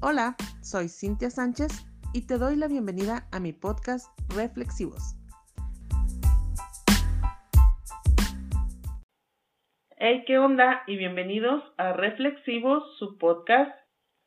Hola, 0.00 0.36
soy 0.62 0.88
Cintia 0.88 1.28
Sánchez 1.28 1.84
y 2.14 2.24
te 2.28 2.38
doy 2.38 2.54
la 2.54 2.68
bienvenida 2.68 3.26
a 3.32 3.40
mi 3.40 3.52
podcast 3.52 4.06
Reflexivos. 4.32 5.16
Hey, 9.96 10.22
¿qué 10.24 10.38
onda? 10.38 10.84
Y 10.86 10.98
bienvenidos 10.98 11.64
a 11.78 11.94
Reflexivos, 11.94 12.96
su 13.00 13.18
podcast 13.18 13.72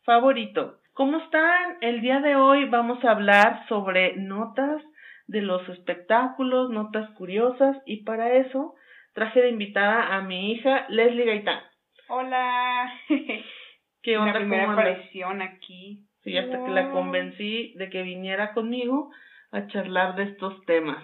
favorito. 0.03 0.81
¿Cómo 0.91 1.19
están? 1.19 1.77
El 1.79 2.01
día 2.01 2.19
de 2.19 2.35
hoy 2.35 2.67
vamos 2.67 3.01
a 3.05 3.11
hablar 3.11 3.65
sobre 3.69 4.17
notas 4.17 4.81
de 5.27 5.41
los 5.41 5.69
espectáculos, 5.69 6.69
notas 6.69 7.09
curiosas 7.11 7.77
y 7.85 8.03
para 8.03 8.33
eso 8.33 8.75
traje 9.13 9.41
de 9.41 9.49
invitada 9.51 10.17
a 10.17 10.21
mi 10.21 10.51
hija 10.51 10.85
Leslie 10.89 11.27
Gaitán. 11.27 11.61
Hola. 12.09 12.91
¿Qué 14.01 14.17
onda? 14.17 14.33
La 14.33 14.39
primera 14.39 15.43
aquí. 15.43 16.05
Sí, 16.23 16.37
hasta 16.37 16.63
que 16.63 16.71
la 16.71 16.91
convencí 16.91 17.73
de 17.77 17.89
que 17.89 18.03
viniera 18.03 18.53
conmigo 18.53 19.11
a 19.51 19.67
charlar 19.67 20.15
de 20.15 20.23
estos 20.23 20.63
temas. 20.65 21.03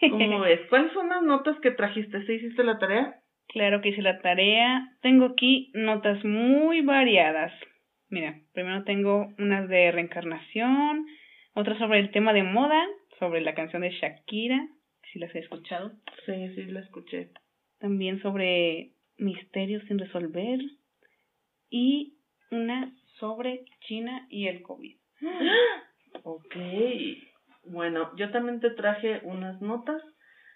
¿Cómo 0.10 0.40
ves? 0.40 0.60
¿Cuáles 0.68 0.92
son 0.92 1.08
las 1.08 1.22
notas 1.22 1.58
que 1.60 1.70
trajiste? 1.70 2.24
¿Sí 2.26 2.32
hiciste 2.34 2.64
la 2.64 2.78
tarea? 2.78 3.20
Claro 3.48 3.80
que 3.80 3.90
hice 3.90 4.02
la 4.02 4.20
tarea. 4.20 4.88
Tengo 5.02 5.26
aquí 5.26 5.70
notas 5.74 6.24
muy 6.24 6.80
variadas. 6.82 7.52
Mira, 8.08 8.40
primero 8.52 8.84
tengo 8.84 9.28
unas 9.38 9.68
de 9.68 9.90
reencarnación, 9.90 11.06
otras 11.54 11.78
sobre 11.78 11.98
el 12.00 12.10
tema 12.12 12.32
de 12.32 12.44
moda, 12.44 12.86
sobre 13.18 13.40
la 13.40 13.54
canción 13.54 13.82
de 13.82 13.90
Shakira, 13.90 14.68
si 15.12 15.18
las 15.18 15.34
he 15.34 15.40
escuchado. 15.40 15.92
Sí, 16.24 16.54
sí, 16.54 16.64
la 16.66 16.80
escuché. 16.80 17.30
También 17.78 18.20
sobre 18.22 18.92
misterios 19.18 19.82
sin 19.88 19.98
resolver 19.98 20.60
y 21.70 22.15
una 22.50 22.92
sobre 23.18 23.64
China 23.80 24.26
y 24.30 24.48
el 24.48 24.62
COVID. 24.62 24.96
Ok. 26.22 26.56
Bueno, 27.64 28.10
yo 28.16 28.30
también 28.30 28.60
te 28.60 28.70
traje 28.70 29.20
unas 29.24 29.60
notas. 29.60 30.02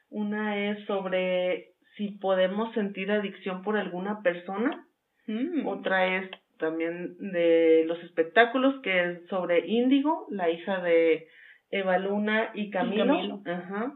Una 0.09 0.57
es 0.57 0.85
sobre 0.87 1.75
si 1.97 2.13
podemos 2.13 2.73
sentir 2.73 3.13
adicción 3.13 3.63
por 3.63 3.77
alguna 3.77 4.23
persona. 4.23 4.87
Mm. 5.27 5.67
Otra 5.67 6.17
es 6.17 6.31
también 6.59 7.17
de 7.19 7.85
los 7.87 8.03
espectáculos, 8.05 8.81
que 8.83 9.05
es 9.05 9.27
sobre 9.29 9.67
Índigo, 9.67 10.27
la 10.31 10.51
hija 10.51 10.81
de 10.81 11.29
Eva 11.71 11.99
Luna 11.99 12.51
y 12.55 12.71
Camilo. 12.71 13.07
Camilo. 13.07 13.43
Ajá. 13.45 13.95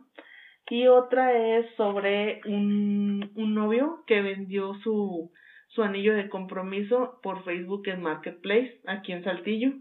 Y 0.70 0.86
otra 0.86 1.32
es 1.32 1.66
sobre 1.76 2.40
un, 2.46 3.32
un 3.36 3.54
novio 3.54 4.04
que 4.06 4.22
vendió 4.22 4.74
su, 4.82 5.30
su 5.74 5.82
anillo 5.82 6.14
de 6.14 6.28
compromiso 6.28 7.18
por 7.22 7.44
Facebook 7.44 7.88
en 7.88 8.02
Marketplace, 8.02 8.80
aquí 8.86 9.12
en 9.12 9.24
Saltillo. 9.24 9.72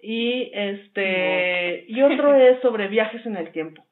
Y 0.00 0.50
este, 0.52 1.84
y 1.86 2.02
otro 2.02 2.34
es 2.34 2.60
sobre 2.60 2.88
viajes 2.88 3.24
en 3.24 3.36
el 3.36 3.52
tiempo, 3.52 3.84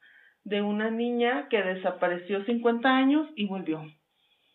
de 0.43 0.61
una 0.61 0.91
niña 0.91 1.47
que 1.49 1.63
desapareció 1.63 2.45
50 2.45 2.89
años 2.89 3.29
y 3.37 3.47
volvió. 3.47 3.85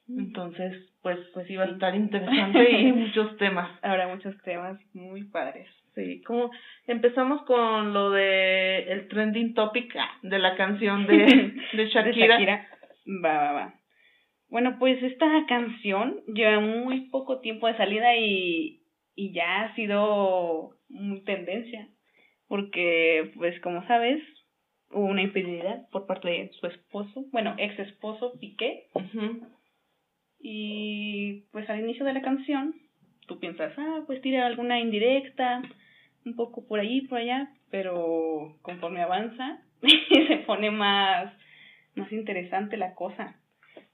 Entonces, 0.09 0.73
pues, 1.01 1.17
pues 1.33 1.49
iba 1.49 1.63
a 1.63 1.67
estar 1.67 1.95
interesante 1.95 2.71
y 2.71 2.91
muchos 2.91 3.37
temas. 3.37 3.71
Habrá 3.81 4.07
muchos 4.07 4.35
temas 4.43 4.77
muy 4.93 5.23
padres. 5.23 5.67
Sí, 5.95 6.21
como 6.23 6.51
empezamos 6.87 7.43
con 7.43 7.93
lo 7.93 8.11
de 8.11 8.91
el 8.91 9.07
trending 9.07 9.53
topic 9.53 9.95
de 10.23 10.39
la 10.39 10.57
canción 10.57 11.07
de, 11.07 11.15
de 11.73 11.87
Shakira. 11.87 12.03
De 12.03 12.13
Shakira. 12.13 12.67
Va, 13.23 13.33
va, 13.33 13.51
va. 13.53 13.73
Bueno, 14.49 14.77
pues 14.79 15.01
esta 15.03 15.45
canción 15.47 16.21
lleva 16.27 16.59
muy 16.59 17.09
poco 17.09 17.39
tiempo 17.39 17.67
de 17.67 17.77
salida 17.77 18.15
y, 18.15 18.83
y 19.15 19.33
ya 19.33 19.61
ha 19.61 19.75
sido 19.75 20.77
muy 20.89 21.21
tendencia. 21.23 21.89
Porque, 22.47 23.31
pues 23.35 23.59
como 23.61 23.85
sabes, 23.87 24.21
hubo 24.91 25.05
una 25.05 25.23
infidelidad 25.23 25.89
por 25.89 26.05
parte 26.05 26.29
de 26.29 26.51
su 26.59 26.67
esposo, 26.67 27.25
bueno, 27.31 27.55
ex 27.57 27.77
esposo 27.79 28.37
Piqué. 28.39 28.87
Y 30.39 31.45
pues 31.51 31.69
al 31.69 31.79
inicio 31.79 32.05
de 32.05 32.13
la 32.13 32.21
canción, 32.21 32.75
tú 33.27 33.39
piensas, 33.39 33.73
ah, 33.77 34.03
pues 34.05 34.21
tira 34.21 34.45
alguna 34.45 34.79
indirecta, 34.79 35.61
un 36.25 36.35
poco 36.35 36.67
por 36.67 36.79
allí, 36.79 37.01
por 37.01 37.17
allá, 37.17 37.51
pero 37.71 38.57
conforme 38.61 39.01
avanza, 39.01 39.61
se 40.27 40.37
pone 40.45 40.71
más, 40.71 41.33
más 41.95 42.11
interesante 42.11 42.77
la 42.77 42.93
cosa. 42.93 43.39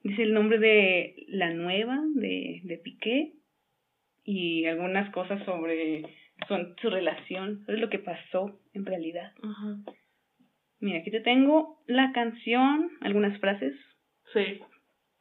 Dice 0.04 0.24
el 0.24 0.34
nombre 0.34 0.58
de 0.60 1.26
la 1.28 1.52
nueva 1.54 2.00
de, 2.16 2.62
de 2.64 2.78
Piqué 2.78 3.34
y 4.24 4.66
algunas 4.66 5.12
cosas 5.12 5.44
sobre 5.46 6.04
su, 6.48 6.56
su 6.82 6.90
relación, 6.90 7.64
sobre 7.66 7.80
lo 7.80 7.90
que 7.90 8.00
pasó 8.00 8.60
en 8.74 8.86
realidad. 8.86 9.32
Ajá. 9.44 9.78
Mira, 10.80 11.00
aquí 11.00 11.12
te 11.12 11.22
tengo 11.22 11.80
la 11.88 12.12
canción, 12.14 12.90
algunas 13.02 13.40
frases 13.40 13.76
Sí. 14.34 14.60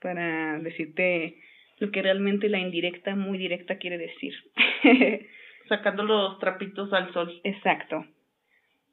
para 0.01 0.59
decirte 0.61 1.37
lo 1.79 1.91
que 1.91 2.01
realmente 2.03 2.49
la 2.49 2.59
indirecta, 2.59 3.15
muy 3.17 3.37
directa 3.39 3.77
quiere 3.79 3.99
decir. 3.99 4.33
Sacando 5.69 6.05
los 6.05 6.39
trapitos 6.39 6.93
al 6.93 7.13
sol. 7.13 7.41
Exacto. 7.45 8.07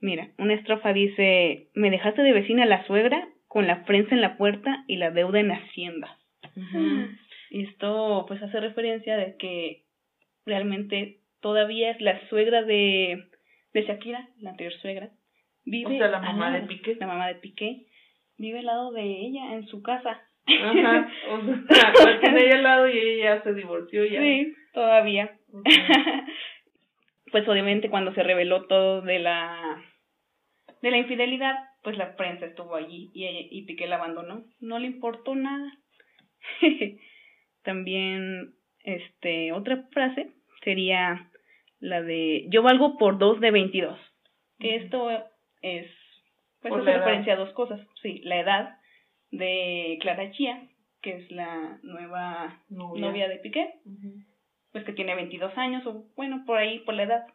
Mira, 0.02 0.30
una 0.38 0.54
estrofa 0.54 0.94
dice, 0.94 1.70
me 1.74 1.90
dejaste 1.90 2.22
de 2.22 2.34
vecina 2.34 2.66
la 2.66 2.86
suegra 2.86 3.28
con 3.58 3.66
la 3.66 3.86
prensa 3.86 4.14
en 4.14 4.22
la 4.22 4.38
puerta 4.38 4.84
y 4.86 4.98
la 4.98 5.10
deuda 5.10 5.40
en 5.40 5.52
Hacienda. 5.52 6.16
Ujú. 6.56 7.08
Y 7.50 7.64
esto 7.64 8.26
pues 8.28 8.40
hace 8.44 8.60
referencia 8.60 9.18
de 9.18 9.36
que 9.36 9.82
realmente 10.46 11.22
todavía 11.42 11.90
es 11.90 12.00
la 12.00 12.22
suegra 12.30 12.62
de, 12.62 13.24
de 13.74 13.82
Shakira, 13.82 14.30
la 14.42 14.52
anterior 14.52 14.80
suegra. 14.80 15.10
Vive 15.66 15.96
O 15.96 15.98
sea, 15.98 16.08
la 16.10 16.20
mamá 16.20 16.52
de 16.52 16.68
Piqué. 16.68 16.98
La 17.00 17.08
mamá 17.08 17.26
de 17.30 17.34
Piqué. 17.34 17.88
Vive 18.38 18.60
al 18.60 18.68
lado 18.68 18.92
de 18.92 19.02
ella 19.02 19.56
en 19.56 19.66
su 19.66 19.82
casa. 19.82 20.22
Ajá. 20.46 21.10
O 21.32 21.74
sea, 21.74 21.94
la 22.06 22.20
tiene 22.20 22.42
ahí 22.42 22.52
al 22.52 22.62
lado 22.62 22.88
y 22.88 22.96
ella 22.96 23.38
ya 23.38 23.42
se 23.42 23.56
divorció 23.56 24.06
ya. 24.06 24.22
Sí, 24.22 24.54
todavía. 24.72 25.36
Pues 27.30 27.46
obviamente 27.50 27.90
cuando 27.90 28.14
se 28.14 28.24
reveló 28.24 28.68
todo 28.68 29.02
de 29.02 29.20
la 29.20 29.84
de 30.82 30.92
la 30.92 30.98
infidelidad, 30.98 31.56
pues 31.84 31.98
la 31.98 32.16
prensa 32.16 32.46
estuvo 32.46 32.76
allí 32.76 33.10
y, 33.14 33.26
y 33.26 33.62
Piqué 33.64 33.88
la 33.88 33.96
abandonó. 33.96 34.44
No 34.60 34.80
le 34.80 34.88
importó 34.88 35.36
nada. 35.36 35.72
También, 37.64 38.56
este, 38.84 39.52
otra 39.52 39.88
frase 39.92 40.32
sería 40.64 41.30
la 41.80 42.02
de 42.02 42.46
yo 42.50 42.64
valgo 42.64 42.98
por 42.98 43.18
dos 43.18 43.40
de 43.40 43.52
22. 43.52 44.00
Que 44.60 44.76
esto 44.76 45.10
es, 45.62 45.88
pues 46.62 46.74
hace 46.74 46.84
edad. 46.84 47.00
referencia 47.00 47.34
a 47.34 47.38
dos 47.38 47.54
cosas. 47.54 47.80
Sí, 48.02 48.22
la 48.24 48.40
edad 48.40 48.78
de 49.32 49.98
Clara 50.02 50.32
Chía, 50.32 50.68
que 51.02 51.18
es 51.18 51.32
la 51.32 51.80
nueva 51.84 52.64
Novia. 52.70 53.06
novia 53.06 53.28
de 53.28 53.38
Piqué, 53.38 53.76
pues 54.72 54.84
que 54.84 54.94
tiene 54.94 55.16
22 55.16 55.58
años 55.58 55.86
o 55.86 56.06
bueno, 56.16 56.44
por 56.46 56.58
ahí, 56.58 56.80
por 56.80 56.96
la 56.96 57.04
edad. 57.04 57.28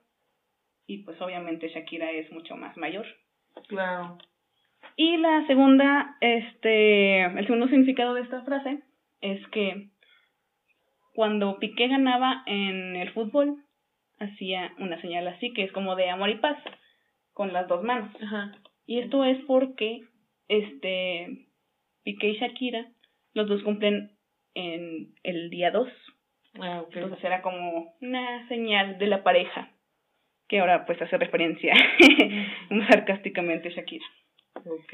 Y 0.87 1.05
pues 1.05 1.21
obviamente 1.21 1.69
Shakira 1.69 2.11
es 2.11 2.31
mucho 2.33 2.57
más 2.57 2.77
mayor. 2.77 3.07
Claro. 3.69 4.19
Y 4.97 5.17
la 5.17 5.47
segunda, 5.47 6.17
este, 6.21 7.23
el 7.25 7.47
segundo 7.47 7.69
significado 7.69 8.15
de 8.15 8.23
esta 8.23 8.43
frase 8.43 8.81
es 9.21 9.47
que 9.49 9.89
cuando 11.15 11.59
Piqué 11.59 11.89
ganaba 11.89 12.43
en 12.47 12.97
el 12.97 13.11
fútbol, 13.13 13.57
hacía 14.19 14.73
una 14.79 15.01
señal 15.01 15.29
así, 15.29 15.53
que 15.53 15.65
es 15.65 15.73
como 15.73 15.97
de 15.97 16.11
amor 16.11 16.31
y 16.31 16.37
paz, 16.37 16.59
con 17.33 17.53
las 17.53 17.69
dos 17.69 17.83
manos. 17.83 18.15
Ajá. 18.23 18.53
Y 18.87 18.99
esto 19.01 19.25
es 19.25 19.39
porque, 19.47 20.03
este, 20.49 21.47
Piqué 22.05 22.31
y 22.31 22.39
Shakira, 22.39 22.87
los 23.35 23.49
dos 23.49 23.63
cumplen 23.63 24.13
en 24.55 25.15
el 25.23 25.51
día 25.51 25.71
2 25.71 25.89
Ah, 26.61 26.83
ok. 26.83 26.95
entonces 26.97 27.25
era 27.25 27.41
como 27.41 27.95
una 28.03 28.47
señal 28.49 28.99
de 28.99 29.07
la 29.07 29.23
pareja, 29.23 29.71
que 30.49 30.61
ahora 30.61 30.85
pues 30.85 31.01
hace 31.01 31.17
referencia 31.17 31.73
sarcásticamente 32.91 33.71
Shakira. 33.71 34.05
Ok. 34.55 34.93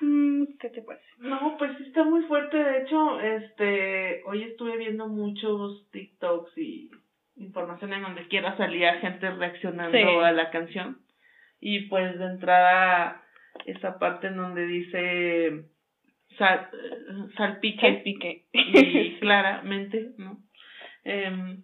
Mm, 0.00 0.44
¿Qué 0.60 0.70
te 0.70 0.82
parece? 0.82 1.04
No, 1.18 1.56
pues 1.58 1.76
sí 1.76 1.84
está 1.84 2.04
muy 2.04 2.22
fuerte. 2.24 2.56
De 2.56 2.82
hecho, 2.82 3.20
este, 3.20 4.22
hoy 4.26 4.42
estuve 4.44 4.76
viendo 4.76 5.08
muchos 5.08 5.88
TikToks 5.90 6.56
y 6.56 6.90
información 7.36 7.92
en 7.92 8.02
donde 8.02 8.26
quiera 8.28 8.56
salía 8.56 9.00
gente 9.00 9.30
reaccionando 9.30 9.96
Sí. 9.96 10.04
a 10.04 10.32
la 10.32 10.50
canción. 10.50 10.98
Y 11.60 11.86
pues 11.88 12.18
de 12.18 12.24
entrada, 12.26 13.22
esa 13.66 13.98
parte 13.98 14.28
en 14.28 14.36
donde 14.36 14.66
dice 14.66 15.64
sal, 16.36 16.68
salpique 17.36 17.80
Salpique. 17.80 18.46
y 18.52 19.18
claramente, 19.20 20.12
¿no? 20.18 20.38
Em, 21.04 21.62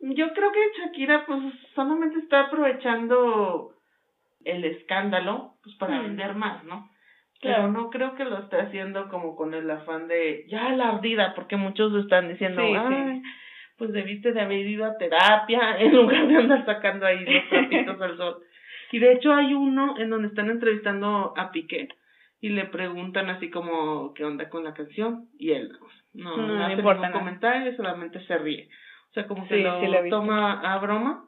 yo 0.00 0.32
creo 0.32 0.50
que 0.52 0.60
Shakira 0.80 1.24
pues 1.26 1.38
solamente 1.74 2.18
está 2.18 2.42
aprovechando 2.46 3.72
el 4.44 4.64
escándalo 4.64 5.54
pues 5.66 5.76
para 5.76 5.98
Mm. 6.00 6.02
vender 6.04 6.34
más, 6.36 6.62
¿no? 6.64 6.88
Claro. 7.40 7.64
Pero 7.64 7.72
no 7.72 7.90
creo 7.90 8.14
que 8.14 8.24
lo 8.24 8.38
esté 8.38 8.56
haciendo 8.60 9.08
como 9.08 9.34
con 9.36 9.52
el 9.52 9.68
afán 9.70 10.06
de 10.08 10.44
ya 10.48 10.70
la 10.70 10.90
ardida, 10.90 11.34
porque 11.34 11.56
muchos 11.56 11.92
están 12.02 12.28
diciendo, 12.28 12.62
Sí, 12.62 12.72
sí. 12.72 13.22
pues 13.76 13.92
debiste 13.92 14.32
de 14.32 14.40
haber 14.40 14.66
ido 14.66 14.84
a 14.86 14.96
terapia 14.96 15.76
en 15.80 15.94
lugar 15.94 16.26
de 16.28 16.36
andar 16.36 16.64
sacando 16.64 17.04
ahí 17.04 17.24
los 17.24 17.48
trapitos 17.50 18.00
al 18.00 18.16
sol. 18.16 18.36
Y 18.92 19.00
de 19.00 19.12
hecho 19.14 19.34
hay 19.34 19.52
uno 19.52 19.98
en 19.98 20.08
donde 20.10 20.28
están 20.28 20.48
entrevistando 20.48 21.34
a 21.36 21.50
Piqué 21.50 21.88
y 22.40 22.50
le 22.50 22.66
preguntan 22.66 23.28
así 23.30 23.50
como 23.50 24.14
qué 24.14 24.24
onda 24.24 24.48
con 24.48 24.62
la 24.64 24.72
canción 24.74 25.26
y 25.38 25.50
él 25.50 25.72
no, 26.14 26.36
no, 26.36 26.64
hace 26.64 26.76
ningún 26.76 27.10
comentario, 27.12 27.74
solamente 27.76 28.20
se 28.26 28.38
ríe. 28.38 28.68
O 29.10 29.12
sea, 29.12 29.26
como 29.26 29.46
que 29.48 29.58
lo 29.58 30.08
toma 30.08 30.60
a 30.60 30.78
broma. 30.78 31.24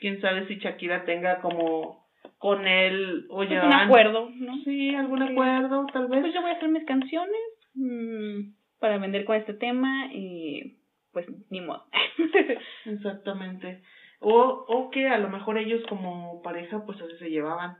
Quién 0.00 0.20
sabe 0.20 0.46
si 0.48 0.56
Shakira 0.56 1.04
tenga 1.04 1.40
como 1.40 1.99
con 2.38 2.66
él 2.66 3.26
o 3.28 3.42
ya 3.44 3.66
un 3.66 3.72
acuerdo, 3.72 4.30
¿no? 4.34 4.56
Sí, 4.64 4.94
algún 4.94 5.22
acuerdo, 5.22 5.86
tal 5.92 6.08
vez. 6.08 6.20
Pues 6.20 6.34
yo 6.34 6.40
voy 6.40 6.50
a 6.50 6.54
hacer 6.54 6.68
mis 6.68 6.84
canciones 6.84 7.40
mmm, 7.74 8.52
para 8.78 8.98
vender 8.98 9.24
con 9.24 9.36
este 9.36 9.54
tema 9.54 10.08
y 10.12 10.78
pues 11.12 11.26
ni 11.50 11.60
modo. 11.60 11.84
Exactamente. 12.86 13.82
O, 14.20 14.64
o 14.68 14.90
que 14.90 15.08
a 15.08 15.18
lo 15.18 15.28
mejor 15.28 15.58
ellos 15.58 15.82
como 15.88 16.42
pareja 16.42 16.84
pues 16.84 17.00
así 17.00 17.16
se 17.18 17.30
llevaban. 17.30 17.76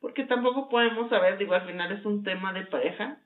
Porque 0.00 0.24
tampoco 0.24 0.68
podemos 0.68 1.08
saber, 1.08 1.38
digo, 1.38 1.54
al 1.54 1.66
final 1.66 1.90
es 1.92 2.04
un 2.04 2.22
tema 2.22 2.52
de 2.52 2.66
pareja 2.66 3.18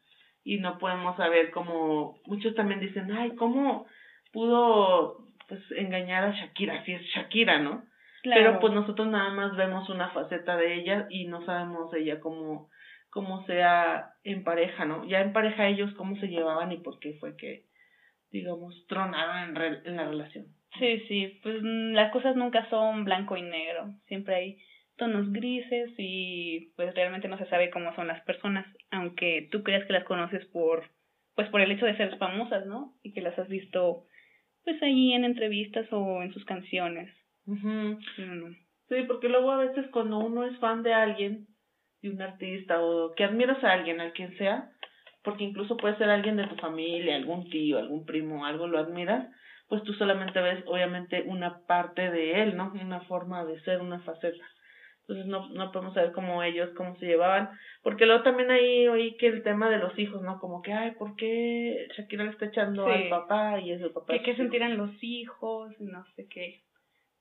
y 0.45 0.59
no 0.59 0.79
podemos 0.79 1.17
saber 1.17 1.51
cómo 1.51 2.19
muchos 2.27 2.55
también 2.55 2.81
dicen, 2.81 3.13
ay, 3.13 3.35
¿cómo 3.37 3.87
pudo 4.33 5.27
pues 5.49 5.61
engañar 5.77 6.25
a 6.25 6.33
Shakira? 6.33 6.85
Si 6.85 6.93
es 6.93 7.03
Shakira, 7.15 7.59
¿no? 7.59 7.85
Pero 8.23 8.61
pues 8.61 8.73
nosotros 8.73 9.09
nada 9.09 9.31
más 9.31 9.57
vemos 9.57 9.89
una 9.89 10.11
faceta 10.11 10.57
de 10.57 10.75
ella 10.75 11.07
y 11.11 11.27
no 11.27 11.45
sabemos 11.45 11.93
ella 11.95 12.21
cómo, 12.21 12.71
cómo 13.11 13.45
sea 13.47 14.13
en 14.23 14.45
pareja, 14.45 14.85
¿no? 14.85 15.05
Ya 15.07 15.21
en 15.21 15.33
pareja 15.33 15.69
ellos 15.69 15.93
cómo 15.95 16.17
se 16.17 16.29
llevaban 16.29 16.73
y 16.73 16.79
por 16.79 16.99
qué 17.01 17.15
fue 17.21 17.37
que, 17.37 17.65
digamos, 18.31 18.87
tronaron 18.87 19.57
en, 19.57 19.87
en 19.87 19.97
la 19.97 20.09
relación. 20.09 20.47
Sí, 20.79 21.01
sí, 21.09 21.41
pues 21.43 21.57
mm, 21.63 21.93
las 21.93 22.13
cosas 22.13 22.37
nunca 22.37 22.69
son 22.71 23.05
blanco 23.05 23.37
y 23.37 23.43
negro, 23.43 23.95
siempre 24.07 24.35
hay 24.35 24.59
tonos 24.97 25.33
grises 25.33 25.91
y 25.99 26.73
pues 26.77 26.95
realmente 26.95 27.29
no 27.29 27.39
se 27.39 27.47
sabe 27.47 27.71
cómo 27.71 27.95
son 27.95 28.07
las 28.07 28.23
personas, 28.25 28.67
aunque 28.91 29.49
tú 29.51 29.63
creas 29.63 29.85
que 29.87 29.93
las 29.93 30.05
conoces 30.05 30.45
por 30.47 30.91
pues 31.35 31.49
por 31.49 31.61
el 31.61 31.73
hecho 31.73 31.87
de 31.87 31.97
ser 31.97 32.17
famosas, 32.19 32.67
¿no? 32.67 32.95
Y 33.03 33.13
que 33.13 33.23
las 33.23 33.39
has 33.39 33.49
visto 33.49 34.05
pues 34.65 34.81
ahí 34.83 35.13
en 35.13 35.25
entrevistas 35.25 35.87
o 35.91 36.23
en 36.23 36.33
sus 36.33 36.45
canciones. 36.45 37.11
Sí, 38.89 39.05
porque 39.07 39.29
luego 39.29 39.51
a 39.53 39.59
veces 39.59 39.87
cuando 39.91 40.19
uno 40.19 40.45
es 40.45 40.59
fan 40.59 40.83
de 40.83 40.93
alguien, 40.93 41.47
de 42.03 42.11
un 42.11 42.21
artista 42.21 42.83
o 42.83 43.13
que 43.15 43.25
admiras 43.25 43.63
a 43.65 43.73
alguien, 43.73 44.01
al 44.01 44.13
quien 44.13 44.37
sea, 44.37 44.71
porque 45.23 45.45
incluso 45.45 45.77
puede 45.77 45.97
ser 45.97 46.11
alguien 46.11 46.37
de 46.37 46.47
tu 46.47 46.57
familia, 46.57 47.17
algún 47.17 47.49
tío, 47.49 47.79
algún 47.79 48.05
primo, 48.05 48.45
algo 48.45 48.67
lo 48.67 48.79
admiras, 48.79 49.29
pues 49.69 49.83
tú 49.85 49.95
solamente 49.95 50.41
ves 50.41 50.63
obviamente 50.67 51.23
una 51.23 51.65
parte 51.67 52.11
de 52.11 52.43
él, 52.43 52.57
¿no? 52.57 52.73
Una 52.75 53.01
forma 53.03 53.45
de 53.45 53.61
ser, 53.63 53.81
una 53.81 54.01
faceta. 54.01 54.45
Entonces 55.01 55.27
no, 55.27 55.49
no 55.51 55.73
podemos 55.73 55.95
saber 55.95 56.13
cómo 56.13 56.43
ellos, 56.43 56.71
cómo 56.77 56.97
se 56.97 57.07
llevaban. 57.07 57.51
Porque 57.83 58.07
luego 58.07 58.23
también 58.23 58.51
ahí 58.51 58.87
oí 58.89 59.17
que 59.17 59.29
el 59.29 59.43
tema 59.43 59.71
de 59.71 59.79
los 59.79 59.99
hijos, 59.99 60.23
¿no? 60.23 60.39
Como 60.39 60.63
que, 60.63 60.73
ay, 60.73 60.93
¿por 60.93 61.17
qué 61.17 61.89
Shakira 61.97 62.25
le 62.25 62.31
está 62.31 62.47
echando 62.47 62.87
al 62.87 63.09
papá 63.09 63.61
y 63.61 63.73
es 63.73 63.81
el 63.81 63.91
papá? 63.91 64.13
Que 64.13 64.23
qué 64.23 64.37
sentirán 64.37 64.77
los 64.77 64.91
hijos, 65.03 65.73
no 65.81 66.05
sé 66.17 66.27
qué. 66.29 66.61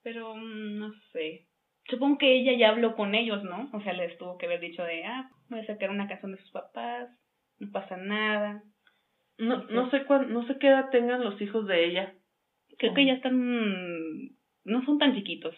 Pero 0.04 0.36
mm, 0.36 0.80
no 0.80 0.94
sé. 1.12 1.48
Supongo 1.90 2.20
que 2.20 2.34
ella 2.34 2.54
ya 2.58 2.70
habló 2.70 2.96
con 2.96 3.16
ellos, 3.16 3.44
¿no? 3.44 3.70
O 3.74 3.82
sea, 3.82 3.94
les 3.94 4.18
tuvo 4.18 4.38
que 4.38 4.46
haber 4.46 4.60
dicho 4.60 4.84
de, 4.84 5.04
ah, 5.04 5.30
voy 5.50 5.60
a 5.60 5.66
sacar 5.66 5.90
una 5.90 6.08
canción 6.08 6.32
de 6.32 6.42
sus 6.42 6.52
papás, 6.52 7.10
no 7.60 7.72
pasa 7.72 7.98
nada. 7.98 8.64
No, 9.38 9.64
no 9.66 9.90
sé 9.90 10.06
cuán, 10.06 10.32
no 10.32 10.46
sé 10.48 10.58
qué 10.60 10.68
edad 10.68 10.90
tengan 10.90 11.24
los 11.24 11.42
hijos 11.42 11.66
de 11.68 11.86
ella. 11.86 12.14
Creo 12.78 12.94
que 12.94 13.06
ya 13.06 13.14
están, 13.14 13.38
no 14.64 14.86
son 14.86 14.98
tan 14.98 15.16
chiquitos, 15.16 15.56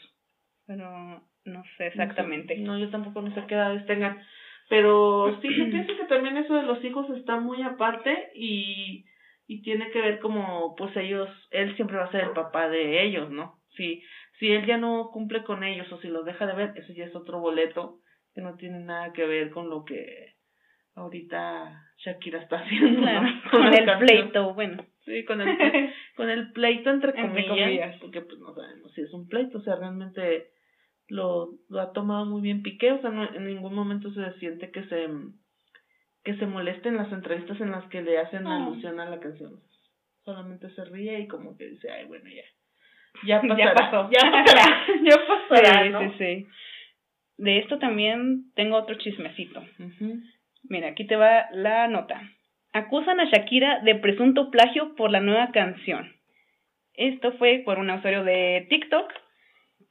pero 0.66 1.22
no 1.46 1.64
sé 1.78 1.88
exactamente. 1.88 2.58
No, 2.58 2.78
yo 2.78 2.90
tampoco 2.90 3.22
no 3.22 3.34
sé 3.34 3.44
qué 3.48 3.56
edades 3.56 3.86
tengan. 3.86 4.22
Pero 4.70 5.40
sí, 5.42 5.50
yo 5.56 5.66
pienso 5.70 5.96
que 5.96 6.06
también 6.06 6.38
eso 6.38 6.56
de 6.56 6.64
los 6.64 6.84
hijos 6.84 7.10
está 7.12 7.40
muy 7.40 7.62
aparte 7.62 8.32
y, 8.36 9.06
y 9.48 9.62
tiene 9.62 9.92
que 9.92 10.02
ver 10.02 10.20
como, 10.20 10.76
pues 10.76 10.96
ellos, 10.96 11.30
él 11.52 11.76
siempre 11.76 11.98
va 11.98 12.06
a 12.06 12.12
ser 12.12 12.26
el 12.26 12.32
papá 12.32 12.70
de 12.70 13.04
ellos, 13.04 13.30
¿no? 13.30 13.60
Si, 13.76 14.04
si 14.40 14.52
él 14.52 14.66
ya 14.66 14.78
no 14.78 15.10
cumple 15.12 15.44
con 15.44 15.64
ellos 15.64 15.92
o 15.92 16.00
si 16.00 16.08
los 16.08 16.26
deja 16.26 16.46
de 16.46 16.54
ver, 16.54 16.74
eso 16.76 16.94
ya 16.94 17.06
es 17.06 17.16
otro 17.16 17.40
boleto 17.40 18.00
que 18.34 18.42
no 18.42 18.56
tiene 18.56 18.80
nada 18.80 19.14
que 19.14 19.26
ver 19.26 19.52
con 19.52 19.70
lo 19.70 19.86
que 19.86 20.36
ahorita 20.96 21.82
Shakira 21.98 22.42
está 22.42 22.60
haciendo. 22.60 23.02
Con, 23.52 23.74
el 23.74 23.98
pleito, 24.00 24.54
bueno. 24.54 24.86
Sí, 25.06 25.26
con 25.26 25.42
el, 25.42 25.48
con 26.16 26.30
el 26.30 26.52
pleito 26.54 26.90
entre 26.90 27.14
comillas, 27.14 27.98
porque 28.00 28.22
pues 28.22 28.40
no 28.40 28.54
sabemos 28.54 28.94
si 28.94 29.02
es 29.02 29.14
un 29.14 29.28
pleito, 29.28 29.58
o 29.58 29.62
sea, 29.62 29.76
realmente 29.76 30.52
lo, 31.08 31.50
lo 31.68 31.82
ha 31.82 31.92
tomado 31.92 32.26
muy 32.26 32.42
bien 32.42 32.64
Piqué, 32.64 32.94
o 32.94 33.02
sea, 33.02 33.10
no, 33.10 33.24
en 33.34 33.46
ningún 33.46 33.76
momento 33.76 34.12
se 34.14 34.32
siente 34.40 34.72
que 34.72 34.84
se 34.86 35.10
que 36.24 36.38
se 36.38 36.46
moleste 36.46 36.88
en 36.88 36.96
las 36.96 37.12
entrevistas 37.12 37.60
en 37.60 37.72
las 37.72 37.86
que 37.90 38.02
le 38.02 38.18
hacen 38.18 38.48
alusión 38.48 39.00
a 39.00 39.10
la 39.10 39.20
canción. 39.20 39.60
Solamente 40.24 40.70
se 40.70 40.86
ríe 40.86 41.20
y 41.20 41.28
como 41.28 41.58
que 41.58 41.68
dice, 41.68 41.92
ay, 41.92 42.06
bueno, 42.06 42.30
ya. 42.30 42.44
Ya 43.26 43.42
pasará. 43.42 43.58
Ya 43.58 43.74
pasó. 43.74 44.10
Ya 44.12 44.32
pasará. 44.32 44.86
ya 45.04 45.16
pasará, 45.28 45.84
sí, 45.84 46.10
sí, 46.10 46.16
sí. 46.18 46.48
De 47.38 47.60
esto 47.60 47.80
también 47.80 48.52
tengo 48.56 48.78
otro 48.78 48.96
chismecito. 48.96 49.64
Mira, 50.64 50.90
aquí 50.90 51.06
te 51.06 51.16
va 51.16 51.48
la 51.52 51.88
nota. 51.88 52.22
Acusan 52.74 53.20
a 53.20 53.26
Shakira 53.26 53.80
de 53.80 53.96
presunto 53.96 54.50
plagio 54.50 54.96
por 54.96 55.12
la 55.12 55.20
nueva 55.20 55.52
canción. 55.52 56.14
Esto 56.94 57.34
fue 57.34 57.64
por 57.66 57.80
un 57.80 57.90
usuario 57.90 58.24
de 58.24 58.68
TikTok 58.70 59.12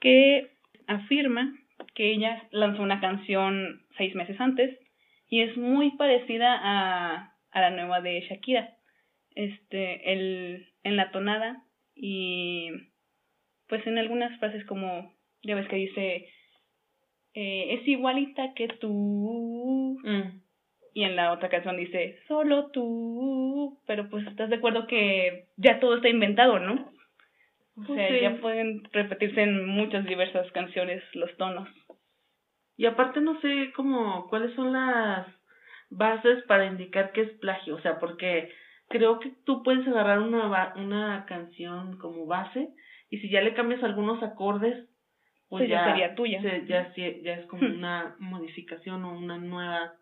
que 0.01 0.51
afirma 0.87 1.53
que 1.95 2.13
ella 2.13 2.45
lanzó 2.51 2.83
una 2.83 3.01
canción 3.01 3.83
seis 3.97 4.15
meses 4.15 4.41
antes 4.41 4.79
y 5.29 5.43
es 5.43 5.57
muy 5.57 5.97
parecida 5.97 6.59
a, 6.63 7.35
a 7.51 7.61
la 7.61 7.71
nueva 7.71 8.01
de 8.01 8.21
Shakira. 8.21 8.77
Este, 9.35 10.13
el, 10.13 10.69
en 10.85 10.97
la 10.97 11.11
tonada 11.11 11.63
y 11.95 12.71
pues 13.73 13.87
en 13.87 13.97
algunas 13.97 14.39
frases 14.39 14.67
como, 14.67 15.15
ya 15.43 15.55
ves 15.55 15.67
que 15.67 15.77
dice, 15.77 16.29
eh, 17.33 17.73
es 17.73 17.89
igualita 17.89 18.53
que 18.53 18.69
tú. 18.69 19.99
Mm. 20.05 20.43
Y 20.93 21.05
en 21.05 21.17
la 21.17 21.33
otra 21.33 21.49
canción 21.49 21.79
dice, 21.79 22.19
solo 22.29 22.71
tú. 22.71 23.81
Pero 23.87 24.11
pues 24.11 24.27
estás 24.27 24.51
de 24.51 24.57
acuerdo 24.57 24.87
que 24.87 25.47
ya 25.57 25.81
todo 25.81 25.97
está 25.97 26.11
inventado, 26.11 26.59
¿no? 26.59 26.93
O 27.75 27.85
pues 27.87 27.97
sea, 27.97 28.21
ya 28.21 28.43
pueden 28.43 28.85
repetirse 28.93 29.41
en 29.41 29.65
muchas 29.65 30.05
diversas 30.05 30.53
canciones 30.53 31.03
los 31.15 31.35
tonos. 31.39 31.67
Y 32.77 32.85
aparte 32.85 33.23
no 33.23 33.41
sé 33.41 33.73
cómo, 33.75 34.29
cuáles 34.29 34.55
son 34.55 34.75
las 34.75 35.27
bases 35.89 36.45
para 36.45 36.67
indicar 36.67 37.13
que 37.13 37.23
es 37.23 37.31
plagio, 37.39 37.77
o 37.77 37.81
sea, 37.81 37.99
porque 37.99 38.53
creo 38.89 39.19
que 39.19 39.33
tú 39.47 39.63
puedes 39.63 39.89
agarrar 39.89 40.19
una, 40.19 40.75
una 40.77 41.25
canción 41.25 41.97
como 41.97 42.27
base 42.27 42.69
y 43.13 43.19
si 43.19 43.29
ya 43.29 43.43
le 43.43 43.53
cambias 43.53 43.85
algunos 43.85 44.23
acordes, 44.23 44.89
pues 45.51 45.69
ya, 45.69 45.85
sería 45.85 46.15
tuya. 46.15 46.41
ya, 46.65 46.95
ya 46.97 47.35
es 47.35 47.47
como 47.47 47.67
una 47.67 48.17
modificación 48.19 49.05
o 49.05 49.19
una 49.19 49.37
nueva 49.37 49.93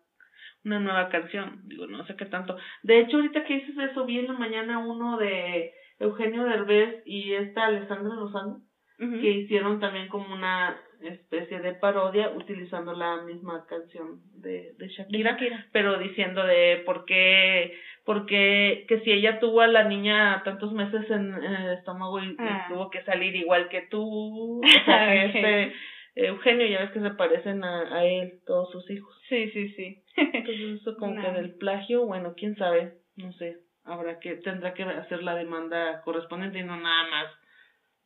una 0.63 0.79
nueva 0.79 1.09
canción, 1.09 1.61
digo, 1.65 1.87
no 1.87 2.05
sé 2.05 2.15
qué 2.15 2.25
tanto. 2.25 2.55
De 2.83 2.99
hecho, 2.99 3.17
ahorita 3.17 3.43
que 3.43 3.55
dices 3.55 3.75
eso, 3.77 4.05
vi 4.05 4.19
en 4.19 4.27
la 4.27 4.33
mañana 4.33 4.77
uno 4.77 5.17
de 5.17 5.73
Eugenio 5.99 6.45
Derbez 6.45 7.03
y 7.05 7.33
esta 7.33 7.65
Alessandra 7.65 8.15
Lozano, 8.15 8.61
que 8.97 9.31
hicieron 9.31 9.79
también 9.79 10.07
como 10.07 10.33
una 10.33 10.79
especie 11.09 11.59
de 11.59 11.73
parodia 11.73 12.29
utilizando 12.31 12.93
la 12.93 13.21
misma 13.23 13.65
canción 13.67 14.21
de, 14.35 14.73
de, 14.77 14.87
Shakira, 14.87 15.37
pero 15.71 15.97
diciendo 15.97 16.43
de 16.45 16.83
por 16.85 17.05
qué, 17.05 17.73
porque 18.05 18.85
que 18.87 18.99
si 19.01 19.11
ella 19.11 19.39
tuvo 19.39 19.61
a 19.61 19.67
la 19.67 19.83
niña 19.83 20.41
tantos 20.43 20.71
meses 20.73 21.09
en, 21.09 21.33
el 21.33 21.73
estómago 21.73 22.19
y, 22.19 22.35
ah. 22.39 22.67
tuvo 22.69 22.89
que 22.89 23.03
salir 23.03 23.35
igual 23.35 23.69
que 23.69 23.81
tú, 23.83 24.61
o 24.63 24.85
sea, 24.85 25.11
que 25.11 25.25
este 25.25 25.73
Eugenio 26.15 26.67
ya 26.67 26.79
ves 26.79 26.91
que 26.91 26.99
se 26.99 27.11
parecen 27.11 27.63
a, 27.63 27.97
a 27.97 28.05
él, 28.05 28.41
todos 28.45 28.71
sus 28.71 28.89
hijos. 28.89 29.15
Sí, 29.29 29.49
sí, 29.51 29.69
sí. 29.69 30.03
Entonces 30.15 30.81
eso 30.81 30.95
como 30.99 31.21
que 31.21 31.31
del 31.31 31.55
plagio, 31.55 32.05
bueno, 32.05 32.33
quién 32.35 32.55
sabe, 32.55 32.95
no 33.15 33.31
sé 33.33 33.57
habrá 33.83 34.19
que, 34.19 34.35
tendrá 34.35 34.73
que 34.73 34.83
hacer 34.83 35.23
la 35.23 35.35
demanda 35.35 36.01
correspondiente 36.03 36.59
y 36.59 36.63
no 36.63 36.77
nada 36.77 37.09
más. 37.09 37.27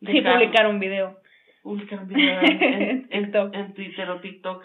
Sí, 0.01 0.21
publicar 0.21 0.67
un 0.67 0.79
video. 0.79 1.19
Video 1.65 2.41
en, 2.41 3.07
en, 3.53 3.73
Twitter 3.73 4.09
o 4.09 4.21
TikTok 4.21 4.63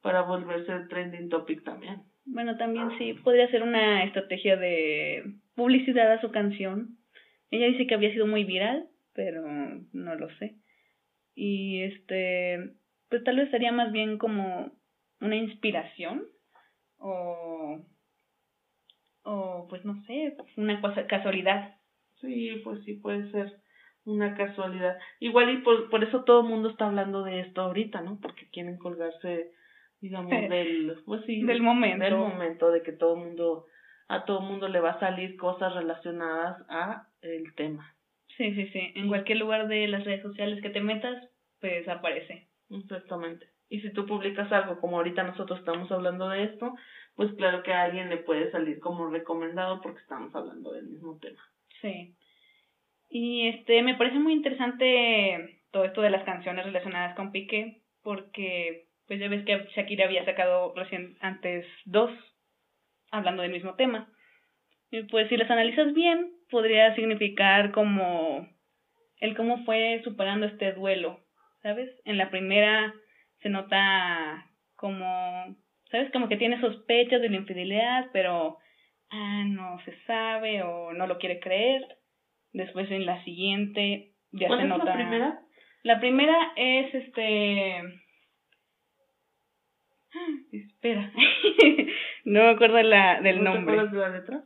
para 0.00 0.22
volverse 0.22 0.86
trending 0.88 1.28
topic 1.28 1.62
también. 1.62 2.02
Bueno, 2.24 2.56
también 2.56 2.90
sí, 2.98 3.14
podría 3.14 3.50
ser 3.50 3.62
una 3.62 4.04
estrategia 4.04 4.56
de 4.56 5.24
publicidad 5.54 6.10
a 6.12 6.20
su 6.20 6.30
canción. 6.30 6.96
Ella 7.50 7.66
dice 7.66 7.86
que 7.86 7.94
había 7.94 8.12
sido 8.12 8.26
muy 8.26 8.44
viral, 8.44 8.88
pero 9.12 9.42
no 9.92 10.14
lo 10.14 10.28
sé. 10.38 10.56
Y 11.34 11.82
este, 11.82 12.72
pues 13.10 13.24
tal 13.24 13.36
vez 13.36 13.50
sería 13.50 13.72
más 13.72 13.92
bien 13.92 14.18
como 14.18 14.72
una 15.20 15.36
inspiración 15.36 16.24
o 16.98 17.84
o 19.24 19.66
pues 19.68 19.84
no 19.84 20.02
sé, 20.06 20.34
una 20.56 20.80
cosa, 20.80 21.06
casualidad. 21.06 21.76
Sí, 22.20 22.60
pues 22.64 22.82
sí 22.84 22.94
puede 22.94 23.30
ser. 23.30 23.60
Una 24.08 24.34
casualidad. 24.34 24.98
Igual 25.20 25.50
y 25.50 25.56
por, 25.58 25.90
por 25.90 26.02
eso 26.02 26.24
todo 26.24 26.40
el 26.40 26.48
mundo 26.48 26.70
está 26.70 26.86
hablando 26.86 27.22
de 27.22 27.40
esto 27.40 27.60
ahorita, 27.60 28.00
¿no? 28.00 28.18
Porque 28.20 28.48
quieren 28.50 28.78
colgarse, 28.78 29.52
digamos, 30.00 30.30
del, 30.30 30.96
pues 31.04 31.24
sí, 31.26 31.42
del 31.42 31.62
momento. 31.62 32.04
Del 32.04 32.16
momento 32.16 32.70
de 32.70 32.82
que 32.82 32.92
todo 32.92 33.14
el 33.14 33.24
mundo, 33.24 33.66
a 34.08 34.24
todo 34.24 34.40
el 34.40 34.46
mundo 34.46 34.68
le 34.68 34.80
va 34.80 34.92
a 34.92 35.00
salir 35.00 35.36
cosas 35.36 35.74
relacionadas 35.74 36.64
a 36.68 37.06
el 37.22 37.54
tema. 37.54 37.94
Sí, 38.36 38.54
sí, 38.54 38.68
sí. 38.68 38.92
En 38.94 39.08
cualquier 39.08 39.38
lugar 39.38 39.68
de 39.68 39.86
las 39.88 40.04
redes 40.04 40.22
sociales 40.22 40.62
que 40.62 40.70
te 40.70 40.80
metas, 40.80 41.28
pues 41.60 41.86
aparece. 41.88 42.48
Exactamente. 42.70 43.46
Y 43.68 43.80
si 43.80 43.92
tú 43.92 44.06
publicas 44.06 44.50
algo, 44.52 44.80
como 44.80 44.96
ahorita 44.96 45.22
nosotros 45.24 45.58
estamos 45.58 45.90
hablando 45.92 46.28
de 46.30 46.44
esto, 46.44 46.74
pues 47.16 47.32
claro 47.34 47.62
que 47.62 47.72
a 47.72 47.82
alguien 47.82 48.08
le 48.08 48.18
puede 48.18 48.50
salir 48.50 48.80
como 48.80 49.10
recomendado 49.10 49.82
porque 49.82 50.00
estamos 50.00 50.34
hablando 50.34 50.72
del 50.72 50.86
mismo 50.86 51.18
tema. 51.18 51.42
Sí. 51.82 52.14
Y 53.08 53.48
este, 53.48 53.82
me 53.82 53.94
parece 53.94 54.18
muy 54.18 54.32
interesante 54.32 55.60
todo 55.70 55.84
esto 55.84 56.02
de 56.02 56.10
las 56.10 56.24
canciones 56.24 56.64
relacionadas 56.64 57.14
con 57.14 57.32
Piqué, 57.32 57.82
porque 58.02 58.88
pues 59.06 59.18
ya 59.20 59.28
ves 59.28 59.44
que 59.44 59.66
Shakira 59.74 60.04
había 60.04 60.24
sacado 60.24 60.74
recién 60.74 61.16
antes 61.20 61.66
dos, 61.86 62.10
hablando 63.10 63.42
del 63.42 63.52
mismo 63.52 63.74
tema. 63.74 64.12
Y 64.90 65.02
pues 65.04 65.28
si 65.28 65.36
las 65.36 65.50
analizas 65.50 65.94
bien, 65.94 66.32
podría 66.50 66.94
significar 66.94 67.72
como 67.72 68.46
el 69.20 69.36
cómo 69.36 69.64
fue 69.64 70.00
superando 70.04 70.46
este 70.46 70.72
duelo, 70.72 71.20
¿sabes? 71.62 71.90
En 72.04 72.18
la 72.18 72.30
primera 72.30 72.94
se 73.40 73.48
nota 73.48 74.46
como, 74.76 75.56
¿sabes? 75.90 76.10
Como 76.12 76.28
que 76.28 76.36
tiene 76.36 76.60
sospechas 76.60 77.20
de 77.20 77.30
la 77.30 77.36
infidelidad, 77.36 78.10
pero 78.12 78.58
ah, 79.10 79.44
no 79.46 79.78
se 79.84 79.94
sabe 80.04 80.62
o 80.62 80.92
no 80.92 81.06
lo 81.06 81.18
quiere 81.18 81.40
creer. 81.40 81.82
Después 82.52 82.90
en 82.90 83.06
la 83.06 83.22
siguiente 83.24 84.12
ya 84.32 84.48
se 84.48 84.64
nota. 84.64 84.84
la 84.84 84.94
primera? 84.94 85.40
La 85.82 86.00
primera 86.00 86.52
es 86.56 86.94
este. 86.94 87.82
Espera. 90.52 91.12
no 92.24 92.40
me 92.40 92.50
acuerdo 92.50 92.82
la, 92.82 93.20
del 93.20 93.42
¿No 93.42 93.54
nombre. 93.54 93.74
¿Te 93.74 93.80
acuerdas 93.80 93.92
de 93.92 93.98
la 93.98 94.08
letra? 94.18 94.44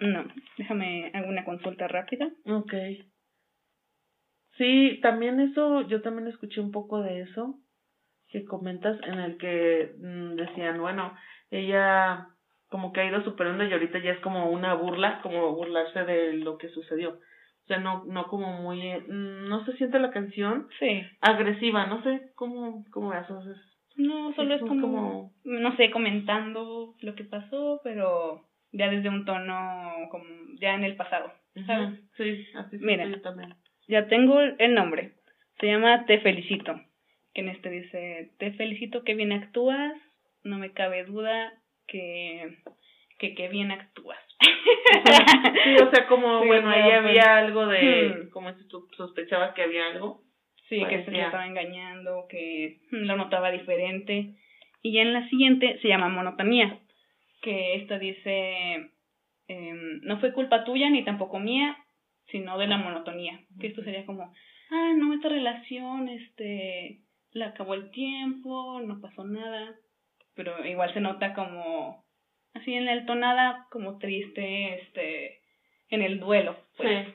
No, 0.00 0.24
déjame 0.56 1.10
hago 1.12 1.28
una 1.28 1.44
consulta 1.44 1.86
rápida. 1.86 2.30
Ok. 2.46 2.72
Sí, 4.56 4.98
también 5.02 5.40
eso, 5.40 5.82
yo 5.88 6.02
también 6.02 6.28
escuché 6.28 6.60
un 6.60 6.70
poco 6.70 7.02
de 7.02 7.22
eso 7.22 7.58
que 8.28 8.44
comentas 8.44 8.98
en 9.06 9.18
el 9.18 9.38
que 9.38 9.94
mm, 9.98 10.36
decían, 10.36 10.80
bueno, 10.80 11.14
ella 11.50 12.28
como 12.68 12.92
que 12.92 13.00
ha 13.00 13.06
ido 13.06 13.22
superando 13.24 13.64
y 13.64 13.72
ahorita 13.72 13.98
ya 13.98 14.12
es 14.12 14.20
como 14.20 14.50
una 14.50 14.74
burla, 14.74 15.20
como 15.22 15.54
burlarse 15.54 16.04
de 16.04 16.34
lo 16.34 16.56
que 16.56 16.68
sucedió. 16.68 17.18
O 17.70 17.72
sea, 17.72 17.78
no, 17.78 18.04
no 18.04 18.26
como 18.26 18.52
muy, 18.62 18.80
mm, 18.82 19.48
no 19.48 19.64
se 19.64 19.76
siente 19.76 20.00
la 20.00 20.10
canción 20.10 20.66
Sí. 20.80 21.02
agresiva, 21.20 21.86
no 21.86 22.02
sé 22.02 22.32
cómo, 22.34 22.84
cómo 22.90 23.14
eso 23.14 23.38
es. 23.48 23.58
No, 23.96 24.32
solo 24.34 24.56
es 24.56 24.60
Es 24.60 24.66
como, 24.66 24.80
como- 24.82 25.32
no 25.44 25.76
sé, 25.76 25.92
comentando 25.92 26.96
lo 27.00 27.14
que 27.14 27.22
pasó, 27.22 27.80
pero 27.84 28.44
ya 28.72 28.90
desde 28.90 29.08
un 29.08 29.24
tono 29.24 29.92
como 30.10 30.24
ya 30.60 30.74
en 30.74 30.82
el 30.82 30.96
pasado, 30.96 31.32
Sí, 32.16 32.44
así 32.56 32.76
Mira. 32.80 33.06
yo 33.06 33.20
también. 33.22 33.54
Ya 33.86 34.08
tengo 34.08 34.40
el 34.40 34.74
nombre. 34.74 35.12
Se 35.60 35.66
llama 35.68 36.06
Te 36.06 36.18
felicito. 36.18 36.74
Que 37.34 37.42
en 37.42 37.50
este 37.50 37.70
dice, 37.70 38.32
te 38.38 38.50
felicito 38.54 39.04
que 39.04 39.14
bien 39.14 39.30
actúas, 39.30 39.92
no 40.42 40.58
me 40.58 40.72
cabe 40.72 41.04
duda 41.04 41.52
que 41.86 42.56
que, 43.20 43.34
que 43.36 43.48
bien 43.48 43.70
actúas. 43.70 44.18
Sí, 45.64 45.76
o 45.82 45.90
sea, 45.90 46.06
como, 46.06 46.40
Sí, 46.40 46.46
bueno, 46.46 46.70
ahí 46.70 46.82
pues, 46.82 46.94
había 46.94 47.36
algo 47.36 47.66
de, 47.66 48.08
hmm. 48.08 48.30
como 48.30 48.52
si 48.54 48.66
tú 48.68 48.88
sospechabas 48.96 49.54
que 49.54 49.62
había 49.62 49.86
algo. 49.86 50.22
Sí, 50.68 50.78
que 50.78 50.98
se 50.98 51.04
Parecía. 51.04 51.12
le 51.12 51.22
estaba 51.24 51.46
engañando, 51.46 52.26
que 52.28 52.80
mm, 52.90 53.04
lo 53.04 53.16
notaba 53.16 53.50
diferente. 53.50 54.36
Y 54.82 54.92
ya 54.92 55.02
en 55.02 55.12
la 55.12 55.28
siguiente 55.28 55.78
se 55.82 55.88
llama 55.88 56.08
monotonía, 56.08 56.78
que 57.42 57.74
esta 57.74 57.98
dice, 57.98 58.90
em, 59.48 60.00
no 60.02 60.18
fue 60.20 60.32
culpa 60.32 60.64
tuya 60.64 60.88
ni 60.88 61.04
tampoco 61.04 61.38
mía, 61.38 61.76
sino 62.30 62.56
de 62.56 62.68
la 62.68 62.78
monotonía. 62.78 63.40
Que 63.60 63.66
esto 63.66 63.82
sería 63.82 64.06
como, 64.06 64.32
ah, 64.70 64.92
no, 64.96 65.12
esta 65.12 65.28
relación, 65.28 66.08
este, 66.08 67.00
la 67.32 67.46
acabó 67.48 67.74
el 67.74 67.90
tiempo, 67.90 68.80
no 68.80 69.00
pasó 69.00 69.24
nada. 69.24 69.74
Pero 70.34 70.64
igual 70.64 70.94
se 70.94 71.00
nota 71.00 71.34
como, 71.34 72.04
así 72.54 72.74
en 72.74 72.86
la 72.86 73.06
tonada, 73.06 73.66
como 73.70 73.98
triste, 73.98 74.82
este, 74.82 75.40
en 75.90 76.02
el 76.02 76.20
duelo. 76.20 76.56
Pues. 76.76 77.06
Sí. 77.06 77.14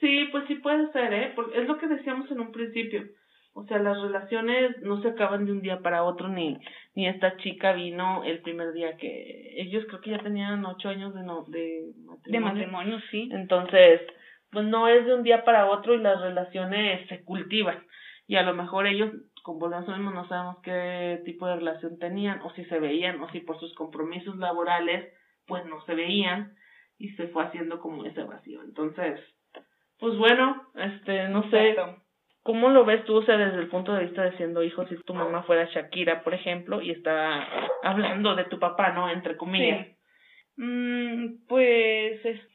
Sí, 0.00 0.28
pues 0.32 0.44
sí 0.48 0.56
puede 0.56 0.90
ser, 0.92 1.12
¿eh? 1.14 1.32
Porque 1.34 1.60
es 1.60 1.66
lo 1.66 1.78
que 1.78 1.86
decíamos 1.86 2.30
en 2.30 2.40
un 2.40 2.52
principio. 2.52 3.04
O 3.54 3.64
sea, 3.64 3.78
las 3.78 4.00
relaciones 4.00 4.82
no 4.82 5.00
se 5.00 5.08
acaban 5.08 5.46
de 5.46 5.52
un 5.52 5.62
día 5.62 5.78
para 5.78 6.02
otro, 6.02 6.28
ni, 6.28 6.58
ni 6.94 7.06
esta 7.06 7.36
chica 7.36 7.72
vino 7.72 8.24
el 8.24 8.40
primer 8.40 8.72
día 8.72 8.96
que 8.96 9.54
ellos 9.56 9.84
creo 9.86 10.00
que 10.00 10.10
ya 10.10 10.18
tenían 10.18 10.64
ocho 10.66 10.88
años 10.88 11.14
de, 11.14 11.22
no, 11.22 11.44
de 11.48 11.92
matrimonio. 12.04 12.20
De 12.24 12.40
matrimonio, 12.40 13.00
sí. 13.12 13.28
Entonces, 13.32 14.00
pues 14.50 14.66
no 14.66 14.88
es 14.88 15.06
de 15.06 15.14
un 15.14 15.22
día 15.22 15.44
para 15.44 15.70
otro 15.70 15.94
y 15.94 15.98
las 15.98 16.20
relaciones 16.20 17.06
se 17.08 17.22
cultivan. 17.24 17.84
Y 18.26 18.36
a 18.36 18.42
lo 18.42 18.54
mejor 18.54 18.86
ellos, 18.86 19.12
a 19.46 19.80
lo 19.80 19.96
mismo, 19.96 20.10
no 20.10 20.26
sabemos 20.28 20.58
qué 20.62 21.20
tipo 21.24 21.46
de 21.46 21.56
relación 21.56 21.98
tenían, 21.98 22.40
o 22.42 22.50
si 22.54 22.64
se 22.64 22.78
veían, 22.78 23.20
o 23.20 23.30
si 23.30 23.40
por 23.40 23.58
sus 23.60 23.74
compromisos 23.74 24.36
laborales, 24.36 25.12
pues 25.46 25.64
no 25.66 25.82
se 25.84 25.94
veían, 25.94 26.54
y 26.98 27.10
se 27.10 27.28
fue 27.28 27.44
haciendo 27.44 27.78
como 27.80 28.04
ese 28.04 28.22
vacío. 28.22 28.62
Entonces, 28.62 29.20
pues 29.98 30.16
bueno, 30.16 30.68
este, 30.76 31.28
no 31.28 31.48
sé. 31.50 31.76
¿cómo 32.42 32.68
lo 32.68 32.84
ves 32.84 33.04
tú, 33.06 33.16
o 33.16 33.22
sea, 33.22 33.38
desde 33.38 33.58
el 33.58 33.68
punto 33.68 33.94
de 33.94 34.04
vista 34.04 34.22
de 34.22 34.36
siendo 34.36 34.62
hijo, 34.62 34.86
si 34.86 34.96
tu 35.04 35.14
mamá 35.14 35.44
fuera 35.44 35.64
Shakira, 35.64 36.22
por 36.22 36.34
ejemplo, 36.34 36.82
y 36.82 36.90
está 36.90 37.48
hablando 37.82 38.34
de 38.34 38.44
tu 38.44 38.58
papá, 38.58 38.92
¿no? 38.92 39.08
Entre 39.08 39.36
comillas. 39.38 39.86
Sí. 39.86 40.62
Mm, 40.62 41.46
pues 41.48 42.22
es- 42.24 42.46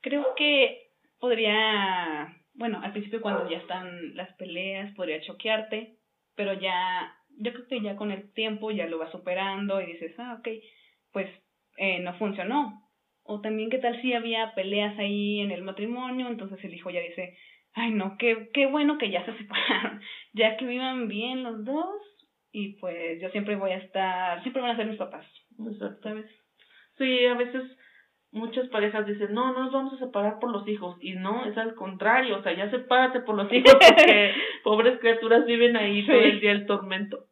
creo 0.00 0.34
que 0.36 0.88
podría, 1.20 2.34
bueno, 2.54 2.80
al 2.82 2.90
principio 2.92 3.20
cuando 3.20 3.48
ya 3.48 3.58
están 3.58 4.16
las 4.16 4.32
peleas 4.34 4.92
podría 4.96 5.20
choquearte, 5.20 5.97
pero 6.38 6.52
ya, 6.52 7.12
yo 7.36 7.52
creo 7.52 7.66
que 7.66 7.80
ya 7.82 7.96
con 7.96 8.12
el 8.12 8.32
tiempo 8.32 8.70
ya 8.70 8.86
lo 8.86 8.96
vas 8.96 9.10
superando 9.10 9.80
y 9.80 9.86
dices, 9.86 10.14
ah, 10.18 10.36
ok, 10.38 10.48
pues 11.12 11.28
eh, 11.76 11.98
no 11.98 12.14
funcionó. 12.14 12.80
O 13.24 13.40
también 13.40 13.70
qué 13.70 13.78
tal 13.78 14.00
si 14.00 14.14
había 14.14 14.54
peleas 14.54 14.96
ahí 15.00 15.40
en 15.40 15.50
el 15.50 15.62
matrimonio, 15.62 16.28
entonces 16.28 16.62
el 16.62 16.72
hijo 16.72 16.90
ya 16.90 17.00
dice, 17.00 17.36
ay 17.74 17.90
no, 17.90 18.16
qué, 18.18 18.50
qué 18.54 18.66
bueno 18.66 18.98
que 18.98 19.10
ya 19.10 19.26
se 19.26 19.36
separaron, 19.38 20.00
ya 20.32 20.56
que 20.56 20.64
vivan 20.64 21.08
bien 21.08 21.42
los 21.42 21.64
dos 21.64 22.00
y 22.52 22.74
pues 22.78 23.20
yo 23.20 23.30
siempre 23.30 23.56
voy 23.56 23.72
a 23.72 23.78
estar, 23.78 24.40
siempre 24.42 24.62
van 24.62 24.70
a 24.70 24.76
ser 24.76 24.86
mis 24.86 24.96
papás, 24.96 25.26
Exacto. 25.58 26.08
¿sabes? 26.08 26.30
Sí, 26.98 27.26
a 27.26 27.34
veces 27.34 27.64
muchas 28.30 28.68
parejas 28.68 29.06
dicen, 29.06 29.32
no, 29.34 29.52
no 29.52 29.64
nos 29.64 29.72
vamos 29.72 29.94
a 29.94 29.98
separar 30.04 30.38
por 30.38 30.50
los 30.50 30.66
hijos. 30.68 30.96
Y 31.00 31.14
no, 31.14 31.44
es 31.46 31.56
al 31.56 31.74
contrario, 31.74 32.36
o 32.38 32.42
sea, 32.42 32.52
ya 32.54 32.70
sepárate 32.70 33.20
por 33.20 33.34
los 33.36 33.52
hijos 33.52 33.74
porque 33.74 34.32
pobres 34.64 34.98
criaturas 35.00 35.46
viven 35.46 35.76
ahí 35.76 36.04
todo 36.06 36.20
el 36.20 36.40
día 36.40 36.52
el 36.52 36.66
tormento. 36.66 37.24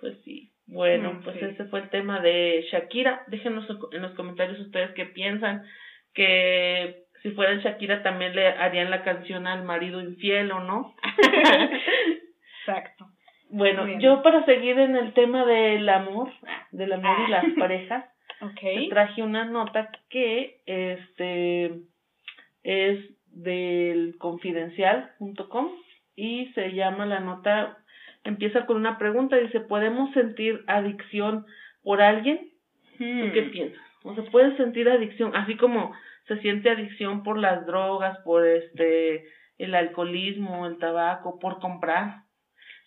Pues 0.00 0.16
sí. 0.24 0.50
Bueno, 0.66 1.14
Mm, 1.14 1.22
pues 1.24 1.36
sí. 1.38 1.44
ese 1.46 1.64
fue 1.64 1.80
el 1.80 1.90
tema 1.90 2.20
de 2.20 2.64
Shakira. 2.70 3.24
Déjenos 3.26 3.66
en 3.92 4.02
los 4.02 4.12
comentarios 4.12 4.60
ustedes 4.60 4.92
qué 4.92 5.04
piensan. 5.06 5.64
Que 6.14 7.02
si 7.22 7.30
fueran 7.32 7.58
Shakira 7.60 8.02
también 8.02 8.34
le 8.36 8.46
harían 8.48 8.88
la 8.90 9.02
canción 9.02 9.46
al 9.48 9.64
marido 9.64 10.00
infiel 10.00 10.52
o 10.52 10.60
no. 10.60 10.94
Exacto. 12.60 13.06
bueno, 13.50 13.86
yo 13.98 14.22
para 14.22 14.44
seguir 14.44 14.78
en 14.78 14.96
el 14.96 15.12
tema 15.12 15.44
del 15.44 15.88
amor, 15.88 16.30
del 16.70 16.92
amor 16.92 17.16
y 17.26 17.30
las 17.30 17.44
Ah. 17.90 18.06
Te 18.60 18.88
traje 18.88 19.22
una 19.22 19.44
nota 19.44 19.90
que 20.08 20.60
este 20.66 21.72
es 22.62 22.98
del 23.26 24.16
confidencial.com 24.18 25.68
y 26.16 26.46
se 26.54 26.72
llama 26.72 27.06
la 27.06 27.20
nota 27.20 27.78
empieza 28.24 28.66
con 28.66 28.76
una 28.76 28.98
pregunta 28.98 29.36
dice 29.36 29.60
podemos 29.60 30.12
sentir 30.12 30.62
adicción 30.66 31.46
por 31.82 32.02
alguien 32.02 32.50
¿Tú 33.00 33.06
Hmm. 33.06 33.32
qué 33.32 33.42
piensas? 33.50 33.80
O 34.04 34.14
sea, 34.14 34.24
puedes 34.24 34.56
sentir 34.58 34.88
adicción, 34.88 35.34
así 35.34 35.56
como 35.56 35.92
se 36.28 36.38
siente 36.40 36.68
adicción 36.68 37.22
por 37.22 37.38
las 37.38 37.66
drogas, 37.66 38.18
por 38.24 38.46
este 38.46 39.24
el 39.56 39.74
alcoholismo, 39.74 40.66
el 40.66 40.78
tabaco, 40.78 41.38
por 41.38 41.60
comprar. 41.60 42.22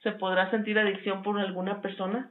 ¿Se 0.03 0.11
podrá 0.11 0.51
sentir 0.51 0.77
adicción 0.77 1.23
por 1.23 1.39
alguna 1.39 1.81
persona? 1.81 2.29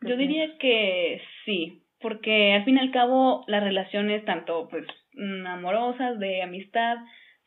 ¿Qué 0.00 0.08
Yo 0.08 0.16
diría 0.16 0.58
que 0.58 1.22
sí, 1.44 1.82
porque 2.04 2.52
al 2.52 2.66
fin 2.66 2.76
y 2.76 2.80
al 2.80 2.90
cabo 2.90 3.44
las 3.46 3.64
relaciones 3.64 4.26
tanto 4.26 4.68
pues 4.68 4.86
mm, 5.14 5.46
amorosas, 5.46 6.18
de 6.18 6.42
amistad, 6.42 6.98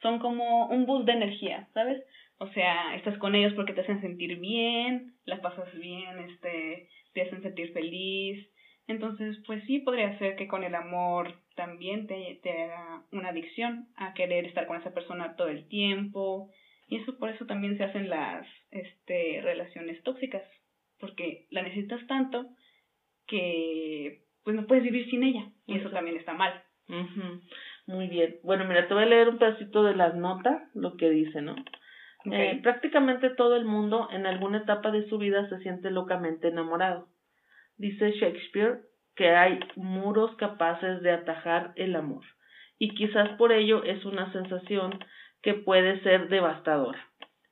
son 0.02 0.18
como 0.18 0.66
un 0.70 0.88
boost 0.88 1.06
de 1.06 1.12
energía, 1.12 1.70
¿sabes? 1.76 2.04
O 2.40 2.48
sea, 2.48 2.96
estás 2.96 3.20
con 3.20 3.36
ellos 3.36 3.54
porque 3.54 3.74
te 3.74 3.82
hacen 3.82 4.02
sentir 4.02 4.40
bien, 4.40 5.14
la 5.26 5.42
pasas 5.42 5.72
bien, 5.78 6.18
este, 6.28 6.90
te 7.14 7.22
hacen 7.22 7.44
sentir 7.44 7.72
feliz. 7.72 8.48
Entonces, 8.88 9.38
pues 9.46 9.64
sí, 9.66 9.78
podría 9.78 10.18
ser 10.18 10.36
que 10.36 10.48
con 10.48 10.64
el 10.64 10.74
amor 10.74 11.36
también 11.56 12.08
te, 12.08 12.40
te 12.42 12.50
haga 12.50 13.04
una 13.12 13.30
adicción 13.30 13.90
a 13.96 14.16
querer 14.16 14.46
estar 14.46 14.66
con 14.66 14.78
esa 14.78 14.92
persona 14.92 15.36
todo 15.36 15.50
el 15.50 15.68
tiempo 15.68 16.50
Y 16.88 16.96
eso 16.96 17.20
por 17.20 17.30
eso 17.30 17.46
también 17.46 17.78
se 17.78 17.84
hacen 17.84 18.10
las 18.10 18.48
este, 18.72 19.40
relaciones 19.44 20.02
tóxicas, 20.02 20.42
porque 21.00 21.46
la 21.52 21.62
necesitas 21.62 22.08
tanto 22.08 22.48
que 23.28 24.26
pues 24.48 24.56
no 24.56 24.66
puedes 24.66 24.86
vivir 24.86 25.10
sin 25.10 25.24
ella 25.24 25.50
y 25.66 25.76
eso 25.76 25.90
también 25.90 26.16
está 26.16 26.32
mal. 26.32 26.54
Muy 27.86 28.08
bien. 28.08 28.38
Bueno, 28.44 28.64
mira, 28.64 28.88
te 28.88 28.94
voy 28.94 29.04
a 29.04 29.08
leer 29.08 29.28
un 29.28 29.40
pedacito 29.40 29.84
de 29.84 29.94
las 29.94 30.16
notas, 30.16 30.62
lo 30.74 30.96
que 30.96 31.10
dice, 31.10 31.42
¿no? 31.42 31.54
Eh, 32.32 32.58
prácticamente 32.64 33.30
todo 33.32 33.58
el 33.58 33.66
mundo 33.66 34.08
en 34.10 34.26
alguna 34.26 34.60
etapa 34.60 34.90
de 34.92 35.06
su 35.10 35.18
vida 35.18 35.50
se 35.50 35.60
siente 35.60 35.92
locamente 35.92 36.48
enamorado. 36.48 37.10
Dice 37.76 38.12
Shakespeare 38.12 38.84
que 39.18 39.36
hay 39.36 39.60
muros 39.76 40.34
capaces 40.38 41.02
de 41.02 41.12
atajar 41.12 41.74
el 41.76 41.94
amor, 41.98 42.24
y 42.80 42.96
quizás 42.96 43.28
por 43.38 43.52
ello 43.52 43.84
es 43.84 44.06
una 44.06 44.32
sensación 44.32 44.98
que 45.42 45.56
puede 45.56 46.00
ser 46.04 46.30
devastadora, 46.30 47.06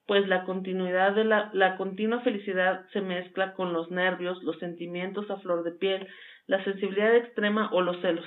pues 0.07 0.29
la 0.29 0.45
continuidad 0.45 1.13
de 1.13 1.25
la, 1.25 1.49
la 1.51 1.75
continua 1.75 2.21
felicidad 2.21 2.85
se 2.93 3.01
mezcla 3.01 3.53
con 3.53 3.73
los 3.73 3.91
nervios, 3.91 4.41
los 4.43 4.57
sentimientos 4.59 5.29
a 5.29 5.35
flor 5.39 5.63
de 5.65 5.71
piel, 5.71 6.07
la 6.47 6.63
sensibilidad 6.63 7.15
extrema 7.15 7.69
o 7.71 7.81
los 7.81 7.99
celos, 8.01 8.25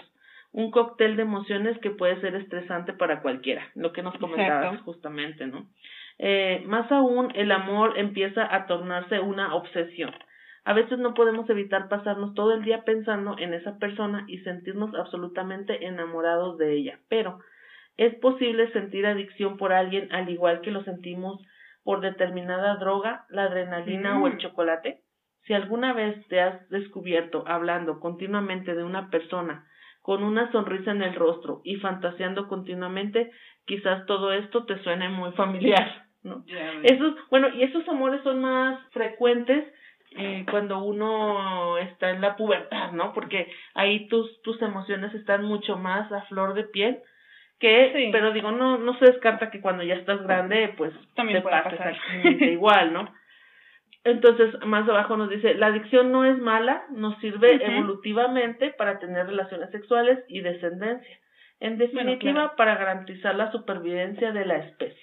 un 0.53 0.71
cóctel 0.71 1.17
de 1.17 1.23
emociones 1.23 1.79
que 1.79 1.91
puede 1.91 2.21
ser 2.21 2.35
estresante 2.35 2.93
para 2.93 3.23
cualquiera, 3.23 3.71
lo 3.75 3.93
que 3.93 4.03
nos 4.03 4.17
comentabas 4.19 4.81
justamente, 4.83 5.47
¿no? 5.47 5.69
Eh, 6.19 6.63
más 6.67 6.91
aún, 6.91 7.31
el 7.35 7.53
amor 7.53 7.97
empieza 7.97 8.53
a 8.55 8.67
tornarse 8.67 9.21
una 9.21 9.55
obsesión. 9.55 10.13
A 10.65 10.73
veces 10.75 10.99
no 10.99 11.15
podemos 11.15 11.49
evitar 11.49 11.89
pasarnos 11.89 12.35
todo 12.35 12.53
el 12.53 12.63
día 12.63 12.85
pensando 12.85 13.37
en 13.39 13.55
esa 13.55 13.79
persona 13.79 14.25
y 14.27 14.39
sentirnos 14.39 14.95
absolutamente 14.95 15.87
enamorados 15.87 16.59
de 16.59 16.75
ella, 16.75 16.99
pero 17.09 17.39
es 17.97 18.15
posible 18.17 18.71
sentir 18.73 19.07
adicción 19.07 19.57
por 19.57 19.73
alguien 19.73 20.13
al 20.13 20.29
igual 20.29 20.61
que 20.61 20.71
lo 20.71 20.83
sentimos 20.85 21.41
por 21.85 22.01
determinada 22.01 22.77
droga, 22.77 23.25
la 23.31 23.45
adrenalina 23.45 24.21
o 24.21 24.27
el 24.27 24.37
chocolate. 24.39 25.01
Si 25.49 25.55
alguna 25.55 25.95
vez 25.95 26.29
te 26.29 26.43
has 26.43 26.69
descubierto 26.69 27.43
hablando 27.47 28.01
continuamente 28.01 28.75
de 28.75 28.85
una 28.85 29.09
persona 29.09 29.65
con 30.03 30.23
una 30.23 30.53
sonrisa 30.53 30.91
en 30.91 31.03
el 31.03 31.15
rostro 31.15 31.63
y 31.65 31.77
fantaseando 31.77 32.49
continuamente, 32.49 33.31
quizás 33.65 34.05
todo 34.07 34.33
esto 34.33 34.67
te 34.67 34.79
suene 34.83 35.09
muy 35.09 35.33
familiar. 35.33 36.05
¿no? 36.23 36.45
esos, 36.83 37.15
bueno, 37.31 37.49
y 37.55 37.63
esos 37.63 37.89
amores 37.89 38.23
son 38.23 38.43
más 38.43 38.79
frecuentes 38.91 39.65
eh, 40.17 40.45
cuando 40.51 40.83
uno 40.83 41.79
está 41.79 42.11
en 42.11 42.21
la 42.21 42.37
pubertad, 42.37 42.93
¿no? 42.93 43.13
Porque 43.15 43.51
ahí 43.75 44.07
tus, 44.09 44.43
tus 44.43 44.61
emociones 44.61 45.15
están 45.15 45.45
mucho 45.45 45.77
más 45.77 46.13
a 46.13 46.23
flor 46.23 46.55
de 46.55 46.65
piel 46.65 46.99
que, 47.59 48.09
pero 48.13 48.33
digo, 48.33 48.53
no, 48.53 48.79
no 48.79 48.99
se 48.99 49.07
descarta 49.07 49.51
que 49.51 49.61
cuando 49.61 49.83
ya 49.83 49.95
estás 49.95 50.23
grande, 50.23 50.75
pues 50.77 50.93
También 51.15 51.43
te 51.43 51.49
pasa 51.49 51.71
exactamente 51.71 52.45
igual, 52.53 52.93
¿no? 52.93 53.13
Entonces, 54.05 54.55
más 54.67 54.89
abajo 54.89 55.17
nos 55.17 55.29
dice, 55.29 55.55
la 55.55 55.67
adicción 55.67 56.13
no 56.13 56.25
es 56.25 56.39
mala, 56.39 56.85
nos 56.91 57.19
sirve 57.19 57.63
evolutivamente 57.65 58.71
para 58.71 58.99
tener 58.99 59.27
relaciones 59.27 59.71
sexuales 59.71 60.25
y 60.29 60.41
descendencia. 60.41 61.19
En 61.61 61.77
definitiva, 61.77 62.55
para 62.57 62.77
garantizar 62.77 63.35
la 63.35 63.51
supervivencia 63.51 64.33
de 64.33 64.47
la 64.47 64.59
especie. 64.59 65.03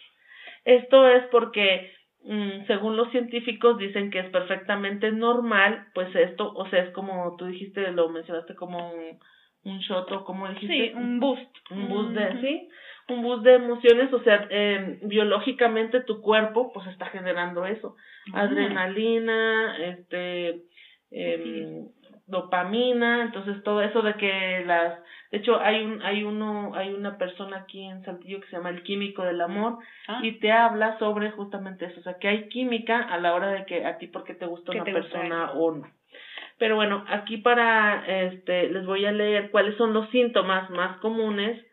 Esto 0.63 1.07
es 1.07 1.23
porque, 1.25 1.91
mm, 2.23 2.65
según 2.67 2.95
los 2.95 3.11
científicos, 3.11 3.77
dicen 3.77 4.09
que 4.09 4.19
es 4.19 4.29
perfectamente 4.29 5.11
normal, 5.11 5.87
pues 5.93 6.15
esto, 6.15 6.53
o 6.53 6.67
sea, 6.69 6.83
es 6.83 6.91
como 6.91 7.35
tú 7.37 7.45
dijiste, 7.45 7.91
lo 7.91 8.09
mencionaste 8.09 8.55
como 8.55 8.91
un, 8.91 9.19
un 9.65 9.79
shot 9.79 10.09
o 10.11 10.23
como 10.23 10.47
dijiste. 10.47 10.73
Sí, 10.73 10.93
un 10.95 11.19
boost. 11.19 11.71
Un 11.71 11.89
boost 11.89 12.11
de, 12.11 12.41
sí, 12.41 12.69
un 13.09 13.21
boost 13.21 13.43
de 13.43 13.55
emociones, 13.55 14.11
o 14.13 14.21
sea, 14.23 14.47
eh, 14.49 14.99
biológicamente 15.03 16.01
tu 16.01 16.21
cuerpo 16.21 16.71
pues 16.73 16.87
está 16.87 17.07
generando 17.07 17.65
eso. 17.65 17.95
Adrenalina, 18.33 19.77
este, 19.77 20.63
eh, 21.11 21.83
dopamina, 22.27 23.21
entonces 23.21 23.61
todo 23.63 23.81
eso 23.81 24.01
de 24.01 24.15
que 24.15 24.63
las 24.65 24.99
de 25.31 25.37
hecho 25.37 25.59
hay 25.59 25.83
un 25.83 26.01
hay 26.01 26.23
uno 26.23 26.73
hay 26.73 26.91
una 26.93 27.17
persona 27.17 27.57
aquí 27.57 27.83
en 27.83 28.03
Saltillo 28.03 28.41
que 28.41 28.47
se 28.47 28.55
llama 28.55 28.69
el 28.69 28.81
químico 28.83 29.23
del 29.23 29.41
amor 29.41 29.77
ah. 30.07 30.19
y 30.23 30.39
te 30.39 30.51
habla 30.51 30.97
sobre 30.97 31.31
justamente 31.31 31.85
eso, 31.85 31.99
o 31.99 32.03
sea, 32.03 32.17
que 32.17 32.27
hay 32.27 32.49
química 32.49 32.99
a 32.99 33.19
la 33.19 33.35
hora 33.35 33.49
de 33.49 33.65
que 33.65 33.85
a 33.85 33.97
ti 33.97 34.07
porque 34.07 34.33
te 34.33 34.47
gusta 34.47 34.71
una 34.71 34.83
persona 34.83 35.51
o 35.51 35.71
no. 35.71 35.87
Pero 36.57 36.75
bueno, 36.75 37.05
aquí 37.09 37.37
para 37.37 38.05
este 38.07 38.69
les 38.69 38.85
voy 38.85 39.05
a 39.05 39.11
leer 39.11 39.51
cuáles 39.51 39.77
son 39.77 39.93
los 39.93 40.09
síntomas 40.09 40.69
más 40.71 40.97
comunes 40.97 41.63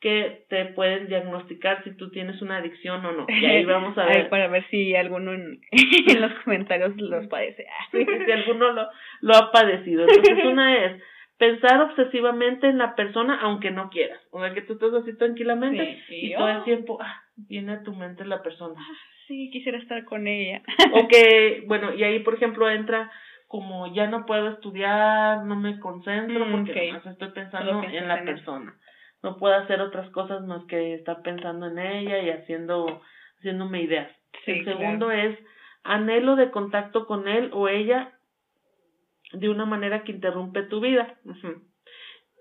que 0.00 0.44
te 0.48 0.66
pueden 0.66 1.08
diagnosticar 1.08 1.82
si 1.82 1.96
tú 1.96 2.10
tienes 2.10 2.40
una 2.40 2.58
adicción 2.58 3.04
o 3.04 3.12
no. 3.12 3.26
Y 3.28 3.44
ahí 3.44 3.64
vamos 3.64 3.96
a 3.98 4.06
ver. 4.06 4.28
para 4.28 4.48
ver 4.48 4.64
si 4.70 4.94
alguno 4.94 5.32
en, 5.32 5.60
los 6.20 6.32
comentarios 6.44 6.96
los 6.96 7.26
padece. 7.26 7.66
si 7.92 8.32
alguno 8.32 8.72
lo, 8.72 8.88
lo 9.22 9.36
ha 9.36 9.50
padecido. 9.50 10.06
Entonces, 10.08 10.44
una 10.44 10.84
es 10.84 11.02
pensar 11.36 11.80
obsesivamente 11.82 12.68
en 12.68 12.78
la 12.78 12.94
persona 12.94 13.38
aunque 13.42 13.70
no 13.70 13.90
quieras. 13.90 14.20
O 14.30 14.40
sea, 14.40 14.54
que 14.54 14.62
tú 14.62 14.74
estás 14.74 14.94
así 14.94 15.16
tranquilamente 15.16 16.02
y 16.10 16.34
todo 16.34 16.48
el 16.48 16.64
tiempo 16.64 16.98
ah, 17.00 17.22
viene 17.36 17.72
a 17.72 17.82
tu 17.82 17.92
mente 17.94 18.24
la 18.24 18.42
persona. 18.42 18.74
Ah, 18.78 18.94
sí, 19.26 19.50
quisiera 19.50 19.78
estar 19.78 20.04
con 20.04 20.28
ella. 20.28 20.62
o 20.92 21.08
que, 21.08 21.64
bueno, 21.66 21.92
y 21.94 22.04
ahí, 22.04 22.20
por 22.20 22.34
ejemplo, 22.34 22.70
entra 22.70 23.10
como 23.48 23.92
ya 23.94 24.06
no 24.06 24.26
puedo 24.26 24.48
estudiar, 24.50 25.44
no 25.44 25.56
me 25.56 25.80
concentro 25.80 26.44
mm, 26.44 26.50
porque 26.52 26.90
estoy 26.90 27.28
pensando 27.30 27.82
en 27.82 28.06
la 28.06 28.22
persona 28.22 28.76
no 29.22 29.36
puedo 29.36 29.54
hacer 29.54 29.80
otras 29.80 30.10
cosas 30.10 30.42
más 30.44 30.64
que 30.64 30.94
estar 30.94 31.22
pensando 31.22 31.66
en 31.66 31.78
ella 31.78 32.20
y 32.20 32.30
haciendo, 32.30 33.00
haciéndome 33.38 33.82
ideas. 33.82 34.10
el 34.46 34.64
segundo 34.64 35.10
es 35.10 35.38
anhelo 35.82 36.36
de 36.36 36.50
contacto 36.50 37.06
con 37.06 37.28
él 37.28 37.50
o 37.52 37.68
ella 37.68 38.12
de 39.32 39.48
una 39.48 39.66
manera 39.66 40.04
que 40.04 40.12
interrumpe 40.12 40.62
tu 40.62 40.80
vida. 40.80 41.16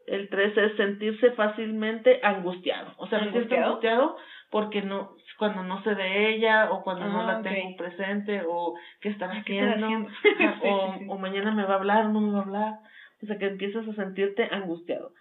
El 0.05 0.29
tres 0.29 0.55
es 0.57 0.77
sentirse 0.77 1.31
fácilmente 1.31 2.19
angustiado. 2.23 2.93
O 2.97 3.07
sea, 3.07 3.19
sentirse 3.19 3.57
angustiado 3.57 4.15
porque 4.49 4.81
no, 4.81 5.15
cuando 5.37 5.63
no 5.63 5.83
sé 5.83 5.95
de 5.95 6.29
ella 6.29 6.71
o 6.71 6.83
cuando 6.83 7.05
no 7.07 7.23
la 7.23 7.39
ah, 7.39 7.41
tengo 7.41 7.75
presente 7.75 8.43
o 8.47 8.75
qué 9.01 9.09
está 9.09 9.25
haciendo, 9.25 10.07
o, 10.63 10.95
o 11.09 11.17
mañana 11.17 11.51
me 11.51 11.65
va 11.65 11.73
a 11.73 11.77
hablar 11.77 12.05
o 12.05 12.09
no 12.09 12.21
me 12.21 12.31
va 12.31 12.39
a 12.39 12.43
hablar. 12.43 12.73
O 13.21 13.25
sea, 13.25 13.37
que 13.37 13.47
empiezas 13.47 13.85
a 13.87 13.93
sentirte 13.93 14.47
angustiado 14.51 15.11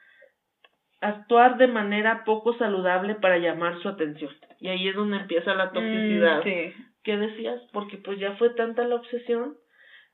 actuar 1.08 1.58
de 1.58 1.68
manera 1.68 2.24
poco 2.24 2.56
saludable 2.58 3.14
para 3.16 3.38
llamar 3.38 3.80
su 3.82 3.88
atención. 3.88 4.30
Y 4.60 4.68
ahí 4.68 4.88
es 4.88 4.94
donde 4.94 5.18
empieza 5.18 5.54
la 5.54 5.70
toxicidad. 5.72 6.38
Mm, 6.40 6.72
¿Qué 7.02 7.16
decías? 7.16 7.60
Porque 7.72 7.98
pues 7.98 8.18
ya 8.18 8.36
fue 8.36 8.50
tanta 8.50 8.84
la 8.84 8.96
obsesión 8.96 9.56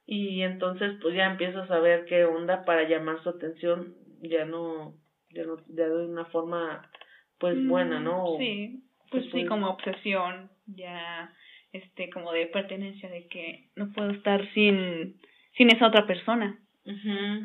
y 0.05 0.43
entonces 0.43 0.99
pues 1.01 1.15
ya 1.15 1.27
empiezas 1.27 1.71
a 1.71 1.79
ver 1.79 2.05
qué 2.07 2.25
onda 2.25 2.65
para 2.65 2.89
llamar 2.89 3.23
su 3.23 3.31
atención, 3.31 3.95
ya 4.21 4.45
no, 4.45 4.95
ya 5.31 5.45
no, 5.45 5.57
ya 5.69 5.89
de 5.89 6.07
una 6.07 6.27
forma 6.27 6.91
pues 7.39 7.57
mm, 7.57 7.69
buena, 7.69 8.01
¿no? 8.01 8.37
Sí, 8.39 8.83
pues, 9.11 9.25
sí, 9.33 9.47
como 9.47 9.69
obsesión, 9.71 10.51
ya 10.67 11.33
este 11.73 12.11
como 12.11 12.33
de 12.33 12.47
pertenencia 12.47 13.09
de 13.09 13.27
que 13.29 13.71
no 13.77 13.93
puedo 13.93 14.11
estar 14.11 14.47
sin 14.53 15.21
sin 15.57 15.75
esa 15.75 15.89
otra 15.89 16.07
persona. 16.07 16.59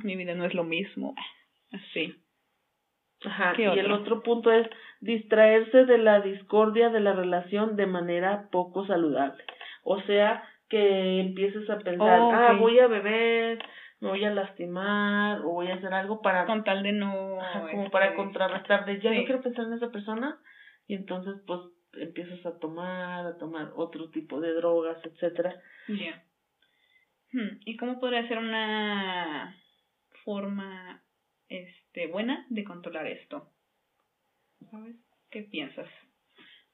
Mi 0.03 0.15
vida 0.15 0.33
no 0.33 0.45
es 0.45 0.53
lo 0.53 0.63
mismo. 0.63 1.15
Así. 1.71 2.15
Ajá, 3.25 3.53
y 3.57 3.63
el 3.63 3.91
otro 3.91 4.21
punto 4.21 4.51
es 4.51 4.67
distraerse 4.99 5.85
de 5.85 5.97
la 5.97 6.21
discordia 6.21 6.89
de 6.89 6.99
la 6.99 7.13
relación 7.13 7.75
de 7.75 7.87
manera 7.87 8.47
poco 8.51 8.85
saludable. 8.85 9.43
O 9.83 9.99
sea, 10.01 10.43
que 10.69 11.19
empieces 11.19 11.69
a 11.69 11.79
pensar, 11.79 12.19
oh, 12.19 12.31
ah, 12.31 12.53
voy 12.59 12.79
a 12.79 12.87
beber, 12.87 13.59
me 13.99 14.09
voy 14.09 14.23
a 14.23 14.31
lastimar, 14.31 15.39
o 15.41 15.53
voy 15.53 15.67
a 15.67 15.75
hacer 15.75 15.93
algo 15.93 16.21
para... 16.21 16.45
Con 16.45 16.63
tal 16.63 16.83
de 16.83 16.91
no... 16.91 17.37
como 17.71 17.89
para 17.89 18.07
este, 18.07 18.17
contrarrestar 18.17 18.85
de, 18.85 18.99
ya 18.99 19.11
no 19.11 19.23
quiero 19.23 19.41
pensar 19.41 19.65
en 19.65 19.73
esa 19.73 19.91
persona, 19.91 20.37
y 20.87 20.95
entonces 20.95 21.35
pues 21.47 21.61
empiezas 21.93 22.45
a 22.45 22.59
tomar, 22.59 23.25
a 23.25 23.37
tomar 23.37 23.71
otro 23.75 24.09
tipo 24.11 24.39
de 24.39 24.53
drogas, 24.53 24.97
etcétera. 25.03 25.55
Ya. 25.87 26.23
Hmm, 27.31 27.59
¿Y 27.65 27.77
cómo 27.77 27.99
podría 27.99 28.27
ser 28.27 28.37
una 28.37 29.55
forma 30.23 31.01
este, 31.49 32.07
buena 32.07 32.45
de 32.49 32.63
controlar 32.63 33.07
esto. 33.07 33.49
¿Sabes? 34.71 34.95
¿Qué 35.29 35.43
piensas? 35.43 35.87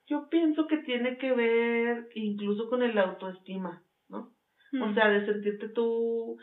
Yo 0.08 0.30
pienso 0.30 0.68
que 0.68 0.78
tiene 0.78 1.18
que 1.18 1.32
ver 1.34 2.10
incluso 2.16 2.70
con 2.70 2.84
el 2.84 2.98
autoestima, 2.98 3.84
¿no? 4.10 4.34
O 4.74 4.88
hmm. 4.88 4.94
sea, 4.94 5.10
de 5.10 5.26
sentirte 5.26 5.70
tú, 5.70 6.38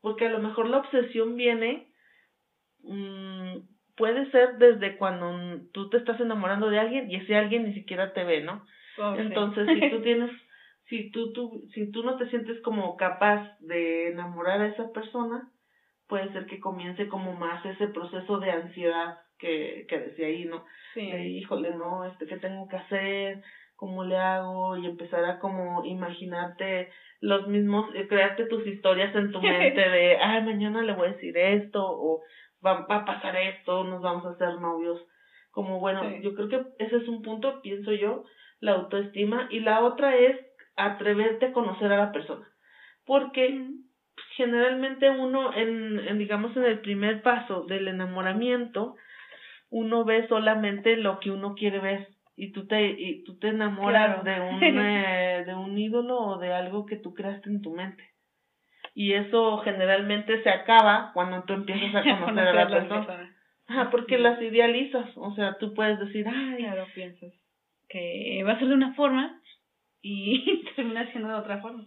porque 0.00 0.26
a 0.26 0.30
lo 0.30 0.38
mejor 0.38 0.68
la 0.68 0.78
obsesión 0.78 1.36
viene, 1.36 1.92
mmm, 2.82 3.58
puede 3.96 4.30
ser 4.30 4.56
desde 4.58 4.96
cuando 4.96 5.60
tú 5.72 5.88
te 5.90 5.98
estás 5.98 6.20
enamorando 6.20 6.68
de 6.68 6.78
alguien 6.78 7.10
y 7.10 7.16
ese 7.16 7.36
alguien 7.36 7.64
ni 7.64 7.74
siquiera 7.74 8.12
te 8.12 8.24
ve, 8.24 8.42
¿no? 8.42 8.64
Oh, 8.98 9.14
Entonces, 9.16 9.66
si 9.66 9.90
tú 9.90 10.00
tienes, 10.02 10.30
si 10.88 11.10
tú, 11.10 11.32
tú, 11.32 11.62
si 11.72 11.90
tú 11.90 12.02
no 12.02 12.16
te 12.16 12.28
sientes 12.30 12.60
como 12.62 12.96
capaz 12.96 13.48
de 13.60 14.08
enamorar 14.08 14.60
a 14.60 14.68
esa 14.68 14.92
persona, 14.92 15.50
puede 16.08 16.32
ser 16.32 16.46
que 16.46 16.60
comience 16.60 17.08
como 17.08 17.32
más 17.32 17.64
ese 17.64 17.88
proceso 17.88 18.38
de 18.38 18.50
ansiedad 18.50 19.18
que, 19.38 19.86
que 19.88 19.98
decía 19.98 20.26
ahí, 20.26 20.44
¿no? 20.44 20.64
Sí. 20.94 21.02
híjole, 21.02 21.74
no, 21.74 22.04
este, 22.04 22.26
¿qué 22.26 22.36
tengo 22.36 22.68
que 22.68 22.76
hacer? 22.76 23.42
cómo 23.76 24.04
le 24.04 24.16
hago 24.16 24.76
y 24.76 24.86
empezar 24.86 25.24
a 25.24 25.38
como 25.38 25.84
imaginarte 25.84 26.90
los 27.20 27.46
mismos, 27.48 27.86
eh, 27.94 28.06
crearte 28.08 28.46
tus 28.46 28.66
historias 28.66 29.14
en 29.14 29.32
tu 29.32 29.40
mente 29.42 29.80
de, 29.80 30.16
ay, 30.16 30.42
mañana 30.42 30.82
le 30.82 30.94
voy 30.94 31.08
a 31.08 31.12
decir 31.12 31.36
esto 31.36 31.84
o 31.84 32.22
va, 32.64 32.86
va 32.86 32.96
a 32.96 33.04
pasar 33.04 33.36
esto, 33.36 33.84
nos 33.84 34.02
vamos 34.02 34.24
a 34.26 34.30
hacer 34.30 34.58
novios. 34.60 35.00
Como 35.50 35.78
bueno, 35.78 36.02
yo 36.20 36.34
creo 36.34 36.48
que 36.48 36.62
ese 36.78 36.96
es 36.96 37.08
un 37.08 37.22
punto, 37.22 37.60
pienso 37.62 37.92
yo, 37.92 38.24
la 38.58 38.72
autoestima 38.72 39.48
y 39.50 39.60
la 39.60 39.84
otra 39.84 40.16
es 40.16 40.36
atreverte 40.76 41.46
a 41.46 41.52
conocer 41.52 41.92
a 41.92 41.98
la 41.98 42.12
persona. 42.12 42.48
Porque 43.06 43.68
generalmente 44.36 45.10
uno 45.10 45.54
en, 45.54 46.00
en, 46.00 46.18
digamos, 46.18 46.56
en 46.56 46.64
el 46.64 46.80
primer 46.80 47.22
paso 47.22 47.64
del 47.64 47.88
enamoramiento, 47.88 48.96
uno 49.70 50.04
ve 50.04 50.26
solamente 50.28 50.96
lo 50.96 51.20
que 51.20 51.30
uno 51.30 51.54
quiere 51.54 51.80
ver 51.80 52.08
y 52.36 52.52
tú 52.52 52.66
te, 52.66 52.84
y 52.84 53.24
tú 53.24 53.38
te 53.38 53.48
enamoras 53.48 54.24
de, 54.24 54.40
un, 54.40 54.62
eh, 54.62 55.44
de 55.46 55.54
un 55.54 55.78
ídolo 55.78 56.18
o 56.18 56.38
de 56.38 56.52
algo 56.52 56.86
que 56.86 56.96
tú 56.96 57.14
creaste 57.14 57.48
en 57.48 57.62
tu 57.62 57.72
mente. 57.72 58.10
Y 58.94 59.14
eso 59.14 59.58
generalmente 59.58 60.42
se 60.42 60.50
acaba 60.50 61.10
cuando 61.14 61.42
tú 61.44 61.54
empiezas 61.54 61.94
a 61.94 62.02
conocer 62.24 62.48
a 62.48 62.52
la 62.52 62.68
persona. 62.68 63.36
Ah, 63.66 63.88
porque 63.90 64.18
las 64.18 64.40
idealizas, 64.42 65.10
o 65.16 65.34
sea, 65.34 65.56
tú 65.58 65.72
puedes 65.74 65.98
decir, 65.98 66.26
ay, 66.28 66.58
claro, 66.58 66.86
piensas 66.94 67.32
que 67.88 68.42
va 68.44 68.52
a 68.52 68.58
ser 68.58 68.68
de 68.68 68.74
una 68.74 68.94
forma 68.94 69.40
y 70.02 70.64
termina 70.76 71.10
siendo 71.10 71.28
de 71.28 71.34
otra 71.34 71.60
forma. 71.60 71.86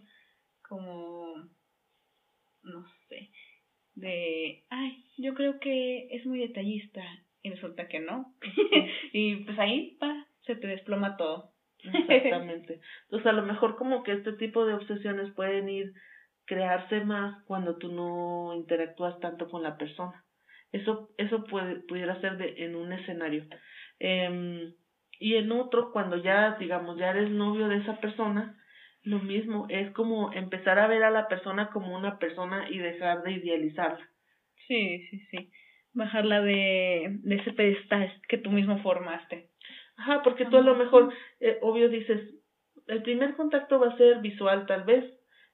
Como, 0.66 1.34
no 2.68 2.86
sé, 3.08 3.30
de, 3.94 4.64
ay, 4.70 5.04
yo 5.16 5.34
creo 5.34 5.58
que 5.58 6.08
es 6.10 6.24
muy 6.24 6.38
detallista 6.40 7.02
y 7.42 7.50
resulta 7.50 7.88
que 7.88 8.00
no. 8.00 8.34
y 9.12 9.36
pues 9.44 9.58
ahí 9.58 9.98
va, 10.02 10.26
se 10.46 10.56
te 10.56 10.66
desploma 10.66 11.16
todo. 11.16 11.52
Exactamente. 11.82 12.80
Entonces 13.04 13.26
a 13.26 13.32
lo 13.32 13.42
mejor 13.42 13.76
como 13.76 14.02
que 14.02 14.12
este 14.12 14.32
tipo 14.34 14.64
de 14.66 14.74
obsesiones 14.74 15.32
pueden 15.34 15.68
ir 15.68 15.92
crearse 16.44 17.00
más 17.04 17.42
cuando 17.44 17.76
tú 17.76 17.92
no 17.92 18.54
interactúas 18.54 19.18
tanto 19.20 19.48
con 19.48 19.62
la 19.62 19.76
persona. 19.76 20.24
Eso, 20.72 21.10
eso 21.18 21.44
puede, 21.44 21.76
pudiera 21.76 22.20
ser 22.20 22.36
de, 22.36 22.64
en 22.64 22.74
un 22.74 22.92
escenario. 22.92 23.46
Eh, 24.00 24.72
y 25.20 25.34
en 25.34 25.50
otro, 25.52 25.92
cuando 25.92 26.16
ya, 26.16 26.56
digamos, 26.58 26.98
ya 26.98 27.10
eres 27.10 27.30
novio 27.30 27.68
de 27.68 27.78
esa 27.78 28.00
persona, 28.00 28.57
lo 29.08 29.20
mismo, 29.20 29.66
es 29.70 29.90
como 29.92 30.32
empezar 30.32 30.78
a 30.78 30.86
ver 30.86 31.02
a 31.02 31.10
la 31.10 31.28
persona 31.28 31.70
como 31.70 31.96
una 31.96 32.18
persona 32.18 32.68
y 32.70 32.78
dejar 32.78 33.22
de 33.22 33.32
idealizarla. 33.32 34.06
Sí, 34.66 35.06
sí, 35.08 35.20
sí. 35.30 35.50
Bajarla 35.94 36.42
de, 36.42 37.16
de 37.22 37.34
ese 37.36 37.52
pedestal 37.52 38.12
que 38.28 38.36
tú 38.36 38.50
mismo 38.50 38.78
formaste. 38.82 39.48
Ajá, 39.96 40.22
porque 40.22 40.44
tú 40.44 40.58
a 40.58 40.62
lo 40.62 40.74
mejor, 40.74 41.12
eh, 41.40 41.58
obvio 41.62 41.88
dices, 41.88 42.20
el 42.86 43.02
primer 43.02 43.34
contacto 43.34 43.80
va 43.80 43.88
a 43.88 43.96
ser 43.96 44.18
visual 44.20 44.66
tal 44.66 44.84
vez, 44.84 45.04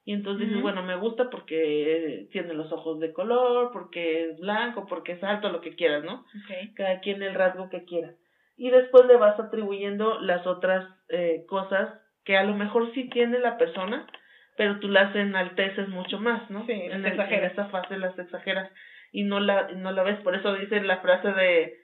y 0.04 0.12
entonces 0.12 0.48
dices, 0.48 0.60
bueno, 0.60 0.82
me 0.82 0.96
gusta 0.96 1.30
porque 1.30 2.28
tiene 2.30 2.52
los 2.52 2.70
ojos 2.72 3.00
de 3.00 3.14
color, 3.14 3.70
porque 3.72 4.30
es 4.30 4.38
blanco, 4.38 4.86
porque 4.86 5.12
es 5.12 5.24
alto, 5.24 5.48
lo 5.48 5.62
que 5.62 5.76
quieras, 5.76 6.04
¿no? 6.04 6.26
Okay. 6.44 6.74
Cada 6.74 7.00
quien 7.00 7.22
el 7.22 7.34
rasgo 7.34 7.70
que 7.70 7.84
quiera. 7.84 8.12
Y 8.56 8.68
después 8.68 9.06
le 9.06 9.16
vas 9.16 9.40
atribuyendo 9.40 10.20
las 10.20 10.46
otras 10.46 10.86
eh, 11.08 11.46
cosas 11.48 12.03
que 12.24 12.37
a 12.37 12.44
lo 12.44 12.54
mejor 12.54 12.92
sí 12.94 13.08
tiene 13.10 13.38
la 13.38 13.58
persona, 13.58 14.06
pero 14.56 14.78
tú 14.80 14.88
las 14.88 15.14
enalteces 15.14 15.88
mucho 15.88 16.18
más, 16.18 16.48
¿no? 16.50 16.64
Sí, 16.66 16.72
en, 16.72 17.04
el, 17.04 17.20
en 17.20 17.44
esa 17.44 17.66
fase 17.66 17.98
las 17.98 18.18
exageras 18.18 18.70
y 19.12 19.24
no 19.24 19.40
la, 19.40 19.68
no 19.72 19.92
la 19.92 20.02
ves. 20.02 20.20
Por 20.20 20.34
eso 20.34 20.54
dice 20.54 20.80
la 20.82 20.98
frase 20.98 21.32
de, 21.32 21.74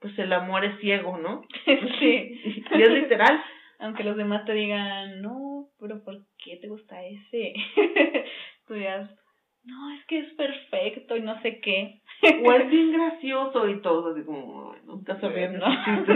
pues 0.00 0.18
el 0.18 0.32
amor 0.32 0.64
es 0.64 0.78
ciego, 0.80 1.18
¿no? 1.18 1.42
sí. 1.64 2.64
y 2.72 2.82
es 2.82 2.90
literal. 2.90 3.42
Aunque 3.78 4.04
los 4.04 4.16
demás 4.16 4.44
te 4.44 4.52
digan, 4.52 5.22
no, 5.22 5.68
pero 5.78 6.04
¿por 6.04 6.18
qué 6.44 6.56
te 6.56 6.68
gusta 6.68 7.02
ese? 7.02 7.54
Tú 8.66 8.74
dirás, 8.74 9.10
no, 9.64 9.94
es 9.94 10.04
que 10.06 10.18
es 10.18 10.32
perfecto 10.34 11.16
y 11.16 11.22
no 11.22 11.40
sé 11.42 11.60
qué. 11.60 11.99
o 12.44 12.52
es 12.52 12.70
bien 12.70 12.92
gracioso 12.92 13.68
y 13.68 13.80
todo, 13.80 14.12
así 14.12 14.24
como, 14.24 14.74
nunca 14.84 15.18
sabía 15.20 15.48
¿no? 15.48 15.66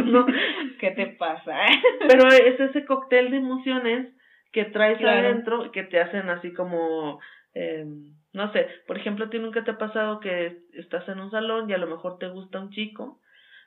¿no? 0.05 0.27
¿Qué 0.81 0.90
te 0.90 1.07
pasa? 1.07 1.57
Pero 2.09 2.29
es 2.29 2.61
ese 2.61 2.85
cóctel 2.85 3.31
de 3.31 3.38
emociones 3.38 4.14
que 4.53 4.64
traes 4.67 4.99
claro. 4.99 5.27
adentro 5.27 5.73
que 5.73 5.83
te 5.83 6.01
hacen 6.01 6.29
así 6.31 6.53
como, 6.53 7.21
eh, 7.55 7.85
no 8.33 8.53
sé, 8.53 8.69
por 8.87 8.97
ejemplo, 8.97 9.25
a 9.25 9.31
ti 9.31 9.38
nunca 9.38 9.64
te 9.64 9.73
ha 9.73 9.79
pasado 9.79 10.21
que 10.21 10.59
estás 10.75 11.09
en 11.09 11.21
un 11.21 11.31
salón 11.31 11.69
y 11.69 11.73
a 11.73 11.79
lo 11.79 11.87
mejor 11.87 12.19
te 12.19 12.29
gusta 12.29 12.61
un 12.61 12.71
chico 12.71 13.21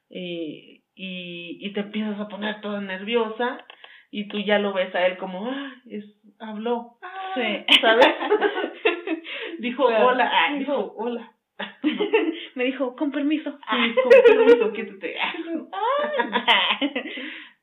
y, 0.10 0.84
y, 0.96 1.58
y 1.60 1.74
te 1.74 1.82
empiezas 1.82 2.20
a 2.20 2.30
poner 2.30 2.62
toda 2.62 2.80
nerviosa 2.82 3.66
y 4.12 4.28
tú 4.30 4.40
ya 4.40 4.60
lo 4.60 4.74
ves 4.74 4.94
a 4.96 5.06
él 5.08 5.18
como, 5.18 5.50
ah, 5.50 5.74
es, 5.90 6.06
habló, 6.40 6.98
ah, 7.02 7.32
sí. 7.36 7.66
¿sabes? 7.82 8.08
dijo 9.60 9.88
claro. 9.88 10.08
hola, 10.08 10.32
ah, 10.32 10.54
dijo 10.58 10.94
hola. 10.96 11.32
Me 12.56 12.66
dijo, 12.66 12.96
con 12.96 13.12
permiso. 13.12 13.52
Sí, 13.52 13.96
con 14.02 14.12
permiso, 14.26 14.74
quítate. 14.74 15.16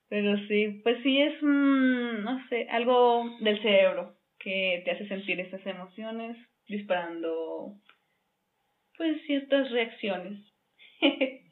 Pero 0.09 0.37
sí, 0.47 0.81
pues 0.83 1.03
sí 1.03 1.21
es, 1.21 1.35
mmm, 1.43 2.23
no 2.23 2.47
sé, 2.49 2.69
algo 2.71 3.29
del 3.41 3.61
cerebro 3.63 4.15
que 4.39 4.83
te 4.85 4.93
hace 4.93 5.09
sentir 5.09 5.41
esas 5.41 5.65
emociones 5.67 6.37
disparando, 6.69 7.75
pues, 8.97 9.21
ciertas 9.27 9.71
reacciones. 9.71 10.41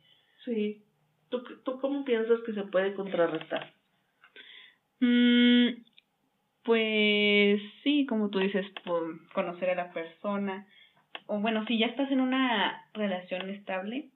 sí. 0.45 0.85
¿Tú, 1.31 1.43
¿Tú 1.65 1.81
cómo 1.81 2.05
piensas 2.05 2.41
que 2.45 2.53
se 2.53 2.63
puede 2.65 2.95
contrarrestar? 2.95 3.73
Mm, 5.01 5.69
pues 6.63 7.61
sí, 7.83 8.07
como 8.07 8.31
tú 8.31 8.39
dices, 8.39 8.67
conocer 9.33 9.71
a 9.71 9.75
la 9.75 9.93
persona. 9.93 10.67
O 11.33 11.41
bueno, 11.41 11.65
si 11.65 11.79
ya 11.79 11.87
estás 11.87 12.11
en 12.13 12.21
una 12.21 12.91
relación 12.93 13.49
estable, 13.49 14.11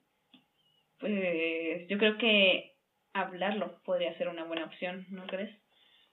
pues 0.98 1.88
yo 1.88 1.96
creo 1.96 2.18
que 2.18 2.74
hablarlo 3.14 3.81
podría 3.85 4.14
ser 4.18 4.29
una 4.29 4.44
buena 4.44 4.66
opción, 4.66 5.07
¿no 5.09 5.26
crees? 5.26 5.48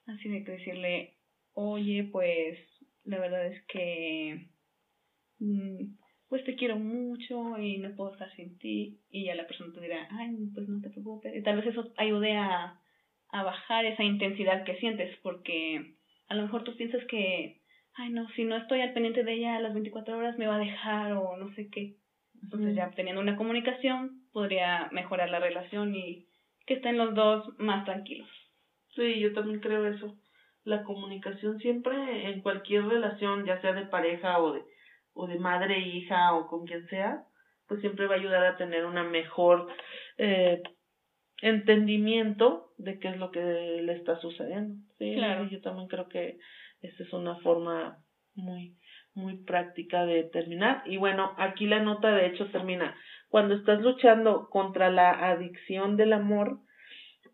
Así 0.07 0.29
de 0.29 0.45
que 0.45 0.53
decirle, 0.53 1.17
oye, 1.51 2.05
pues 2.09 2.57
la 3.03 3.19
verdad 3.19 3.47
es 3.47 3.61
que 3.65 4.47
pues 6.29 6.45
te 6.45 6.55
quiero 6.55 6.77
mucho 6.77 7.57
y 7.57 7.79
no 7.79 7.93
puedo 7.97 8.13
estar 8.13 8.33
sin 8.37 8.57
ti 8.57 9.01
y 9.09 9.25
ya 9.25 9.35
la 9.35 9.45
persona 9.45 9.73
te 9.73 9.81
dirá, 9.81 10.07
ay, 10.09 10.29
pues 10.53 10.69
no 10.69 10.79
te 10.79 10.89
preocupes. 10.89 11.35
Y 11.35 11.43
tal 11.43 11.57
vez 11.57 11.65
eso 11.65 11.91
ayude 11.97 12.37
a, 12.37 12.79
a 13.27 13.43
bajar 13.43 13.83
esa 13.83 14.05
intensidad 14.05 14.63
que 14.63 14.77
sientes 14.77 15.13
porque 15.21 15.95
a 16.29 16.35
lo 16.35 16.43
mejor 16.43 16.63
tú 16.63 16.77
piensas 16.77 17.03
que, 17.09 17.61
ay, 17.95 18.09
no, 18.11 18.27
si 18.29 18.43
no 18.43 18.57
estoy 18.57 18.81
al 18.81 18.93
pendiente 18.93 19.23
de 19.23 19.33
ella 19.33 19.55
a 19.55 19.61
las 19.61 19.73
24 19.73 20.17
horas 20.17 20.37
me 20.37 20.47
va 20.47 20.55
a 20.55 20.59
dejar 20.59 21.13
o 21.13 21.37
no 21.37 21.53
sé 21.55 21.69
qué. 21.69 21.95
Entonces 22.41 22.75
ya 22.75 22.91
teniendo 22.91 23.21
una 23.21 23.37
comunicación 23.37 24.23
podría 24.31 24.89
mejorar 24.91 25.29
la 25.29 25.39
relación 25.39 25.95
y 25.95 26.27
que 26.65 26.75
estén 26.75 26.97
los 26.97 27.13
dos 27.13 27.47
más 27.57 27.85
tranquilos. 27.85 28.29
Sí, 28.95 29.19
yo 29.19 29.33
también 29.33 29.59
creo 29.59 29.85
eso. 29.87 30.17
La 30.63 30.83
comunicación 30.83 31.59
siempre 31.59 32.29
en 32.29 32.41
cualquier 32.41 32.85
relación, 32.85 33.45
ya 33.45 33.59
sea 33.61 33.73
de 33.73 33.85
pareja 33.85 34.39
o 34.41 34.53
de, 34.53 34.61
o 35.13 35.27
de 35.27 35.39
madre, 35.39 35.79
hija 35.79 36.33
o 36.33 36.47
con 36.47 36.65
quien 36.65 36.87
sea, 36.87 37.23
pues 37.67 37.81
siempre 37.81 38.07
va 38.07 38.15
a 38.15 38.17
ayudar 38.17 38.45
a 38.45 38.57
tener 38.57 38.85
una 38.85 39.03
mejor 39.03 39.67
eh, 40.17 40.61
entendimiento 41.41 42.73
de 42.77 42.99
qué 42.99 43.09
es 43.09 43.17
lo 43.17 43.31
que 43.31 43.41
le 43.41 43.93
está 43.93 44.19
sucediendo. 44.19 44.75
Sí, 44.97 45.15
claro. 45.15 45.47
yo 45.49 45.61
también 45.61 45.87
creo 45.87 46.07
que 46.07 46.39
esa 46.83 47.03
es 47.03 47.13
una 47.13 47.35
forma 47.37 47.97
muy 48.35 48.75
muy 49.15 49.37
práctica 49.43 50.05
de 50.05 50.23
terminar. 50.23 50.83
Y 50.85 50.97
bueno, 50.97 51.33
aquí 51.37 51.65
la 51.65 51.79
nota 51.79 52.11
de 52.15 52.27
hecho 52.27 52.47
termina. 52.47 52.95
Cuando 53.29 53.55
estás 53.55 53.81
luchando 53.81 54.49
contra 54.49 54.89
la 54.89 55.29
adicción 55.31 55.97
del 55.97 56.13
amor, 56.13 56.59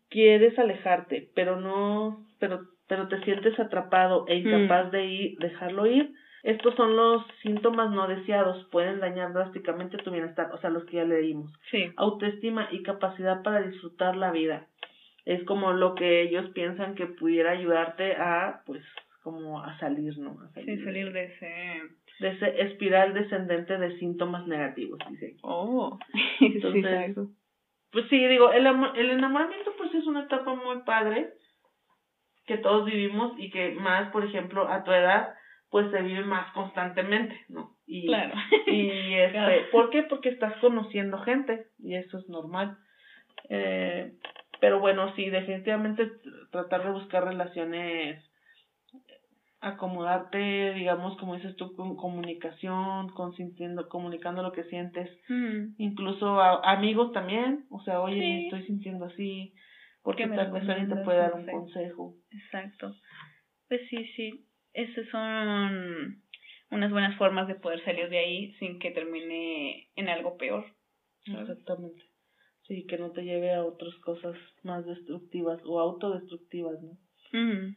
quieres 0.08 0.58
alejarte, 0.58 1.30
pero 1.34 1.60
no, 1.60 2.26
pero, 2.38 2.60
pero 2.88 3.08
te 3.08 3.22
sientes 3.22 3.58
atrapado 3.58 4.26
e 4.28 4.36
incapaz 4.36 4.88
mm. 4.88 4.90
de 4.90 5.04
ir, 5.06 5.38
dejarlo 5.38 5.86
ir. 5.86 6.12
Estos 6.42 6.74
son 6.74 6.96
los 6.96 7.22
síntomas 7.42 7.90
no 7.90 8.08
deseados, 8.08 8.66
pueden 8.70 9.00
dañar 9.00 9.34
drásticamente 9.34 9.98
tu 9.98 10.10
bienestar, 10.10 10.50
o 10.54 10.58
sea, 10.58 10.70
los 10.70 10.84
que 10.86 10.96
ya 10.96 11.04
leímos. 11.04 11.52
Sí. 11.70 11.92
Autoestima 11.96 12.68
y 12.70 12.82
capacidad 12.82 13.42
para 13.42 13.60
disfrutar 13.60 14.16
la 14.16 14.30
vida. 14.30 14.66
Es 15.26 15.44
como 15.44 15.72
lo 15.72 15.94
que 15.94 16.22
ellos 16.22 16.48
piensan 16.54 16.94
que 16.94 17.06
pudiera 17.06 17.50
ayudarte 17.50 18.14
a, 18.16 18.62
pues, 18.64 18.82
como 19.22 19.62
a 19.62 19.78
salir, 19.78 20.16
¿no? 20.18 20.40
A 20.40 20.52
salir, 20.52 20.78
sí, 20.78 20.84
salir 20.84 21.12
de 21.12 21.24
ese... 21.24 21.82
De 22.20 22.28
ese 22.28 22.62
espiral 22.62 23.14
descendente 23.14 23.78
de 23.78 23.98
síntomas 23.98 24.46
negativos, 24.46 24.98
dice. 25.08 25.36
Oh, 25.42 25.98
Entonces, 26.40 27.14
sí, 27.14 27.20
pues 27.92 28.06
sí, 28.08 28.24
digo, 28.26 28.52
el, 28.52 28.66
el 28.66 29.10
enamoramiento 29.10 29.72
pues 29.76 29.92
es 29.94 30.06
una 30.06 30.24
etapa 30.24 30.54
muy 30.54 30.82
padre 30.84 31.32
que 32.46 32.58
todos 32.58 32.84
vivimos 32.84 33.32
y 33.38 33.50
que 33.50 33.72
más, 33.72 34.10
por 34.12 34.24
ejemplo, 34.24 34.68
a 34.68 34.84
tu 34.84 34.92
edad, 34.92 35.34
pues 35.70 35.90
se 35.90 36.02
vive 36.02 36.24
más 36.24 36.52
constantemente, 36.52 37.36
¿no? 37.48 37.76
Y, 37.86 38.06
claro. 38.06 38.34
Y 38.66 38.90
este, 39.14 39.32
claro. 39.32 39.62
¿por 39.72 39.90
qué? 39.90 40.02
Porque 40.04 40.30
estás 40.30 40.56
conociendo 40.60 41.18
gente 41.18 41.66
y 41.78 41.94
eso 41.96 42.18
es 42.18 42.28
normal. 42.28 42.76
Eh, 43.48 44.12
pero 44.60 44.78
bueno, 44.78 45.14
sí, 45.14 45.30
definitivamente 45.30 46.10
tratar 46.50 46.84
de 46.84 46.92
buscar 46.92 47.24
relaciones 47.24 48.22
acomodarte, 49.60 50.72
digamos, 50.74 51.18
como 51.18 51.36
dices 51.36 51.54
tú, 51.56 51.74
con 51.74 51.96
comunicación, 51.96 53.08
consintiendo, 53.10 53.88
comunicando 53.88 54.42
lo 54.42 54.52
que 54.52 54.64
sientes, 54.64 55.10
Mm. 55.28 55.74
incluso 55.78 56.40
a, 56.40 56.72
amigos 56.72 57.12
también, 57.12 57.66
o 57.70 57.82
sea, 57.82 58.00
oye, 58.00 58.20
Sí. 58.20 58.44
estoy 58.46 58.62
sintiendo 58.66 59.04
así, 59.04 59.54
porque 60.02 60.26
tal 60.28 60.50
vez 60.50 60.68
alguien 60.68 60.88
te 60.88 60.96
puede 61.04 61.18
dar 61.18 61.34
un 61.34 61.46
consejo. 61.46 62.14
Exacto. 62.30 62.94
Pues 63.68 63.82
sí, 63.90 64.04
sí. 64.16 64.46
Esas 64.72 65.06
son 65.08 66.22
unas 66.70 66.90
buenas 66.90 67.16
formas 67.18 67.46
de 67.48 67.56
poder 67.56 67.84
salir 67.84 68.08
de 68.08 68.18
ahí 68.18 68.52
sin 68.54 68.78
que 68.78 68.92
termine 68.92 69.88
en 69.96 70.08
algo 70.08 70.36
peor. 70.36 70.64
¿sabes? 71.26 71.50
Exactamente. 71.50 72.02
Sí, 72.66 72.86
que 72.86 72.96
no 72.96 73.10
te 73.10 73.22
lleve 73.24 73.52
a 73.52 73.62
otras 73.64 73.94
cosas 73.96 74.36
más 74.62 74.86
destructivas 74.86 75.60
o 75.66 75.80
autodestructivas, 75.80 76.76
¿no? 76.82 76.96
Mm. 77.32 77.76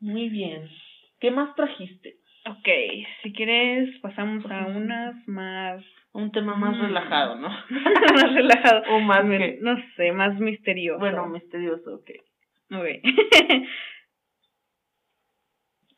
Muy 0.00 0.28
bien. 0.28 0.68
¿Qué 1.20 1.30
más 1.30 1.54
trajiste? 1.54 2.16
Ok, 2.48 2.68
si 3.22 3.32
quieres 3.32 3.98
pasamos 4.00 4.44
a 4.50 4.66
unas 4.66 5.16
más... 5.28 5.84
Un 6.12 6.32
tema 6.32 6.54
más 6.54 6.76
Mm. 6.76 6.80
relajado, 6.82 7.36
¿no? 7.36 7.48
más 8.14 8.32
relajado. 8.34 8.82
o 8.90 9.00
más 9.00 9.22
que... 9.22 9.58
No 9.60 9.76
sé, 9.96 10.12
más 10.12 10.38
misterioso. 10.38 10.98
Bueno, 10.98 11.26
misterioso, 11.28 11.96
ok. 11.96 12.10
Ok. 12.72 12.86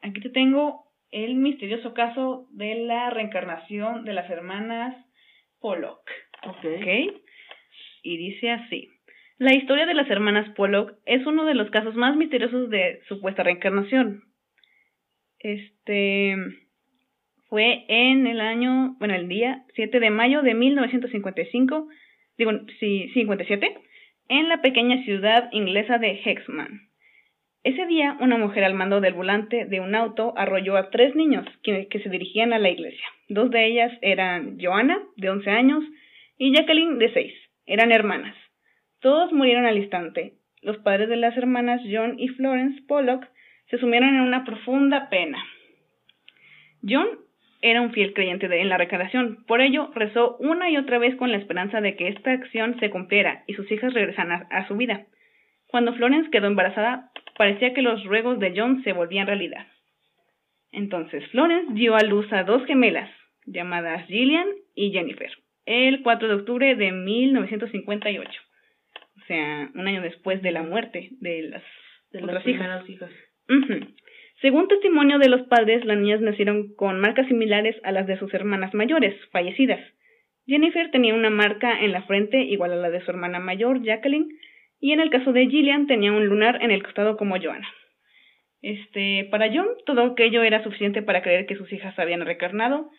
Aquí 0.03 0.21
te 0.21 0.31
tengo 0.31 0.85
el 1.11 1.35
misterioso 1.37 1.95
caso 1.95 2.47
de 2.51 2.75
la 2.77 3.11
reencarnación 3.11 4.05
de 4.05 4.13
las 4.13 4.29
hermanas 4.31 4.97
Pollock. 5.61 6.01
Ok. 6.47 6.65
¿Ok? 6.65 7.21
Y 8.03 8.17
dice 8.17 8.51
así. 8.51 8.89
La 9.39 9.55
historia 9.55 9.87
de 9.87 9.95
las 9.95 10.09
hermanas 10.11 10.49
Pollock 10.57 10.95
es 11.07 11.25
uno 11.27 11.45
de 11.45 11.55
los 11.55 11.71
casos 11.71 11.95
más 11.95 12.17
misteriosos 12.17 12.71
de 12.71 13.01
supuesta 13.09 13.43
reencarnación. 13.43 14.23
Este 15.41 16.37
fue 17.49 17.85
en 17.89 18.27
el 18.27 18.41
año, 18.41 18.97
bueno, 18.99 19.15
el 19.15 19.29
día 19.29 19.65
7 19.75 20.01
de 20.01 20.11
mayo 20.11 20.43
de 20.43 20.55
1955, 20.55 21.89
digo, 22.37 22.53
sí, 22.79 23.09
57, 23.15 23.75
en 24.29 24.49
la 24.49 24.61
pequeña 24.61 25.03
ciudad 25.05 25.49
inglesa 25.53 25.99
de 25.99 26.21
Hexman. 26.25 26.89
Ese 27.65 27.87
día, 27.87 28.17
una 28.21 28.37
mujer 28.37 28.65
al 28.65 28.75
mando 28.75 29.01
del 29.01 29.15
volante 29.15 29.65
de 29.65 29.81
un 29.81 29.95
auto 29.95 30.33
arrolló 30.37 30.77
a 30.77 30.91
tres 30.91 31.15
niños 31.17 31.47
que, 31.63 31.89
que 31.89 32.01
se 32.01 32.09
dirigían 32.09 32.53
a 32.53 32.59
la 32.59 32.71
iglesia. 32.71 33.07
Dos 33.29 33.51
de 33.51 33.67
ellas 33.67 33.93
eran 34.01 34.59
Joanna, 34.61 35.03
de 35.17 35.31
11 35.31 35.51
años, 35.51 35.85
y 36.37 36.55
Jacqueline, 36.55 36.99
de 36.99 37.13
6. 37.13 37.33
Eran 37.67 37.93
hermanas. 37.93 38.37
Todos 39.01 39.33
murieron 39.33 39.67
al 39.67 39.79
instante. 39.79 40.35
Los 40.63 40.79
padres 40.79 41.09
de 41.09 41.17
las 41.17 41.37
hermanas 41.37 41.81
John 41.91 42.19
y 42.19 42.29
Florence 42.29 42.81
Pollock 42.87 43.27
se 43.71 43.79
sumieron 43.79 44.15
en 44.15 44.21
una 44.23 44.45
profunda 44.45 45.09
pena. 45.09 45.39
John 46.83 47.09
era 47.61 47.81
un 47.81 47.93
fiel 47.93 48.15
creyente 48.15 48.49
de, 48.49 48.61
en 48.61 48.69
la 48.69 48.77
reencarnación, 48.79 49.45
por 49.47 49.61
ello 49.61 49.91
rezó 49.95 50.37
una 50.39 50.71
y 50.71 50.77
otra 50.77 50.99
vez 50.99 51.17
con 51.17 51.33
la 51.33 51.39
esperanza 51.39 51.81
de 51.81 51.97
que 51.97 52.09
esta 52.09 52.33
acción 52.33 52.79
se 52.79 52.91
cumpliera 52.91 53.43
y 53.47 53.55
sus 53.55 53.71
hijas 53.71 53.93
regresaran 53.95 54.33
a, 54.33 54.57
a 54.57 54.69
su 54.69 54.77
vida. 54.77 55.07
Cuando 55.67 55.93
Florence 55.95 56.31
quedó 56.31 56.47
embarazada, 56.47 57.11
parecía 57.37 57.75
que 57.75 57.83
los 57.83 58.05
ruegos 58.05 58.39
de 58.39 58.55
John 58.57 58.83
se 58.85 58.93
volvían 58.93 59.27
realidad. 59.27 59.67
Entonces 60.71 61.27
Florence 61.31 61.73
dio 61.75 61.97
a 61.97 62.03
luz 62.03 62.33
a 62.33 62.45
dos 62.45 62.65
gemelas, 62.67 63.11
llamadas 63.47 64.07
Gillian 64.07 64.47
y 64.75 64.93
Jennifer, 64.93 65.31
el 65.67 66.03
4 66.03 66.29
de 66.29 66.35
octubre 66.35 66.75
de 66.77 66.93
1958. 66.93 68.41
O 69.17 69.27
sea, 69.27 69.71
un 69.75 69.89
año 69.89 70.01
después 70.01 70.43
de 70.43 70.53
la 70.53 70.63
muerte 70.63 71.11
de 71.21 71.43
las 71.43 71.63
De 72.13 72.23
otras 72.23 72.47
las 72.47 72.47
hijas. 72.47 73.11
Según 74.41 74.69
testimonio 74.69 75.19
de 75.19 75.29
los 75.29 75.43
padres, 75.49 75.85
las 75.85 75.99
niñas 75.99 76.21
nacieron 76.21 76.75
con 76.75 77.01
marcas 77.01 77.27
similares 77.27 77.77
a 77.83 77.93
las 77.93 78.07
de 78.07 78.19
sus 78.19 78.33
hermanas 78.35 78.73
mayores, 78.73 79.15
fallecidas. 79.33 79.81
Jennifer 80.47 80.91
tenía 80.91 81.15
una 81.15 81.31
marca 81.31 81.81
en 81.81 81.93
la 81.93 82.03
frente 82.03 82.43
igual 82.43 82.73
a 82.73 82.77
la 82.77 82.91
de 82.91 83.01
su 83.05 83.11
hermana 83.11 83.41
mayor, 83.41 83.83
Jacqueline, 83.83 84.29
y 84.81 84.93
en 84.93 85.01
el 85.01 85.11
caso 85.11 85.33
de 85.33 85.47
Gillian 85.49 85.87
tenía 85.87 86.13
un 86.13 86.27
lunar 86.27 86.63
en 86.63 86.71
el 86.71 86.83
costado 86.83 87.17
como 87.17 87.37
Joanna. 87.41 87.69
Este, 88.61 89.29
para 89.31 89.53
John, 89.53 89.69
todo 89.87 90.03
aquello 90.03 90.43
era 90.43 90.63
suficiente 90.63 91.03
para 91.03 91.23
creer 91.23 91.47
que 91.47 91.57
sus 91.57 91.73
hijas 91.73 91.99
habían 91.99 92.25
reencarnado 92.25 92.91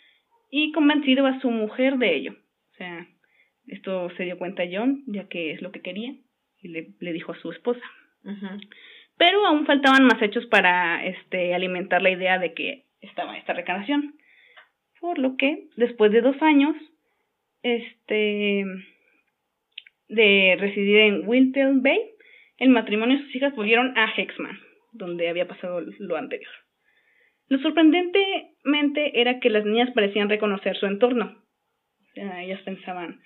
y 0.49 0.71
convencido 0.71 1.25
a 1.25 1.39
su 1.41 1.51
mujer 1.51 1.97
de 1.97 2.15
ello. 2.15 2.33
O 2.33 2.75
sea, 2.77 3.07
esto 3.67 4.09
se 4.17 4.23
dio 4.23 4.37
cuenta 4.37 4.63
John, 4.71 5.03
ya 5.07 5.27
que 5.27 5.51
es 5.51 5.61
lo 5.61 5.71
que 5.71 5.81
quería, 5.81 6.13
y 6.61 6.67
le, 6.67 7.13
dijo 7.13 7.31
a 7.31 7.39
su 7.39 7.51
esposa. 7.51 7.81
Pero 9.19 9.45
aún 9.45 9.65
faltaban 9.65 10.05
más 10.05 10.21
hechos 10.21 10.45
para 10.45 11.05
este 11.05 11.53
alimentar 11.53 12.01
la 12.01 12.09
idea 12.09 12.39
de 12.39 12.53
que 12.53 12.85
estaba 13.01 13.37
esta 13.37 13.51
reencarnación. 13.51 14.15
Por 15.01 15.19
lo 15.19 15.35
que, 15.35 15.67
después 15.75 16.13
de 16.13 16.21
dos 16.21 16.41
años, 16.41 16.75
este 17.61 18.63
de 20.07 20.57
residir 20.57 20.97
en 20.99 21.27
Wintel 21.27 21.81
Bay, 21.81 21.99
el 22.57 22.69
matrimonio 22.69 23.17
y 23.17 23.23
sus 23.23 23.35
hijas 23.35 23.55
volvieron 23.55 23.95
a 23.97 24.09
Hexman, 24.15 24.57
donde 24.93 25.27
había 25.27 25.49
pasado 25.49 25.81
lo 25.81 26.15
anterior. 26.15 26.51
Lo 27.49 27.59
sorprendentemente 27.59 29.19
era 29.19 29.41
que 29.41 29.49
las 29.49 29.65
niñas 29.65 29.91
parecían 29.93 30.29
reconocer 30.29 30.77
su 30.77 30.85
entorno. 30.85 31.43
O 32.09 32.13
sea, 32.13 32.41
ellas 32.41 32.61
pensaban, 32.61 33.21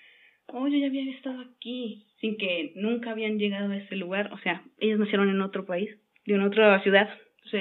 oh, 0.53 0.67
yo 0.67 0.77
ya 0.77 0.87
había 0.87 1.11
estado 1.11 1.41
aquí, 1.41 2.05
sin 2.19 2.37
que 2.37 2.71
nunca 2.75 3.11
habían 3.11 3.37
llegado 3.37 3.71
a 3.71 3.77
ese 3.77 3.95
lugar. 3.95 4.31
O 4.33 4.37
sea, 4.39 4.63
ellas 4.79 4.99
nacieron 4.99 5.29
en 5.29 5.41
otro 5.41 5.65
país, 5.65 5.89
de 6.25 6.35
una 6.35 6.47
otra 6.47 6.81
ciudad. 6.83 7.09
Sí. 7.51 7.59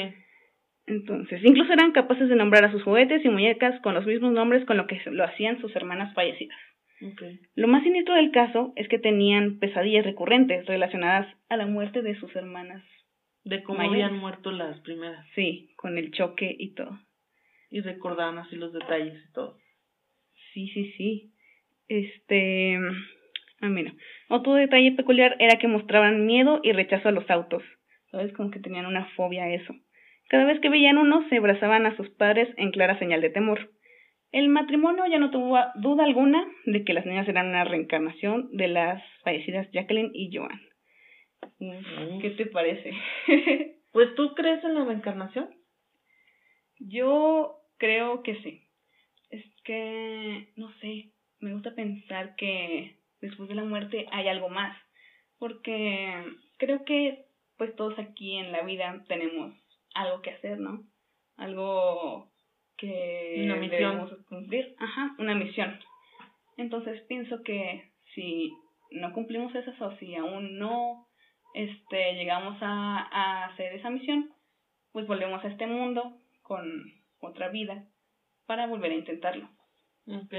Entonces, 0.86 1.42
incluso 1.44 1.72
eran 1.72 1.92
capaces 1.92 2.28
de 2.28 2.36
nombrar 2.36 2.64
a 2.64 2.72
sus 2.72 2.82
juguetes 2.82 3.24
y 3.24 3.28
muñecas 3.28 3.80
con 3.80 3.94
los 3.94 4.06
mismos 4.06 4.32
nombres 4.32 4.64
con 4.66 4.76
lo 4.76 4.86
que 4.86 5.00
lo 5.06 5.24
hacían 5.24 5.60
sus 5.60 5.74
hermanas 5.74 6.14
fallecidas. 6.14 6.58
Ok. 7.02 7.22
Lo 7.56 7.66
más 7.66 7.82
siniestro 7.82 8.14
del 8.14 8.30
caso 8.30 8.72
es 8.76 8.88
que 8.88 8.98
tenían 8.98 9.58
pesadillas 9.58 10.04
recurrentes 10.04 10.66
relacionadas 10.66 11.26
a 11.48 11.56
la 11.56 11.66
muerte 11.66 12.02
de 12.02 12.18
sus 12.18 12.34
hermanas. 12.36 12.84
De 13.44 13.62
cómo 13.64 13.78
Mayores. 13.78 14.04
habían 14.04 14.20
muerto 14.20 14.52
las 14.52 14.78
primeras. 14.80 15.26
Sí, 15.34 15.70
con 15.76 15.98
el 15.98 16.12
choque 16.12 16.54
y 16.56 16.74
todo. 16.74 17.00
Y 17.70 17.80
recordaban 17.80 18.38
así 18.38 18.54
los 18.54 18.72
detalles 18.72 19.18
y 19.28 19.32
todo. 19.32 19.58
Sí, 20.52 20.68
sí, 20.68 20.92
sí. 20.96 21.31
Este. 21.92 22.78
Ah, 23.60 23.68
mira. 23.68 23.92
Otro 24.30 24.54
detalle 24.54 24.92
peculiar 24.92 25.36
era 25.38 25.58
que 25.58 25.68
mostraban 25.68 26.24
miedo 26.24 26.60
y 26.62 26.72
rechazo 26.72 27.10
a 27.10 27.12
los 27.12 27.28
autos. 27.30 27.62
¿Sabes? 28.10 28.32
Como 28.32 28.50
que 28.50 28.60
tenían 28.60 28.86
una 28.86 29.10
fobia 29.14 29.44
a 29.44 29.52
eso. 29.52 29.74
Cada 30.30 30.46
vez 30.46 30.58
que 30.60 30.70
veían 30.70 30.96
uno, 30.96 31.28
se 31.28 31.36
abrazaban 31.36 31.84
a 31.84 31.94
sus 31.96 32.08
padres 32.08 32.48
en 32.56 32.70
clara 32.70 32.98
señal 32.98 33.20
de 33.20 33.28
temor. 33.28 33.70
El 34.30 34.48
matrimonio 34.48 35.04
ya 35.06 35.18
no 35.18 35.30
tuvo 35.30 35.58
duda 35.74 36.04
alguna 36.04 36.42
de 36.64 36.82
que 36.82 36.94
las 36.94 37.04
niñas 37.04 37.28
eran 37.28 37.48
una 37.48 37.64
reencarnación 37.64 38.48
de 38.52 38.68
las 38.68 39.02
fallecidas 39.22 39.70
Jacqueline 39.72 40.10
y 40.14 40.34
Joan. 40.34 40.60
¿Qué 42.22 42.30
te 42.30 42.46
parece? 42.46 42.92
Pues 43.92 44.14
tú 44.14 44.34
crees 44.34 44.64
en 44.64 44.74
la 44.74 44.86
reencarnación? 44.86 45.50
Yo 46.78 47.58
creo 47.76 48.22
que 48.22 48.36
sí. 48.36 48.62
Es 49.28 49.44
que, 49.64 50.48
no 50.56 50.72
sé, 50.80 51.11
me 51.42 51.52
gusta 51.52 51.74
pensar 51.74 52.34
que 52.36 52.96
después 53.20 53.48
de 53.48 53.54
la 53.54 53.64
muerte 53.64 54.06
hay 54.10 54.28
algo 54.28 54.48
más. 54.48 54.76
Porque 55.38 56.24
creo 56.58 56.84
que 56.84 57.26
pues 57.58 57.74
todos 57.76 57.98
aquí 57.98 58.36
en 58.36 58.52
la 58.52 58.62
vida 58.62 59.04
tenemos 59.08 59.54
algo 59.94 60.22
que 60.22 60.30
hacer, 60.30 60.58
¿no? 60.58 60.84
Algo 61.36 62.30
que 62.76 63.42
Una 63.44 63.56
misión. 63.56 63.80
debemos 63.80 64.12
cumplir. 64.28 64.74
Ajá, 64.78 65.14
una 65.18 65.34
misión. 65.34 65.78
Entonces 66.56 67.00
pienso 67.02 67.42
que 67.42 67.90
si 68.14 68.52
no 68.90 69.12
cumplimos 69.12 69.54
esas 69.54 69.80
o 69.80 69.96
si 69.96 70.14
aún 70.14 70.58
no 70.58 71.08
este 71.54 72.14
llegamos 72.14 72.56
a, 72.60 72.98
a 73.10 73.44
hacer 73.46 73.74
esa 73.74 73.90
misión, 73.90 74.30
pues 74.92 75.06
volvemos 75.06 75.44
a 75.44 75.48
este 75.48 75.66
mundo 75.66 76.16
con 76.42 76.64
otra 77.20 77.48
vida 77.48 77.84
para 78.46 78.66
volver 78.66 78.92
a 78.92 78.96
intentarlo. 78.96 79.48
Ok. 80.06 80.34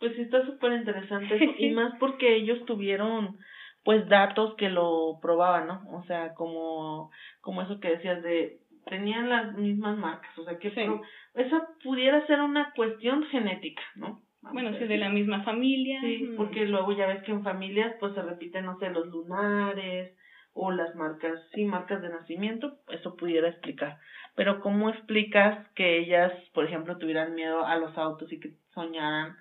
Pues 0.00 0.16
sí 0.16 0.22
está 0.22 0.44
súper 0.46 0.72
interesante 0.72 1.36
eso. 1.36 1.52
y 1.58 1.70
más 1.74 1.92
porque 2.00 2.34
ellos 2.34 2.64
tuvieron 2.66 3.38
pues 3.84 4.08
datos 4.08 4.54
que 4.56 4.68
lo 4.68 5.18
probaban, 5.22 5.66
¿no? 5.66 5.82
O 5.92 6.02
sea, 6.04 6.34
como, 6.34 7.10
como 7.40 7.62
eso 7.62 7.80
que 7.80 7.90
decías 7.90 8.22
de 8.22 8.58
tenían 8.86 9.28
las 9.28 9.54
mismas 9.54 9.96
marcas, 9.96 10.36
o 10.38 10.44
sea 10.44 10.58
que 10.58 10.70
Sí. 10.70 10.86
esa 11.34 11.68
pudiera 11.84 12.26
ser 12.26 12.40
una 12.40 12.72
cuestión 12.74 13.22
genética, 13.24 13.82
¿no? 13.94 14.22
Vamos 14.42 14.54
Bueno, 14.54 14.78
si 14.78 14.84
de 14.86 14.96
la 14.96 15.10
misma 15.10 15.44
familia. 15.44 16.00
Sí, 16.00 16.28
mm, 16.30 16.36
porque 16.36 16.64
luego 16.66 16.92
ya 16.92 17.06
ves 17.06 17.22
que 17.22 17.30
en 17.30 17.44
familias 17.44 17.94
pues 18.00 18.14
se 18.14 18.22
repiten, 18.22 18.64
no 18.64 18.78
sé, 18.78 18.88
los 18.90 19.06
lunares 19.06 20.16
o 20.54 20.70
las 20.72 20.94
marcas, 20.94 21.38
sí, 21.52 21.64
marcas 21.64 22.02
de 22.02 22.08
nacimiento, 22.08 22.78
eso 22.88 23.16
pudiera 23.16 23.48
explicar. 23.48 23.98
Pero 24.34 24.60
¿cómo 24.60 24.88
explicas 24.90 25.68
que 25.74 25.98
ellas, 25.98 26.32
por 26.54 26.64
ejemplo, 26.64 26.96
tuvieran 26.98 27.34
miedo 27.34 27.64
a 27.64 27.76
los 27.76 27.96
autos 27.98 28.32
y 28.32 28.40
que 28.40 28.50
soñaran 28.74 29.36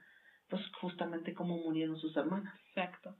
pues 0.50 0.62
justamente 0.82 1.34
cómo 1.34 1.58
murieron 1.58 1.98
sus 1.98 2.16
hermanas? 2.18 2.54
Exacto. 2.70 3.16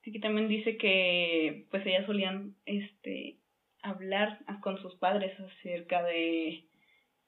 Aquí 0.00 0.20
también 0.20 0.48
dice 0.48 0.76
que 0.76 1.66
pues 1.70 1.84
ellas 1.86 2.06
solían 2.06 2.54
este 2.64 3.38
hablar 3.82 4.38
con 4.60 4.78
sus 4.78 4.96
padres 4.98 5.38
acerca 5.40 6.02
de 6.02 6.64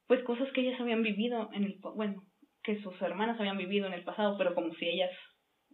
pues 0.06 0.22
cosas 0.24 0.48
que 0.52 0.62
ellas 0.62 0.80
habían 0.80 1.02
vivido 1.02 1.50
en 1.52 1.64
el 1.64 1.78
bueno, 1.80 2.22
que 2.62 2.80
sus 2.82 3.00
hermanas 3.02 3.38
habían 3.38 3.58
vivido 3.58 3.86
en 3.86 3.94
el 3.94 4.04
pasado, 4.04 4.36
pero 4.38 4.54
como 4.54 4.72
si 4.74 4.88
ellas 4.88 5.10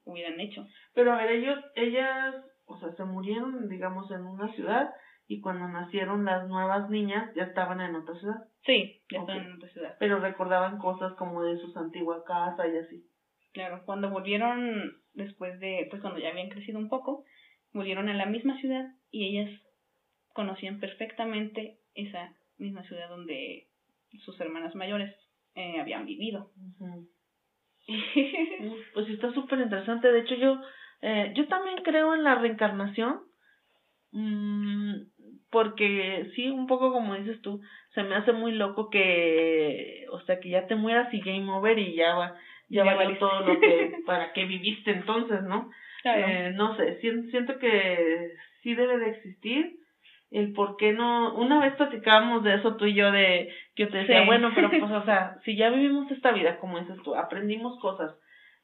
hubieran 0.05 0.41
hecho. 0.41 0.67
Pero 0.95 1.13
a 1.13 1.17
ver, 1.17 1.31
ellos 1.33 1.59
ellas, 1.75 2.35
o 2.67 2.79
sea, 2.79 2.93
se 2.93 3.05
murieron 3.05 3.69
digamos 3.69 4.11
en 4.11 4.25
una 4.25 4.53
ciudad 4.55 4.91
y 5.27 5.41
cuando 5.41 5.69
nacieron 5.69 6.25
las 6.25 6.49
nuevas 6.49 6.91
niñas 6.91 7.31
ya 7.35 7.45
estaban 7.45 7.81
en 7.81 7.95
otra 7.97 8.15
ciudad. 8.15 8.45
Sí, 8.65 9.03
ya 9.11 9.21
estaban 9.21 9.47
en 9.47 9.53
otra 9.57 9.69
ciudad. 9.69 9.97
Pero 9.99 10.19
recordaban 10.21 10.79
cosas 10.79 11.15
como 11.15 11.43
de 11.43 11.57
sus 11.59 11.77
antiguas 11.77 12.23
casas 12.27 12.67
y 12.73 12.79
así. 12.79 13.14
Claro, 13.55 13.83
cuando 13.87 14.11
volvieron 14.11 15.01
después 15.13 15.59
de, 15.61 15.87
pues 15.89 16.03
cuando 16.03 16.19
ya 16.19 16.31
habían 16.31 16.49
crecido 16.49 16.79
un 16.79 16.89
poco, 16.89 17.25
volvieron 17.73 18.09
a 18.09 18.15
la 18.15 18.27
misma 18.27 18.59
ciudad 18.61 18.85
y 19.13 19.27
ellas 19.27 19.49
conocían 20.33 20.81
perfectamente 20.81 21.79
esa 21.95 22.35
misma 22.59 22.83
ciudad 22.83 23.09
donde 23.09 23.69
sus 24.25 24.39
hermanas 24.41 24.75
mayores 24.75 25.15
eh, 25.55 25.79
habían 25.81 26.05
vivido. 26.05 26.51
pues 28.95 29.09
está 29.09 29.33
súper 29.33 29.61
interesante. 29.61 30.11
De 30.11 30.21
hecho, 30.21 30.35
yo, 30.35 30.61
eh, 31.01 31.33
yo 31.37 31.47
también 31.47 31.77
creo 31.85 32.13
en 32.13 32.25
la 32.25 32.35
reencarnación. 32.35 33.21
Mm, 34.11 34.95
porque 35.51 36.31
sí, 36.35 36.49
un 36.49 36.67
poco 36.67 36.93
como 36.93 37.15
dices 37.15 37.41
tú, 37.43 37.61
se 37.95 38.03
me 38.03 38.17
hace 38.17 38.33
muy 38.33 38.53
loco 38.53 38.91
que, 38.91 40.07
o 40.11 40.21
sea, 40.23 40.41
que 40.41 40.51
ya 40.51 40.67
te 40.67 40.75
mueras 40.75 41.13
y 41.15 41.21
game 41.21 41.51
over 41.53 41.79
y 41.79 41.95
ya 41.95 42.15
va, 42.15 42.37
ya, 42.75 42.95
valió 42.95 43.19
todo 43.19 43.41
lo 43.41 43.61
que, 43.61 43.97
para 44.07 44.33
que 44.33 44.45
viviste 44.45 44.91
entonces, 44.91 45.43
¿no? 45.43 45.71
Eh, 46.05 46.53
no 46.55 46.77
sé, 46.77 47.01
siento 47.01 47.59
que 47.59 48.33
sí 48.63 48.75
debe 48.75 48.99
de 48.99 49.11
existir 49.11 49.77
el 50.31 50.53
por 50.53 50.77
qué 50.77 50.93
no, 50.93 51.35
una 51.37 51.61
vez 51.61 51.75
platicábamos 51.75 52.43
de 52.43 52.55
eso 52.55 52.77
tú 52.77 52.87
y 52.87 52.95
yo 52.95 53.13
de 53.13 53.53
que 53.77 53.85
yo 53.85 53.89
te 53.89 53.99
decía, 53.99 54.25
bueno, 54.25 54.51
pero 54.55 54.69
pues 54.69 54.83
o 54.83 55.05
sea, 55.05 55.37
si 55.45 55.57
ya 55.57 55.71
vivimos 55.71 56.11
esta 56.11 56.33
vida, 56.33 56.59
como 56.59 56.81
dices 56.81 56.99
tú, 57.05 57.15
aprendimos 57.15 57.79
cosas 57.81 58.13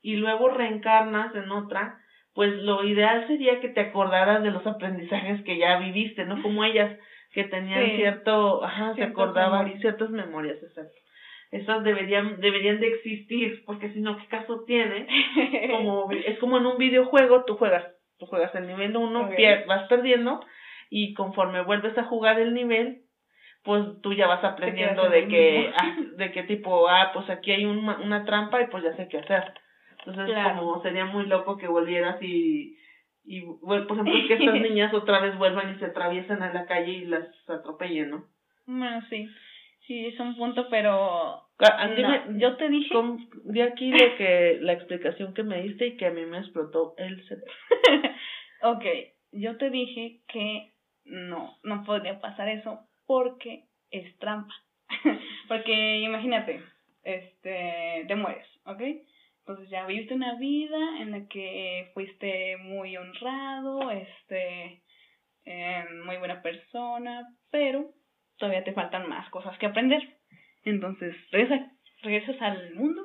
y 0.02 0.16
luego 0.16 0.48
reencarnas 0.48 1.34
en 1.34 1.50
otra, 1.50 1.98
pues 2.34 2.52
lo 2.54 2.84
ideal 2.84 3.26
sería 3.26 3.60
que 3.60 3.68
te 3.68 3.80
acordaras 3.80 4.42
de 4.42 4.50
los 4.50 4.66
aprendizajes 4.66 5.42
que 5.44 5.58
ya 5.58 5.78
viviste, 5.78 6.24
¿no? 6.24 6.42
Como 6.42 6.64
ellas 6.64 6.98
que 7.32 7.44
tenían 7.44 7.96
cierto, 7.96 8.64
ajá, 8.64 8.94
se 8.94 9.04
acordaban 9.04 9.78
ciertas 9.80 10.10
memorias, 10.10 10.60
exacto. 10.62 10.98
Esas 11.50 11.82
deberían, 11.82 12.40
deberían 12.40 12.78
de 12.78 12.88
existir, 12.88 13.64
porque 13.66 13.90
si 13.92 14.00
no, 14.00 14.16
¿qué 14.18 14.26
caso 14.26 14.62
tiene? 14.66 15.06
Como, 15.70 16.10
es 16.12 16.38
como 16.38 16.58
en 16.58 16.66
un 16.66 16.78
videojuego, 16.78 17.44
tú 17.44 17.56
juegas, 17.56 17.84
tú 18.18 18.26
juegas 18.26 18.54
el 18.54 18.68
nivel 18.68 18.96
1, 18.96 19.30
vas 19.66 19.88
perdiendo, 19.88 20.40
y 20.90 21.14
conforme 21.14 21.62
vuelves 21.62 21.96
a 21.98 22.04
jugar 22.04 22.38
el 22.38 22.54
nivel, 22.54 23.02
pues 23.62 23.82
tú 24.02 24.14
ya 24.14 24.26
vas 24.26 24.42
aprendiendo 24.44 25.08
de 25.08 25.28
que, 25.28 25.72
ah, 25.76 25.96
de 26.16 26.32
qué 26.32 26.44
tipo, 26.44 26.88
ah, 26.88 27.10
pues 27.12 27.28
aquí 27.30 27.52
hay 27.52 27.64
una, 27.64 27.98
una 27.98 28.24
trampa 28.24 28.62
y 28.62 28.68
pues 28.68 28.84
ya 28.84 28.94
sé 28.96 29.08
qué 29.08 29.18
hacer. 29.18 29.52
Entonces, 30.06 30.34
como 30.44 30.82
sería 30.82 31.04
muy 31.04 31.26
loco 31.26 31.58
que 31.58 31.66
volvieras 31.66 32.22
y, 32.22 32.76
y 33.24 33.42
por 33.42 33.82
ejemplo, 33.82 34.14
que 34.26 34.34
estas 34.34 34.54
niñas 34.62 34.94
otra 34.94 35.20
vez 35.20 35.36
vuelvan 35.36 35.74
y 35.74 35.78
se 35.78 35.86
atraviesan 35.86 36.42
a 36.42 36.52
la 36.52 36.66
calle 36.66 36.92
y 36.92 37.04
las 37.04 37.28
atropellen, 37.48 38.10
¿no? 38.10 38.24
Bueno, 38.66 39.02
sí. 39.10 39.28
Sí, 39.90 40.06
es 40.06 40.20
un 40.20 40.36
punto, 40.36 40.68
pero... 40.70 41.48
yo 42.38 42.56
te 42.56 42.68
dije... 42.68 42.94
de 43.42 43.62
aquí 43.64 43.90
lo 43.90 44.16
que, 44.16 44.58
la 44.60 44.74
explicación 44.74 45.34
que 45.34 45.42
me 45.42 45.62
diste 45.62 45.88
y 45.88 45.96
que 45.96 46.06
a 46.06 46.12
mí 46.12 46.24
me 46.26 46.38
explotó 46.38 46.94
el 46.96 47.20
cerebro. 47.26 47.52
ok, 48.62 48.84
yo 49.32 49.56
te 49.56 49.68
dije 49.68 50.20
que 50.28 50.74
no, 51.06 51.58
no 51.64 51.82
podría 51.82 52.20
pasar 52.20 52.48
eso 52.50 52.86
porque 53.04 53.64
es 53.90 54.16
trampa. 54.20 54.54
porque 55.48 55.98
imagínate, 56.02 56.62
este, 57.02 58.04
te 58.06 58.14
mueres, 58.14 58.46
¿ok? 58.66 58.82
Entonces 59.40 59.70
ya 59.70 59.86
viviste 59.86 60.14
una 60.14 60.36
vida 60.38 61.00
en 61.00 61.10
la 61.10 61.26
que 61.26 61.90
fuiste 61.94 62.58
muy 62.58 62.96
honrado, 62.96 63.90
este, 63.90 64.84
eh, 65.46 65.84
muy 66.04 66.16
buena 66.18 66.42
persona, 66.42 67.26
pero 67.50 67.90
todavía 68.40 68.64
te 68.64 68.72
faltan 68.72 69.08
más 69.08 69.30
cosas 69.30 69.56
que 69.58 69.66
aprender. 69.66 70.02
Entonces 70.64 71.14
regresas, 71.30 71.70
regresas 72.02 72.42
al 72.42 72.74
mundo 72.74 73.02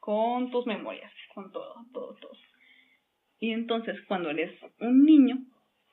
con 0.00 0.50
tus 0.50 0.66
memorias, 0.66 1.12
con 1.34 1.52
todo, 1.52 1.76
todo, 1.92 2.16
todo. 2.16 2.32
Y 3.38 3.52
entonces 3.52 4.00
cuando 4.08 4.30
eres 4.30 4.52
un 4.80 5.04
niño 5.04 5.38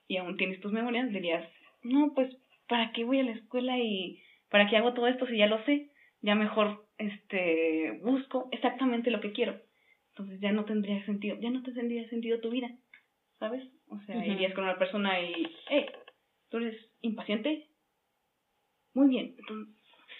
y 0.08 0.17
aún 0.17 0.38
tienes 0.38 0.60
tus 0.62 0.71
memorias, 0.71 1.12
dirías, 1.12 1.47
no, 1.84 2.13
pues, 2.15 2.36
¿para 2.67 2.91
qué 2.91 3.04
voy 3.04 3.19
a 3.19 3.23
la 3.23 3.32
escuela 3.32 3.78
y 3.78 4.21
para 4.50 4.67
qué 4.69 4.78
hago 4.78 4.93
todo 4.93 5.08
esto 5.08 5.28
si 5.28 5.38
ya 5.38 5.47
lo 5.47 5.63
sé? 5.65 5.91
Ya 6.21 6.36
mejor, 6.36 6.86
este, 6.97 8.00
busco 8.02 8.50
exactamente 8.52 9.12
lo 9.12 9.21
que 9.21 9.32
quiero. 9.32 9.60
Entonces 10.10 10.39
ya 10.41 10.52
no 10.52 10.65
tendría 10.65 11.06
sentido, 11.06 11.38
ya 11.39 11.52
no 11.52 11.62
te 11.62 11.73
tendría 11.73 12.10
sentido 12.10 12.39
tu 12.39 12.50
vida, 12.50 12.71
¿sabes? 13.39 13.63
O 13.89 14.00
sea, 14.02 14.26
irías 14.26 14.54
con 14.54 14.63
una 14.63 14.80
persona 14.80 15.21
y, 15.21 15.47
hey, 15.69 15.86
¿tú 16.50 16.58
eres 16.58 16.76
impaciente? 17.02 17.66
Muy 18.97 19.10
bien, 19.10 19.36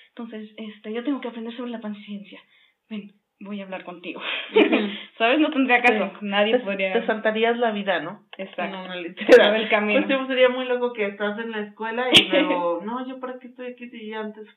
entonces, 0.10 0.54
este, 0.56 0.94
yo 0.94 1.04
tengo 1.04 1.20
que 1.20 1.30
aprender 1.30 1.52
sobre 1.58 1.72
la 1.72 1.82
paciencia. 1.82 2.40
Ven, 2.88 3.12
voy 3.40 3.60
a 3.60 3.64
hablar 3.64 3.84
contigo. 3.84 4.22
¿Sabes? 5.18 5.40
No 5.40 5.50
tendría 5.50 5.82
caso. 5.82 6.12
Nadie 6.22 6.60
podría. 6.60 6.94
Te 6.94 7.08
saltarías 7.08 7.58
la 7.58 7.72
vida, 7.72 8.02
¿no? 8.02 8.28
Exacto. 8.38 8.78
No, 8.78 8.96
literal. 9.02 9.56
el 9.56 9.68
camino. 9.68 10.06
Pues 10.06 10.28
sería 10.28 10.50
muy 10.50 10.66
loco 10.66 10.94
que 10.94 11.08
estás 11.08 11.40
en 11.40 11.50
la 11.50 11.62
escuela 11.62 12.08
y 12.14 12.22
luego, 12.30 12.84
no, 12.86 13.08
yo 13.08 13.20
para 13.20 13.40
qué 13.40 13.48
estoy 13.48 13.72
aquí 13.72 13.90
si 13.90 14.14
antes 14.14 14.48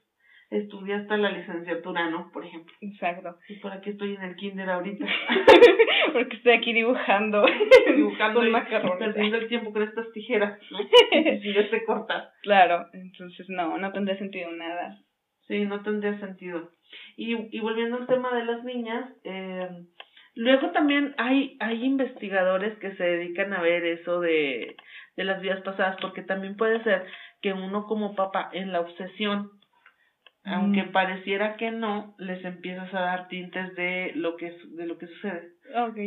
estudié 0.50 0.94
hasta 0.94 1.16
la 1.16 1.30
licenciatura, 1.30 2.10
¿no? 2.10 2.30
Por 2.32 2.44
ejemplo. 2.44 2.74
Exacto. 2.80 3.36
¿Y 3.48 3.56
por 3.56 3.80
qué 3.80 3.90
estoy 3.90 4.16
en 4.16 4.22
el 4.22 4.36
kinder 4.36 4.68
ahorita? 4.68 5.06
Porque 6.12 6.36
estoy 6.36 6.52
aquí 6.52 6.72
dibujando. 6.72 7.46
dibujando 7.96 8.40
con 8.40 8.50
macarrones. 8.50 9.14
Perdiendo 9.14 9.36
el 9.36 9.48
tiempo 9.48 9.72
con 9.72 9.82
estas 9.82 10.10
tijeras, 10.12 10.58
¿no? 10.70 10.80
y 11.12 11.52
yo 11.54 11.70
te 11.70 11.84
cortas. 11.84 12.32
Claro, 12.42 12.86
entonces 12.92 13.48
no, 13.48 13.78
no 13.78 13.92
tendría 13.92 14.18
sentido 14.18 14.50
nada. 14.52 14.98
Sí, 15.46 15.64
no 15.64 15.82
tendría 15.82 16.18
sentido. 16.18 16.70
Y, 17.16 17.56
y 17.56 17.60
volviendo 17.60 17.96
al 17.96 18.06
tema 18.08 18.34
de 18.34 18.44
las 18.44 18.64
niñas, 18.64 19.08
eh, 19.22 19.68
luego 20.34 20.70
también 20.72 21.14
hay, 21.16 21.56
hay 21.60 21.84
investigadores 21.84 22.76
que 22.78 22.94
se 22.96 23.04
dedican 23.04 23.52
a 23.52 23.62
ver 23.62 23.84
eso 23.84 24.20
de, 24.20 24.76
de 25.16 25.24
las 25.24 25.40
vidas 25.40 25.60
pasadas, 25.62 25.96
porque 26.00 26.22
también 26.22 26.56
puede 26.56 26.82
ser 26.82 27.06
que 27.40 27.52
uno 27.52 27.84
como 27.84 28.16
papá 28.16 28.50
en 28.52 28.72
la 28.72 28.80
obsesión 28.80 29.59
aunque 30.44 30.84
mm. 30.84 30.92
pareciera 30.92 31.56
que 31.56 31.70
no, 31.70 32.14
les 32.18 32.42
empiezas 32.44 32.92
a 32.94 33.00
dar 33.00 33.28
tintes 33.28 33.74
de 33.76 34.12
lo 34.14 34.36
que 34.36 34.56
de 34.70 34.86
lo 34.86 34.96
que 34.96 35.06
sucede. 35.06 35.52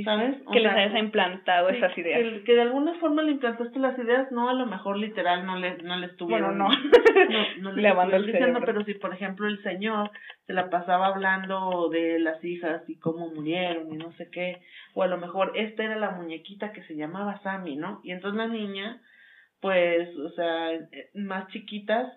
¿Sabes? 0.04 0.36
que 0.52 0.60
les 0.60 0.74
hayas 0.74 1.00
implantado 1.00 1.70
esas 1.70 1.98
ideas. 1.98 2.20
Que, 2.20 2.44
que, 2.44 2.56
de 2.56 2.64
alguna 2.64 2.96
forma 2.96 3.22
le 3.22 3.32
implantaste 3.32 3.80
las 3.80 3.98
ideas, 3.98 4.30
no 4.32 4.50
a 4.50 4.54
lo 4.54 4.66
mejor 4.66 4.98
literal 4.98 5.46
no 5.46 5.58
le 5.58 5.78
no 5.84 5.96
le 5.96 6.08
estuvieron 6.08 6.58
bueno, 6.58 6.70
no. 7.62 7.72
no, 7.72 7.72
le, 7.76 7.82
le 7.94 8.32
diciendo, 8.32 8.60
pero 8.66 8.84
si 8.84 8.96
por 8.96 9.14
ejemplo 9.14 9.48
el 9.48 9.62
señor 9.62 10.10
se 10.48 10.54
la 10.54 10.70
pasaba 10.70 11.08
hablando 11.08 11.90
de 11.90 12.20
las 12.20 12.44
hijas 12.44 12.82
y 12.90 12.98
cómo 12.98 13.30
murieron 13.30 13.94
y 13.94 13.98
no 13.98 14.12
sé 14.14 14.30
qué, 14.32 14.62
o 14.96 15.04
a 15.04 15.08
lo 15.08 15.18
mejor 15.18 15.54
esta 15.56 15.84
era 15.84 15.96
la 15.96 16.12
muñequita 16.12 16.74
que 16.74 16.84
se 16.84 16.96
llamaba 16.96 17.40
Sammy, 17.44 17.76
¿no? 17.76 18.02
Y 18.04 18.12
entonces 18.12 18.38
la 18.38 18.48
niña 18.48 19.00
pues, 19.64 20.10
o 20.18 20.30
sea, 20.32 20.74
eh, 20.74 21.10
más 21.14 21.48
chiquitas 21.48 22.12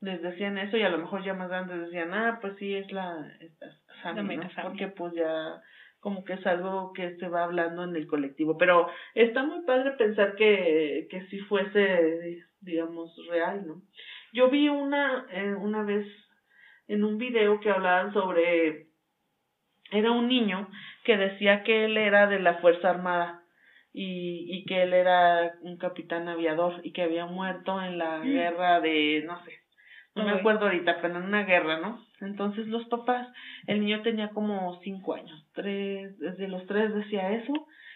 les 0.00 0.22
decían 0.22 0.58
eso 0.58 0.76
y 0.76 0.82
a 0.82 0.90
lo 0.90 0.98
mejor 0.98 1.24
ya 1.24 1.34
más 1.34 1.48
grandes 1.48 1.80
decían, 1.80 2.12
ah, 2.14 2.38
pues 2.40 2.56
sí, 2.58 2.74
es 2.74 2.90
la, 2.92 3.32
Sammy, 4.02 4.38
Porque 4.62 4.88
pues 4.88 5.12
ya 5.14 5.60
como 6.00 6.24
que 6.24 6.34
es 6.34 6.46
algo 6.46 6.92
que 6.92 7.16
se 7.16 7.28
va 7.28 7.44
hablando 7.44 7.84
en 7.84 7.96
el 7.96 8.06
colectivo. 8.06 8.56
Pero 8.56 8.88
está 9.14 9.42
muy 9.44 9.64
padre 9.64 9.92
pensar 9.92 10.36
que, 10.36 11.08
que 11.10 11.26
si 11.26 11.40
fuese, 11.40 12.44
digamos, 12.60 13.14
real, 13.28 13.66
¿no? 13.66 13.82
Yo 14.32 14.50
vi 14.50 14.68
una, 14.68 15.26
eh, 15.30 15.54
una 15.54 15.82
vez 15.82 16.06
en 16.86 17.04
un 17.04 17.18
video 17.18 17.60
que 17.60 17.70
hablaban 17.70 18.12
sobre, 18.12 18.86
era 19.90 20.12
un 20.12 20.28
niño 20.28 20.68
que 21.04 21.16
decía 21.16 21.62
que 21.64 21.86
él 21.86 21.96
era 21.96 22.26
de 22.26 22.38
la 22.38 22.58
Fuerza 22.58 22.90
Armada 22.90 23.42
y, 23.92 24.46
y 24.48 24.64
que 24.66 24.82
él 24.82 24.92
era 24.92 25.54
un 25.62 25.78
capitán 25.78 26.28
aviador 26.28 26.80
y 26.84 26.92
que 26.92 27.02
había 27.02 27.26
muerto 27.26 27.82
en 27.82 27.98
la 27.98 28.18
mm. 28.18 28.24
guerra 28.24 28.80
de, 28.80 29.24
no 29.26 29.42
sé, 29.44 29.57
no 30.18 30.24
me 30.24 30.32
acuerdo 30.32 30.66
ahorita, 30.66 31.00
pero 31.00 31.16
en 31.16 31.24
una 31.24 31.44
guerra, 31.44 31.80
¿no? 31.80 32.04
Entonces 32.20 32.66
los 32.66 32.84
papás, 32.86 33.28
el 33.66 33.80
niño 33.80 34.02
tenía 34.02 34.28
como 34.30 34.78
cinco 34.82 35.14
años, 35.14 35.46
tres, 35.54 36.18
desde 36.18 36.48
los 36.48 36.66
tres 36.66 36.94
decía 36.94 37.30
eso, 37.32 37.52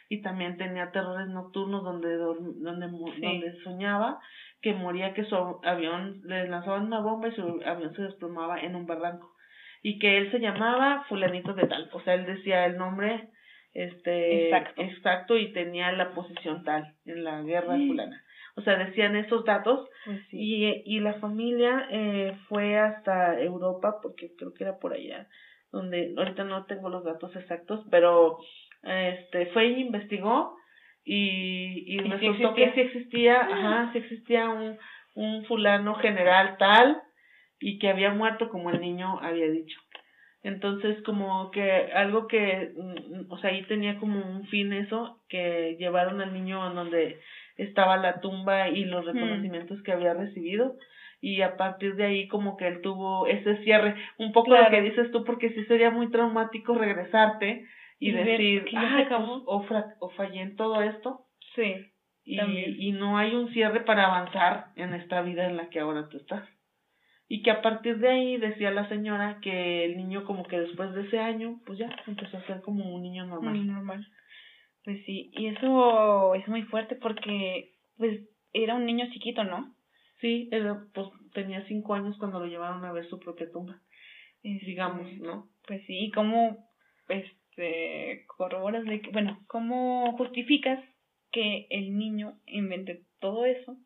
y 0.08 0.22
también 0.22 0.56
tenía 0.56 0.90
terrores 0.90 1.28
nocturnos 1.28 1.84
donde, 1.84 2.16
donde, 2.16 2.88
donde 2.88 3.62
soñaba 3.64 4.20
que 4.60 4.74
moría, 4.74 5.12
que 5.12 5.24
su 5.24 5.34
avión, 5.64 6.20
le 6.24 6.48
lanzaban 6.48 6.86
una 6.86 7.00
bomba 7.00 7.28
y 7.28 7.32
su 7.32 7.60
avión 7.66 7.94
se 7.94 8.02
desplomaba 8.02 8.60
en 8.60 8.76
un 8.76 8.86
barranco, 8.86 9.32
y 9.82 9.98
que 9.98 10.18
él 10.18 10.30
se 10.30 10.38
llamaba 10.38 11.04
fulanito 11.08 11.52
de 11.54 11.66
tal, 11.66 11.90
o 11.92 12.00
sea, 12.00 12.14
él 12.14 12.26
decía 12.26 12.64
el 12.66 12.78
nombre 12.78 13.28
este 13.74 14.44
exacto, 14.44 14.82
exacto 14.82 15.36
y 15.36 15.52
tenía 15.52 15.92
la 15.92 16.12
posición 16.12 16.62
tal 16.62 16.94
en 17.06 17.24
la 17.24 17.42
guerra 17.42 17.76
fulana. 17.76 18.22
O 18.54 18.62
sea, 18.62 18.76
decían 18.76 19.16
esos 19.16 19.44
datos. 19.44 19.88
Pues 20.04 20.20
y, 20.30 20.82
y 20.84 21.00
la 21.00 21.14
familia 21.14 21.88
eh, 21.90 22.36
fue 22.48 22.78
hasta 22.78 23.40
Europa 23.40 23.96
porque 24.02 24.32
creo 24.36 24.52
que 24.52 24.64
era 24.64 24.78
por 24.78 24.92
allá 24.92 25.28
donde 25.72 26.14
ahorita 26.16 26.44
no 26.44 26.66
tengo 26.66 26.90
los 26.90 27.02
datos 27.02 27.34
exactos, 27.34 27.84
pero 27.90 28.38
este 28.82 29.46
fue 29.46 29.66
y 29.68 29.80
investigó 29.80 30.54
y, 31.04 31.94
y, 31.94 31.98
resultó 31.98 32.54
que 32.54 32.72
sí 32.72 32.80
existía, 32.80 33.40
ajá, 33.40 33.90
sí 33.92 33.98
existía 33.98 34.48
un, 34.50 34.78
un 35.14 35.44
fulano 35.46 35.94
general 35.96 36.56
tal 36.58 37.02
y 37.58 37.78
que 37.78 37.88
había 37.88 38.12
muerto 38.12 38.50
como 38.50 38.70
el 38.70 38.80
niño 38.80 39.18
había 39.20 39.50
dicho. 39.50 39.80
Entonces, 40.44 41.00
como 41.04 41.50
que 41.52 41.90
algo 41.94 42.26
que, 42.26 42.72
mm, 42.76 43.32
o 43.32 43.38
sea, 43.38 43.50
ahí 43.50 43.62
tenía 43.64 43.98
como 43.98 44.20
un 44.20 44.46
fin 44.48 44.72
eso, 44.72 45.20
que 45.28 45.76
llevaron 45.78 46.20
al 46.20 46.32
niño 46.32 46.62
a 46.62 46.70
donde 46.70 47.20
estaba 47.56 47.96
la 47.96 48.20
tumba 48.20 48.68
y 48.68 48.84
los 48.84 49.04
reconocimientos 49.04 49.82
que 49.82 49.92
había 49.92 50.14
recibido. 50.14 50.76
Y 51.20 51.42
a 51.42 51.56
partir 51.56 51.94
de 51.94 52.04
ahí 52.04 52.28
como 52.28 52.56
que 52.56 52.66
él 52.66 52.80
tuvo 52.80 53.26
ese 53.26 53.62
cierre, 53.62 53.94
un 54.18 54.32
poco 54.32 54.56
lo 54.56 54.70
que 54.70 54.82
dices 54.82 55.10
tú, 55.12 55.24
porque 55.24 55.50
sí 55.50 55.64
sería 55.66 55.90
muy 55.90 56.10
traumático 56.10 56.74
regresarte 56.74 57.66
y, 58.00 58.10
decir, 58.10 58.64
ah, 58.76 59.06
o, 59.46 59.64
o 60.00 60.10
fallé 60.10 60.40
en 60.40 60.56
todo 60.56 60.82
esto. 60.82 61.26
Sí. 61.54 61.74
Y, 62.24 62.40
y 62.88 62.92
no 62.92 63.18
hay 63.18 63.34
un 63.34 63.52
cierre 63.52 63.80
para 63.80 64.06
avanzar 64.06 64.66
en 64.76 64.94
esta 64.94 65.22
vida 65.22 65.46
en 65.46 65.56
la 65.56 65.68
que 65.68 65.80
ahora 65.80 66.08
tú 66.08 66.18
estás 66.18 66.48
y 67.32 67.40
que 67.40 67.50
a 67.50 67.62
partir 67.62 67.96
de 67.96 68.10
ahí 68.10 68.36
decía 68.36 68.70
la 68.70 68.86
señora 68.90 69.38
que 69.40 69.86
el 69.86 69.96
niño 69.96 70.26
como 70.26 70.44
que 70.44 70.60
después 70.60 70.92
de 70.92 71.06
ese 71.06 71.18
año 71.18 71.62
pues 71.64 71.78
ya 71.78 71.88
empezó 72.06 72.36
a 72.36 72.46
ser 72.46 72.60
como 72.60 72.94
un 72.94 73.00
niño 73.00 73.24
normal. 73.24 73.54
Muy 73.54 73.64
normal. 73.64 74.06
Pues 74.84 75.04
sí, 75.04 75.30
y 75.34 75.46
eso 75.46 76.34
es 76.34 76.46
muy 76.48 76.62
fuerte 76.62 76.96
porque 76.96 77.72
pues 77.96 78.20
era 78.52 78.74
un 78.74 78.84
niño 78.84 79.06
chiquito, 79.12 79.44
¿no? 79.44 79.74
Sí, 80.20 80.48
era, 80.50 80.86
pues 80.92 81.08
tenía 81.34 81.64
cinco 81.66 81.94
años 81.94 82.16
cuando 82.18 82.40
lo 82.40 82.46
llevaron 82.46 82.84
a 82.84 82.92
ver 82.92 83.08
su 83.08 83.18
propia 83.18 83.50
tumba, 83.50 83.80
este, 84.42 84.66
digamos, 84.66 85.10
¿no? 85.18 85.48
Pues 85.66 85.82
sí, 85.86 86.06
¿y 86.06 86.10
cómo 86.10 86.68
este, 87.08 88.24
corroboras 88.26 88.84
de 88.84 89.00
que, 89.00 89.10
bueno, 89.10 89.44
cómo 89.46 90.16
justificas 90.16 90.82
que 91.30 91.66
el 91.70 91.96
niño 91.96 92.38
invente 92.46 93.02
todo 93.20 93.46
eso, 93.46 93.76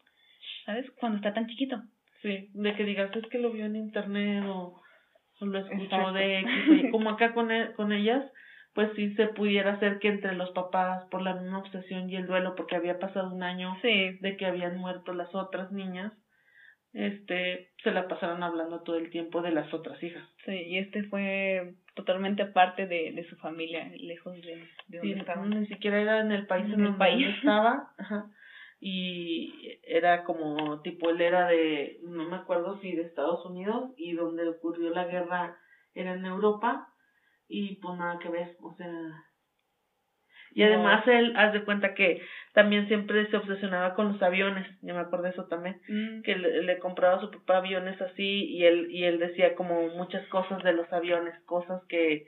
¿sabes? 0.65 0.91
Cuando 0.99 1.17
está 1.17 1.33
tan 1.33 1.47
chiquito. 1.47 1.83
Sí, 2.23 2.51
de 2.55 2.75
que 2.75 2.85
digas 2.85 3.15
es 3.15 3.27
que 3.29 3.39
lo 3.39 3.53
vio 3.53 3.67
en 3.67 3.77
internet 3.77 4.45
o, 4.47 4.81
lo 5.41 5.59
escuchó 5.59 6.13
de 6.13 6.41
X, 6.41 6.51
como 6.91 7.11
acá 7.11 7.35
con, 7.35 7.51
e, 7.51 7.73
con 7.75 7.93
ellas, 7.93 8.25
pues 8.77 8.93
sí 8.95 9.15
se 9.15 9.29
pudiera 9.29 9.73
hacer 9.73 9.99
que 9.99 10.09
entre 10.09 10.35
los 10.35 10.51
papás, 10.51 11.03
por 11.11 11.23
la 11.23 11.35
misma 11.35 11.61
obsesión 11.61 12.11
y 12.11 12.17
el 12.17 12.27
duelo, 12.27 12.55
porque 12.55 12.77
había 12.77 12.99
pasado 12.99 13.35
un 13.35 13.43
año 13.43 13.75
de 13.83 14.37
que 14.39 14.45
habían 14.45 14.77
muerto 14.77 15.15
las 15.15 15.35
otras 15.35 15.73
niñas, 15.73 16.13
este, 16.93 17.71
se 17.83 17.91
la 17.91 18.07
pasaron 18.07 18.43
hablando 18.43 18.83
todo 18.83 18.97
el 18.97 19.09
tiempo 19.09 19.41
de 19.41 19.51
las 19.51 19.73
otras 19.73 20.01
hijas. 20.03 20.23
Sí, 20.45 20.53
y 20.53 20.77
este 20.77 21.05
fue 21.05 21.75
totalmente 21.95 22.43
aparte 22.43 22.87
de, 22.87 23.13
de 23.13 23.25
su 23.29 23.37
familia, 23.37 23.91
lejos 23.97 24.35
de, 24.43 24.69
de 24.89 24.99
donde 24.99 25.21
estaba. 25.21 25.47
Ni 25.47 25.67
siquiera 25.69 25.99
era 25.99 26.21
en 26.21 26.33
el 26.33 26.47
país 26.47 26.67
en, 26.73 26.85
el 26.85 26.97
país. 26.97 27.35
estaba, 27.35 27.95
ajá 27.99 28.31
y 28.79 29.81
era 29.85 30.25
como 30.25 30.83
tipo 30.83 31.09
él 31.09 31.23
era 31.23 31.47
de 31.47 31.99
no 32.03 32.29
me 32.29 32.37
acuerdo 32.37 32.79
si 32.81 32.93
de 32.93 33.03
Estados 33.05 33.45
Unidos 33.47 33.93
y 33.97 34.13
donde 34.13 34.47
ocurrió 34.47 34.91
la 34.91 35.07
guerra 35.07 35.57
era 35.95 36.13
en 36.13 36.27
Europa 36.27 36.93
y 37.49 37.77
pues 37.77 37.99
nada 37.99 38.19
que 38.19 38.29
ver 38.29 38.57
o 38.61 38.75
sea. 38.75 38.91
Y 40.53 40.63
además 40.63 41.07
él 41.07 41.35
haz 41.37 41.53
de 41.53 41.65
cuenta 41.65 41.93
que 41.93 42.23
también 42.55 42.89
siempre 42.89 43.29
se 43.31 43.37
obsesionaba 43.37 43.95
con 43.95 44.13
los 44.13 44.23
aviones 44.23 44.67
yo 44.81 44.95
me 44.95 45.01
acuerdo 45.01 45.25
de 45.25 45.31
eso 45.31 45.47
también 45.47 45.81
mm. 45.87 46.23
que 46.23 46.35
le, 46.37 46.63
le, 46.63 46.79
compraba 46.79 47.17
a 47.17 47.21
su 47.21 47.31
papá 47.31 47.59
aviones 47.59 48.01
así 48.01 48.47
y 48.47 48.65
él 48.65 48.91
y 48.91 49.05
él 49.05 49.19
decía 49.19 49.55
como 49.55 49.89
muchas 49.89 50.27
cosas 50.29 50.63
de 50.63 50.73
los 50.73 50.91
aviones 50.93 51.39
cosas 51.45 51.83
que 51.89 52.27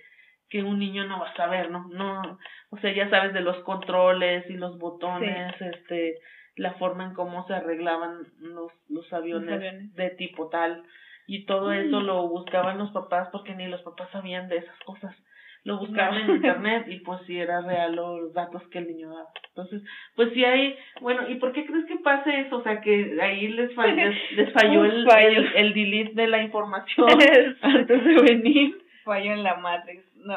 que 0.50 0.62
un 0.62 0.78
niño 0.78 1.04
no 1.06 1.20
va 1.20 1.30
a 1.30 1.36
saber 1.36 1.70
no 1.70 1.88
no 1.88 2.38
o 2.68 2.78
sea 2.78 2.92
ya 2.92 3.08
sabes 3.08 3.32
de 3.32 3.40
los 3.40 3.62
controles 3.64 4.44
y 4.50 4.54
los 4.54 4.78
botones 4.78 5.54
este 5.60 6.18
la 6.58 6.74
forma 6.74 7.04
en 7.04 7.14
cómo 7.14 7.46
se 7.46 7.54
arreglaban 7.54 8.26
los, 8.40 8.72
los 8.88 9.10
aviones, 9.12 9.94
de 9.94 10.10
tipo 10.10 10.48
tal 10.48 10.84
y 11.28 11.44
todo 11.44 11.72
eso 11.72 12.00
mm. 12.00 12.04
lo 12.04 12.26
buscaban 12.26 12.78
los 12.78 12.90
papás 12.90 13.28
porque 13.30 13.54
ni 13.54 13.68
los 13.68 13.82
papás 13.82 14.08
sabían 14.10 14.48
de 14.48 14.56
esas 14.56 14.78
cosas. 14.80 15.14
Lo 15.62 15.78
buscaban 15.78 16.22
en 16.22 16.30
internet 16.36 16.86
y 16.88 17.00
pues 17.00 17.20
si 17.26 17.38
era 17.38 17.60
real 17.60 17.94
los 17.94 18.32
datos 18.32 18.66
que 18.68 18.78
el 18.78 18.88
niño 18.88 19.10
daba. 19.10 19.28
Entonces 19.48 19.82
pues 20.16 20.32
si 20.32 20.42
hay 20.42 20.74
bueno 21.02 21.28
y 21.28 21.34
por 21.34 21.52
qué 21.52 21.66
crees 21.66 21.84
que 21.84 21.96
pase 21.96 22.40
eso 22.40 22.56
o 22.56 22.62
sea 22.62 22.80
que 22.80 23.18
ahí 23.20 23.48
les 23.48 23.74
falló 23.74 24.10
les, 24.36 24.52
falló 24.54 24.84
el, 24.86 25.06
el, 25.06 25.46
el 25.54 25.74
delete 25.74 26.14
de 26.14 26.28
la 26.28 26.42
información 26.42 27.08
antes 27.60 28.04
de 28.04 28.22
venir. 28.22 28.78
Falló 29.04 29.32
en 29.32 29.42
la 29.42 29.56
matrix 29.56 30.02
no 30.16 30.34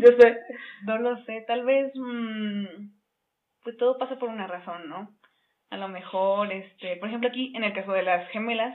yo 0.00 0.12
sé. 0.16 0.38
No 0.86 0.98
lo 0.98 1.16
sé 1.24 1.44
tal 1.48 1.64
vez 1.64 1.90
mmm, 1.96 2.66
pues 3.64 3.76
todo 3.76 3.98
pasa 3.98 4.16
por 4.16 4.28
una 4.28 4.46
razón 4.46 4.88
no 4.88 5.10
a 5.70 5.76
lo 5.76 5.88
mejor, 5.88 6.50
este, 6.50 6.96
por 6.96 7.08
ejemplo 7.08 7.28
aquí 7.28 7.52
en 7.54 7.64
el 7.64 7.74
caso 7.74 7.92
de 7.92 8.02
las 8.02 8.26
gemelas, 8.30 8.74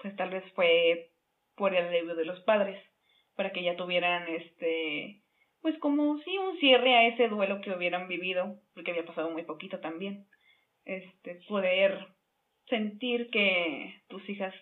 pues 0.00 0.16
tal 0.16 0.30
vez 0.30 0.44
fue 0.54 1.10
por 1.56 1.74
el 1.74 1.86
alivio 1.86 2.14
de 2.14 2.24
los 2.24 2.40
padres, 2.40 2.82
para 3.36 3.52
que 3.52 3.62
ya 3.62 3.76
tuvieran 3.76 4.28
este, 4.28 5.22
pues 5.60 5.78
como 5.78 6.18
sí 6.20 6.38
un 6.38 6.58
cierre 6.58 6.94
a 6.96 7.06
ese 7.08 7.28
duelo 7.28 7.60
que 7.60 7.72
hubieran 7.72 8.08
vivido, 8.08 8.60
porque 8.74 8.92
había 8.92 9.04
pasado 9.04 9.30
muy 9.30 9.42
poquito 9.44 9.80
también. 9.80 10.26
Este, 10.84 11.40
poder 11.48 12.08
sentir 12.68 13.30
que 13.30 14.02
tus 14.08 14.26
hijas, 14.28 14.54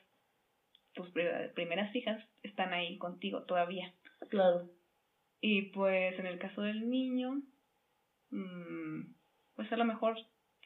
tus 0.92 1.08
primeras 1.54 1.94
hijas, 1.94 2.22
están 2.42 2.72
ahí 2.72 2.98
contigo 2.98 3.44
todavía. 3.44 3.94
Claro. 4.28 4.68
Y 5.40 5.62
pues 5.70 6.18
en 6.18 6.26
el 6.26 6.38
caso 6.38 6.62
del 6.62 6.90
niño, 6.90 7.42
mmm, 8.30 9.02
pues 9.54 9.72
a 9.72 9.76
lo 9.76 9.84
mejor 9.84 10.16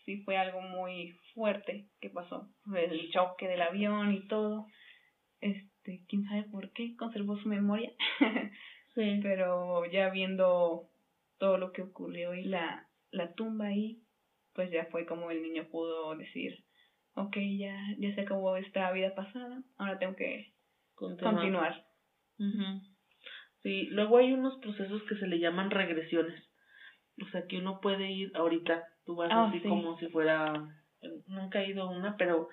sí 0.04 0.22
fue 0.24 0.36
algo 0.36 0.60
muy 0.60 1.18
fuerte 1.34 1.88
que 2.00 2.10
pasó. 2.10 2.48
El 2.74 3.10
choque 3.10 3.48
del 3.48 3.62
avión 3.62 4.12
y 4.12 4.26
todo. 4.26 4.66
Este, 5.40 6.04
quién 6.08 6.24
sabe 6.24 6.44
por 6.44 6.72
qué 6.72 6.96
conservó 6.96 7.36
su 7.38 7.48
memoria. 7.48 7.92
sí. 8.94 9.20
Pero 9.22 9.84
ya 9.86 10.10
viendo 10.10 10.88
todo 11.38 11.58
lo 11.58 11.72
que 11.72 11.82
ocurrió 11.82 12.34
y 12.34 12.44
la, 12.44 12.88
la 13.10 13.34
tumba 13.34 13.66
ahí, 13.66 14.02
pues 14.54 14.70
ya 14.70 14.86
fue 14.86 15.06
como 15.06 15.30
el 15.30 15.42
niño 15.42 15.68
pudo 15.70 16.14
decir, 16.16 16.64
ok, 17.14 17.36
ya, 17.58 17.76
ya 17.98 18.14
se 18.14 18.20
acabó 18.20 18.56
esta 18.56 18.90
vida 18.92 19.14
pasada, 19.14 19.62
ahora 19.76 19.98
tengo 19.98 20.14
que 20.14 20.52
continuar. 20.94 21.84
Sí, 23.62 23.86
luego 23.90 24.18
hay 24.18 24.32
unos 24.32 24.58
procesos 24.58 25.02
que 25.04 25.16
se 25.16 25.26
le 25.26 25.38
llaman 25.38 25.70
regresiones. 25.70 26.42
O 27.22 27.28
sea, 27.30 27.46
que 27.46 27.58
uno 27.58 27.80
puede 27.80 28.10
ir 28.10 28.32
ahorita 28.34 28.84
Tú 29.04 29.16
vas 29.16 29.30
ah, 29.32 29.46
así 29.48 29.60
como 29.60 29.98
si 29.98 30.06
fuera, 30.08 30.52
nunca 31.26 31.60
he 31.60 31.70
ido 31.70 31.82
a 31.84 31.90
una, 31.90 32.16
pero 32.16 32.48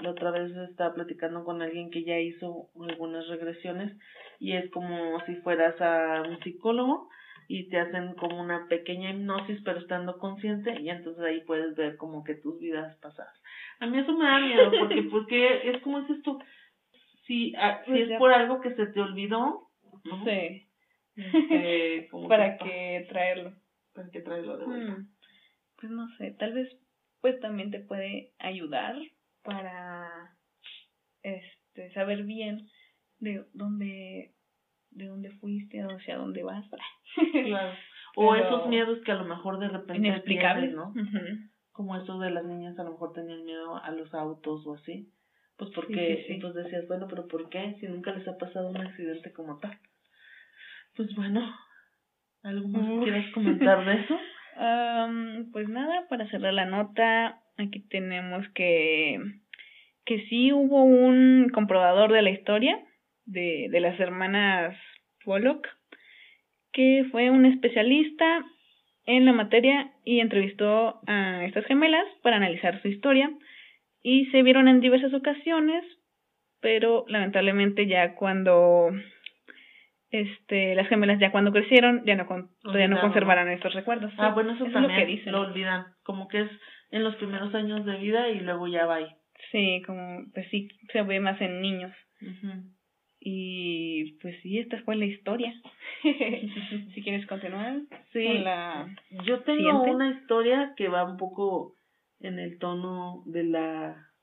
la 0.00 0.10
otra 0.10 0.30
vez 0.30 0.54
estaba 0.70 0.94
platicando 0.94 1.44
con 1.44 1.62
alguien 1.62 1.90
que 1.90 2.04
ya 2.04 2.18
hizo 2.18 2.68
algunas 2.80 3.26
regresiones 3.28 3.92
y 4.38 4.52
es 4.52 4.70
como 4.70 5.20
si 5.26 5.36
fueras 5.36 5.80
a 5.80 6.22
un 6.22 6.38
psicólogo 6.40 7.08
y 7.48 7.68
te 7.68 7.78
hacen 7.78 8.14
como 8.14 8.40
una 8.40 8.66
pequeña 8.68 9.10
hipnosis 9.10 9.60
pero 9.64 9.78
estando 9.78 10.18
consciente 10.18 10.80
y 10.80 10.88
entonces 10.88 11.22
ahí 11.22 11.42
puedes 11.42 11.74
ver 11.74 11.96
como 11.96 12.24
que 12.24 12.34
tus 12.34 12.58
vidas 12.58 12.96
pasadas. 12.98 13.34
A 13.80 13.86
mí 13.86 13.98
eso 13.98 14.12
me 14.16 14.24
da 14.24 14.40
miedo 14.40 14.70
porque 14.78 15.02
porque 15.10 15.70
es 15.70 15.82
como 15.82 15.98
es 15.98 16.10
esto 16.10 16.38
si, 17.26 17.54
ah, 17.56 17.82
si 17.84 17.90
pues 17.90 18.10
es 18.10 18.18
por 18.18 18.32
algo 18.32 18.60
que 18.60 18.74
se 18.74 18.86
te 18.86 19.00
olvidó, 19.00 19.68
no 20.04 20.24
sé. 20.24 20.68
Este, 21.16 22.08
para 22.28 22.56
que 22.58 23.06
traerlo. 23.08 23.52
Para 23.94 24.10
que 24.10 24.20
traerlo 24.20 24.58
de 24.58 24.64
vuelta. 24.64 24.92
Mm 24.92 25.13
pues 25.76 25.92
no 25.92 26.08
sé, 26.16 26.32
tal 26.32 26.52
vez 26.52 26.68
pues 27.20 27.40
también 27.40 27.70
te 27.70 27.80
puede 27.80 28.32
ayudar 28.38 28.96
para 29.42 30.36
este 31.22 31.92
saber 31.92 32.24
bien 32.24 32.68
de 33.18 33.44
dónde 33.54 34.32
de 34.90 35.06
dónde 35.06 35.30
fuiste 35.32 35.80
hacia 35.80 36.16
dónde 36.16 36.42
vas. 36.42 36.64
Claro. 37.44 37.74
O 38.16 38.34
esos 38.36 38.68
miedos 38.68 39.00
que 39.04 39.10
a 39.10 39.16
lo 39.16 39.24
mejor 39.24 39.58
de 39.58 39.68
repente 39.68 40.06
inexplicables. 40.08 40.72
no 40.72 40.94
como 41.72 41.96
eso 41.96 42.18
de 42.20 42.30
las 42.30 42.44
niñas 42.44 42.78
a 42.78 42.84
lo 42.84 42.92
mejor 42.92 43.12
tenían 43.12 43.44
miedo 43.44 43.76
a 43.76 43.90
los 43.90 44.14
autos 44.14 44.64
o 44.66 44.74
así. 44.74 45.10
Pues 45.56 45.70
porque 45.74 46.26
entonces 46.28 46.64
decías 46.64 46.86
bueno 46.88 47.06
pero 47.08 47.26
por 47.28 47.48
qué 47.48 47.76
si 47.80 47.86
nunca 47.86 48.12
les 48.12 48.26
ha 48.26 48.36
pasado 48.38 48.68
un 48.68 48.76
accidente 48.76 49.32
como 49.32 49.58
tal 49.58 49.78
pues 50.96 51.14
bueno 51.14 51.40
algo 52.42 52.68
más 52.68 53.04
quieres 53.04 53.32
comentar 53.32 53.84
de 53.84 53.94
eso 54.02 54.18
Pues 55.52 55.68
nada, 55.68 56.06
para 56.08 56.28
cerrar 56.30 56.54
la 56.54 56.64
nota, 56.64 57.40
aquí 57.58 57.80
tenemos 57.88 58.46
que, 58.54 59.18
que 60.04 60.26
sí 60.26 60.52
hubo 60.52 60.82
un 60.82 61.50
comprobador 61.52 62.12
de 62.12 62.22
la 62.22 62.30
historia 62.30 62.78
de, 63.24 63.68
de 63.70 63.80
las 63.80 63.98
hermanas 64.00 64.76
Pollock 65.24 65.66
que 66.72 67.06
fue 67.12 67.30
un 67.30 67.46
especialista 67.46 68.44
en 69.06 69.24
la 69.24 69.32
materia 69.32 69.92
y 70.04 70.20
entrevistó 70.20 71.00
a 71.06 71.44
estas 71.44 71.64
gemelas 71.66 72.04
para 72.22 72.36
analizar 72.36 72.82
su 72.82 72.88
historia 72.88 73.30
y 74.02 74.26
se 74.26 74.42
vieron 74.42 74.68
en 74.68 74.80
diversas 74.80 75.14
ocasiones, 75.14 75.84
pero 76.60 77.04
lamentablemente 77.08 77.86
ya 77.86 78.16
cuando 78.16 78.90
este 80.20 80.74
las 80.74 80.88
gemelas 80.88 81.18
ya 81.18 81.30
cuando 81.30 81.52
crecieron 81.52 82.04
ya 82.04 82.14
no 82.16 82.26
con, 82.26 82.50
ya 82.72 82.88
no 82.88 83.00
conservarán 83.00 83.48
estos 83.48 83.74
recuerdos. 83.74 84.12
Ah, 84.18 84.30
bueno, 84.30 84.52
eso, 84.52 84.64
también 84.66 84.92
lo, 84.92 84.98
que 84.98 85.06
dicen. 85.06 85.32
lo 85.32 85.40
olvidan, 85.40 85.86
como 86.02 86.28
que 86.28 86.42
es 86.42 86.50
en 86.90 87.04
los 87.04 87.16
primeros 87.16 87.54
años 87.54 87.84
de 87.84 87.98
vida 87.98 88.28
y 88.28 88.40
luego 88.40 88.68
ya 88.68 88.86
va 88.86 88.96
ahí. 88.96 89.08
Sí, 89.50 89.82
como 89.86 90.24
pues 90.32 90.48
sí 90.50 90.68
se 90.92 91.02
ve 91.02 91.20
más 91.20 91.40
en 91.40 91.60
niños. 91.60 91.92
Y 93.20 94.18
pues 94.20 94.40
sí, 94.42 94.58
esta 94.58 94.82
fue 94.82 94.96
la 94.96 95.06
historia. 95.06 95.52
si 96.02 97.02
quieres 97.02 97.26
continuar. 97.26 97.76
Sí, 98.12 98.38
la 98.38 98.88
yo 99.24 99.40
tengo 99.40 99.82
una 99.82 100.10
historia 100.10 100.74
que 100.76 100.88
va 100.88 101.04
un 101.04 101.16
poco 101.16 101.74
en 102.20 102.38
el 102.38 102.58
tono 102.58 103.22
de 103.26 103.44
la 103.44 104.13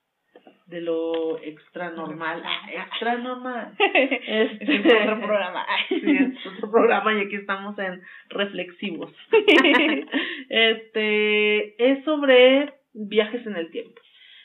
de 0.67 0.81
lo 0.81 1.37
extra 1.39 1.91
normal, 1.91 2.41
extra 2.71 3.17
normal. 3.17 3.73
Este, 3.77 4.75
es 4.75 4.85
otro 4.85 5.19
programa. 5.19 5.65
sí, 5.89 6.17
es 6.17 6.47
otro 6.47 6.71
programa 6.71 7.13
y 7.13 7.25
aquí 7.25 7.35
estamos 7.35 7.77
en 7.77 8.01
reflexivos. 8.29 9.11
este 10.49 11.91
es 11.91 12.03
sobre 12.05 12.73
viajes 12.93 13.45
en 13.45 13.55
el 13.57 13.69
tiempo. 13.71 14.01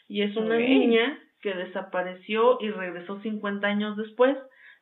Y 0.09 0.23
es 0.23 0.37
una 0.37 0.59
niña 0.59 1.19
que 1.41 1.55
desapareció 1.55 2.59
y 2.61 2.71
regresó 2.71 3.21
50 3.21 3.67
años 3.67 3.97
después, 3.97 4.37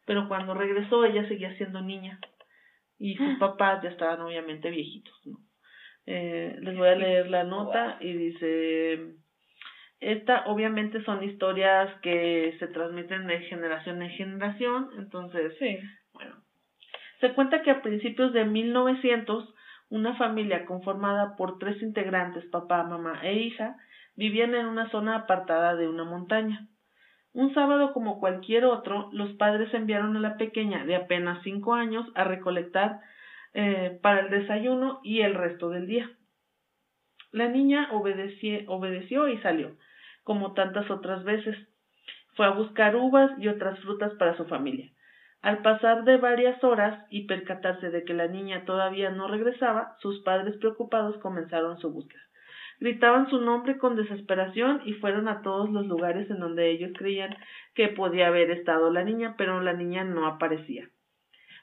pero 0.07 0.29
cuando 0.29 0.55
regresó 0.55 1.05
ella 1.05 1.27
seguía 1.29 1.55
siendo 1.57 1.81
niña 1.81 2.19
y 2.99 3.17
sus 3.17 3.35
ah. 3.35 3.37
papás 3.39 3.83
ya 3.83 3.91
estaban 3.91 4.21
obviamente 4.21 4.71
viejitos, 4.71 5.15
¿no? 5.27 5.39
Eh, 6.07 6.57
les 6.61 6.77
voy 6.77 6.89
a 6.89 6.97
leer 6.97 7.31
la 7.31 7.45
nota 7.45 7.97
y 8.01 8.13
dice, 8.13 9.15
esta 10.13 10.45
obviamente 10.47 11.03
son 11.05 11.25
historias 11.25 11.89
que 12.01 12.57
se 12.59 12.67
transmiten 12.69 13.27
de 13.27 13.41
generación 13.41 14.03
en 14.03 14.11
generación, 14.11 14.91
entonces, 14.99 15.55
sí. 15.59 15.79
bueno, 16.13 16.37
se 17.21 17.33
cuenta 17.33 17.63
que 17.63 17.71
a 17.71 17.83
principios 17.83 18.33
de 18.33 18.45
1900 18.45 19.55
una 19.91 20.17
familia 20.17 20.67
conformada 20.67 21.37
por 21.37 21.59
tres 21.59 21.81
integrantes, 21.83 22.45
papá, 22.47 22.83
mamá 22.85 23.21
e 23.23 23.35
hija, 23.35 23.77
vivían 24.17 24.55
en 24.55 24.67
una 24.67 24.91
zona 24.91 25.17
apartada 25.17 25.77
de 25.77 25.89
una 25.89 26.05
montaña. 26.05 26.67
Un 27.33 27.53
sábado 27.55 27.93
como 27.93 28.21
cualquier 28.21 28.65
otro, 28.65 29.09
los 29.13 29.33
padres 29.35 29.73
enviaron 29.75 30.17
a 30.17 30.21
la 30.21 30.37
pequeña 30.37 30.85
de 30.85 30.97
apenas 30.97 31.43
cinco 31.43 31.75
años 31.75 32.07
a 32.15 32.25
recolectar 32.25 33.01
eh, 33.55 33.99
para 34.03 34.21
el 34.21 34.31
desayuno 34.31 35.01
y 35.03 35.21
el 35.21 35.35
resto 35.35 35.71
del 35.71 35.87
día. 35.87 36.11
La 37.33 37.49
niña 37.49 37.89
obedeció 37.93 39.29
y 39.29 39.39
salió, 39.39 39.77
como 40.25 40.53
tantas 40.53 40.91
otras 40.91 41.23
veces. 41.25 41.57
Fue 42.35 42.47
a 42.47 42.51
buscar 42.51 42.97
uvas 42.97 43.31
y 43.39 43.49
otras 43.49 43.79
frutas 43.81 44.13
para 44.15 44.37
su 44.37 44.45
familia. 44.47 44.91
Al 45.41 45.59
pasar 45.59 46.05
de 46.05 46.17
varias 46.17 46.65
horas 46.65 47.05
y 47.11 47.27
percatarse 47.27 47.91
de 47.91 48.05
que 48.05 48.15
la 48.15 48.27
niña 48.27 48.65
todavía 48.65 49.11
no 49.11 49.29
regresaba, 49.29 49.95
sus 50.01 50.23
padres 50.23 50.57
preocupados 50.57 51.19
comenzaron 51.19 51.79
su 51.79 51.93
búsqueda. 51.93 52.23
Gritaban 52.81 53.29
su 53.29 53.41
nombre 53.41 53.79
con 53.79 53.95
desesperación 53.95 54.81
y 54.85 54.95
fueron 54.95 55.29
a 55.29 55.43
todos 55.43 55.71
los 55.71 55.87
lugares 55.87 56.29
en 56.31 56.41
donde 56.41 56.71
ellos 56.71 56.93
creían 56.97 57.37
que 57.75 57.89
podía 57.89 58.29
haber 58.29 58.51
estado 58.51 58.91
la 58.91 59.05
niña, 59.05 59.35
pero 59.37 59.61
la 59.61 59.75
niña 59.75 60.03
no 60.03 60.27
aparecía. 60.27 60.89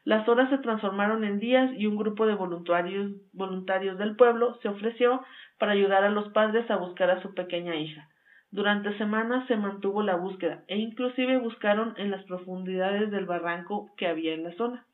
Las 0.04 0.28
horas 0.28 0.50
se 0.50 0.58
transformaron 0.60 1.24
en 1.24 1.40
días 1.40 1.72
y 1.78 1.86
un 1.86 1.98
grupo 1.98 2.26
de 2.26 2.36
voluntarios, 2.36 3.12
voluntarios 3.34 3.98
del 3.98 4.16
pueblo 4.16 4.60
se 4.62 4.70
ofreció 4.70 5.24
para 5.60 5.74
ayudar 5.74 6.04
a 6.04 6.10
los 6.10 6.30
padres 6.30 6.70
a 6.72 6.78
buscar 6.78 7.10
a 7.12 7.22
su 7.22 7.34
pequeña 7.34 7.76
hija. 7.76 8.08
Durante 8.52 8.98
semanas 8.98 9.48
se 9.48 9.56
mantuvo 9.56 10.04
la 10.04 10.18
búsqueda 10.18 10.64
e 10.68 10.78
inclusive 10.78 11.38
buscaron 11.38 11.94
en 11.96 12.12
las 12.12 12.24
profundidades 12.26 13.10
del 13.10 13.26
barranco 13.26 13.90
que 13.96 14.08
había 14.08 14.34
en 14.34 14.44
la 14.44 14.52
zona, 14.56 14.86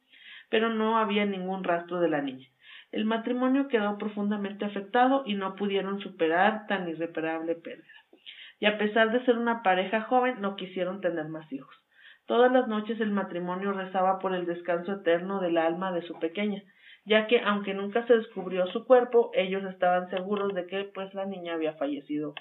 pero 0.50 0.70
no 0.70 1.00
había 1.00 1.26
ningún 1.26 1.64
rastro 1.64 2.00
de 2.00 2.08
la 2.08 2.22
niña. 2.22 2.48
El 2.92 3.06
matrimonio 3.06 3.68
quedó 3.68 3.98
profundamente 3.98 4.64
afectado 4.64 5.24
y 5.26 5.34
no 5.34 5.56
pudieron 5.56 6.00
superar 6.02 6.68
tan 6.68 6.88
irreparable 6.88 7.56
pérdida. 7.56 7.98
Y 8.60 8.68
a 8.68 8.78
pesar 8.78 9.12
de 9.12 9.26
ser 9.26 9.40
una 9.40 9.64
pareja 9.64 10.02
joven, 10.02 10.40
no 10.40 10.56
quisieron 10.56 11.02
tener 11.02 11.28
más 11.28 11.52
hijos. 11.52 11.76
Todas 12.28 12.52
las 12.52 12.68
noches 12.68 13.00
el 13.02 13.12
matrimonio 13.12 13.72
rezaba 13.72 14.20
por 14.20 14.36
el 14.36 14.46
descanso 14.46 14.94
eterno 14.94 15.40
del 15.40 15.58
alma 15.58 15.92
de 15.92 16.04
su 16.04 16.20
pequeña, 16.20 16.62
ya 17.06 17.26
que 17.26 17.40
aunque 17.40 17.74
nunca 17.74 18.06
se 18.06 18.18
descubrió 18.18 18.68
su 18.68 18.86
cuerpo, 18.86 19.32
ellos 19.34 19.64
estaban 19.64 20.10
seguros 20.12 20.54
de 20.54 20.68
que 20.68 20.84
pues 20.94 21.12
la 21.16 21.26
niña 21.26 21.54
había 21.54 21.74
fallecido. 21.74 22.36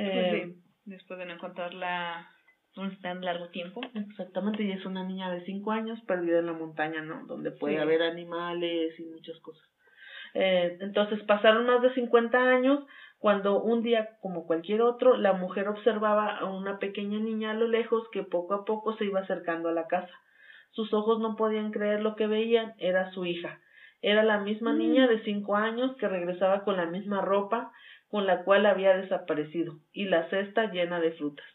Eh, 0.00 0.54
después 0.84 1.18
de 1.18 1.26
no 1.26 1.34
encontrarla 1.34 2.28
un 2.76 3.00
tan 3.00 3.20
largo 3.24 3.48
tiempo. 3.48 3.80
Exactamente, 3.94 4.62
y 4.62 4.70
es 4.70 4.84
una 4.86 5.04
niña 5.04 5.30
de 5.30 5.44
cinco 5.44 5.72
años 5.72 6.00
perdida 6.06 6.38
en 6.38 6.46
la 6.46 6.52
montaña, 6.52 7.02
¿no? 7.02 7.26
Donde 7.26 7.50
puede 7.50 7.78
haber 7.78 8.02
animales 8.02 8.98
y 8.98 9.04
muchas 9.04 9.38
cosas. 9.40 9.66
Eh, 10.34 10.78
entonces 10.80 11.22
pasaron 11.24 11.66
más 11.66 11.82
de 11.82 11.92
50 11.94 12.38
años 12.38 12.84
cuando 13.18 13.60
un 13.60 13.82
día, 13.82 14.10
como 14.20 14.46
cualquier 14.46 14.82
otro, 14.82 15.16
la 15.16 15.32
mujer 15.32 15.68
observaba 15.68 16.36
a 16.36 16.44
una 16.44 16.78
pequeña 16.78 17.18
niña 17.18 17.50
a 17.50 17.54
lo 17.54 17.66
lejos 17.66 18.08
que 18.12 18.22
poco 18.22 18.54
a 18.54 18.64
poco 18.64 18.96
se 18.96 19.06
iba 19.06 19.20
acercando 19.20 19.68
a 19.68 19.72
la 19.72 19.88
casa. 19.88 20.12
Sus 20.70 20.92
ojos 20.94 21.18
no 21.18 21.34
podían 21.34 21.72
creer 21.72 22.00
lo 22.00 22.14
que 22.14 22.28
veían, 22.28 22.74
era 22.78 23.10
su 23.10 23.24
hija. 23.26 23.60
Era 24.00 24.22
la 24.22 24.38
misma 24.38 24.72
mm. 24.74 24.78
niña 24.78 25.08
de 25.08 25.24
cinco 25.24 25.56
años 25.56 25.96
que 25.96 26.06
regresaba 26.06 26.62
con 26.62 26.76
la 26.76 26.86
misma 26.86 27.20
ropa 27.20 27.72
con 28.08 28.26
la 28.26 28.44
cual 28.44 28.66
había 28.66 28.96
desaparecido, 28.96 29.74
y 29.92 30.06
la 30.06 30.28
cesta 30.30 30.70
llena 30.70 31.00
de 31.00 31.12
frutas. 31.12 31.46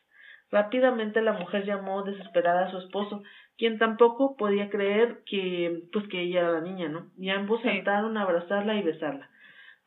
Rápidamente 0.52 1.22
la 1.22 1.34
mujer 1.34 1.66
llamó 1.66 2.04
desesperada 2.04 2.68
a 2.68 2.72
su 2.72 2.78
esposo, 2.78 3.24
quien 3.58 3.80
tampoco 3.80 4.36
podía 4.38 4.70
creer 4.70 5.24
que 5.26 5.82
pues 5.92 6.08
que 6.10 6.22
ella 6.22 6.42
era 6.42 6.52
la 6.52 6.62
niña, 6.62 6.90
¿no? 6.90 7.12
Y 7.18 7.30
ambos 7.30 7.62
saltaron 7.64 8.18
a 8.18 8.22
abrazarla 8.22 8.76
y 8.76 8.84
besarla. 8.84 9.30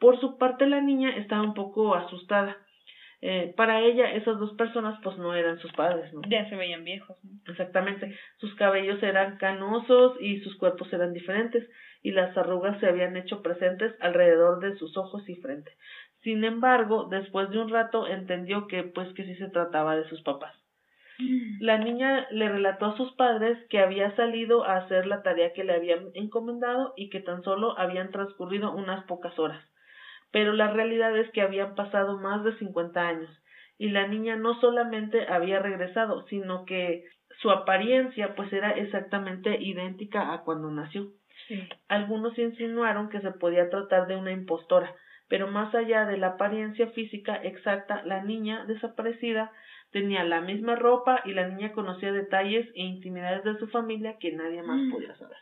Por 0.00 0.18
su 0.18 0.38
parte 0.38 0.66
la 0.66 0.80
niña 0.80 1.16
estaba 1.16 1.42
un 1.42 1.54
poco 1.54 1.94
asustada. 1.94 2.56
Eh, 3.22 3.54
para 3.56 3.80
ella 3.80 4.10
esas 4.10 4.38
dos 4.38 4.54
personas 4.54 4.98
pues 5.02 5.16
no 5.18 5.34
eran 5.34 5.58
sus 5.58 5.72
padres, 5.72 6.12
¿no? 6.12 6.20
Ya 6.28 6.48
se 6.48 6.56
veían 6.56 6.84
viejos. 6.84 7.16
Exactamente. 7.46 8.18
Sus 8.38 8.54
cabellos 8.56 9.02
eran 9.02 9.38
canosos 9.38 10.20
y 10.20 10.40
sus 10.40 10.56
cuerpos 10.56 10.92
eran 10.92 11.12
diferentes 11.12 11.64
y 12.02 12.10
las 12.10 12.36
arrugas 12.36 12.78
se 12.80 12.86
habían 12.86 13.16
hecho 13.16 13.42
presentes 13.42 13.94
alrededor 14.00 14.60
de 14.60 14.76
sus 14.76 14.96
ojos 14.96 15.28
y 15.28 15.36
frente. 15.36 15.72
Sin 16.26 16.42
embargo, 16.42 17.06
después 17.08 17.50
de 17.50 17.60
un 17.60 17.68
rato 17.68 18.08
entendió 18.08 18.66
que 18.66 18.82
pues 18.82 19.14
que 19.14 19.22
sí 19.22 19.36
se 19.36 19.48
trataba 19.48 19.94
de 19.94 20.08
sus 20.08 20.22
papás. 20.22 20.56
Mm. 21.20 21.58
La 21.62 21.78
niña 21.78 22.26
le 22.32 22.48
relató 22.48 22.86
a 22.86 22.96
sus 22.96 23.12
padres 23.12 23.56
que 23.70 23.78
había 23.78 24.10
salido 24.16 24.64
a 24.64 24.78
hacer 24.78 25.06
la 25.06 25.22
tarea 25.22 25.52
que 25.52 25.62
le 25.62 25.72
habían 25.72 26.08
encomendado 26.14 26.94
y 26.96 27.10
que 27.10 27.20
tan 27.20 27.44
solo 27.44 27.78
habían 27.78 28.10
transcurrido 28.10 28.72
unas 28.72 29.04
pocas 29.04 29.38
horas. 29.38 29.64
Pero 30.32 30.52
la 30.52 30.72
realidad 30.72 31.16
es 31.16 31.30
que 31.30 31.42
habían 31.42 31.76
pasado 31.76 32.18
más 32.18 32.42
de 32.42 32.58
cincuenta 32.58 33.06
años 33.06 33.30
y 33.78 33.90
la 33.90 34.08
niña 34.08 34.34
no 34.34 34.60
solamente 34.60 35.28
había 35.28 35.60
regresado, 35.60 36.26
sino 36.26 36.64
que 36.64 37.04
su 37.40 37.52
apariencia 37.52 38.34
pues 38.34 38.52
era 38.52 38.72
exactamente 38.72 39.62
idéntica 39.62 40.32
a 40.32 40.42
cuando 40.42 40.72
nació. 40.72 41.06
Algunos 41.86 42.36
insinuaron 42.36 43.10
que 43.10 43.20
se 43.20 43.30
podía 43.30 43.70
tratar 43.70 44.08
de 44.08 44.16
una 44.16 44.32
impostora, 44.32 44.92
pero 45.28 45.48
más 45.48 45.74
allá 45.74 46.06
de 46.06 46.18
la 46.18 46.28
apariencia 46.28 46.88
física 46.88 47.36
exacta, 47.36 48.02
la 48.04 48.22
niña 48.22 48.64
desaparecida 48.66 49.52
tenía 49.90 50.24
la 50.24 50.40
misma 50.40 50.76
ropa 50.76 51.22
y 51.24 51.32
la 51.32 51.48
niña 51.48 51.72
conocía 51.72 52.12
detalles 52.12 52.66
e 52.74 52.82
intimidades 52.82 53.44
de 53.44 53.58
su 53.58 53.68
familia 53.68 54.18
que 54.18 54.32
nadie 54.32 54.62
más 54.62 54.80
mm. 54.80 54.90
podía 54.90 55.16
saber. 55.16 55.38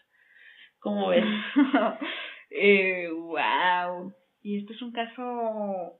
¿Cómo 0.78 1.09
ves? 1.09 1.24
eh, 2.51 3.09
wow. 3.11 4.12
Y 4.43 4.59
esto 4.59 4.72
es 4.74 4.82
un 4.82 4.93
caso 4.93 5.99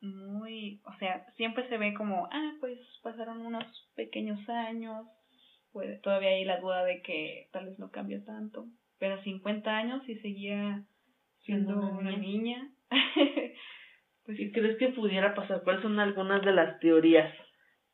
muy, 0.00 0.80
o 0.84 0.92
sea, 0.98 1.24
siempre 1.36 1.68
se 1.68 1.78
ve 1.78 1.94
como, 1.94 2.28
ah, 2.30 2.52
pues 2.60 2.78
pasaron 3.02 3.44
unos 3.44 3.64
pequeños 3.94 4.46
años, 4.48 5.06
puede, 5.72 5.98
todavía 5.98 6.30
hay 6.30 6.44
la 6.44 6.60
duda 6.60 6.84
de 6.84 7.02
que 7.02 7.48
tal 7.52 7.66
vez 7.66 7.78
no 7.78 7.90
cambió 7.90 8.22
tanto, 8.24 8.66
pero 8.98 9.22
50 9.22 9.70
años 9.70 10.08
y 10.08 10.16
seguía 10.16 10.84
siendo 11.44 11.78
una 11.78 12.16
niña 12.16 12.68
pues, 14.24 14.40
¿Y 14.40 14.52
crees 14.52 14.78
que 14.78 14.88
pudiera 14.88 15.34
pasar? 15.34 15.62
¿Cuáles 15.62 15.82
son 15.82 15.98
algunas 15.98 16.44
de 16.44 16.52
las 16.52 16.78
teorías? 16.80 17.32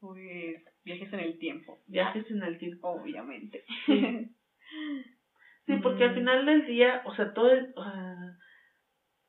Pues 0.00 0.62
viajes 0.84 1.12
en 1.12 1.20
el 1.20 1.38
tiempo. 1.38 1.78
Viajes 1.86 2.30
en 2.30 2.42
el 2.42 2.58
tiempo. 2.58 2.88
Obviamente. 2.88 3.64
Sí, 3.86 5.74
porque 5.82 6.04
al 6.04 6.14
final 6.14 6.44
del 6.44 6.66
día, 6.66 7.02
o 7.04 7.14
sea, 7.14 7.32
todo 7.32 7.50
el, 7.52 7.72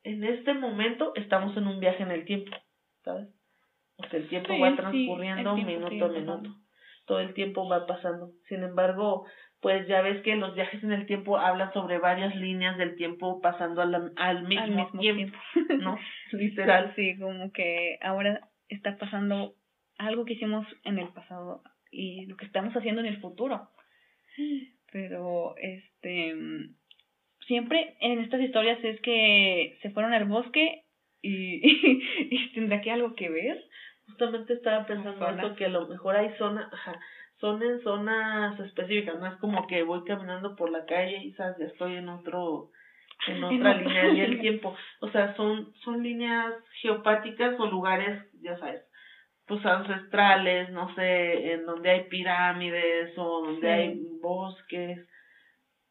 en 0.03 0.24
este 0.24 0.53
momento 0.53 1.14
estamos 1.16 1.55
en 1.57 1.68
un 1.68 1.80
viaje 1.80 2.03
en 2.03 2.11
el 2.11 2.26
tiempo, 2.26 2.51
¿sabes? 3.03 3.30
O 3.97 4.07
sea, 4.07 4.20
el 4.20 4.28
tiempo 4.28 4.57
va 4.59 4.76
transcurriendo 4.76 5.55
minuto 5.55 6.05
a 6.05 6.09
minuto. 6.09 6.55
Todo 7.05 7.20
el 7.20 7.34
tiempo 7.34 7.68
va 7.68 7.86
pasando. 7.86 8.32
Sin 8.47 8.64
embargo, 8.64 9.26
pues 9.64 9.88
ya 9.88 10.01
ves 10.01 10.22
que 10.24 10.36
los 10.36 10.53
viajes 10.55 10.84
en 10.84 10.91
el 10.91 11.05
tiempo 11.05 11.38
hablan 11.38 11.72
sobre 11.72 11.97
varias 11.97 12.36
líneas 12.36 12.78
del 12.78 12.97
tiempo 12.97 13.39
pasando 13.39 13.82
al, 13.82 14.11
al, 14.18 14.43
mismo, 14.43 14.91
tiempo, 14.99 15.38
¿no? 15.80 15.97
Literal. 16.34 16.93
Sí, 16.97 17.18
como 17.18 17.49
que 17.53 17.97
ahora 18.01 18.49
está 18.68 18.97
pasando 18.97 19.55
algo 19.97 20.26
que 20.26 20.34
hicimos 20.34 20.68
en 20.84 20.99
el 20.99 21.07
pasado 21.14 21.64
y 21.91 22.26
lo 22.26 22.36
que 22.36 22.45
estamos 22.45 22.74
haciendo 22.76 22.99
en 22.99 23.07
el 23.07 23.22
futuro. 23.22 23.70
Pero, 24.91 25.55
este, 25.55 26.36
siempre 27.47 27.95
en 28.01 28.20
estas 28.20 28.41
historias 28.41 28.84
es 28.84 28.99
que 28.99 29.78
se 29.82 29.91
fueron 29.91 30.14
al 30.14 30.26
bosque 30.26 30.84
y, 31.22 31.61
y, 32.30 32.53
tendrá 32.53 32.82
que 32.82 32.91
algo 32.91 33.16
que 33.16 33.30
ver. 33.30 33.64
Justamente 34.07 34.55
estaba 34.55 34.86
pensando 34.86 35.30
esto, 35.30 35.55
que 35.55 35.66
a 35.66 35.70
lo 35.70 35.88
mejor 35.88 36.18
hay 36.18 36.32
zonas, 36.38 36.70
son 37.43 37.61
en 37.61 37.81
zonas 37.81 38.57
específicas, 38.61 39.19
no 39.19 39.27
es 39.27 39.35
como 39.35 39.67
que 39.67 39.83
voy 39.83 40.05
caminando 40.05 40.55
por 40.55 40.71
la 40.71 40.85
calle 40.85 41.17
y 41.25 41.33
sabes, 41.33 41.57
ya 41.59 41.65
estoy 41.65 41.97
en 41.97 42.07
otro, 42.07 42.71
en 43.27 43.43
otra 43.43 43.75
línea 43.75 44.05
del 44.13 44.39
tiempo. 44.39 44.73
O 45.01 45.09
sea, 45.09 45.35
son, 45.35 45.73
son 45.83 46.01
líneas 46.01 46.53
geopáticas 46.81 47.59
o 47.59 47.65
lugares, 47.65 48.31
ya 48.41 48.57
sabes, 48.59 48.83
pues 49.45 49.65
ancestrales, 49.65 50.69
no 50.69 50.95
sé, 50.95 51.51
en 51.51 51.65
donde 51.65 51.89
hay 51.89 52.03
pirámides 52.05 53.11
o 53.17 53.41
donde 53.41 53.69
hay 53.69 54.01
bosques. 54.21 55.05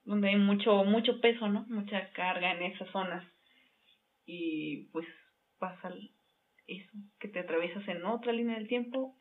Donde 0.05 0.29
hay 0.31 0.37
mucho, 0.37 0.85
mucho 0.85 1.21
peso, 1.21 1.49
¿no? 1.49 1.67
Mucha 1.69 2.11
carga 2.13 2.53
en 2.53 2.63
esas 2.63 2.89
zonas. 2.93 3.31
Y 4.25 4.89
pues 4.91 5.07
pasa 5.59 5.93
eso, 6.67 6.91
que 7.21 7.29
te 7.29 7.41
atraviesas 7.41 7.87
en 7.89 8.07
otra 8.07 8.33
línea 8.33 8.57
del 8.57 8.69
tiempo, 8.69 9.19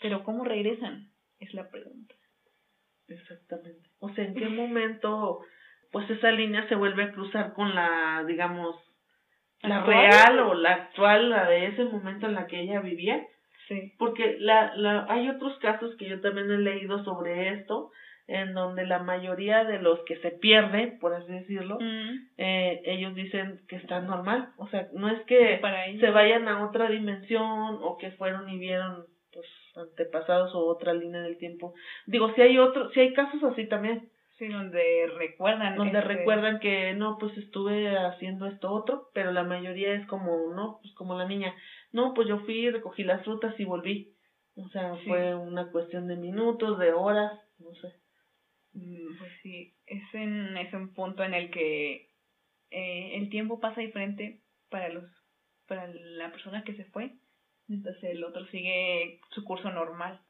pero 0.00 0.24
¿cómo 0.24 0.42
regresan? 0.42 1.13
Es 1.40 1.52
la 1.54 1.68
pregunta. 1.68 2.14
Exactamente. 3.08 3.90
O 3.98 4.08
sea, 4.10 4.24
¿en 4.24 4.34
qué 4.34 4.48
momento 4.48 5.40
pues 5.92 6.10
esa 6.10 6.32
línea 6.32 6.66
se 6.68 6.74
vuelve 6.74 7.04
a 7.04 7.12
cruzar 7.12 7.52
con 7.52 7.72
la, 7.72 8.24
digamos, 8.26 8.74
la 9.62 9.84
real 9.84 10.40
o 10.40 10.54
la 10.54 10.72
actual, 10.72 11.30
la 11.30 11.48
de 11.48 11.66
ese 11.66 11.84
momento 11.84 12.26
en 12.26 12.34
la 12.34 12.46
que 12.46 12.60
ella 12.60 12.80
vivía? 12.80 13.24
Sí. 13.68 13.92
Porque 13.98 14.36
la, 14.40 14.74
la, 14.74 15.06
hay 15.08 15.28
otros 15.28 15.56
casos 15.60 15.94
que 15.96 16.08
yo 16.08 16.20
también 16.20 16.50
he 16.50 16.58
leído 16.58 17.04
sobre 17.04 17.50
esto, 17.50 17.92
en 18.26 18.54
donde 18.54 18.86
la 18.86 18.98
mayoría 19.00 19.64
de 19.64 19.78
los 19.78 20.00
que 20.06 20.16
se 20.16 20.32
pierden, 20.32 20.98
por 20.98 21.14
así 21.14 21.30
decirlo, 21.30 21.78
mm. 21.80 22.28
eh, 22.38 22.82
ellos 22.86 23.14
dicen 23.14 23.60
que 23.68 23.76
está 23.76 24.00
normal. 24.00 24.48
O 24.56 24.66
sea, 24.68 24.88
no 24.94 25.08
es 25.08 25.20
que 25.26 25.60
se 26.00 26.10
vayan 26.10 26.48
a 26.48 26.66
otra 26.66 26.88
dimensión 26.88 27.78
o 27.82 27.96
que 27.98 28.10
fueron 28.12 28.48
y 28.48 28.58
vieron 28.58 29.04
antepasados 29.76 30.54
o 30.54 30.66
otra 30.66 30.94
línea 30.94 31.22
del 31.22 31.38
tiempo. 31.38 31.74
Digo, 32.06 32.32
si 32.34 32.42
hay 32.42 32.58
otro, 32.58 32.90
si 32.90 33.00
hay 33.00 33.12
casos 33.12 33.42
así 33.44 33.66
también. 33.66 34.10
Sí, 34.38 34.48
donde 34.48 35.06
recuerdan. 35.16 35.76
Donde 35.76 35.98
este 35.98 36.14
recuerdan 36.14 36.58
que 36.58 36.94
no, 36.94 37.18
pues 37.18 37.36
estuve 37.38 37.96
haciendo 37.96 38.46
esto 38.46 38.72
otro, 38.72 39.10
pero 39.14 39.30
la 39.30 39.44
mayoría 39.44 39.94
es 39.94 40.06
como, 40.06 40.52
no, 40.54 40.80
pues 40.82 40.92
como 40.94 41.16
la 41.16 41.26
niña, 41.26 41.54
no, 41.92 42.14
pues 42.14 42.26
yo 42.26 42.40
fui, 42.40 42.68
recogí 42.70 43.04
las 43.04 43.22
frutas 43.22 43.58
y 43.60 43.64
volví. 43.64 44.12
O 44.56 44.68
sea, 44.68 44.96
fue 45.04 45.34
una 45.34 45.70
cuestión 45.70 46.06
de 46.06 46.16
minutos, 46.16 46.78
de 46.78 46.92
horas, 46.92 47.32
no 47.58 47.74
sé. 47.74 47.92
Mm, 48.72 49.18
pues 49.18 49.32
sí, 49.42 49.72
es 49.86 50.02
en, 50.14 50.56
es 50.56 50.72
un 50.72 50.94
punto 50.94 51.22
en 51.22 51.34
el 51.34 51.50
que 51.50 52.08
eh, 52.70 53.16
el 53.16 53.30
tiempo 53.30 53.60
pasa 53.60 53.80
diferente 53.80 54.40
para 54.68 54.88
los 54.88 55.04
para 55.66 55.86
la 55.88 56.30
persona 56.30 56.62
que 56.64 56.74
se 56.74 56.84
fue 56.86 57.14
entonces 57.68 58.04
el 58.04 58.24
otro 58.24 58.44
sigue 58.46 59.20
su 59.30 59.44
curso 59.44 59.70
normal. 59.70 60.20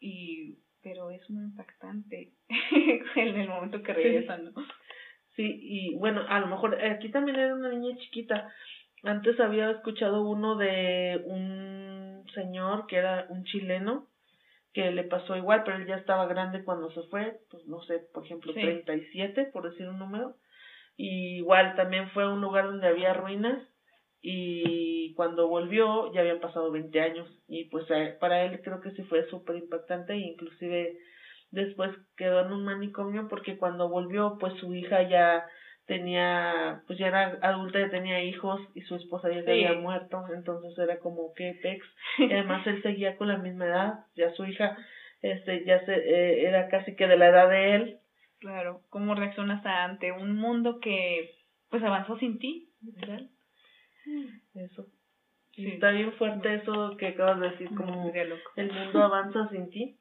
Y, 0.00 0.58
pero 0.82 1.10
es 1.10 1.28
muy 1.30 1.44
impactante 1.44 2.32
en 3.16 3.36
el 3.36 3.48
momento 3.48 3.82
que 3.82 3.92
regresan, 3.92 4.44
¿no? 4.44 4.52
Sí, 5.36 5.58
y 5.62 5.94
bueno, 5.96 6.24
a 6.28 6.38
lo 6.40 6.46
mejor 6.46 6.80
aquí 6.84 7.10
también 7.10 7.38
era 7.38 7.54
una 7.54 7.70
niña 7.70 7.96
chiquita. 7.98 8.52
Antes 9.02 9.38
había 9.40 9.70
escuchado 9.70 10.22
uno 10.22 10.56
de 10.56 11.22
un 11.24 12.24
señor 12.34 12.86
que 12.86 12.96
era 12.96 13.26
un 13.28 13.44
chileno 13.44 14.08
que 14.72 14.90
le 14.90 15.04
pasó 15.04 15.36
igual, 15.36 15.62
pero 15.64 15.76
él 15.76 15.86
ya 15.86 15.96
estaba 15.96 16.26
grande 16.26 16.64
cuando 16.64 16.90
se 16.92 17.02
fue, 17.04 17.40
pues 17.50 17.66
no 17.66 17.80
sé, 17.82 18.00
por 18.12 18.24
ejemplo, 18.24 18.52
treinta 18.52 18.86
37, 18.86 19.50
por 19.52 19.70
decir 19.70 19.88
un 19.88 19.98
número. 19.98 20.36
Y 20.96 21.36
igual 21.36 21.74
también 21.76 22.10
fue 22.10 22.30
un 22.30 22.40
lugar 22.40 22.66
donde 22.66 22.88
había 22.88 23.14
ruinas 23.14 23.58
y 24.26 25.12
cuando 25.16 25.48
volvió 25.48 26.10
ya 26.14 26.22
habían 26.22 26.40
pasado 26.40 26.70
20 26.70 26.98
años 26.98 27.28
y 27.46 27.66
pues 27.66 27.84
eh, 27.90 28.16
para 28.18 28.42
él 28.42 28.58
creo 28.62 28.80
que 28.80 28.92
sí 28.92 29.02
fue 29.02 29.28
súper 29.28 29.56
impactante 29.56 30.14
e 30.14 30.18
inclusive 30.18 30.96
después 31.50 31.90
quedó 32.16 32.40
en 32.40 32.52
un 32.52 32.64
manicomio 32.64 33.28
porque 33.28 33.58
cuando 33.58 33.90
volvió 33.90 34.38
pues 34.40 34.54
su 34.54 34.74
hija 34.74 35.02
ya 35.02 35.44
tenía 35.84 36.82
pues 36.86 36.98
ya 36.98 37.08
era 37.08 37.38
adulta 37.42 37.78
ya 37.78 37.90
tenía 37.90 38.24
hijos 38.24 38.62
y 38.74 38.80
su 38.80 38.96
esposa 38.96 39.28
ya 39.30 39.40
había 39.40 39.74
muerto 39.74 40.24
entonces 40.34 40.78
era 40.78 40.98
como 41.00 41.34
que 41.34 41.58
pex. 41.62 41.84
Y 42.18 42.32
además 42.32 42.66
él 42.66 42.82
seguía 42.82 43.18
con 43.18 43.28
la 43.28 43.36
misma 43.36 43.66
edad 43.66 43.94
ya 44.16 44.32
su 44.32 44.46
hija 44.46 44.74
este 45.20 45.66
ya 45.66 45.84
se 45.84 45.96
eh, 45.96 46.48
era 46.48 46.68
casi 46.68 46.96
que 46.96 47.06
de 47.06 47.18
la 47.18 47.28
edad 47.28 47.50
de 47.50 47.74
él. 47.74 48.00
Claro 48.38 48.80
cómo 48.88 49.14
reaccionas 49.14 49.64
ante 49.66 50.12
un 50.12 50.34
mundo 50.34 50.80
que 50.80 51.30
pues 51.68 51.82
avanzó 51.82 52.16
sin 52.16 52.38
ti 52.38 52.70
¿verdad? 52.80 53.20
Eso. 54.54 54.86
Está 55.56 55.90
bien 55.90 56.12
fuerte 56.14 56.54
eso 56.54 56.96
que 56.98 57.08
acabas 57.08 57.40
de 57.40 57.50
decir, 57.50 57.68
como 57.76 58.12
el 58.56 58.72
mundo 58.72 59.02
avanza 59.02 59.48
sin 59.50 59.70
ti. 59.70 59.98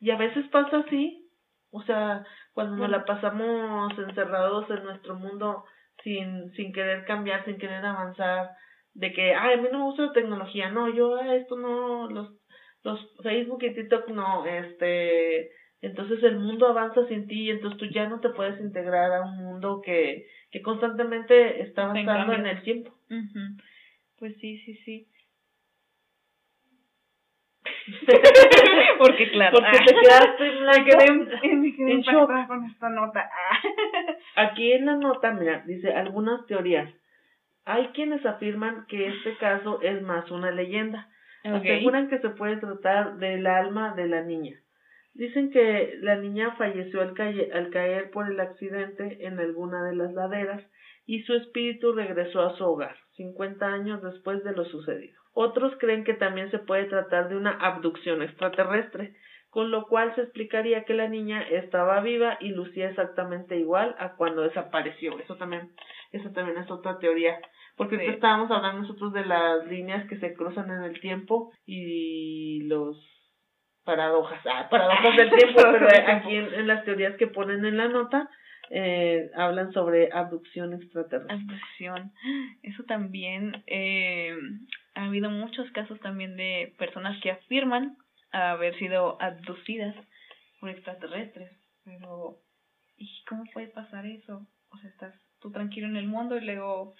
Y 0.00 0.10
a 0.10 0.16
veces 0.16 0.46
pasa 0.48 0.78
así, 0.78 1.30
o 1.70 1.82
sea, 1.82 2.24
cuando 2.52 2.76
nos 2.76 2.90
la 2.90 3.04
pasamos 3.04 3.98
encerrados 3.98 4.68
en 4.70 4.84
nuestro 4.84 5.14
mundo 5.14 5.64
sin, 6.02 6.52
sin 6.52 6.72
querer 6.72 7.04
cambiar, 7.06 7.44
sin 7.44 7.56
querer 7.56 7.84
avanzar, 7.84 8.50
de 8.92 9.12
que, 9.12 9.34
ay, 9.34 9.54
a 9.54 9.56
mí 9.56 9.68
no 9.72 9.78
me 9.78 9.84
gusta 9.84 10.02
la 10.02 10.12
tecnología, 10.12 10.70
no, 10.70 10.88
yo 10.88 11.18
esto 11.18 11.56
no, 11.56 12.10
los, 12.10 12.32
los 12.82 13.00
Facebook 13.22 13.62
y 13.62 13.74
TikTok 13.74 14.08
no, 14.08 14.44
este, 14.46 15.50
entonces 15.84 16.22
el 16.22 16.38
mundo 16.38 16.66
avanza 16.66 17.06
sin 17.08 17.26
ti 17.26 17.42
y 17.42 17.50
entonces 17.50 17.78
tú 17.78 17.86
ya 17.86 18.08
no 18.08 18.20
te 18.20 18.30
puedes 18.30 18.60
integrar 18.60 19.12
a 19.12 19.22
un 19.22 19.36
mundo 19.36 19.82
que, 19.84 20.26
que 20.50 20.62
constantemente 20.62 21.62
está 21.62 21.84
avanzando 21.84 22.32
en 22.32 22.46
el 22.46 22.62
tiempo. 22.62 22.92
Pues 24.18 24.36
sí, 24.40 24.58
sí, 24.58 24.74
sí. 24.84 25.08
Porque 28.98 29.30
claro, 29.30 29.58
porque 29.58 29.78
te 29.78 29.94
quedaste 29.94 30.46
en 30.46 30.66
la 30.66 30.72
en, 31.42 32.00
shock 32.00 32.46
con 32.46 32.64
esta 32.64 32.88
nota. 32.88 33.30
Aquí 34.36 34.72
en 34.72 34.86
la 34.86 34.96
nota, 34.96 35.32
mira, 35.32 35.62
dice 35.66 35.92
algunas 35.92 36.46
teorías. 36.46 36.90
Hay 37.66 37.88
quienes 37.88 38.24
afirman 38.24 38.86
que 38.86 39.08
este 39.08 39.36
caso 39.36 39.80
es 39.82 40.02
más 40.02 40.30
una 40.30 40.50
leyenda. 40.50 41.08
Aseguran 41.44 42.08
que 42.08 42.18
se 42.20 42.30
puede 42.30 42.56
tratar 42.56 43.16
del 43.16 43.46
alma 43.46 43.94
de 43.94 44.08
la 44.08 44.22
niña. 44.22 44.58
Dicen 45.14 45.50
que 45.52 45.96
la 46.00 46.16
niña 46.16 46.56
falleció 46.56 47.00
al, 47.00 47.14
al 47.52 47.70
caer 47.70 48.10
por 48.10 48.30
el 48.30 48.40
accidente 48.40 49.24
en 49.24 49.38
alguna 49.38 49.84
de 49.84 49.94
las 49.94 50.12
laderas 50.12 50.62
y 51.06 51.22
su 51.22 51.34
espíritu 51.34 51.92
regresó 51.92 52.42
a 52.42 52.56
su 52.56 52.64
hogar, 52.64 52.96
50 53.16 53.64
años 53.64 54.02
después 54.02 54.42
de 54.42 54.52
lo 54.52 54.64
sucedido. 54.64 55.20
Otros 55.32 55.74
creen 55.78 56.04
que 56.04 56.14
también 56.14 56.50
se 56.50 56.58
puede 56.58 56.84
tratar 56.86 57.28
de 57.28 57.36
una 57.36 57.52
abducción 57.52 58.22
extraterrestre, 58.22 59.14
con 59.50 59.70
lo 59.70 59.86
cual 59.86 60.12
se 60.16 60.22
explicaría 60.22 60.84
que 60.84 60.94
la 60.94 61.08
niña 61.08 61.42
estaba 61.42 62.00
viva 62.00 62.36
y 62.40 62.48
lucía 62.48 62.88
exactamente 62.88 63.56
igual 63.56 63.94
a 63.98 64.16
cuando 64.16 64.42
desapareció. 64.42 65.16
Eso 65.20 65.36
también, 65.36 65.70
eso 66.10 66.30
también 66.30 66.58
es 66.58 66.68
otra 66.68 66.98
teoría. 66.98 67.38
Porque 67.76 68.04
estábamos 68.06 68.50
hablando 68.50 68.82
nosotros 68.82 69.12
de 69.12 69.24
las 69.24 69.64
líneas 69.68 70.08
que 70.08 70.18
se 70.18 70.34
cruzan 70.34 70.70
en 70.72 70.82
el 70.82 71.00
tiempo 71.00 71.52
y 71.66 72.64
los 72.64 72.96
paradojas, 73.84 74.40
ah, 74.46 74.68
paradojas 74.70 75.16
del 75.16 75.30
tiempo, 75.30 75.62
pero 75.72 75.88
aquí 76.06 76.36
en 76.36 76.66
las 76.66 76.84
teorías 76.84 77.16
que 77.16 77.26
ponen 77.26 77.64
en 77.64 77.76
la 77.76 77.88
nota, 77.88 78.28
eh, 78.70 79.30
hablan 79.34 79.72
sobre 79.72 80.10
abducción 80.12 80.72
extraterrestre. 80.72 81.34
Abducción. 81.34 82.12
Eso 82.62 82.82
también, 82.84 83.62
eh, 83.66 84.34
ha 84.94 85.04
habido 85.04 85.30
muchos 85.30 85.70
casos 85.72 86.00
también 86.00 86.36
de 86.36 86.74
personas 86.78 87.20
que 87.22 87.30
afirman 87.30 87.96
haber 88.32 88.76
sido 88.78 89.20
abducidas 89.20 89.94
por 90.60 90.70
extraterrestres, 90.70 91.52
pero 91.84 92.38
¿y 92.96 93.08
cómo 93.28 93.44
puede 93.52 93.68
pasar 93.68 94.06
eso? 94.06 94.46
O 94.70 94.78
sea, 94.78 94.90
estás 94.90 95.14
tú 95.40 95.52
tranquilo 95.52 95.86
en 95.86 95.96
el 95.96 96.06
mundo 96.06 96.36
y 96.36 96.40
luego 96.40 96.94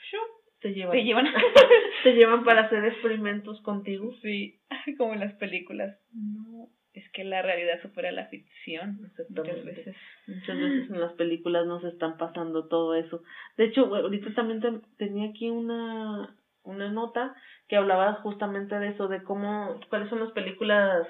te 0.64 0.72
llevan. 0.72 0.92
Te 0.92 1.04
llevan. 1.04 1.26
te 2.04 2.14
llevan 2.14 2.42
para 2.42 2.62
hacer 2.62 2.86
experimentos 2.86 3.60
contigo. 3.60 4.14
Sí, 4.22 4.58
como 4.96 5.12
en 5.12 5.20
las 5.20 5.34
películas. 5.34 5.94
No, 6.10 6.70
es 6.94 7.06
que 7.10 7.22
la 7.22 7.42
realidad 7.42 7.82
supera 7.82 8.10
la 8.12 8.28
ficción 8.28 8.98
muchas 9.28 9.62
veces. 9.62 9.94
Muchas 10.26 10.56
veces 10.56 10.90
en 10.90 11.00
las 11.02 11.12
películas 11.12 11.66
nos 11.66 11.84
están 11.84 12.16
pasando 12.16 12.66
todo 12.66 12.94
eso. 12.94 13.22
De 13.58 13.66
hecho, 13.66 13.94
ahorita 13.94 14.32
también 14.32 14.62
tenía 14.96 15.28
aquí 15.28 15.50
una, 15.50 16.34
una 16.62 16.90
nota 16.90 17.36
que 17.68 17.76
hablaba 17.76 18.14
justamente 18.22 18.78
de 18.78 18.88
eso, 18.88 19.08
de 19.08 19.22
cómo, 19.22 19.78
cuáles 19.90 20.08
son 20.08 20.20
las 20.20 20.32
películas 20.32 21.06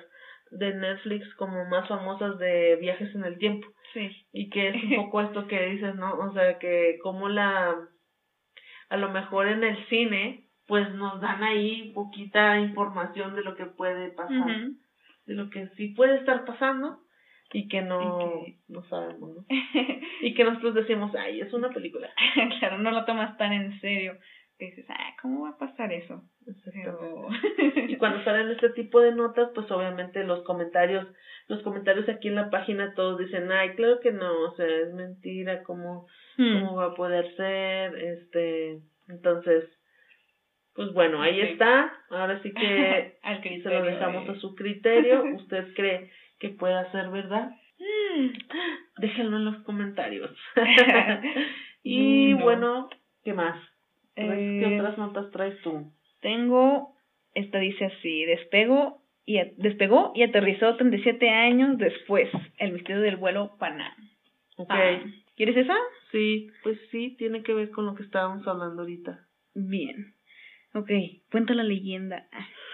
de 0.50 0.74
Netflix 0.74 1.32
como 1.36 1.64
más 1.66 1.86
famosas 1.86 2.40
de 2.40 2.74
viajes 2.80 3.14
en 3.14 3.24
el 3.24 3.38
tiempo. 3.38 3.68
Sí. 3.92 4.10
Y 4.32 4.50
que 4.50 4.70
es 4.70 4.74
un 4.74 4.96
poco 5.04 5.20
esto 5.20 5.46
que 5.46 5.64
dices, 5.66 5.94
¿no? 5.94 6.12
O 6.14 6.32
sea, 6.32 6.58
que 6.58 6.98
como 7.04 7.28
la, 7.28 7.76
a 8.88 8.96
lo 8.96 9.10
mejor 9.10 9.48
en 9.48 9.64
el 9.64 9.86
cine, 9.88 10.48
pues 10.66 10.92
nos 10.94 11.20
dan 11.20 11.42
ahí 11.42 11.92
poquita 11.94 12.58
información 12.58 13.34
de 13.34 13.42
lo 13.42 13.54
que 13.54 13.66
puede 13.66 14.10
pasar, 14.10 14.68
de 15.26 15.34
lo 15.34 15.50
que 15.50 15.68
sí 15.76 15.88
puede 15.88 16.16
estar 16.16 16.44
pasando 16.44 17.00
y 17.52 17.68
que 17.68 17.82
no, 17.82 18.44
no 18.68 18.82
sabemos, 18.88 19.36
¿no? 19.36 19.44
y 20.22 20.34
que 20.34 20.44
nosotros 20.44 20.74
decimos, 20.74 21.14
ay, 21.14 21.40
es 21.40 21.52
una 21.52 21.70
película. 21.70 22.10
claro, 22.58 22.78
no 22.78 22.90
lo 22.90 23.04
tomas 23.04 23.36
tan 23.36 23.52
en 23.52 23.80
serio. 23.80 24.16
Que 24.58 24.66
dices, 24.66 24.86
ah, 24.88 25.14
¿cómo 25.20 25.42
va 25.42 25.50
a 25.50 25.58
pasar 25.58 25.92
eso? 25.92 26.22
y 27.88 27.96
cuando 27.98 28.22
salen 28.24 28.50
este 28.50 28.70
tipo 28.70 29.00
de 29.00 29.12
notas, 29.14 29.50
pues 29.54 29.70
obviamente 29.70 30.22
los 30.24 30.44
comentarios, 30.44 31.06
los 31.48 31.62
comentarios 31.62 32.08
aquí 32.08 32.28
en 32.28 32.36
la 32.36 32.50
página 32.50 32.94
todos 32.94 33.18
dicen, 33.18 33.50
ay, 33.50 33.74
claro 33.74 34.00
que 34.00 34.12
no, 34.12 34.42
o 34.42 34.54
sea, 34.56 34.66
es 34.66 34.92
mentira, 34.94 35.62
¿cómo, 35.64 36.06
hmm. 36.36 36.60
cómo 36.60 36.76
va 36.76 36.86
a 36.86 36.94
poder 36.94 37.34
ser? 37.36 37.94
Este, 37.96 38.80
entonces, 39.08 39.64
pues 40.74 40.92
bueno, 40.92 41.22
ahí 41.22 41.40
está. 41.40 41.92
Ahora 42.10 42.40
sí 42.42 42.52
que 42.52 43.18
se 43.62 43.70
lo 43.70 43.82
dejamos 43.82 44.28
a 44.28 44.34
su 44.40 44.54
criterio. 44.54 45.24
¿Usted 45.36 45.74
cree 45.74 46.10
que 46.38 46.50
pueda 46.50 46.90
ser 46.92 47.08
verdad? 47.10 47.50
Mm. 47.78 48.28
Déjenlo 48.98 49.36
en 49.36 49.44
los 49.44 49.62
comentarios. 49.64 50.30
y 51.82 52.32
bueno, 52.34 52.88
¿qué 53.24 53.32
más? 53.32 53.56
¿Qué 54.14 54.62
eh, 54.62 54.78
otras 54.78 54.96
notas 54.98 55.30
traes 55.32 55.60
tú? 55.62 55.92
Tengo, 56.20 56.94
esta 57.34 57.58
dice 57.58 57.86
así, 57.86 58.24
despegó 58.24 59.02
y, 59.26 59.40
despegó 59.56 60.12
y 60.14 60.22
aterrizó 60.22 60.76
37 60.76 61.28
años 61.28 61.78
después, 61.78 62.30
el 62.58 62.72
misterio 62.72 63.02
del 63.02 63.16
vuelo 63.16 63.56
Panam. 63.58 63.92
Ok. 64.56 64.70
Ah, 64.70 65.00
¿Quieres 65.36 65.56
esa? 65.56 65.76
Sí, 66.12 66.48
pues 66.62 66.78
sí, 66.90 67.16
tiene 67.18 67.42
que 67.42 67.54
ver 67.54 67.70
con 67.70 67.86
lo 67.86 67.94
que 67.94 68.04
estábamos 68.04 68.46
hablando 68.46 68.82
ahorita. 68.82 69.26
Bien. 69.54 70.14
Ok, 70.74 70.90
cuenta 71.30 71.54
la 71.54 71.62
leyenda 71.62 72.26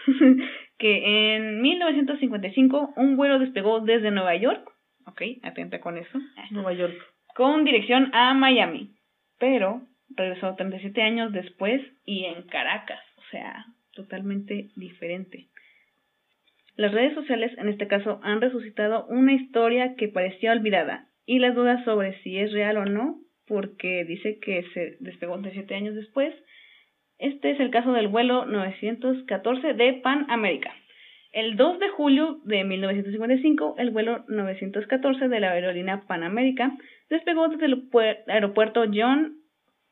que 0.78 1.36
en 1.36 1.61
1955 1.61 2.94
un 2.96 3.16
vuelo 3.16 3.38
despegó 3.38 3.80
desde 3.80 4.11
Nueva 4.11 4.34
York. 4.36 4.66
Ok, 5.06 5.22
atenta 5.42 5.80
con 5.80 5.98
eso. 5.98 6.18
Nueva 6.50 6.72
York. 6.72 6.94
Con 7.34 7.64
dirección 7.64 8.11
a 8.14 8.32
Miami. 8.34 8.94
Pero 9.38 9.82
regresó 10.11 10.54
37 10.54 11.02
años 11.02 11.32
después 11.32 11.82
y 12.04 12.24
en 12.24 12.42
Caracas. 12.44 13.00
O 13.16 13.22
sea, 13.30 13.66
totalmente 13.92 14.70
diferente. 14.76 15.48
Las 16.76 16.92
redes 16.92 17.14
sociales 17.14 17.52
en 17.58 17.68
este 17.68 17.86
caso 17.86 18.20
han 18.22 18.40
resucitado 18.40 19.06
una 19.06 19.34
historia 19.34 19.94
que 19.96 20.08
parecía 20.08 20.52
olvidada 20.52 21.09
y 21.30 21.38
las 21.38 21.54
dudas 21.54 21.84
sobre 21.84 22.20
si 22.22 22.38
es 22.38 22.50
real 22.50 22.76
o 22.76 22.84
no, 22.86 23.20
porque 23.46 24.04
dice 24.04 24.40
que 24.40 24.64
se 24.74 24.96
despegó 24.98 25.34
37 25.38 25.72
años 25.76 25.94
después. 25.94 26.34
Este 27.20 27.52
es 27.52 27.60
el 27.60 27.70
caso 27.70 27.92
del 27.92 28.08
vuelo 28.08 28.46
914 28.46 29.74
de 29.74 29.92
Pan 30.02 30.26
America. 30.28 30.74
El 31.30 31.56
2 31.56 31.78
de 31.78 31.88
julio 31.90 32.40
de 32.46 32.64
1955, 32.64 33.76
el 33.78 33.90
vuelo 33.92 34.24
914 34.26 35.28
de 35.28 35.38
la 35.38 35.52
aerolínea 35.52 36.00
Pan 36.08 36.24
America 36.24 36.76
despegó 37.08 37.46
desde 37.46 37.66
el 37.66 37.88
aeropuerto 38.26 38.82
John 38.92 39.36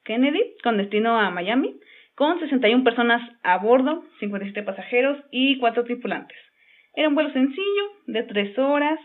Kennedy 0.02 0.42
con 0.64 0.76
destino 0.76 1.20
a 1.20 1.30
Miami, 1.30 1.78
con 2.16 2.40
61 2.40 2.82
personas 2.82 3.22
a 3.44 3.58
bordo, 3.58 4.02
57 4.18 4.64
pasajeros 4.64 5.16
y 5.30 5.56
4 5.58 5.84
tripulantes. 5.84 6.36
Era 6.96 7.06
un 7.06 7.14
vuelo 7.14 7.32
sencillo, 7.32 7.92
de 8.08 8.24
3 8.24 8.58
horas, 8.58 8.98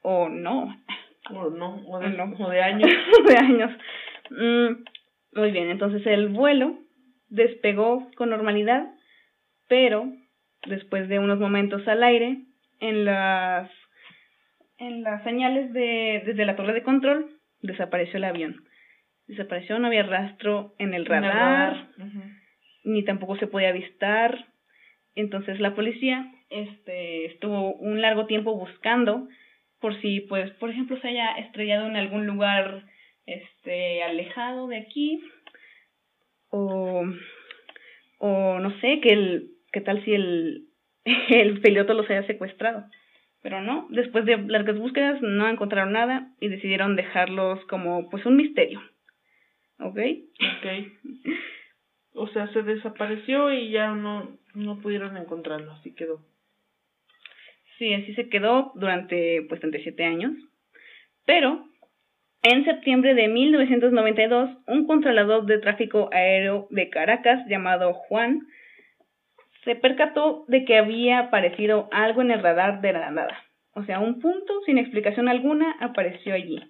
o 0.00 0.30
no. 0.30 0.74
O 1.30 1.50
no, 1.50 1.82
o 1.86 1.98
de, 1.98 2.10
no. 2.10 2.48
de 2.48 2.62
años. 2.62 2.90
de 3.26 3.36
años. 3.36 3.70
Mm, 4.30 5.38
muy 5.38 5.50
bien, 5.50 5.70
entonces 5.70 6.06
el 6.06 6.28
vuelo 6.28 6.78
despegó 7.28 8.10
con 8.16 8.30
normalidad, 8.30 8.86
pero 9.68 10.10
después 10.66 11.08
de 11.08 11.18
unos 11.18 11.38
momentos 11.38 11.86
al 11.86 12.02
aire, 12.02 12.44
en 12.80 13.04
las 13.04 13.70
en 14.78 15.02
las 15.02 15.22
señales 15.24 15.72
de 15.72 16.22
desde 16.24 16.44
la 16.44 16.56
torre 16.56 16.72
de 16.72 16.82
control 16.82 17.30
desapareció 17.60 18.18
el 18.18 18.24
avión 18.24 18.68
desapareció, 19.28 19.78
no 19.78 19.86
había 19.86 20.02
rastro 20.02 20.74
en 20.78 20.94
el 20.94 21.06
radar, 21.06 21.88
ni 22.82 23.04
tampoco 23.04 23.36
se 23.36 23.46
podía 23.46 23.68
avistar. 23.68 24.46
Entonces 25.14 25.60
la 25.60 25.74
policía 25.74 26.32
este, 26.50 27.26
estuvo 27.26 27.74
un 27.74 28.00
largo 28.00 28.26
tiempo 28.26 28.56
buscando 28.56 29.28
por 29.80 30.00
si, 30.00 30.20
pues, 30.20 30.50
por 30.52 30.70
ejemplo, 30.70 31.00
se 31.00 31.08
haya 31.08 31.32
estrellado 31.38 31.86
en 31.86 31.96
algún 31.96 32.26
lugar 32.26 32.84
este, 33.26 34.02
alejado 34.02 34.68
de 34.68 34.78
aquí, 34.78 35.22
o, 36.50 37.04
o 38.18 38.58
no 38.58 38.80
sé, 38.80 39.00
que 39.00 39.12
el, 39.12 39.50
qué 39.72 39.80
tal 39.80 40.04
si 40.04 40.14
el, 40.14 40.68
el 41.28 41.60
piloto 41.60 41.94
los 41.94 42.08
haya 42.10 42.26
secuestrado. 42.26 42.84
Pero 43.42 43.60
no, 43.60 43.86
después 43.90 44.24
de 44.24 44.36
largas 44.36 44.78
búsquedas 44.78 45.22
no 45.22 45.48
encontraron 45.48 45.92
nada 45.92 46.32
y 46.40 46.48
decidieron 46.48 46.96
dejarlos 46.96 47.64
como 47.66 48.10
pues 48.10 48.26
un 48.26 48.36
misterio. 48.36 48.80
¿Ok? 49.78 49.98
Ok. 50.58 50.66
O 52.14 52.26
sea, 52.28 52.52
se 52.52 52.62
desapareció 52.62 53.52
y 53.52 53.70
ya 53.70 53.92
no, 53.92 54.36
no 54.54 54.80
pudieron 54.80 55.16
encontrarlo, 55.16 55.70
así 55.72 55.94
quedó. 55.94 56.20
Sí, 57.78 57.94
así 57.94 58.14
se 58.14 58.28
quedó 58.28 58.72
durante 58.74 59.42
pues 59.48 59.60
37 59.60 60.04
años. 60.04 60.32
Pero 61.24 61.64
en 62.42 62.64
septiembre 62.64 63.14
de 63.14 63.28
1992, 63.28 64.50
un 64.66 64.86
controlador 64.86 65.46
de 65.46 65.58
tráfico 65.58 66.08
aéreo 66.12 66.66
de 66.70 66.90
Caracas 66.90 67.46
llamado 67.48 67.94
Juan 67.94 68.46
se 69.64 69.76
percató 69.76 70.44
de 70.48 70.64
que 70.64 70.78
había 70.78 71.18
aparecido 71.18 71.88
algo 71.92 72.22
en 72.22 72.30
el 72.30 72.42
radar 72.42 72.80
de 72.80 72.92
la 72.92 73.10
nada. 73.10 73.38
O 73.74 73.84
sea, 73.84 74.00
un 74.00 74.20
punto 74.20 74.60
sin 74.66 74.78
explicación 74.78 75.28
alguna 75.28 75.76
apareció 75.80 76.34
allí. 76.34 76.60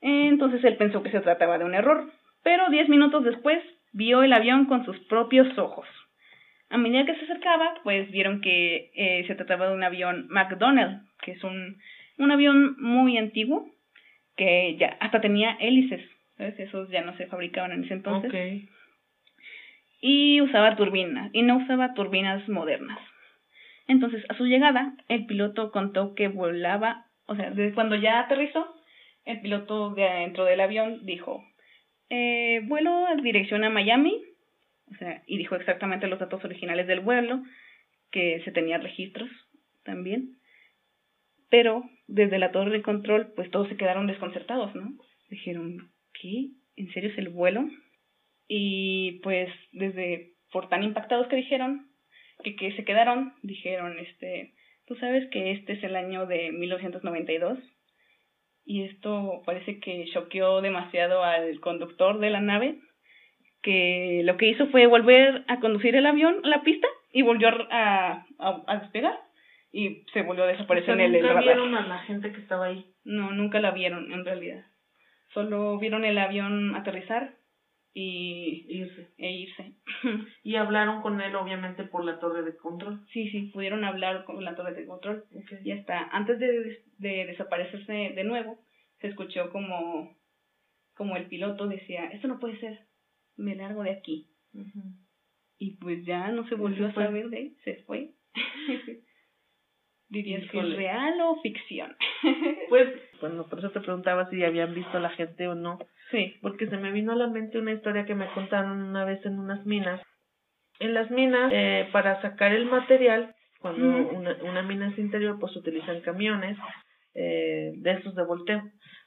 Entonces 0.00 0.62
él 0.64 0.76
pensó 0.76 1.02
que 1.02 1.10
se 1.10 1.20
trataba 1.20 1.58
de 1.58 1.64
un 1.64 1.74
error, 1.74 2.10
pero 2.42 2.68
diez 2.70 2.88
minutos 2.88 3.24
después 3.24 3.62
vio 3.92 4.22
el 4.22 4.32
avión 4.32 4.66
con 4.66 4.84
sus 4.84 4.98
propios 5.06 5.56
ojos. 5.58 5.86
A 6.70 6.76
medida 6.76 7.06
que 7.06 7.14
se 7.14 7.24
acercaba, 7.24 7.74
pues 7.82 8.10
vieron 8.10 8.40
que 8.40 8.90
eh, 8.94 9.24
se 9.26 9.34
trataba 9.34 9.68
de 9.68 9.74
un 9.74 9.82
avión 9.82 10.26
McDonnell, 10.28 11.00
que 11.22 11.32
es 11.32 11.42
un, 11.42 11.78
un 12.18 12.30
avión 12.30 12.76
muy 12.78 13.16
antiguo, 13.16 13.70
que 14.36 14.76
ya 14.76 14.96
hasta 15.00 15.20
tenía 15.20 15.56
hélices, 15.60 16.02
¿sabes? 16.36 16.58
Esos 16.58 16.90
ya 16.90 17.02
no 17.02 17.16
se 17.16 17.26
fabricaban 17.26 17.72
en 17.72 17.84
ese 17.84 17.94
entonces. 17.94 18.30
Okay. 18.30 18.68
Y 20.00 20.40
usaba 20.42 20.76
turbinas, 20.76 21.30
y 21.32 21.42
no 21.42 21.56
usaba 21.56 21.94
turbinas 21.94 22.46
modernas. 22.48 22.98
Entonces, 23.88 24.22
a 24.28 24.34
su 24.34 24.46
llegada, 24.46 24.92
el 25.08 25.24
piloto 25.26 25.72
contó 25.72 26.14
que 26.14 26.28
volaba, 26.28 27.06
o 27.26 27.34
sea, 27.34 27.50
desde 27.50 27.74
cuando 27.74 27.96
ya 27.96 28.20
aterrizó, 28.20 28.74
el 29.24 29.40
piloto 29.40 29.94
dentro 29.94 30.44
del 30.44 30.60
avión 30.60 31.04
dijo, 31.04 31.42
eh, 32.10 32.60
vuelo 32.64 33.08
en 33.10 33.22
dirección 33.22 33.64
a 33.64 33.70
Miami, 33.70 34.22
o 34.90 34.94
sea, 34.98 35.22
y 35.26 35.38
dijo 35.38 35.56
exactamente 35.56 36.06
los 36.06 36.18
datos 36.18 36.44
originales 36.44 36.86
del 36.86 37.00
vuelo, 37.00 37.42
que 38.10 38.42
se 38.44 38.52
tenía 38.52 38.78
registros 38.78 39.28
también. 39.84 40.36
Pero 41.50 41.84
desde 42.06 42.38
la 42.38 42.52
torre 42.52 42.70
de 42.70 42.82
control, 42.82 43.32
pues 43.34 43.50
todos 43.50 43.68
se 43.68 43.76
quedaron 43.76 44.06
desconcertados, 44.06 44.74
¿no? 44.74 44.90
Dijeron, 45.30 45.90
¿qué? 46.20 46.48
¿En 46.76 46.92
serio 46.92 47.10
es 47.10 47.18
el 47.18 47.28
vuelo? 47.28 47.68
Y 48.46 49.20
pues 49.22 49.50
desde, 49.72 50.32
por 50.52 50.68
tan 50.68 50.82
impactados 50.82 51.28
que 51.28 51.36
dijeron, 51.36 51.88
que, 52.42 52.56
que 52.56 52.72
se 52.76 52.84
quedaron, 52.84 53.34
dijeron, 53.42 53.98
este, 53.98 54.54
tú 54.86 54.94
sabes 54.96 55.28
que 55.30 55.52
este 55.52 55.74
es 55.74 55.84
el 55.84 55.96
año 55.96 56.26
de 56.26 56.52
1992 56.52 57.58
y 58.64 58.82
esto 58.82 59.42
parece 59.46 59.80
que 59.80 60.04
choqueó 60.12 60.60
demasiado 60.60 61.24
al 61.24 61.58
conductor 61.60 62.18
de 62.18 62.28
la 62.28 62.40
nave, 62.40 62.78
que 63.62 64.22
lo 64.24 64.36
que 64.36 64.48
hizo 64.48 64.66
fue 64.68 64.86
volver 64.86 65.44
a 65.48 65.60
conducir 65.60 65.96
el 65.96 66.06
avión 66.06 66.40
a 66.44 66.48
la 66.48 66.62
pista 66.62 66.88
y 67.12 67.22
volvió 67.22 67.48
a, 67.70 68.26
a, 68.38 68.76
despegar 68.80 69.18
y 69.72 70.04
se 70.12 70.22
volvió 70.22 70.44
a 70.44 70.48
desaparecer 70.48 70.94
en 70.94 71.00
el, 71.00 71.12
¿Nunca 71.12 71.28
radar. 71.28 71.44
vieron 71.44 71.74
a 71.74 71.86
la 71.86 71.98
gente 72.00 72.32
que 72.32 72.40
estaba 72.40 72.66
ahí? 72.66 72.86
No, 73.04 73.32
nunca 73.32 73.60
la 73.60 73.70
vieron 73.72 74.12
en 74.12 74.24
realidad. 74.24 74.64
Solo 75.34 75.78
vieron 75.78 76.04
el 76.04 76.18
avión 76.18 76.74
aterrizar 76.74 77.34
y 77.92 78.66
irse. 78.68 79.08
E 79.18 79.30
irse. 79.32 79.72
y 80.42 80.56
hablaron 80.56 81.02
con 81.02 81.20
él 81.20 81.34
obviamente 81.34 81.84
por 81.84 82.04
la 82.04 82.18
torre 82.20 82.42
de 82.42 82.56
control. 82.56 83.00
Sí, 83.12 83.28
sí, 83.30 83.50
pudieron 83.52 83.84
hablar 83.84 84.24
con 84.24 84.42
la 84.44 84.54
torre 84.54 84.74
de 84.74 84.86
control. 84.86 85.24
Y 85.64 85.72
hasta 85.72 86.08
antes 86.12 86.38
de, 86.38 86.82
de 86.98 87.26
desaparecerse 87.26 87.92
de 87.92 88.24
nuevo, 88.24 88.58
se 89.00 89.08
escuchó 89.08 89.50
como, 89.50 90.16
como 90.94 91.16
el 91.16 91.26
piloto 91.26 91.66
decía, 91.66 92.06
esto 92.06 92.28
no 92.28 92.38
puede 92.38 92.58
ser, 92.60 92.87
me 93.38 93.54
largo 93.54 93.82
de 93.82 93.92
aquí. 93.92 94.28
Y 95.58 95.76
pues 95.76 96.04
ya 96.04 96.30
no 96.30 96.46
se 96.48 96.54
volvió 96.54 96.86
a 96.86 96.94
saber 96.94 97.30
de 97.30 97.38
él, 97.38 97.56
se 97.64 97.76
fue. 97.84 98.12
¿Dirías 100.10 100.50
que 100.50 100.58
es 100.58 100.76
real 100.76 101.20
o 101.20 101.40
ficción? 101.42 101.94
pues, 102.70 102.88
bueno, 103.20 103.46
por 103.46 103.58
eso 103.58 103.70
te 103.70 103.80
preguntaba 103.80 104.30
si 104.30 104.42
habían 104.42 104.74
visto 104.74 104.96
a 104.96 105.00
la 105.00 105.10
gente 105.10 105.48
o 105.48 105.54
no. 105.54 105.78
Sí. 106.10 106.36
Porque 106.40 106.66
se 106.66 106.78
me 106.78 106.92
vino 106.92 107.12
a 107.12 107.16
la 107.16 107.26
mente 107.26 107.58
una 107.58 107.72
historia 107.72 108.06
que 108.06 108.14
me 108.14 108.30
contaron 108.32 108.82
una 108.82 109.04
vez 109.04 109.24
en 109.26 109.38
unas 109.38 109.66
minas. 109.66 110.00
En 110.80 110.94
las 110.94 111.10
minas, 111.10 111.52
eh, 111.52 111.88
para 111.92 112.22
sacar 112.22 112.52
el 112.52 112.66
material, 112.66 113.34
cuando 113.60 113.86
una, 114.12 114.36
una 114.44 114.62
mina 114.62 114.88
es 114.88 114.98
interior, 114.98 115.38
pues 115.38 115.54
utilizan 115.56 116.00
camiones 116.00 116.56
eh, 117.14 117.72
de 117.76 117.90
esos 117.90 118.14
de 118.14 118.24
volteo. 118.24 118.62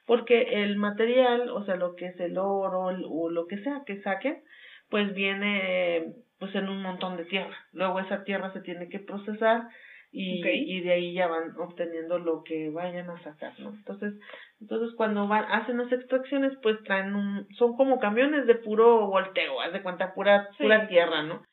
Porque 0.05 0.63
el 0.63 0.77
material, 0.77 1.49
o 1.49 1.63
sea, 1.63 1.75
lo 1.75 1.95
que 1.95 2.07
es 2.07 2.19
el 2.19 2.37
oro 2.37 2.87
o 3.09 3.29
lo 3.29 3.47
que 3.47 3.57
sea 3.63 3.83
que 3.85 4.01
saquen, 4.01 4.43
pues 4.89 5.13
viene 5.13 6.13
pues 6.39 6.53
en 6.55 6.69
un 6.69 6.81
montón 6.81 7.17
de 7.17 7.25
tierra. 7.25 7.55
Luego 7.71 7.99
esa 7.99 8.23
tierra 8.23 8.51
se 8.51 8.61
tiene 8.61 8.89
que 8.89 8.99
procesar 8.99 9.67
y, 10.11 10.45
y 10.45 10.81
de 10.81 10.91
ahí 10.91 11.13
ya 11.13 11.27
van 11.27 11.55
obteniendo 11.57 12.19
lo 12.19 12.43
que 12.43 12.69
vayan 12.69 13.09
a 13.09 13.23
sacar, 13.23 13.57
¿no? 13.59 13.69
Entonces, 13.69 14.13
entonces 14.59 14.93
cuando 14.97 15.27
van, 15.27 15.45
hacen 15.45 15.77
las 15.77 15.91
extracciones, 15.91 16.51
pues 16.61 16.81
traen 16.83 17.15
un, 17.15 17.47
son 17.55 17.77
como 17.77 17.99
camiones 17.99 18.45
de 18.45 18.55
puro 18.55 19.07
volteo, 19.07 19.61
haz 19.61 19.71
de 19.71 19.81
cuenta, 19.81 20.13
pura, 20.13 20.49
pura 20.57 20.87
tierra, 20.87 21.23
¿no? 21.23 21.43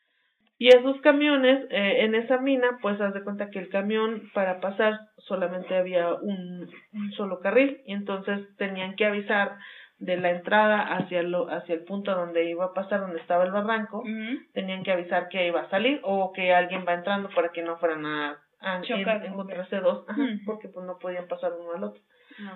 Y 0.58 0.68
esos 0.68 1.00
camiones, 1.02 1.66
eh, 1.70 2.04
en 2.04 2.16
esa 2.16 2.38
mina, 2.38 2.78
pues 2.82 3.00
haz 3.00 3.14
de 3.14 3.22
cuenta 3.22 3.50
que 3.50 3.60
el 3.60 3.68
camión 3.68 4.28
para 4.34 4.60
pasar 4.60 4.98
solamente 5.18 5.76
había 5.76 6.14
un, 6.14 6.68
un 6.92 7.12
solo 7.12 7.38
carril. 7.40 7.80
Y 7.86 7.92
entonces 7.92 8.40
tenían 8.56 8.96
que 8.96 9.06
avisar 9.06 9.56
de 9.98 10.16
la 10.16 10.30
entrada 10.30 10.80
hacia, 10.96 11.22
lo, 11.22 11.48
hacia 11.50 11.74
el 11.74 11.84
punto 11.84 12.14
donde 12.14 12.48
iba 12.48 12.66
a 12.66 12.72
pasar, 12.74 13.00
donde 13.00 13.20
estaba 13.20 13.44
el 13.44 13.50
barranco, 13.52 14.02
tenían 14.52 14.82
que 14.84 14.92
avisar 14.92 15.28
que 15.28 15.46
iba 15.46 15.60
a 15.62 15.70
salir 15.70 16.00
o 16.04 16.32
que 16.32 16.52
alguien 16.52 16.84
va 16.86 16.94
entrando 16.94 17.28
para 17.34 17.48
que 17.50 17.62
no 17.62 17.78
fueran 17.78 18.06
a, 18.06 18.38
a 18.60 18.80
encontrarse 19.26 19.80
dos, 19.80 20.04
porque 20.46 20.68
pues 20.68 20.86
no 20.86 20.98
podían 20.98 21.26
pasar 21.26 21.52
uno 21.52 21.72
al 21.74 21.84
otro. 21.84 22.02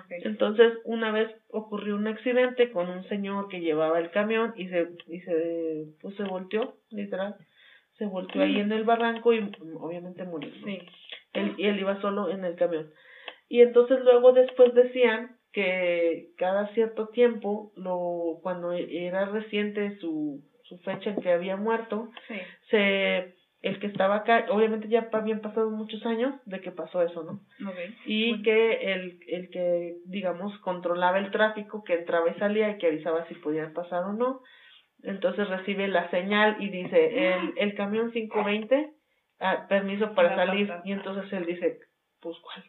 Entonces, 0.09 0.73
una 0.85 1.11
vez 1.11 1.29
ocurrió 1.49 1.95
un 1.97 2.07
accidente 2.07 2.71
con 2.71 2.89
un 2.89 3.03
señor 3.09 3.49
que 3.49 3.59
llevaba 3.59 3.99
el 3.99 4.09
camión 4.11 4.53
y 4.55 4.69
se, 4.69 4.87
y 5.07 5.19
se, 5.21 5.85
pues 6.01 6.15
se 6.15 6.23
volteó, 6.23 6.75
literal, 6.91 7.35
se 7.97 8.05
volteó 8.05 8.41
ahí 8.41 8.59
en 8.59 8.71
el 8.71 8.83
barranco 8.83 9.33
y 9.33 9.39
obviamente 9.79 10.23
murió. 10.23 10.51
Sí. 10.65 10.79
Él, 11.33 11.55
y 11.57 11.65
él 11.65 11.79
iba 11.79 11.99
solo 12.01 12.29
en 12.29 12.45
el 12.45 12.55
camión. 12.55 12.91
Y 13.49 13.61
entonces 13.61 13.99
luego 14.01 14.33
después 14.33 14.73
decían 14.73 15.37
que 15.51 16.29
cada 16.37 16.73
cierto 16.73 17.09
tiempo, 17.09 17.71
lo, 17.75 18.39
cuando 18.41 18.71
era 18.71 19.25
reciente 19.25 19.97
su, 19.99 20.41
su 20.63 20.79
fecha 20.79 21.11
en 21.11 21.21
que 21.21 21.31
había 21.31 21.55
muerto, 21.55 22.09
se 22.69 23.35
el 23.63 23.79
que 23.79 23.87
estaba 23.87 24.17
acá, 24.17 24.45
obviamente 24.49 24.89
ya 24.89 25.07
habían 25.13 25.39
pasado 25.39 25.71
muchos 25.71 26.05
años 26.05 26.35
de 26.45 26.59
que 26.59 26.71
pasó 26.71 27.01
eso, 27.01 27.23
¿no? 27.23 27.39
Y 28.05 28.43
que 28.43 28.91
el, 28.93 29.19
el 29.25 29.49
que, 29.51 29.95
digamos, 30.05 30.57
controlaba 30.59 31.17
el 31.17 31.31
tráfico, 31.31 31.81
que 31.85 31.93
entraba 31.93 32.29
y 32.29 32.33
salía 32.39 32.71
y 32.71 32.77
que 32.77 32.87
avisaba 32.87 33.25
si 33.27 33.35
podían 33.35 33.71
pasar 33.71 34.03
o 34.03 34.11
no, 34.11 34.41
entonces 35.03 35.47
recibe 35.49 35.87
la 35.87 36.09
señal 36.09 36.57
y 36.59 36.69
dice, 36.69 37.33
el, 37.33 37.53
el 37.57 37.75
camión 37.75 38.11
520, 38.11 38.91
ah, 39.39 39.65
permiso 39.67 40.13
para 40.15 40.35
salir, 40.35 40.71
y 40.85 40.91
entonces 40.93 41.31
él 41.33 41.45
dice, 41.45 41.79
pues 42.21 42.37
cuál, 42.39 42.63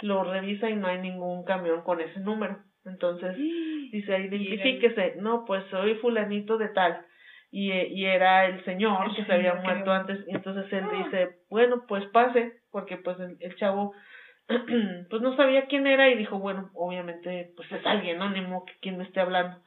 lo 0.00 0.24
revisa 0.24 0.70
y 0.70 0.76
no 0.76 0.86
hay 0.86 0.98
ningún 0.98 1.44
camión 1.44 1.82
con 1.82 2.00
ese 2.00 2.20
número. 2.20 2.58
Entonces 2.84 3.36
dice, 3.92 4.18
identifíquese, 4.18 5.16
no, 5.16 5.44
pues 5.46 5.64
soy 5.70 5.94
fulanito 5.96 6.58
de 6.58 6.68
tal. 6.68 7.04
Y, 7.50 7.72
y 7.72 8.04
era 8.04 8.44
el 8.44 8.62
señor 8.66 9.14
que 9.16 9.24
se 9.24 9.32
había 9.32 9.54
muerto 9.54 9.90
antes. 9.90 10.18
Y 10.28 10.36
entonces 10.36 10.70
él 10.70 10.84
dice, 11.04 11.38
bueno, 11.48 11.84
pues 11.88 12.04
pase, 12.08 12.60
porque 12.70 12.98
pues 12.98 13.18
el, 13.20 13.38
el 13.40 13.56
chavo 13.56 13.94
pues 15.10 15.22
no 15.22 15.36
sabía 15.36 15.66
quién 15.66 15.86
era 15.86 16.08
y 16.08 16.16
dijo, 16.16 16.38
bueno, 16.38 16.70
obviamente 16.74 17.52
pues 17.56 17.70
es 17.70 17.84
alguien, 17.84 18.18
¿no? 18.18 18.30
Ni 18.30 18.40
modo 18.40 18.64
que 18.64 18.72
quien 18.80 18.96
me 18.96 19.04
esté 19.04 19.20
hablando. 19.20 19.58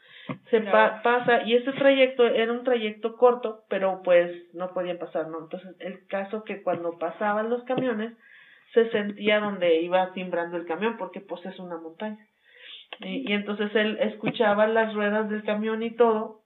Se 0.50 0.62
pasa 0.62 1.44
y 1.46 1.56
ese 1.56 1.72
trayecto 1.74 2.26
era 2.26 2.52
un 2.52 2.64
trayecto 2.64 3.16
corto, 3.18 3.64
pero 3.70 4.02
pues 4.04 4.32
no 4.54 4.74
podía 4.74 4.98
pasar, 4.98 5.28
¿no? 5.28 5.40
Entonces 5.40 5.76
el 5.80 6.06
caso 6.08 6.44
que 6.44 6.62
cuando 6.64 6.98
pasaban 6.98 7.50
los 7.50 7.64
camiones, 7.64 8.14
se 8.74 8.90
sentía 8.92 9.40
donde 9.40 9.82
iba 9.82 10.14
timbrando 10.14 10.58
el 10.58 10.66
camión 10.66 10.98
porque 10.98 11.22
pues 11.22 11.46
es 11.46 11.60
una 11.60 11.78
montaña. 11.78 12.26
Y, 13.00 13.30
y 13.30 13.34
entonces 13.34 13.74
él 13.76 13.98
escuchaba 14.00 14.68
las 14.68 14.94
ruedas 14.94 15.30
del 15.30 15.44
camión 15.44 15.84
y 15.84 15.92
todo 15.96 16.42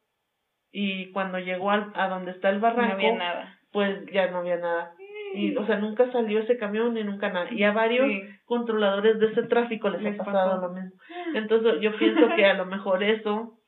y 0.71 1.11
cuando 1.11 1.39
llegó 1.39 1.71
al, 1.71 1.91
a 1.95 2.09
donde 2.09 2.31
está 2.31 2.49
el 2.49 2.59
barranco, 2.59 2.87
no 2.87 2.93
había 2.95 3.15
nada. 3.15 3.59
pues 3.71 4.05
ya 4.11 4.29
no 4.29 4.39
había 4.39 4.57
nada. 4.57 4.93
Y, 5.35 5.55
o 5.57 5.65
sea, 5.65 5.77
nunca 5.77 6.11
salió 6.11 6.39
ese 6.39 6.57
camión 6.57 6.93
ni 6.93 7.03
nunca 7.03 7.29
nada. 7.29 7.51
Y 7.51 7.63
a 7.63 7.71
varios 7.71 8.07
controladores 8.45 9.19
de 9.19 9.27
ese 9.27 9.43
tráfico 9.43 9.89
les, 9.89 10.19
ha 10.19 10.23
pasado 10.23 10.61
lo 10.61 10.73
mismo. 10.73 10.97
Entonces 11.33 11.81
yo 11.81 11.95
pienso 11.97 12.27
que 12.35 12.45
a 12.45 12.53
lo 12.53 12.65
mejor 12.65 13.03
eso, 13.03 13.59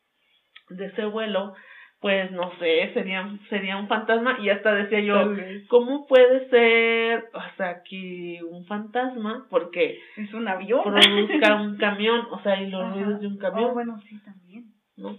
de 0.70 0.86
ese 0.86 1.06
vuelo, 1.06 1.54
pues 2.00 2.32
no 2.32 2.52
sé, 2.60 2.92
sería, 2.94 3.28
sería 3.50 3.78
un 3.78 3.88
fantasma. 3.88 4.38
Y 4.40 4.50
hasta 4.50 4.74
decía 4.74 5.00
yo, 5.00 5.34
¿cómo 5.68 6.06
puede 6.08 6.50
ser, 6.50 7.30
o 7.34 7.56
sea, 7.58 7.82
que 7.84 8.40
un 8.48 8.66
fantasma, 8.66 9.48
porque 9.50 10.00
es 10.16 10.34
un 10.34 10.48
avión, 10.48 10.84
produzca 10.84 11.56
un 11.56 11.78
camión, 11.78 12.28
o 12.32 12.42
sea, 12.42 12.62
y 12.62 12.70
los 12.70 12.94
ruidos 12.94 13.20
de 13.22 13.28
un 13.28 13.38
camión, 13.38 13.72
oh, 13.72 13.74
bueno, 13.74 14.00
sí, 14.08 14.20
también, 14.24 14.66
¿no? 14.96 15.18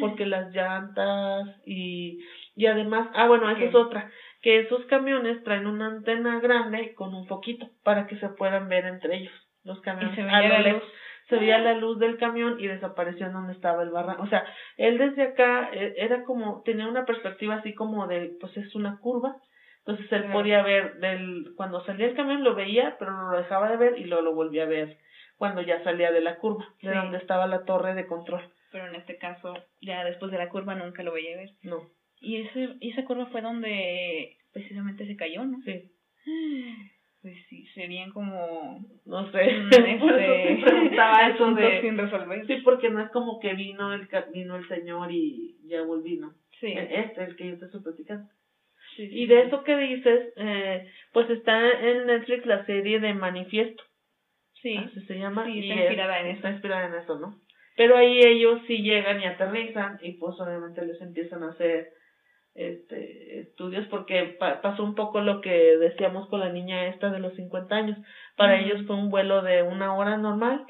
Porque 0.00 0.24
las 0.24 0.54
llantas 0.54 1.48
y, 1.66 2.18
y 2.54 2.64
además, 2.64 3.08
ah, 3.14 3.26
bueno, 3.26 3.50
esa 3.50 3.64
es 3.64 3.74
otra, 3.74 4.10
que 4.46 4.60
esos 4.60 4.84
camiones 4.84 5.42
traen 5.42 5.66
una 5.66 5.88
antena 5.88 6.38
grande 6.38 6.94
con 6.94 7.12
un 7.16 7.26
poquito 7.26 7.68
para 7.82 8.06
que 8.06 8.16
se 8.20 8.28
puedan 8.28 8.68
ver 8.68 8.84
entre 8.84 9.16
ellos, 9.16 9.32
los 9.64 9.80
camiones 9.80 10.16
a 10.16 10.40
lo 10.40 10.80
se 11.28 11.36
veía 11.36 11.58
la 11.58 11.74
luz 11.74 11.98
del 11.98 12.16
camión 12.16 12.60
y 12.60 12.68
desapareció 12.68 13.26
en 13.26 13.32
donde 13.32 13.54
estaba 13.54 13.82
el 13.82 13.90
barranco. 13.90 14.22
O 14.22 14.28
sea, 14.28 14.44
él 14.76 14.98
desde 14.98 15.24
acá 15.24 15.70
eh, 15.72 15.94
era 15.96 16.22
como, 16.22 16.62
tenía 16.62 16.86
una 16.86 17.04
perspectiva 17.04 17.56
así 17.56 17.74
como 17.74 18.06
de, 18.06 18.36
pues 18.40 18.56
es 18.56 18.72
una 18.76 19.00
curva. 19.00 19.34
Entonces 19.78 20.06
él 20.12 20.30
podía 20.30 20.62
ver 20.62 21.00
del, 21.00 21.52
cuando 21.56 21.84
salía 21.84 22.06
el 22.06 22.14
camión 22.14 22.44
lo 22.44 22.54
veía, 22.54 22.94
pero 23.00 23.10
no 23.10 23.32
lo 23.32 23.38
dejaba 23.38 23.68
de 23.68 23.78
ver 23.78 23.98
y 23.98 24.04
luego 24.04 24.22
lo 24.22 24.34
volvía 24.36 24.62
a 24.62 24.66
ver 24.66 24.96
cuando 25.38 25.60
ya 25.60 25.82
salía 25.82 26.12
de 26.12 26.20
la 26.20 26.36
curva, 26.36 26.64
de 26.82 26.94
donde 26.94 27.18
estaba 27.18 27.48
la 27.48 27.64
torre 27.64 27.96
de 27.96 28.06
control. 28.06 28.48
Pero 28.70 28.86
en 28.86 28.94
este 28.94 29.18
caso, 29.18 29.54
ya 29.80 30.04
después 30.04 30.30
de 30.30 30.38
la 30.38 30.50
curva 30.50 30.76
nunca 30.76 31.02
lo 31.02 31.12
veía 31.12 31.36
ver. 31.36 31.50
No. 31.64 31.90
Y 32.20 32.42
ese, 32.42 32.76
y 32.80 32.92
esa 32.92 33.04
curva 33.04 33.26
fue 33.26 33.42
donde 33.42 34.35
precisamente 34.56 35.06
se 35.06 35.16
cayó, 35.16 35.44
¿no? 35.44 35.60
Sí. 35.64 35.92
pues 37.20 37.36
sí, 37.50 37.66
serían 37.74 38.10
como, 38.10 38.80
no 39.04 39.30
sé, 39.30 39.44
este, 39.70 40.62
preguntaba 40.64 41.28
eso 41.28 41.52
de, 41.52 41.82
sin 41.82 41.98
resolver. 41.98 42.46
Sí, 42.46 42.56
porque 42.64 42.88
no 42.88 43.02
es 43.02 43.10
como 43.10 43.38
que 43.38 43.52
vino 43.52 43.92
el 43.92 44.08
vino 44.32 44.56
el 44.56 44.66
señor 44.66 45.12
y 45.12 45.58
ya 45.68 45.82
volví, 45.82 46.16
¿no? 46.16 46.32
Sí. 46.58 46.68
E, 46.68 47.00
este, 47.00 47.24
el 47.24 47.36
que 47.36 47.48
yo 47.50 47.58
te 47.58 47.66
estoy 47.66 47.82
platicando. 47.82 48.30
Sí, 48.96 49.10
y 49.12 49.26
de 49.26 49.42
eso 49.42 49.62
que 49.62 49.76
dices, 49.76 50.32
eh, 50.36 50.88
pues 51.12 51.28
está 51.28 51.70
en 51.78 52.06
Netflix 52.06 52.46
la 52.46 52.64
serie 52.64 52.98
de 52.98 53.12
Manifiesto. 53.12 53.82
Sí. 54.62 54.78
Así 54.78 55.02
se 55.02 55.18
llama. 55.18 55.44
Sí, 55.44 55.68
está 55.68 55.82
inspirada 55.82 56.20
en 56.20 56.26
eso. 56.28 56.36
Está 56.36 56.50
inspirada 56.50 56.86
en 56.86 56.94
eso, 56.94 57.18
¿no? 57.18 57.38
Pero 57.76 57.98
ahí 57.98 58.20
ellos 58.24 58.62
sí 58.66 58.78
llegan 58.78 59.20
y 59.20 59.26
aterrizan 59.26 59.98
y 60.00 60.12
pues 60.12 60.40
obviamente 60.40 60.82
les 60.86 60.98
empiezan 61.02 61.42
a 61.42 61.50
hacer 61.50 61.90
este, 62.56 63.40
estudios 63.40 63.86
porque 63.88 64.36
pasó 64.38 64.82
un 64.82 64.94
poco 64.94 65.20
lo 65.20 65.40
que 65.40 65.76
decíamos 65.76 66.28
con 66.28 66.40
la 66.40 66.50
niña 66.50 66.88
esta 66.88 67.10
de 67.10 67.20
los 67.20 67.34
50 67.34 67.74
años. 67.74 67.98
Para 68.36 68.58
ellos 68.58 68.86
fue 68.86 68.96
un 68.96 69.10
vuelo 69.10 69.42
de 69.42 69.62
una 69.62 69.94
hora 69.94 70.16
normal. 70.16 70.66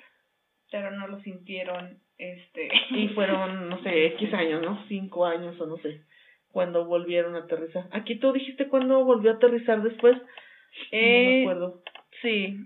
Pero 0.70 0.91
no 0.91 1.07
lo 1.07 1.20
sintieron, 1.20 2.01
este... 2.18 2.68
Y 2.91 3.09
fueron, 3.11 3.68
no 3.68 3.80
sé, 3.82 4.07
X 4.14 4.34
años, 4.34 4.62
¿no? 4.62 4.84
Cinco 4.89 5.24
años 5.24 5.59
o 5.61 5.66
no 5.66 5.76
sé, 5.78 6.03
cuando 6.51 6.87
volvieron 6.87 7.37
a 7.37 7.41
aterrizar. 7.41 7.87
Aquí 7.93 8.18
tú 8.18 8.32
dijiste 8.32 8.66
cuándo 8.66 9.05
volvió 9.05 9.30
a 9.30 9.34
aterrizar 9.34 9.80
después. 9.82 10.16
Eh, 10.91 11.24
no 11.24 11.30
me 11.30 11.41
acuerdo. 11.43 11.82
Sí, 12.20 12.57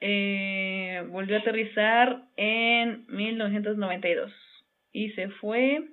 eh, 0.00 1.04
volvió 1.08 1.36
a 1.36 1.40
aterrizar 1.40 2.24
en 2.36 3.06
1992 3.08 4.30
y 4.92 5.10
se 5.12 5.30
fue 5.30 5.88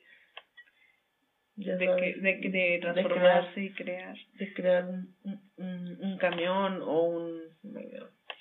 de, 1.57 1.77
que, 1.77 2.15
de, 2.21 2.49
de 2.49 2.79
transformarse 2.79 3.63
y 3.63 3.69
crear. 3.71 4.15
De 4.33 4.53
crear 4.53 4.85
un, 4.85 5.15
un, 5.57 5.97
un 6.01 6.17
camión 6.17 6.81
o 6.81 7.03
un... 7.03 7.41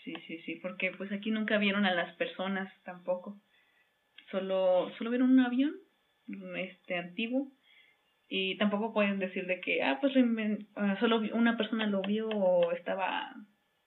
Sí, 0.05 0.15
sí, 0.27 0.39
sí, 0.45 0.57
porque 0.57 0.93
pues 0.93 1.11
aquí 1.11 1.31
nunca 1.31 1.59
vieron 1.59 1.85
a 1.85 1.95
las 1.95 2.15
personas 2.17 2.73
tampoco. 2.85 3.37
Solo, 4.31 4.93
solo 4.99 5.11
vieron 5.11 5.31
un 5.31 5.41
avión, 5.41 5.75
este, 6.57 6.97
antiguo, 6.97 7.51
y 8.29 8.57
tampoco 8.59 8.93
pueden 8.93 9.19
decir 9.19 9.47
de 9.47 9.61
que, 9.61 9.83
ah, 9.83 9.99
pues 10.01 10.13
solo 11.01 11.23
una 11.33 11.57
persona 11.57 11.87
lo 11.87 12.03
vio 12.03 12.29
o 12.29 12.73
estaba, 12.73 13.35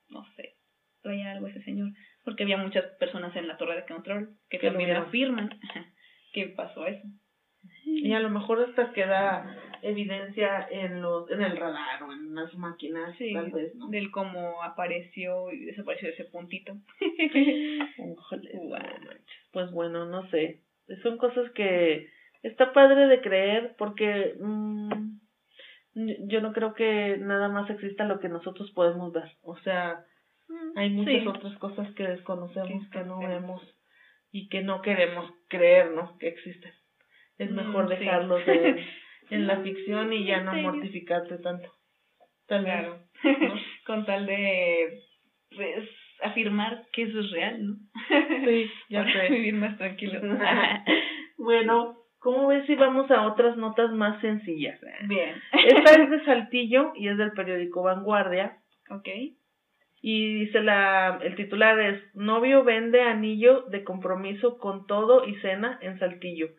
no 0.10 0.26
sé, 0.36 0.56
traía 1.02 1.32
algo 1.32 1.48
ese 1.48 1.62
señor, 1.64 1.92
porque 2.24 2.44
había 2.44 2.58
muchas 2.58 2.86
personas 2.98 3.36
en 3.36 3.48
la 3.48 3.58
torre 3.58 3.76
de 3.76 3.86
control 3.86 4.38
que, 4.50 4.60
también 4.60 4.92
afirman 4.92 5.60
que 6.34 6.48
pasó 6.48 6.88
eso. 6.88 7.08
Y 7.86 8.14
a 8.14 8.20
lo 8.20 8.30
mejor 8.30 8.62
hasta 8.62 8.94
queda 8.94 9.58
evidencia 9.82 10.68
en 10.70 11.02
los 11.02 11.30
en 11.32 11.42
el 11.42 11.58
radar 11.58 12.04
o 12.04 12.12
en 12.12 12.36
las 12.36 12.54
máquinas, 12.56 13.16
tal 13.34 13.52
vez, 13.52 13.76
¿no? 13.76 13.88
Del 13.90 14.12
cómo 14.12 14.62
apareció 14.64 15.52
y 15.52 15.66
desapareció 15.66 16.10
ese 16.10 16.26
puntito. 16.26 16.78
Pues 19.52 19.72
bueno, 19.72 20.06
no 20.06 20.30
sé. 20.30 20.62
Son 21.02 21.18
cosas 21.18 21.50
que 21.52 22.10
está 22.44 22.74
padre 22.74 23.08
de 23.08 23.22
creer 23.22 23.76
porque 23.78 24.36
mmm, 24.40 25.20
yo 25.94 26.42
no 26.42 26.54
creo 26.54 26.74
que 26.74 27.18
nada 27.18 27.50
más 27.50 27.70
exista 27.70 28.06
lo 28.06 28.20
que 28.20 28.30
nosotros 28.30 28.72
podemos 28.72 29.12
ver. 29.12 29.32
O 29.42 29.58
sea, 29.60 30.06
mm, 30.48 30.78
hay 30.78 30.90
muchas 30.92 31.28
otras 31.28 31.58
cosas 31.58 31.94
que 31.96 32.08
desconocemos, 32.08 32.88
que 32.90 33.04
no 33.04 33.20
vemos 33.20 33.62
y 34.32 34.50
que 34.50 34.62
no 34.62 34.82
queremos 34.82 35.32
creer, 35.48 35.92
¿no? 35.92 36.18
Que 36.18 36.28
existen. 36.28 36.72
Es 37.40 37.50
mejor 37.52 37.86
mm, 37.86 37.90
dejarlos 37.90 38.42
en, 39.30 39.48
la 39.48 39.62
ficción 39.62 40.12
y 40.14 40.26
ya 40.26 40.42
no 40.42 40.54
mortificarte 40.54 41.38
tanto. 41.38 41.72
claro. 42.48 43.00
Con 43.86 44.06
tal 44.06 44.26
de 44.26 45.02
pues, 45.56 45.90
afirmar 46.22 46.84
que 46.92 47.04
eso 47.04 47.22
es 47.22 47.32
real, 47.32 47.66
¿no? 47.66 47.76
Sí, 48.46 48.70
ya 48.90 49.06
sé. 49.06 49.30
vivir 49.30 49.54
más 49.54 49.78
tranquilo. 49.78 50.20
bueno, 51.38 51.96
¿cómo 52.20 52.48
ves 52.48 52.66
si 52.68 52.76
vamos 52.76 53.10
a 53.10 53.26
otras 53.26 53.56
notas 53.56 53.92
más 53.92 54.20
sencillas? 54.20 54.80
Bien. 55.08 55.36
Esta 55.54 55.94
es 55.94 56.10
de 56.10 56.26
Saltillo 56.26 56.92
y 56.96 57.08
es 57.08 57.18
del 57.18 57.32
periódico 57.32 57.84
Vanguardia. 57.84 58.58
Ok. 58.90 59.08
Y 60.02 60.40
dice 60.46 60.62
la, 60.62 61.20
el 61.22 61.36
titular 61.36 61.80
es 61.80 62.02
Novio 62.16 62.64
vende 62.64 63.02
anillo 63.02 63.64
de 63.64 63.84
compromiso 63.86 64.58
con 64.58 64.88
todo 64.88 65.26
y 65.26 65.36
cena 65.36 65.78
en 65.82 66.00
Saltillo 66.00 66.50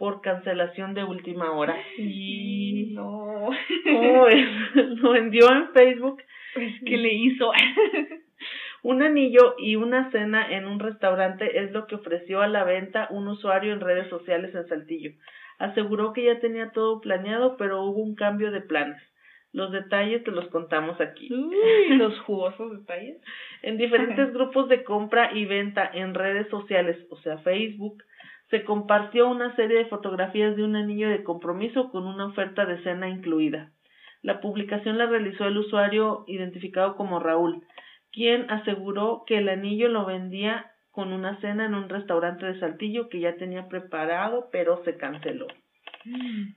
por 0.00 0.22
cancelación 0.22 0.94
de 0.94 1.04
última 1.04 1.52
hora. 1.52 1.76
Y 1.98 2.94
no. 2.94 3.50
¿Cómo 3.84 4.28
es? 4.28 4.48
Lo 4.74 5.10
vendió 5.10 5.52
en 5.52 5.68
Facebook. 5.74 6.22
Pues, 6.54 6.72
¿qué 6.86 6.96
le 6.96 7.12
hizo? 7.12 7.52
un 8.82 9.02
anillo 9.02 9.56
y 9.58 9.76
una 9.76 10.10
cena 10.10 10.56
en 10.56 10.66
un 10.66 10.80
restaurante 10.80 11.62
es 11.62 11.72
lo 11.72 11.86
que 11.86 11.96
ofreció 11.96 12.40
a 12.40 12.48
la 12.48 12.64
venta 12.64 13.08
un 13.10 13.28
usuario 13.28 13.74
en 13.74 13.80
redes 13.80 14.08
sociales 14.08 14.54
en 14.54 14.66
Saltillo. 14.68 15.10
Aseguró 15.58 16.14
que 16.14 16.24
ya 16.24 16.40
tenía 16.40 16.70
todo 16.70 17.02
planeado, 17.02 17.58
pero 17.58 17.82
hubo 17.82 18.00
un 18.00 18.14
cambio 18.14 18.52
de 18.52 18.62
planes. 18.62 19.02
Los 19.52 19.70
detalles 19.70 20.24
te 20.24 20.30
los 20.30 20.48
contamos 20.48 20.98
aquí. 20.98 21.28
los 21.90 22.18
jugosos 22.20 22.72
detalles. 22.72 23.20
En 23.60 23.76
diferentes 23.76 24.32
grupos 24.32 24.70
de 24.70 24.82
compra 24.82 25.32
y 25.34 25.44
venta 25.44 25.90
en 25.92 26.14
redes 26.14 26.48
sociales, 26.48 26.96
o 27.10 27.16
sea, 27.18 27.36
Facebook, 27.36 28.02
se 28.50 28.64
compartió 28.64 29.28
una 29.28 29.54
serie 29.54 29.78
de 29.78 29.86
fotografías 29.86 30.56
de 30.56 30.64
un 30.64 30.76
anillo 30.76 31.08
de 31.08 31.22
compromiso 31.22 31.90
con 31.90 32.06
una 32.06 32.26
oferta 32.26 32.66
de 32.66 32.82
cena 32.82 33.08
incluida. 33.08 33.72
La 34.22 34.40
publicación 34.40 34.98
la 34.98 35.06
realizó 35.06 35.46
el 35.46 35.56
usuario 35.56 36.24
identificado 36.26 36.96
como 36.96 37.20
Raúl, 37.20 37.64
quien 38.12 38.50
aseguró 38.50 39.22
que 39.26 39.38
el 39.38 39.48
anillo 39.48 39.88
lo 39.88 40.04
vendía 40.04 40.72
con 40.90 41.12
una 41.12 41.40
cena 41.40 41.66
en 41.66 41.74
un 41.74 41.88
restaurante 41.88 42.44
de 42.44 42.58
Saltillo 42.58 43.08
que 43.08 43.20
ya 43.20 43.36
tenía 43.36 43.68
preparado, 43.68 44.48
pero 44.50 44.82
se 44.84 44.96
canceló. 44.96 45.46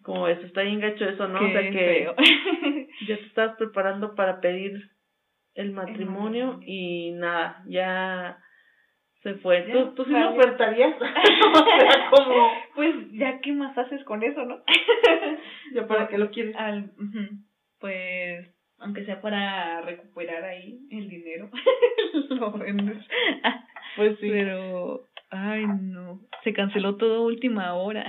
Como 0.01 0.27
eso, 0.27 0.45
está 0.45 0.61
bien 0.61 0.79
gacho 0.79 1.05
eso, 1.05 1.27
¿no? 1.27 1.39
o 1.39 1.51
sea 1.51 1.69
que 1.69 2.07
ya 3.07 3.17
te 3.17 3.25
estabas 3.25 3.57
preparando 3.57 4.15
para 4.15 4.41
pedir 4.41 4.89
el 5.53 5.71
matrimonio 5.71 6.59
y 6.65 7.11
nada, 7.11 7.63
ya 7.67 8.42
se 9.23 9.35
fue. 9.35 9.61
¿Tú, 9.71 9.95
tú 9.95 10.03
sí 10.03 10.11
lo 10.11 10.31
ofertarías? 10.31 10.95
o 11.01 11.55
sea, 11.55 12.09
como... 12.11 12.51
Pues 12.75 12.93
ya, 13.13 13.39
¿qué 13.39 13.53
más 13.53 13.75
haces 13.77 14.03
con 14.03 14.21
eso, 14.21 14.43
no? 14.45 14.61
ya, 15.73 15.87
¿para 15.87 16.07
qué 16.07 16.17
lo 16.17 16.29
quieres? 16.29 16.55
Al, 16.57 16.91
pues, 17.79 18.53
aunque 18.79 19.05
sea 19.05 19.21
para 19.21 19.81
recuperar 19.81 20.43
ahí 20.43 20.79
el 20.91 21.07
dinero, 21.07 21.49
lo 22.29 22.51
vendes. 22.51 22.97
pues 23.95 24.19
sí. 24.19 24.29
Pero, 24.29 25.07
ay, 25.29 25.65
no. 25.67 26.19
Se 26.43 26.53
canceló 26.53 26.97
todo 26.97 27.15
a 27.15 27.25
última 27.25 27.73
hora. 27.75 28.05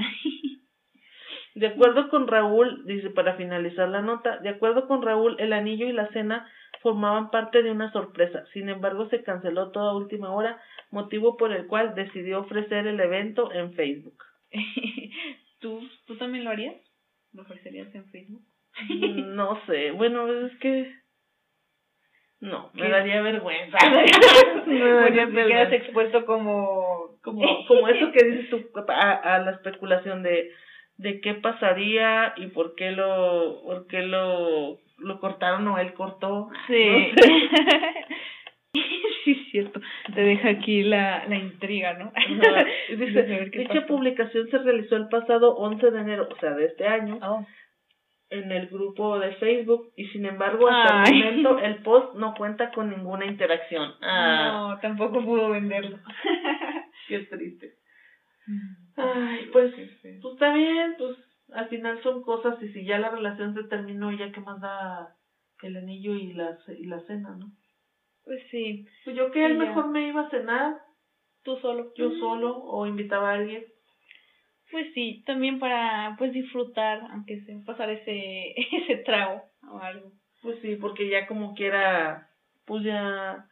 De 1.54 1.68
acuerdo 1.68 2.08
con 2.08 2.26
Raúl, 2.26 2.84
dice 2.84 3.10
para 3.10 3.36
finalizar 3.36 3.88
la 3.88 4.02
nota, 4.02 4.38
de 4.38 4.48
acuerdo 4.48 4.88
con 4.88 5.02
Raúl, 5.02 5.36
el 5.38 5.52
anillo 5.52 5.86
y 5.86 5.92
la 5.92 6.08
cena 6.08 6.48
formaban 6.82 7.30
parte 7.30 7.62
de 7.62 7.70
una 7.70 7.92
sorpresa. 7.92 8.44
Sin 8.52 8.68
embargo, 8.68 9.08
se 9.08 9.22
canceló 9.22 9.70
toda 9.70 9.94
última 9.94 10.32
hora, 10.32 10.60
motivo 10.94 11.36
por 11.36 11.52
el 11.52 11.66
cual 11.66 11.94
decidió 11.94 12.40
ofrecer 12.40 12.86
el 12.86 12.98
evento 12.98 13.52
en 13.52 13.74
Facebook. 13.74 14.24
¿Tú, 15.60 15.80
¿Tú 16.06 16.16
también 16.16 16.44
lo 16.44 16.50
harías? 16.50 16.76
¿Lo 17.32 17.42
ofrecerías 17.42 17.94
en 17.94 18.06
Facebook? 18.10 18.42
Mm, 18.88 19.34
no 19.34 19.60
sé, 19.66 19.90
bueno, 19.90 20.26
es 20.46 20.56
que... 20.58 20.92
No, 22.40 22.70
me 22.74 22.88
daría 22.88 23.22
vergüenza. 23.22 23.78
me 24.66 25.46
quedas 25.46 25.72
expuesto 25.72 26.24
como... 26.26 27.18
Como, 27.22 27.42
como 27.68 27.88
eso 27.88 28.12
que 28.12 28.24
dices 28.24 28.50
tú, 28.50 28.62
a, 28.88 29.12
a 29.12 29.38
la 29.40 29.52
especulación 29.52 30.22
de 30.22 30.50
de 30.96 31.20
qué 31.20 31.34
pasaría 31.34 32.34
y 32.36 32.46
por 32.48 32.74
qué 32.76 32.92
lo 32.92 33.62
por 33.62 33.86
qué 33.88 34.02
lo 34.02 34.78
lo 34.98 35.20
cortaron 35.20 35.66
o 35.68 35.78
él 35.78 35.92
cortó. 35.94 36.50
Sí. 36.68 37.12
es 37.18 38.13
cierto. 39.54 39.80
Te 40.12 40.20
deja 40.20 40.48
aquí 40.48 40.82
la, 40.82 41.24
la 41.28 41.36
intriga, 41.36 41.94
¿no? 41.94 42.12
Dice, 42.88 43.22
dicha 43.52 43.86
publicación 43.86 44.48
se 44.50 44.58
realizó 44.58 44.96
el 44.96 45.08
pasado 45.08 45.54
11 45.54 45.92
de 45.92 46.00
enero, 46.00 46.28
o 46.28 46.36
sea, 46.40 46.54
de 46.54 46.66
este 46.66 46.88
año. 46.88 47.20
Oh. 47.22 47.46
En 48.30 48.50
el 48.50 48.66
grupo 48.66 49.20
de 49.20 49.32
Facebook 49.36 49.92
y 49.96 50.06
sin 50.06 50.26
embargo 50.26 50.66
hasta 50.68 51.08
el 51.08 51.24
momento 51.24 51.58
el 51.60 51.76
post 51.82 52.14
no 52.16 52.34
cuenta 52.34 52.72
con 52.72 52.90
ninguna 52.90 53.26
interacción. 53.26 53.92
Ah. 54.00 54.72
No, 54.72 54.80
tampoco 54.80 55.24
pudo 55.24 55.50
venderlo. 55.50 55.98
Qué 57.08 57.20
triste. 57.20 57.74
Ay, 58.96 59.48
pues, 59.52 59.72
pues 60.02 60.32
está 60.32 60.52
bien, 60.52 60.96
pues 60.98 61.16
al 61.52 61.68
final 61.68 62.02
son 62.02 62.22
cosas 62.22 62.60
y 62.60 62.72
si 62.72 62.84
ya 62.84 62.98
la 62.98 63.10
relación 63.10 63.54
se 63.54 63.64
terminó, 63.64 64.10
ya 64.10 64.32
que 64.32 64.40
más 64.40 64.60
da 64.60 65.14
el 65.62 65.76
anillo 65.76 66.14
y 66.14 66.32
la, 66.32 66.58
y 66.76 66.86
la 66.86 66.98
cena, 67.00 67.36
¿no? 67.38 67.52
Pues 68.24 68.42
sí. 68.50 68.86
Pues 69.04 69.16
yo 69.16 69.30
que 69.30 69.44
él 69.44 69.56
mejor 69.56 69.90
me 69.90 70.08
iba 70.08 70.22
a 70.22 70.30
cenar. 70.30 70.76
Tú 71.42 71.56
solo. 71.58 71.92
Yo 71.96 72.10
solo 72.18 72.56
o 72.56 72.86
invitaba 72.86 73.30
a 73.30 73.34
alguien. 73.34 73.64
Pues 74.70 74.92
sí, 74.94 75.22
también 75.26 75.58
para 75.58 76.16
pues 76.18 76.32
disfrutar, 76.32 77.00
aunque 77.10 77.40
sea 77.42 77.56
pasar 77.64 77.90
ese 77.90 78.54
ese 78.72 78.96
trago 79.04 79.42
o 79.70 79.78
algo. 79.78 80.10
Pues 80.42 80.58
sí, 80.60 80.76
porque 80.76 81.08
ya 81.08 81.26
como 81.26 81.54
quiera, 81.54 82.28
pues 82.64 82.82
ya 82.82 83.46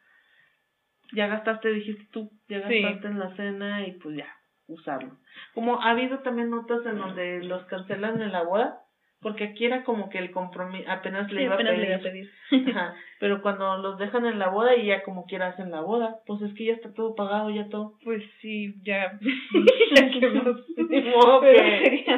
ya 1.12 1.26
gastaste, 1.26 1.70
dijiste 1.70 2.08
tú, 2.10 2.30
ya 2.48 2.60
gastaste 2.60 3.06
en 3.06 3.18
la 3.18 3.36
cena 3.36 3.86
y 3.86 3.92
pues 3.92 4.16
ya 4.16 4.28
usarlo. 4.66 5.18
Como 5.54 5.80
ha 5.80 5.90
habido 5.90 6.20
también 6.20 6.50
notas 6.50 6.84
en 6.86 6.98
donde 6.98 7.42
los 7.44 7.64
cancelan 7.66 8.20
en 8.22 8.32
la 8.32 8.42
boda, 8.42 8.81
porque 9.22 9.44
aquí 9.44 9.64
era 9.64 9.84
como 9.84 10.10
que 10.10 10.18
el 10.18 10.30
compromiso 10.30 10.90
apenas 10.90 11.32
le 11.32 11.44
iba 11.44 11.54
a 11.54 11.58
pedir. 11.58 12.30
pero 13.20 13.40
cuando 13.40 13.78
los 13.78 13.98
dejan 13.98 14.26
en 14.26 14.38
la 14.38 14.48
boda 14.48 14.76
y 14.76 14.84
ya 14.86 15.02
como 15.02 15.24
quiera 15.26 15.48
hacen 15.48 15.70
la 15.70 15.80
boda, 15.80 16.20
pues 16.26 16.42
es 16.42 16.52
que 16.54 16.66
ya 16.66 16.74
está 16.74 16.92
todo 16.92 17.14
pagado, 17.14 17.50
ya 17.50 17.68
todo. 17.68 17.98
Pues 18.04 18.22
sí, 18.40 18.74
ya. 18.82 19.18
sería 19.94 20.30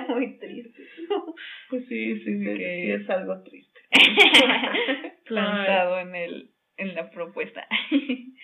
muy 0.09 0.39
triste. 0.39 0.83
Pues 1.69 1.87
sí, 1.87 2.19
sí, 2.21 2.39
sí, 2.39 2.57
sí 2.57 2.91
es 2.91 3.11
algo 3.11 3.43
triste. 3.43 3.81
Plantado 5.27 6.01
en 6.01 6.15
el 6.15 6.51
en 6.77 6.95
la 6.95 7.11
propuesta. 7.11 7.67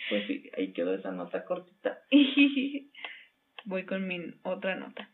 pues 0.09 0.27
sí, 0.27 0.51
ahí 0.57 0.73
quedó 0.73 0.95
esa 0.95 1.11
nota 1.11 1.45
cortita 1.45 1.99
voy 3.65 3.85
con 3.85 4.07
mi 4.07 4.21
otra 4.43 4.77
nota. 4.77 5.11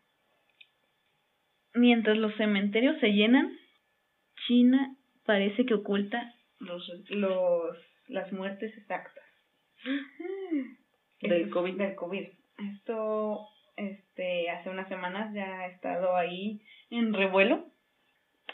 Mientras 1.76 2.16
los 2.16 2.34
cementerios 2.36 2.98
se 3.00 3.12
llenan, 3.12 3.56
China 4.46 4.96
parece 5.24 5.66
que 5.66 5.74
oculta 5.74 6.34
los, 6.58 6.88
los 7.10 7.76
las 8.08 8.32
muertes 8.32 8.76
exactas 8.76 9.24
del 11.20 11.50
COVID. 11.50 11.76
Del 11.76 11.94
COVID. 11.94 12.28
Esto, 12.72 13.46
este, 13.76 14.50
hace 14.50 14.70
unas 14.70 14.88
semanas 14.88 15.32
ya 15.34 15.60
ha 15.60 15.66
estado 15.66 16.16
ahí 16.16 16.60
en 16.90 17.12
revuelo. 17.12 17.66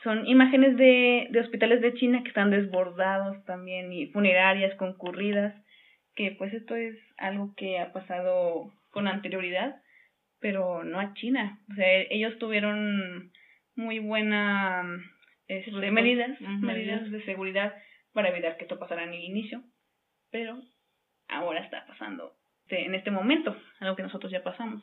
Son 0.02 0.26
imágenes 0.26 0.76
de, 0.76 1.28
de 1.30 1.40
hospitales 1.40 1.80
de 1.80 1.94
China 1.94 2.22
que 2.22 2.28
están 2.28 2.50
desbordados 2.50 3.44
también 3.44 3.92
y 3.92 4.06
funerarias 4.08 4.74
concurridas 4.76 5.54
que 6.14 6.32
pues 6.32 6.52
esto 6.52 6.74
es 6.76 6.96
algo 7.16 7.54
que 7.56 7.78
ha 7.78 7.92
pasado 7.92 8.70
con 8.90 9.08
anterioridad, 9.08 9.80
pero 10.43 10.84
no 10.84 11.01
a 11.01 11.14
China. 11.14 11.59
O 11.70 11.74
sea, 11.74 12.01
ellos 12.11 12.38
tuvieron 12.38 13.32
muy 13.74 14.01
buenas 14.01 14.86
este, 15.49 15.90
medidas, 15.90 16.38
medidas 16.40 17.11
de 17.11 17.24
seguridad 17.24 17.74
para 18.12 18.28
evitar 18.28 18.59
que 18.59 18.64
esto 18.64 18.78
pasara 18.78 19.05
en 19.05 19.14
el 19.14 19.22
inicio, 19.22 19.62
pero 20.30 20.61
ahora 21.28 21.61
está 21.61 21.86
pasando 21.86 22.34
este, 22.72 22.86
en 22.86 22.95
este 22.95 23.11
momento, 23.11 23.57
algo 23.80 23.97
que 23.97 24.03
nosotros 24.03 24.32
ya 24.32 24.43
pasamos. 24.43 24.82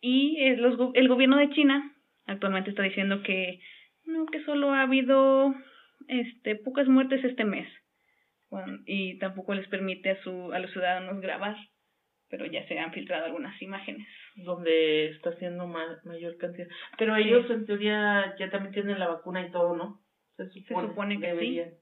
Y 0.00 0.36
eh, 0.40 0.56
los, 0.56 0.78
el 0.94 1.08
gobierno 1.08 1.36
de 1.36 1.50
China 1.50 1.92
actualmente 2.26 2.70
está 2.70 2.82
diciendo 2.82 3.22
que 3.22 3.60
no, 4.04 4.26
que 4.26 4.44
solo 4.44 4.72
ha 4.72 4.82
habido 4.82 5.54
este 6.08 6.56
pocas 6.56 6.88
muertes 6.88 7.24
este 7.24 7.44
mes 7.44 7.68
y 8.84 9.18
tampoco 9.18 9.54
les 9.54 9.66
permite 9.68 10.10
a 10.10 10.22
su 10.22 10.52
a 10.52 10.58
los 10.58 10.70
ciudadanos 10.72 11.20
grabar 11.20 11.56
pero 12.32 12.46
ya 12.46 12.66
se 12.66 12.78
han 12.78 12.94
filtrado 12.94 13.26
algunas 13.26 13.60
imágenes. 13.60 14.08
Donde 14.36 15.10
está 15.10 15.30
haciendo 15.30 15.66
mayor 15.66 16.38
cantidad. 16.38 16.66
Pero 16.96 17.14
ellos 17.14 17.48
en 17.50 17.66
teoría 17.66 18.34
ya 18.38 18.50
también 18.50 18.72
tienen 18.72 18.98
la 18.98 19.08
vacuna 19.08 19.46
y 19.46 19.50
todo 19.50 19.76
no 19.76 20.02
se 20.36 20.48
supone, 20.48 21.20
que 21.20 21.26
deberían. 21.26 21.74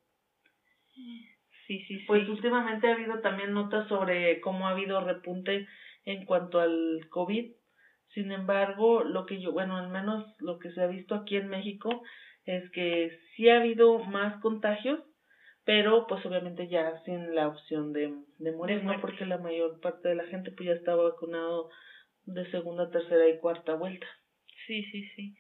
sí 0.93 1.29
sí 1.67 1.85
sí. 1.87 2.05
pues 2.09 2.29
últimamente 2.29 2.89
ha 2.89 2.95
habido 2.95 3.21
también 3.21 3.53
notas 3.53 3.87
sobre 3.89 4.41
cómo 4.41 4.67
ha 4.67 4.73
habido 4.73 5.01
repunte 5.01 5.69
en 6.05 6.25
cuanto 6.25 6.59
al 6.59 7.07
covid. 7.11 7.53
Sin 8.09 8.33
embargo 8.33 9.05
lo 9.05 9.27
que 9.27 9.41
yo 9.41 9.53
bueno 9.53 9.77
al 9.77 9.89
menos 9.89 10.27
lo 10.41 10.59
que 10.59 10.73
se 10.73 10.83
ha 10.83 10.89
visto 10.89 11.15
aquí 11.15 11.37
en 11.37 11.49
México 11.49 12.03
es 12.45 12.69
que 12.73 13.17
sí 13.37 13.49
ha 13.49 13.61
habido 13.61 14.01
más 14.01 14.41
contagios, 14.41 15.01
pero 15.65 16.07
pues 16.07 16.25
obviamente 16.27 16.69
ya 16.69 17.03
sin 17.05 17.35
la 17.35 17.49
opción 17.49 17.93
de, 17.93 18.15
de 18.39 18.53
morir, 18.53 18.83
¿no? 18.85 19.01
Porque 19.01 19.27
la 19.27 19.39
mayor 19.39 19.81
parte 19.81 20.09
de 20.09 20.15
la 20.15 20.25
gente 20.25 20.51
pues 20.53 20.69
ya 20.69 20.75
está 20.75 20.95
vacunado 20.95 21.71
de 22.25 22.51
segunda, 22.51 22.91
tercera 22.91 23.29
y 23.29 23.39
cuarta 23.39 23.75
vuelta. 23.75 24.07
Sí, 24.67 24.85
sí, 24.85 25.09
sí. 25.17 25.37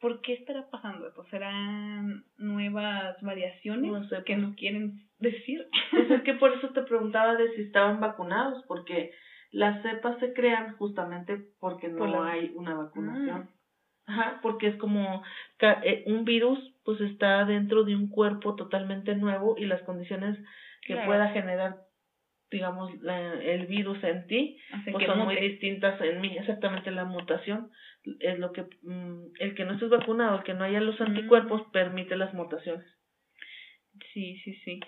¿Por 0.00 0.20
qué 0.22 0.34
estará 0.34 0.68
pasando 0.70 1.08
esto? 1.08 1.24
¿Serán 1.30 2.24
nuevas 2.36 3.20
variaciones 3.20 3.90
no 3.90 4.08
sé, 4.08 4.16
que 4.24 4.34
pues. 4.34 4.38
no 4.38 4.54
quieren 4.54 5.08
decir? 5.18 5.66
Pues 5.90 6.10
es 6.10 6.22
que 6.22 6.34
por 6.34 6.52
eso 6.52 6.68
te 6.72 6.82
preguntaba 6.82 7.34
de 7.34 7.54
si 7.54 7.62
estaban 7.62 8.00
vacunados, 8.00 8.64
porque 8.66 9.12
las 9.50 9.82
cepas 9.82 10.18
se 10.20 10.32
crean 10.34 10.76
justamente 10.76 11.48
porque 11.58 11.88
no 11.88 12.22
hay 12.22 12.52
una 12.54 12.74
vacunación. 12.74 13.48
Ah. 13.48 13.54
Ajá, 14.06 14.40
porque 14.42 14.68
es 14.68 14.76
como 14.76 15.22
eh, 15.60 16.04
un 16.06 16.24
virus 16.24 16.58
pues 16.88 17.02
está 17.02 17.44
dentro 17.44 17.84
de 17.84 17.94
un 17.94 18.08
cuerpo 18.08 18.56
totalmente 18.56 19.14
nuevo 19.14 19.56
y 19.58 19.66
las 19.66 19.82
condiciones 19.82 20.38
que 20.80 20.96
pueda 20.96 21.28
generar 21.32 21.76
digamos 22.50 22.90
el 23.42 23.66
virus 23.66 24.02
en 24.02 24.26
ti 24.26 24.56
pues 24.90 25.04
son 25.04 25.18
muy 25.18 25.36
distintas 25.36 26.00
en 26.00 26.18
mí 26.22 26.34
exactamente 26.38 26.90
la 26.90 27.04
mutación 27.04 27.70
es 28.20 28.38
lo 28.38 28.52
que 28.52 28.62
mm, 28.80 29.32
el 29.38 29.54
que 29.54 29.66
no 29.66 29.74
estés 29.74 29.90
vacunado 29.90 30.38
el 30.38 30.44
que 30.44 30.54
no 30.54 30.64
haya 30.64 30.80
los 30.80 30.98
anticuerpos 30.98 31.60
permite 31.74 32.16
las 32.16 32.32
mutaciones. 32.32 32.86
Sí 34.14 34.38
sí 34.42 34.54
sí. 34.64 34.80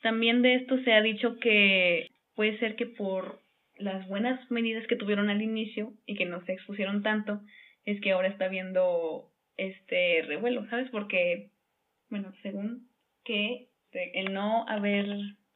También 0.00 0.42
de 0.42 0.54
esto 0.54 0.78
se 0.84 0.92
ha 0.92 1.02
dicho 1.02 1.40
que 1.40 2.06
puede 2.36 2.56
ser 2.60 2.76
que 2.76 2.86
por 2.86 3.40
las 3.78 4.06
buenas 4.06 4.48
medidas 4.48 4.86
que 4.86 4.94
tuvieron 4.94 5.28
al 5.28 5.42
inicio 5.42 5.92
y 6.06 6.14
que 6.14 6.24
no 6.24 6.40
se 6.44 6.52
expusieron 6.52 7.02
tanto 7.02 7.40
es 7.84 8.00
que 8.00 8.12
ahora 8.12 8.28
está 8.28 8.46
viendo 8.46 9.32
este 9.58 10.22
revuelo, 10.22 10.66
¿sabes? 10.70 10.88
Porque, 10.90 11.50
bueno, 12.08 12.32
según 12.42 12.88
que 13.24 13.68
el 13.92 14.32
no 14.32 14.66
haber 14.68 15.06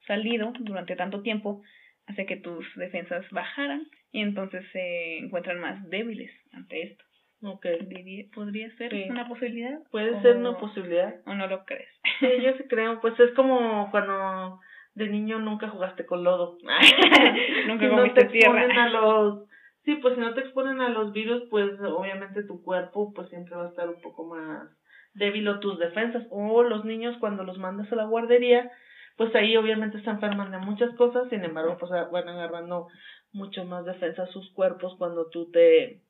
salido 0.06 0.52
durante 0.58 0.96
tanto 0.96 1.22
tiempo 1.22 1.62
hace 2.06 2.26
que 2.26 2.36
tus 2.36 2.66
defensas 2.76 3.24
bajaran 3.30 3.86
y 4.10 4.20
entonces 4.20 4.64
se 4.72 5.18
encuentran 5.18 5.58
más 5.60 5.88
débiles 5.88 6.30
ante 6.52 6.82
esto. 6.82 7.04
Okay. 7.44 8.30
¿Podría 8.32 8.70
ser 8.76 8.94
una 9.10 9.26
posibilidad? 9.26 9.80
Puede 9.90 10.20
ser 10.22 10.36
una 10.36 10.56
posibilidad. 10.58 11.16
¿O 11.26 11.34
no 11.34 11.46
lo 11.46 11.64
crees? 11.64 11.88
Sí, 12.20 12.28
yo 12.40 12.56
sí 12.56 12.64
creo. 12.68 13.00
Pues 13.00 13.18
es 13.18 13.32
como 13.32 13.90
cuando 13.90 14.60
de 14.94 15.08
niño 15.08 15.40
nunca 15.40 15.68
jugaste 15.68 16.06
con 16.06 16.22
lodo. 16.22 16.58
nunca 17.66 17.88
comiste 17.96 18.26
tierra. 18.26 18.84
A 18.84 18.88
los 18.88 19.48
Sí, 19.84 19.96
pues 19.96 20.14
si 20.14 20.20
no 20.20 20.32
te 20.34 20.40
exponen 20.40 20.80
a 20.80 20.90
los 20.90 21.12
virus, 21.12 21.44
pues 21.50 21.72
obviamente 21.80 22.44
tu 22.44 22.62
cuerpo 22.62 23.12
pues 23.12 23.28
siempre 23.30 23.56
va 23.56 23.66
a 23.66 23.68
estar 23.70 23.88
un 23.88 24.00
poco 24.00 24.24
más 24.24 24.68
débil 25.14 25.48
o 25.48 25.60
tus 25.60 25.78
defensas. 25.78 26.24
O 26.30 26.62
los 26.62 26.84
niños 26.84 27.16
cuando 27.18 27.42
los 27.42 27.58
mandas 27.58 27.90
a 27.92 27.96
la 27.96 28.04
guardería, 28.04 28.70
pues 29.16 29.34
ahí 29.34 29.56
obviamente 29.56 30.00
se 30.02 30.10
enferman 30.10 30.52
de 30.52 30.58
muchas 30.58 30.94
cosas, 30.96 31.28
sin 31.30 31.44
embargo 31.44 31.76
pues 31.78 31.90
van 31.90 32.28
agarrando 32.28 32.86
mucho 33.32 33.64
más 33.64 33.84
defensa 33.84 34.22
a 34.22 34.32
sus 34.32 34.50
cuerpos 34.52 34.94
cuando 34.98 35.28
tú 35.30 35.50
te 35.50 36.02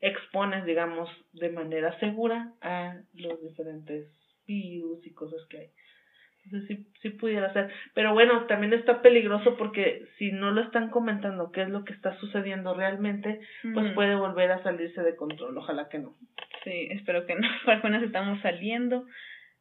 expones, 0.00 0.64
digamos, 0.64 1.08
de 1.32 1.50
manera 1.50 1.98
segura 1.98 2.54
a 2.60 3.00
los 3.14 3.42
diferentes 3.42 4.12
virus 4.46 5.04
y 5.06 5.12
cosas 5.12 5.40
que 5.50 5.58
hay. 5.58 5.70
Entonces 6.50 6.68
sí, 6.78 6.86
sí 7.02 7.10
pudiera 7.10 7.52
ser. 7.52 7.70
Pero 7.94 8.14
bueno, 8.14 8.46
también 8.46 8.72
está 8.72 9.02
peligroso 9.02 9.56
porque 9.56 10.06
si 10.18 10.32
no 10.32 10.50
lo 10.50 10.62
están 10.62 10.88
comentando 10.88 11.52
qué 11.52 11.62
es 11.62 11.68
lo 11.68 11.84
que 11.84 11.92
está 11.92 12.18
sucediendo 12.18 12.74
realmente, 12.74 13.40
pues 13.74 13.92
puede 13.92 14.14
volver 14.14 14.50
a 14.50 14.62
salirse 14.62 15.02
de 15.02 15.14
control. 15.14 15.58
Ojalá 15.58 15.88
que 15.88 15.98
no. 15.98 16.14
Sí, 16.64 16.88
espero 16.90 17.26
que 17.26 17.34
no. 17.34 17.46
Apenas 17.72 18.02
estamos 18.02 18.40
saliendo. 18.40 19.04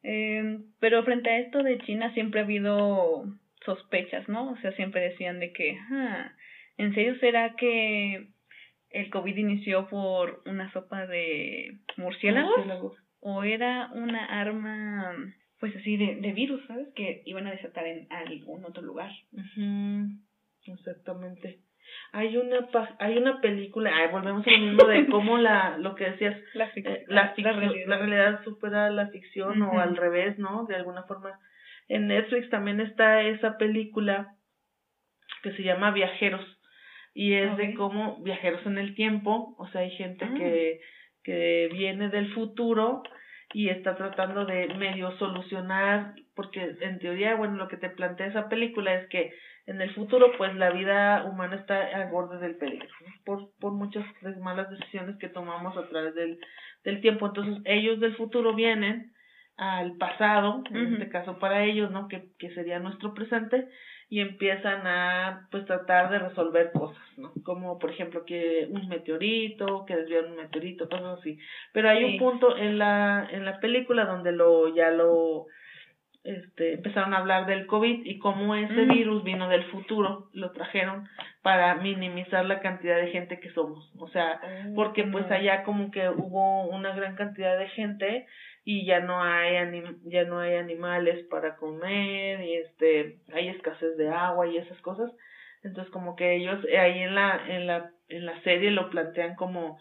Eh, 0.04 0.60
pero 0.80 1.04
frente 1.04 1.30
a 1.30 1.40
esto 1.40 1.62
de 1.62 1.80
China 1.80 2.14
siempre 2.14 2.40
ha 2.40 2.44
habido 2.44 3.26
sospechas, 3.66 4.30
¿no? 4.30 4.52
O 4.52 4.58
sea, 4.58 4.72
siempre 4.74 5.02
decían 5.02 5.40
de 5.40 5.52
que, 5.52 5.78
ah, 5.92 6.32
¿en 6.78 6.94
serio 6.94 7.18
será 7.20 7.56
que 7.56 8.28
el 8.92 9.10
COVID 9.10 9.36
inició 9.36 9.90
por 9.90 10.42
una 10.46 10.72
sopa 10.72 11.06
de 11.06 11.80
murciélagos? 11.98 12.96
¿O 13.20 13.44
era 13.44 13.90
una 13.94 14.26
arma 14.26 15.14
pues 15.60 15.76
así 15.76 15.98
de, 15.98 16.16
de 16.16 16.34
virus, 16.34 16.66
¿sabes? 16.68 16.88
Que 16.96 17.22
iban 17.26 17.48
a 17.48 17.52
desatar 17.52 17.86
en 17.88 18.08
algún 18.12 18.66
otro 18.66 18.84
lugar. 18.84 19.12
Exactamente. 20.66 21.60
Hay 22.12 22.36
una 22.36 22.68
hay 23.00 23.18
una 23.18 23.40
película, 23.40 23.92
ay, 23.96 24.10
volvemos 24.12 24.46
a 24.46 24.52
lo 24.52 24.58
mismo 24.58 24.86
de 24.86 25.08
cómo 25.12 25.38
la 25.38 25.78
lo 25.78 25.96
que 25.96 26.12
decías, 26.12 26.38
la, 26.54 26.66
eh, 26.76 27.06
la, 27.08 27.34
la, 27.38 27.54
realidad. 27.54 28.44
supera 28.44 28.90
la 28.90 29.08
ficción 29.08 29.62
o 29.62 29.80
al 29.80 29.96
revés, 29.96 30.38
¿no? 30.38 30.66
De 30.66 30.76
alguna 30.76 31.04
forma. 31.04 31.40
En 31.88 32.08
Netflix 32.08 32.50
también 32.50 32.82
está 32.82 33.22
esa 33.22 33.58
película 33.58 34.36
que 35.42 35.54
se 35.54 35.64
llama 35.64 35.92
Viajeros 35.92 36.46
y 37.14 37.34
es 37.34 37.56
de 37.56 37.74
cómo 37.76 38.22
viajeros 38.22 38.66
en 38.66 38.78
el 38.78 38.94
tiempo, 38.94 39.56
o 39.58 39.68
sea, 39.70 39.82
hay 39.82 39.92
gente 39.92 40.26
ah. 40.26 40.34
que 40.36 40.82
que 41.28 41.68
viene 41.74 42.08
del 42.08 42.34
futuro 42.34 43.04
y 43.54 43.70
está 43.70 43.96
tratando 43.96 44.46
de 44.46 44.68
medio 44.76 45.12
solucionar, 45.18 46.14
porque 46.36 46.76
en 46.82 47.00
teoría, 47.00 47.36
bueno, 47.36 47.56
lo 47.56 47.68
que 47.68 47.78
te 47.78 47.90
plantea 47.90 48.28
esa 48.28 48.50
película 48.50 48.94
es 48.94 49.08
que 49.08 49.34
en 49.68 49.82
el 49.82 49.94
futuro, 49.94 50.32
pues 50.38 50.56
la 50.56 50.70
vida 50.72 51.26
humana 51.26 51.58
está 51.58 51.88
al 51.88 52.10
borde 52.10 52.40
del 52.40 52.56
peligro, 52.56 52.88
por, 53.26 53.50
por 53.60 53.74
muchas 53.74 54.06
malas 54.40 54.70
decisiones 54.70 55.18
que 55.18 55.28
tomamos 55.28 55.76
a 55.78 55.88
través 55.90 56.16
del, 56.16 56.40
del 56.86 57.02
tiempo. 57.02 57.28
Entonces, 57.28 57.62
ellos 57.66 58.00
del 58.00 58.16
futuro 58.16 58.54
vienen 58.56 59.12
al 59.58 59.98
pasado, 59.98 60.64
en 60.72 60.94
este 60.94 61.10
caso 61.10 61.40
para 61.40 61.66
ellos, 61.66 61.92
¿no? 61.92 62.08
Que, 62.08 62.30
que 62.38 62.54
sería 62.54 62.80
nuestro 62.80 63.14
presente, 63.14 63.68
y 64.10 64.22
empiezan 64.22 64.88
a 64.88 65.48
pues 65.52 65.66
tratar 65.66 66.10
de 66.10 66.20
resolver 66.20 66.72
cosas, 66.72 67.04
¿no? 67.18 67.34
Como 67.44 67.78
por 67.78 67.92
ejemplo 67.92 68.24
que 68.26 68.68
un 68.70 68.88
meteorito, 68.88 69.86
que 69.86 69.98
desvían 69.98 70.32
un 70.32 70.38
meteorito, 70.38 70.88
cosas 70.88 71.20
así. 71.20 71.38
Pero 71.74 71.90
hay 71.90 72.04
un 72.04 72.18
punto 72.18 72.56
en 72.56 72.78
la 72.78 73.28
en 73.32 73.44
la 73.44 73.60
película 73.60 74.06
donde 74.06 74.32
lo 74.32 74.74
ya 74.74 74.92
lo 74.92 75.48
este 76.24 76.74
empezaron 76.74 77.14
a 77.14 77.18
hablar 77.18 77.46
del 77.46 77.68
COVID 77.68 78.06
y 78.06 78.20
cómo 78.20 78.56
ese 78.56 78.86
mm. 78.86 78.90
virus 78.90 79.24
vino 79.24 79.48
del 79.50 79.64
futuro, 79.66 80.30
lo 80.34 80.52
trajeron 80.52 81.08
para 81.42 81.76
minimizar 81.76 82.46
la 82.46 82.60
cantidad 82.60 82.98
de 82.98 83.12
gente 83.12 83.40
que 83.40 83.50
somos. 83.52 83.92
O 83.98 84.08
sea, 84.10 84.40
porque 84.76 85.04
pues 85.04 85.30
allá 85.32 85.64
como 85.64 85.92
que 85.92 86.10
hubo 86.10 86.68
una 86.68 86.94
gran 86.96 87.16
cantidad 87.16 87.58
de 87.58 87.70
gente 87.70 88.28
y 88.70 88.84
ya 88.84 89.00
no 89.00 89.24
hay 89.24 89.56
anim 89.56 89.96
ya 90.04 90.26
no 90.26 90.40
hay 90.40 90.56
animales 90.56 91.26
para 91.30 91.56
comer 91.56 92.42
y 92.42 92.56
este 92.56 93.20
hay 93.34 93.48
escasez 93.48 93.96
de 93.96 94.10
agua 94.10 94.46
y 94.46 94.58
esas 94.58 94.78
cosas. 94.82 95.10
Entonces 95.64 95.90
como 95.90 96.18
que 96.18 96.36
ellos 96.36 96.60
eh, 96.68 96.78
ahí 96.78 97.00
en 97.00 97.16
la 97.16 97.48
en 97.48 97.66
la 97.66 97.92
en 98.10 98.26
la 98.26 98.38
serie 98.42 98.72
lo 98.72 98.90
plantean 98.90 99.36
como 99.36 99.80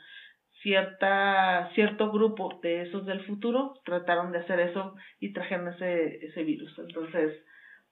cierta 0.62 1.68
cierto 1.74 2.12
grupo 2.12 2.60
de 2.62 2.82
esos 2.82 3.04
del 3.06 3.24
futuro 3.24 3.74
trataron 3.84 4.30
de 4.30 4.38
hacer 4.38 4.60
eso 4.60 4.94
y 5.18 5.32
trajeron 5.32 5.66
ese 5.74 6.24
ese 6.24 6.44
virus. 6.44 6.78
Entonces 6.78 7.42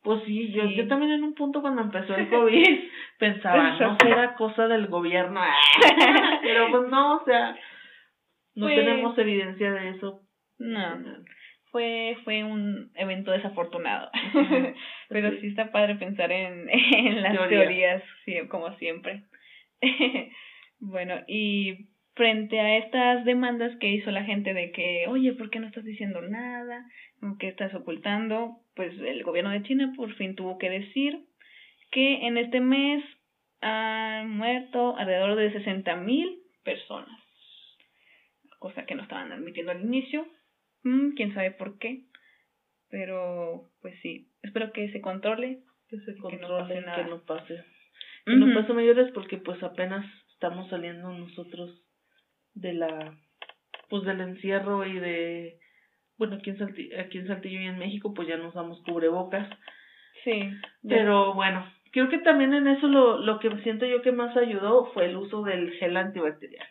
pues 0.05 0.23
sí, 0.27 0.53
yo, 0.53 0.65
yo 0.67 0.87
también 0.87 1.11
en 1.11 1.25
un 1.25 1.35
punto 1.35 1.61
cuando 1.61 1.83
empezó 1.83 2.15
el 2.15 2.29
COVID 2.31 2.79
pensaba, 3.19 3.77
no 3.81 3.97
era 4.07 4.37
cosa 4.37 4.69
del 4.69 4.87
gobierno, 4.87 5.41
pero 6.43 6.71
pues 6.71 6.89
no, 6.89 7.17
o 7.17 7.25
sea, 7.25 7.57
no 8.55 8.67
pues 8.67 8.77
tenemos 8.77 9.19
evidencia 9.19 9.73
de 9.73 9.89
eso 9.89 10.24
no. 10.59 11.03
fue 11.71 12.17
fue 12.25 12.45
un 12.45 12.91
evento 12.95 13.33
desafortunado. 13.33 14.11
Pero 15.09 15.31
sí. 15.41 15.49
está 15.49 15.73
padre 15.73 15.97
pensar 15.97 16.31
en, 16.33 16.69
en 16.71 17.23
las 17.23 17.49
teorías, 17.49 18.03
sí, 18.25 18.35
como 18.49 18.77
siempre. 18.77 19.25
bueno, 20.81 21.23
y 21.27 21.89
frente 22.15 22.61
a 22.61 22.79
estas 22.79 23.25
demandas 23.25 23.77
que 23.79 23.89
hizo 23.89 24.11
la 24.11 24.25
gente 24.25 24.55
de 24.55 24.71
que, 24.71 25.07
oye, 25.09 25.33
¿por 25.33 25.51
qué 25.51 25.59
no 25.59 25.67
estás 25.67 25.85
diciendo 25.85 26.23
nada? 26.23 26.87
¿Qué 27.39 27.49
estás 27.49 27.75
ocultando? 27.75 28.59
Pues 28.77 28.93
el 29.01 29.23
gobierno 29.25 29.51
de 29.51 29.63
China 29.63 29.93
por 29.97 30.15
fin 30.15 30.37
tuvo 30.37 30.59
que 30.59 30.71
decir 30.71 31.25
que 31.91 32.27
en 32.27 32.39
este 32.39 32.61
mes 32.61 33.05
han 33.61 34.31
muerto 34.31 34.97
alrededor 34.97 35.37
de 35.37 35.53
60 35.53 35.97
mil 35.97 36.39
personas, 36.65 37.19
cosa 38.59 38.85
que 38.85 38.95
no 38.95 39.03
estaban 39.03 39.33
admitiendo 39.33 39.73
al 39.73 39.83
inicio, 39.83 40.27
mm, 40.85 41.15
quién 41.15 41.35
sabe 41.35 41.51
por 41.51 41.79
qué, 41.79 42.05
pero 42.89 43.71
pues 43.83 43.99
sí, 44.03 44.29
espero 44.43 44.73
que 44.73 44.91
se 44.93 45.01
controle, 45.01 45.61
que 45.89 45.99
se 46.01 46.17
controle, 46.17 46.85
que 46.95 47.05
no 47.05 47.21
pase, 47.23 47.65
que 48.25 48.37
no 48.37 48.55
pase 48.55 48.73
mayores 48.73 49.11
porque 49.13 49.39
pues 49.39 49.63
apenas 49.63 50.07
estamos 50.33 50.69
saliendo 50.71 51.11
nosotros 51.13 51.83
de 52.55 52.75
la 52.75 53.19
pues 53.89 54.05
del 54.05 54.21
encierro 54.21 54.87
y 54.87 54.99
de 54.99 55.59
bueno 56.17 56.37
aquí 56.37 56.51
en 56.51 56.59
Saltillo, 56.59 57.01
aquí 57.01 57.19
en 57.19 57.27
Saltillo 57.27 57.61
y 57.61 57.67
en 57.67 57.79
México 57.79 58.15
pues 58.15 58.29
ya 58.29 58.37
nos 58.37 58.55
damos 58.55 58.81
cubrebocas. 58.83 59.49
Sí 60.23 60.51
pero 60.87 61.35
bueno 61.35 61.67
creo 61.91 62.09
que 62.09 62.19
también 62.19 62.55
en 62.55 62.67
eso 62.67 62.89
lo 62.89 63.19
lo 63.19 63.39
que 63.39 63.51
siento 63.63 63.87
yo 63.87 64.03
que 64.03 64.13
más 64.13 64.37
ayudó 64.37 64.93
fue 64.93 65.07
el 65.07 65.17
uso 65.17 65.43
del 65.43 65.73
gel 65.73 65.97
antibacterial 65.97 66.67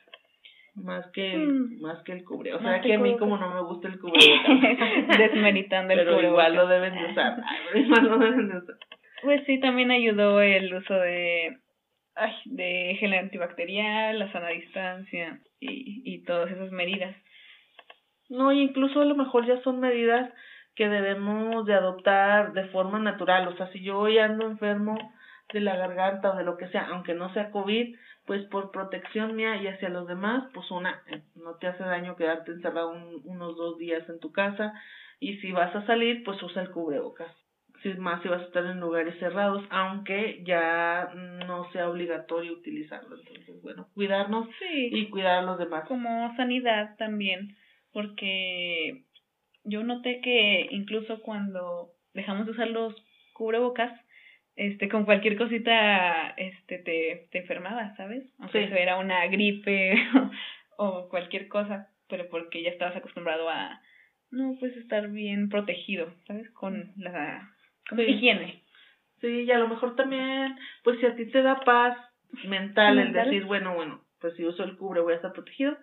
más 0.76 1.06
que 1.12 1.34
el, 1.34 1.48
mm. 1.48 1.82
más 1.82 2.02
que 2.04 2.14
el 2.14 2.24
cubre 2.24 2.54
o 2.54 2.60
sea 2.60 2.82
que 2.82 2.94
a 2.94 3.00
mí 3.00 3.16
como 3.18 3.38
no 3.38 3.54
me 3.54 3.62
gusta 3.62 3.88
el 3.88 4.00
cubrebocas 4.00 5.18
desmeritando 5.20 5.94
el 5.94 6.00
pero 6.00 6.22
igual 6.22 6.56
lo 6.56 6.68
deben 6.68 6.96
de 6.96 7.12
usar 7.12 7.38
igual 7.76 8.04
lo 8.06 8.18
deben 8.18 8.50
de 8.50 8.58
usar 8.58 8.76
pues 9.22 9.44
sí 9.46 9.60
también 9.60 9.92
ayudó 9.92 10.42
el 10.42 10.74
uso 10.74 10.96
de 10.96 11.58
ay, 12.16 12.34
de 12.46 12.98
gel 13.00 13.14
antibacterial, 13.14 14.20
la 14.20 14.32
sana 14.32 14.50
distancia 14.50 15.40
y, 15.60 16.02
y 16.06 16.24
todas 16.24 16.52
esas 16.52 16.72
medidas. 16.72 17.16
No, 18.30 18.52
incluso 18.52 19.02
a 19.02 19.06
lo 19.06 19.16
mejor 19.16 19.46
ya 19.46 19.62
son 19.64 19.80
medidas 19.80 20.32
que 20.76 20.90
debemos 20.90 21.66
de 21.66 21.76
adoptar 21.76 22.54
de 22.54 22.66
forma 22.70 23.00
natural. 23.00 23.48
O 23.48 23.56
sea, 23.58 23.72
si 23.72 23.82
yo 23.82 24.00
hoy 24.00 24.18
ando 24.18 24.48
enfermo 24.48 24.98
de 25.54 25.60
la 25.60 25.76
garganta 25.76 26.32
o 26.32 26.38
de 26.38 26.44
lo 26.44 26.58
que 26.58 26.68
sea, 26.70 26.88
aunque 26.88 27.14
no 27.14 27.32
sea 27.34 27.52
COVID, 27.52 27.96
pues 28.26 28.44
por 28.46 28.72
protección 28.72 29.36
mía 29.36 29.62
y 29.62 29.68
hacia 29.68 29.90
los 29.90 30.08
demás, 30.08 30.50
pues 30.54 30.70
una, 30.72 31.02
eh, 31.08 31.22
no 31.36 31.56
te 31.56 31.68
hace 31.68 31.84
daño 31.84 32.16
quedarte 32.16 32.52
encerrado 32.52 32.92
unos 33.24 33.56
dos 33.58 33.78
días 33.78 34.08
en 34.10 34.20
tu 34.20 34.32
casa 34.32 34.74
y 35.20 35.38
si 35.38 35.52
vas 35.52 35.76
a 35.76 35.86
salir, 35.86 36.24
pues 36.24 36.42
usa 36.42 36.62
el 36.62 36.72
cubrebocas 36.72 37.32
si 37.84 37.90
más 37.96 38.22
si 38.24 38.30
vas 38.30 38.42
a 38.42 38.46
estar 38.46 38.66
en 38.66 38.80
lugares 38.80 39.20
cerrados, 39.20 39.64
aunque 39.70 40.42
ya 40.46 41.12
no 41.14 41.70
sea 41.72 41.90
obligatorio 41.90 42.54
utilizarlo. 42.54 43.18
Entonces, 43.18 43.62
bueno, 43.62 43.90
cuidarnos 43.94 44.48
y 44.90 45.10
cuidar 45.10 45.40
a 45.40 45.42
los 45.42 45.60
demás. 45.60 45.86
Como 45.88 46.34
sanidad 46.38 46.96
también, 46.98 47.58
porque 47.92 49.04
yo 49.66 49.84
noté 49.84 50.22
que 50.22 50.68
incluso 50.72 51.22
cuando 51.22 51.92
dejamos 52.14 52.46
de 52.46 52.54
usar 52.54 52.70
los 52.70 52.96
cubrebocas, 53.34 53.92
este, 54.56 54.88
con 54.90 55.06
cualquier 55.06 55.38
cosita, 55.38 56.30
este, 56.38 56.78
te, 56.80 57.28
te 57.32 57.40
enfermabas, 57.40 57.96
¿sabes? 57.98 58.24
Aunque 58.40 58.66
eso 58.66 58.76
era 58.76 58.98
una 58.98 59.26
gripe 59.28 59.96
o 60.78 61.10
cualquier 61.10 61.48
cosa, 61.48 61.90
pero 62.08 62.30
porque 62.30 62.62
ya 62.62 62.70
estabas 62.70 62.96
acostumbrado 62.96 63.50
a, 63.50 63.82
no, 64.32 64.56
pues 64.60 64.76
estar 64.78 65.10
bien 65.10 65.50
protegido, 65.50 66.14
¿sabes? 66.28 66.50
Con 66.52 66.92
la 66.98 67.52
sí. 67.96 68.02
higiene. 68.02 68.64
Sí, 69.22 69.44
y 69.44 69.52
a 69.52 69.58
lo 69.58 69.68
mejor 69.68 69.96
también, 69.96 70.58
pues 70.84 71.00
si 71.00 71.06
a 71.06 71.16
ti 71.16 71.26
te 71.28 71.42
da 71.42 71.62
paz 71.62 71.98
mental 72.46 73.00
el 73.00 73.14
decir, 73.14 73.46
bueno, 73.46 73.76
bueno, 73.76 74.02
pues 74.20 74.36
si 74.36 74.44
uso 74.44 74.64
el 74.64 74.76
cubre 74.76 75.02
voy 75.02 75.14
a 75.14 75.18
estar 75.18 75.34
protegido, 75.34 75.78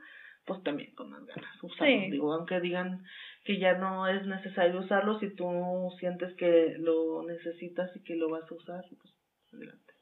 pues 0.45 0.63
también 0.63 0.95
con 0.95 1.11
más 1.11 1.25
ganas 1.25 1.63
usarlo. 1.63 2.11
Digo, 2.11 2.33
aunque 2.33 2.61
digan 2.61 3.05
que 3.45 3.59
ya 3.59 3.79
no 3.79 4.07
es 4.07 4.27
necesario 4.27 4.81
usarlo, 4.81 5.19
si 5.19 5.35
tú 5.35 5.91
sientes 5.99 6.35
que 6.37 6.77
lo 6.79 7.23
necesitas 7.27 7.95
y 7.97 8.03
que 8.03 8.17
lo 8.17 8.29
vas 8.29 8.51
a 8.51 8.55
usar, 8.55 8.85
pues 8.89 9.15
adelante, 9.53 9.93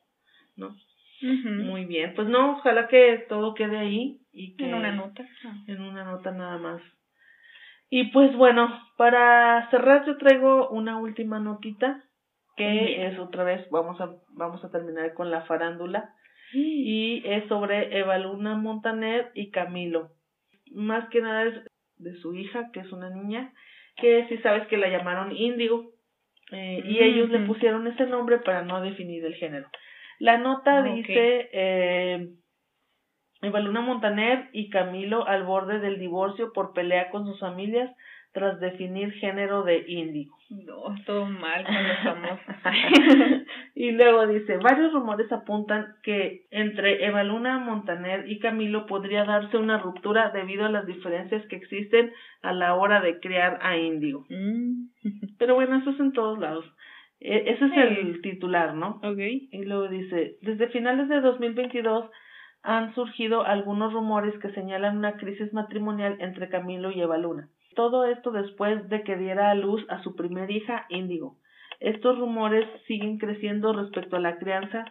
¿no? 0.57 0.77
Muy 1.21 1.85
bien, 1.85 2.15
pues 2.15 2.29
no, 2.29 2.59
ojalá 2.59 2.87
que 2.87 3.27
todo 3.29 3.55
quede 3.55 3.77
ahí 3.77 4.21
y 4.33 4.55
que 4.55 4.67
en 4.67 4.75
una 4.75 4.93
nota, 4.93 5.27
en 5.67 5.83
una 5.83 6.05
nota 6.05 6.31
nada 6.31 6.59
más. 6.59 6.81
Y 7.91 8.13
pues 8.13 8.37
bueno, 8.37 8.69
para 8.97 9.69
cerrar 9.71 10.07
yo 10.07 10.17
traigo 10.19 10.69
una 10.69 10.99
última 10.99 11.41
notita 11.41 12.05
que 12.57 13.07
es 13.07 13.19
otra 13.19 13.45
vez 13.45 13.69
vamos 13.71 14.01
a 14.01 14.11
vamos 14.31 14.65
a 14.65 14.71
terminar 14.71 15.15
con 15.15 15.31
la 15.31 15.43
farándula. 15.43 16.15
Y 16.53 17.23
es 17.27 17.47
sobre 17.49 17.99
Evaluna 17.99 18.57
Montaner 18.57 19.31
y 19.35 19.51
Camilo. 19.51 20.13
Más 20.73 21.09
que 21.11 21.21
nada 21.21 21.45
es 21.45 21.55
de 21.99 22.15
su 22.17 22.35
hija, 22.35 22.71
que 22.73 22.81
es 22.81 22.93
una 22.93 23.11
niña, 23.11 23.53
que 23.97 24.27
si 24.29 24.39
sabes 24.39 24.67
que 24.69 24.77
la 24.77 24.89
llamaron 24.89 25.37
Índigo 25.37 25.91
eh, 26.53 26.83
y 26.85 26.99
ellos 27.03 27.29
le 27.31 27.41
pusieron 27.41 27.87
ese 27.87 28.07
nombre 28.07 28.39
para 28.39 28.63
no 28.63 28.81
definir 28.81 29.25
el 29.25 29.35
género. 29.35 29.69
La 30.19 30.39
nota 30.39 30.83
dice 30.83 31.49
eh, 31.53 32.29
Evaluna 33.43 33.81
Montaner 33.81 34.49
y 34.53 34.71
Camilo 34.71 35.27
al 35.27 35.45
borde 35.45 35.79
del 35.79 35.99
divorcio 35.99 36.53
por 36.53 36.73
pelea 36.73 37.11
con 37.11 37.27
sus 37.27 37.39
familias 37.39 37.91
tras 38.33 38.61
definir 38.61 39.13
género 39.15 39.63
de 39.63 39.85
índigo. 39.89 40.37
No, 40.51 40.95
todo 41.05 41.27
mal 41.27 41.65
con 41.65 41.89
los 41.89 41.99
famosos. 42.03 42.57
y 43.75 43.91
luego 43.93 44.27
dice, 44.27 44.57
varios 44.59 44.93
rumores 44.93 45.31
apuntan 45.31 45.95
que 46.03 46.47
entre 46.51 47.05
Evaluna 47.05 47.59
Montaner 47.59 48.31
y 48.31 48.39
Camilo 48.39 48.87
podría 48.87 49.25
darse 49.25 49.59
una 49.59 49.79
ruptura 49.79 50.31
debido 50.31 50.65
a 50.65 50.71
las 50.71 50.87
diferencias 50.87 51.45
que 51.47 51.57
existen 51.57 52.13
a 52.43 52.53
la 52.53 52.75
hora 52.75 53.01
de 53.01 53.21
crear 53.21 53.59
a 53.63 53.77
índigo. 53.77 54.25
Mm. 54.31 54.89
Pero 55.39 55.55
bueno, 55.55 55.77
eso 55.77 55.91
es 55.91 56.01
en 56.01 56.13
todos 56.13 56.39
lados. 56.39 56.65
E 57.21 57.51
ese 57.51 57.65
es 57.65 57.73
el 57.77 58.21
titular, 58.23 58.75
¿no? 58.75 59.01
Okay. 59.03 59.49
Y 59.51 59.65
luego 59.65 59.89
dice, 59.89 60.37
desde 60.41 60.69
finales 60.69 61.09
de 61.09 61.21
2022 61.21 62.11
han 62.63 62.95
surgido 62.95 63.45
algunos 63.45 63.93
rumores 63.93 64.39
que 64.39 64.51
señalan 64.53 64.99
una 64.99 65.17
crisis 65.17 65.53
matrimonial 65.53 66.17
entre 66.21 66.49
Camilo 66.49 66.91
y 66.91 67.01
Eva 67.01 67.19
Luna. 67.19 67.49
Todo 67.79 68.07
esto 68.07 68.33
después 68.33 68.89
de 68.89 69.05
que 69.05 69.17
diera 69.17 69.53
a 69.53 69.55
luz 69.55 69.87
a 69.89 70.03
su 70.03 70.17
primer 70.17 70.51
hija, 70.51 70.87
Índigo. 70.89 71.37
Estos 71.79 72.19
rumores 72.19 72.67
siguen 72.89 73.19
creciendo 73.19 73.73
respecto 73.73 74.17
a 74.17 74.21
la 74.21 74.37
crianza 74.39 74.85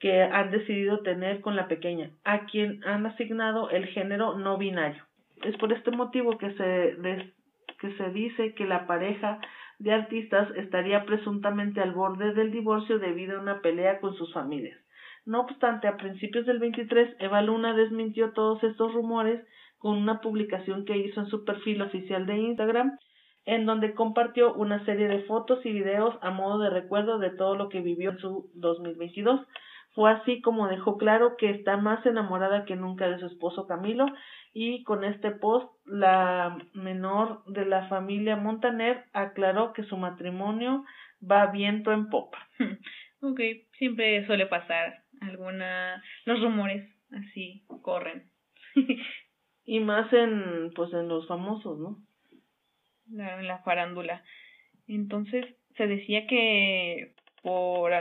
que 0.00 0.24
han 0.24 0.50
decidido 0.50 1.04
tener 1.04 1.40
con 1.40 1.54
la 1.54 1.68
pequeña, 1.68 2.10
a 2.24 2.46
quien 2.46 2.82
han 2.84 3.06
asignado 3.06 3.70
el 3.70 3.86
género 3.86 4.36
no 4.36 4.58
binario. 4.58 5.04
Es 5.44 5.56
por 5.58 5.72
este 5.72 5.92
motivo 5.92 6.36
que 6.36 6.50
se, 6.54 7.32
que 7.78 7.96
se 7.96 8.10
dice 8.10 8.54
que 8.54 8.64
la 8.64 8.88
pareja 8.88 9.38
de 9.78 9.92
artistas 9.92 10.50
estaría 10.56 11.04
presuntamente 11.04 11.80
al 11.80 11.92
borde 11.92 12.34
del 12.34 12.50
divorcio 12.50 12.98
debido 12.98 13.38
a 13.38 13.40
una 13.40 13.60
pelea 13.60 14.00
con 14.00 14.16
sus 14.16 14.32
familias. 14.32 14.80
No 15.24 15.42
obstante, 15.42 15.86
a 15.86 15.96
principios 15.96 16.44
del 16.46 16.58
23, 16.58 17.18
Eva 17.20 17.40
Luna 17.40 17.72
desmintió 17.72 18.32
todos 18.32 18.64
estos 18.64 18.92
rumores 18.92 19.46
con 19.82 19.98
una 19.98 20.20
publicación 20.20 20.84
que 20.84 20.96
hizo 20.96 21.18
en 21.18 21.26
su 21.26 21.44
perfil 21.44 21.82
oficial 21.82 22.24
de 22.24 22.38
Instagram, 22.38 22.96
en 23.44 23.66
donde 23.66 23.94
compartió 23.94 24.54
una 24.54 24.84
serie 24.84 25.08
de 25.08 25.24
fotos 25.24 25.58
y 25.66 25.72
videos 25.72 26.14
a 26.22 26.30
modo 26.30 26.60
de 26.60 26.70
recuerdo 26.70 27.18
de 27.18 27.30
todo 27.30 27.56
lo 27.56 27.68
que 27.68 27.80
vivió 27.80 28.10
en 28.10 28.18
su 28.18 28.48
2022. 28.54 29.40
Fue 29.96 30.12
así 30.12 30.40
como 30.40 30.68
dejó 30.68 30.98
claro 30.98 31.36
que 31.36 31.50
está 31.50 31.76
más 31.78 32.06
enamorada 32.06 32.64
que 32.64 32.76
nunca 32.76 33.08
de 33.08 33.18
su 33.18 33.26
esposo 33.26 33.66
Camilo 33.66 34.06
y 34.54 34.84
con 34.84 35.02
este 35.02 35.32
post 35.32 35.68
la 35.84 36.56
menor 36.74 37.42
de 37.46 37.66
la 37.66 37.88
familia 37.88 38.36
Montaner 38.36 39.06
aclaró 39.12 39.72
que 39.72 39.82
su 39.82 39.96
matrimonio 39.96 40.84
va 41.28 41.46
viento 41.48 41.90
en 41.90 42.08
popa. 42.08 42.38
Ok, 43.24 43.38
siempre 43.78 44.26
suele 44.26 44.46
pasar 44.46 45.04
alguna 45.20 46.02
los 46.24 46.40
rumores 46.42 46.92
así 47.12 47.64
corren 47.82 48.24
y 49.64 49.80
más 49.80 50.12
en 50.12 50.72
pues 50.74 50.92
en 50.92 51.08
los 51.08 51.26
famosos 51.26 51.78
no 51.78 51.98
en 53.12 53.46
la 53.46 53.58
farándula. 53.58 54.22
Entonces 54.88 55.44
se 55.76 55.86
decía 55.86 56.26
que 56.26 57.14
por 57.42 57.92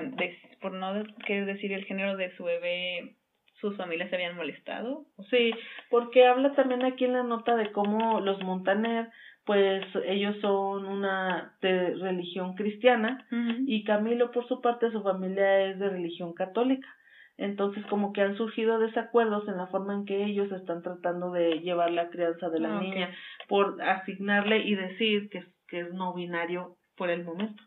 por 0.61 0.71
no 0.73 1.03
querer 1.25 1.45
decir 1.45 1.73
el 1.73 1.85
género 1.85 2.17
de 2.17 2.35
su 2.35 2.43
bebé 2.43 3.15
sus 3.59 3.77
familias 3.77 4.09
se 4.09 4.15
habían 4.15 4.35
molestado. 4.35 5.05
Sí 5.29 5.51
porque 5.89 6.25
habla 6.25 6.53
también 6.53 6.83
aquí 6.83 7.05
en 7.05 7.13
la 7.13 7.23
nota 7.23 7.55
de 7.55 7.71
cómo 7.71 8.19
los 8.19 8.41
Montaner 8.43 9.09
pues 9.45 9.83
ellos 10.05 10.37
son 10.39 10.85
una 10.85 11.55
de 11.61 11.95
religión 11.95 12.53
cristiana. 12.55 13.27
Y 13.65 13.83
Camilo 13.83 14.31
por 14.31 14.47
su 14.47 14.61
parte 14.61 14.91
su 14.91 15.01
familia 15.01 15.65
es 15.65 15.79
de 15.79 15.89
religión 15.89 16.33
católica 16.33 16.87
entonces 17.37 17.85
como 17.87 18.13
que 18.13 18.21
han 18.21 18.37
surgido 18.37 18.79
desacuerdos 18.79 19.47
en 19.47 19.57
la 19.57 19.67
forma 19.67 19.93
en 19.93 20.05
que 20.05 20.23
ellos 20.23 20.51
están 20.51 20.81
tratando 20.81 21.31
de 21.31 21.59
llevar 21.59 21.91
la 21.91 22.09
crianza 22.09 22.49
de 22.49 22.59
la 22.59 22.77
ah, 22.77 22.81
niña 22.81 23.15
por 23.47 23.81
asignarle 23.81 24.59
y 24.59 24.75
decir 24.75 25.29
que, 25.29 25.43
que 25.67 25.81
es 25.81 25.93
no 25.93 26.13
binario 26.13 26.77
por 26.95 27.09
el 27.09 27.23
momento. 27.23 27.63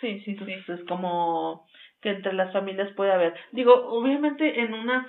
Sí, 0.00 0.20
sí, 0.20 0.32
Entonces 0.32 0.68
es 0.68 0.84
como 0.84 1.66
que 2.02 2.10
entre 2.10 2.34
las 2.34 2.52
familias 2.52 2.92
puede 2.94 3.12
haber. 3.12 3.34
Digo, 3.52 3.72
obviamente 3.88 4.60
en 4.60 4.74
una 4.74 5.08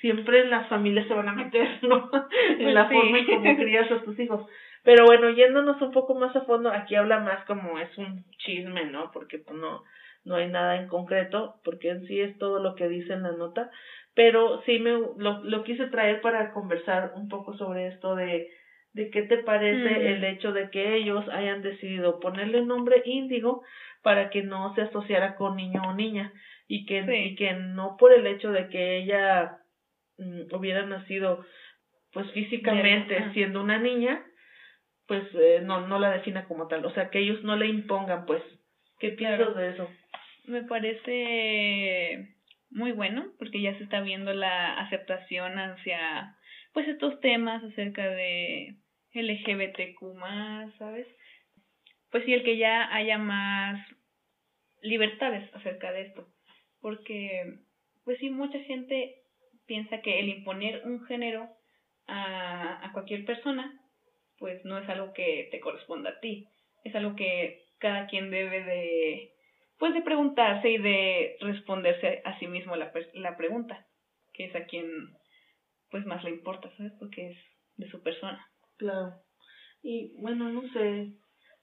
siempre 0.00 0.44
las 0.46 0.68
familias 0.68 1.06
se 1.06 1.14
van 1.14 1.28
a 1.28 1.32
meter, 1.32 1.78
¿no? 1.82 2.10
en 2.50 2.58
Pues 2.58 2.74
la 2.74 2.88
sí. 2.88 2.94
forma 2.94 3.18
en 3.18 3.26
cómo 3.26 3.56
crías 3.56 3.90
a 3.90 4.02
tus 4.02 4.18
hijos. 4.18 4.46
Pero 4.84 5.04
bueno, 5.06 5.30
yéndonos 5.30 5.80
un 5.80 5.92
poco 5.92 6.14
más 6.14 6.34
a 6.34 6.40
fondo, 6.42 6.70
aquí 6.70 6.96
habla 6.96 7.20
más 7.20 7.44
como 7.46 7.78
es 7.78 7.96
un 7.96 8.24
chisme, 8.38 8.86
¿no? 8.86 9.12
Porque 9.12 9.38
pues 9.38 9.56
no, 9.56 9.84
no 10.24 10.36
hay 10.36 10.48
nada 10.48 10.76
en 10.76 10.88
concreto, 10.88 11.56
porque 11.64 11.90
en 11.90 12.06
sí 12.06 12.20
es 12.20 12.36
todo 12.38 12.60
lo 12.60 12.74
que 12.74 12.88
dice 12.88 13.12
en 13.12 13.22
la 13.24 13.32
nota. 13.32 13.70
Pero 14.14 14.60
sí 14.66 14.78
me 14.78 14.90
lo, 14.90 15.42
lo 15.42 15.64
quise 15.64 15.86
traer 15.86 16.20
para 16.20 16.52
conversar 16.52 17.12
un 17.16 17.28
poco 17.28 17.56
sobre 17.56 17.88
esto 17.88 18.14
de, 18.14 18.48
de 18.92 19.10
qué 19.10 19.22
te 19.22 19.38
parece 19.38 19.88
Mm. 19.90 20.06
el 20.06 20.24
hecho 20.24 20.52
de 20.52 20.68
que 20.70 20.94
ellos 20.96 21.26
hayan 21.30 21.62
decidido 21.62 22.20
ponerle 22.20 22.62
nombre 22.62 23.02
índigo 23.04 23.62
para 24.02 24.28
que 24.30 24.42
no 24.42 24.74
se 24.74 24.82
asociara 24.82 25.34
con 25.36 25.56
niño 25.56 25.80
o 25.86 25.94
niña 25.94 26.32
y 26.68 26.84
que, 26.86 27.04
Sí. 27.04 27.12
y 27.14 27.34
que 27.36 27.54
no 27.54 27.96
por 27.98 28.12
el 28.12 28.26
hecho 28.26 28.52
de 28.52 28.68
que 28.68 28.98
ella 28.98 29.58
mm, 30.18 30.54
hubiera 30.54 30.84
nacido 30.84 31.44
pues 32.12 32.30
físicamente 32.32 33.32
siendo 33.32 33.62
una 33.62 33.78
niña 33.78 34.22
pues 35.06 35.24
eh, 35.34 35.60
no 35.64 35.86
no 35.88 35.98
la 35.98 36.10
defina 36.10 36.44
como 36.46 36.68
tal 36.68 36.84
o 36.84 36.90
sea 36.90 37.08
que 37.10 37.20
ellos 37.20 37.42
no 37.42 37.56
le 37.56 37.66
impongan 37.66 38.26
pues 38.26 38.42
qué 38.98 39.10
piensas 39.12 39.38
Claro. 39.38 39.54
de 39.54 39.70
eso 39.70 39.90
Me 40.44 40.64
parece 40.64 42.36
muy 42.70 42.92
bueno 42.92 43.32
porque 43.38 43.60
ya 43.60 43.76
se 43.78 43.84
está 43.84 44.00
viendo 44.00 44.32
la 44.32 44.80
aceptación 44.80 45.58
hacia 45.58 46.36
pues 46.72 46.88
estos 46.88 47.20
temas 47.20 47.62
acerca 47.62 48.08
de 48.08 48.76
LGBTQ 49.12 50.14
más, 50.14 50.74
¿sabes? 50.78 51.06
Pues 52.10 52.24
sí, 52.24 52.32
el 52.32 52.44
que 52.44 52.56
ya 52.56 52.94
haya 52.94 53.18
más 53.18 53.86
libertades 54.82 55.48
acerca 55.54 55.92
de 55.92 56.02
esto. 56.02 56.28
Porque, 56.80 57.58
pues 58.04 58.18
sí, 58.18 58.30
mucha 58.30 58.58
gente 58.60 59.16
piensa 59.66 60.00
que 60.00 60.18
el 60.18 60.28
imponer 60.28 60.82
un 60.84 61.04
género 61.04 61.48
a, 62.06 62.86
a 62.86 62.92
cualquier 62.92 63.24
persona, 63.24 63.80
pues 64.38 64.64
no 64.64 64.78
es 64.78 64.88
algo 64.88 65.12
que 65.12 65.48
te 65.50 65.60
corresponda 65.60 66.10
a 66.10 66.20
ti. 66.20 66.48
Es 66.84 66.94
algo 66.94 67.14
que 67.14 67.62
cada 67.78 68.06
quien 68.06 68.30
debe 68.30 68.64
de, 68.64 69.32
pues 69.82 69.94
de 69.94 70.02
preguntarse 70.02 70.70
y 70.70 70.78
de 70.78 71.36
responderse 71.40 72.22
a 72.24 72.38
sí 72.38 72.46
mismo 72.46 72.76
la, 72.76 72.92
la 73.14 73.36
pregunta, 73.36 73.84
que 74.32 74.44
es 74.44 74.54
a 74.54 74.66
quien 74.66 74.86
pues 75.90 76.06
más 76.06 76.22
le 76.22 76.30
importa, 76.30 76.70
¿sabes? 76.76 76.92
Porque 77.00 77.30
es 77.30 77.36
de 77.78 77.88
su 77.90 78.00
persona. 78.00 78.46
Claro. 78.78 79.14
Y 79.82 80.12
bueno, 80.20 80.48
no 80.50 80.62
sé. 80.72 81.08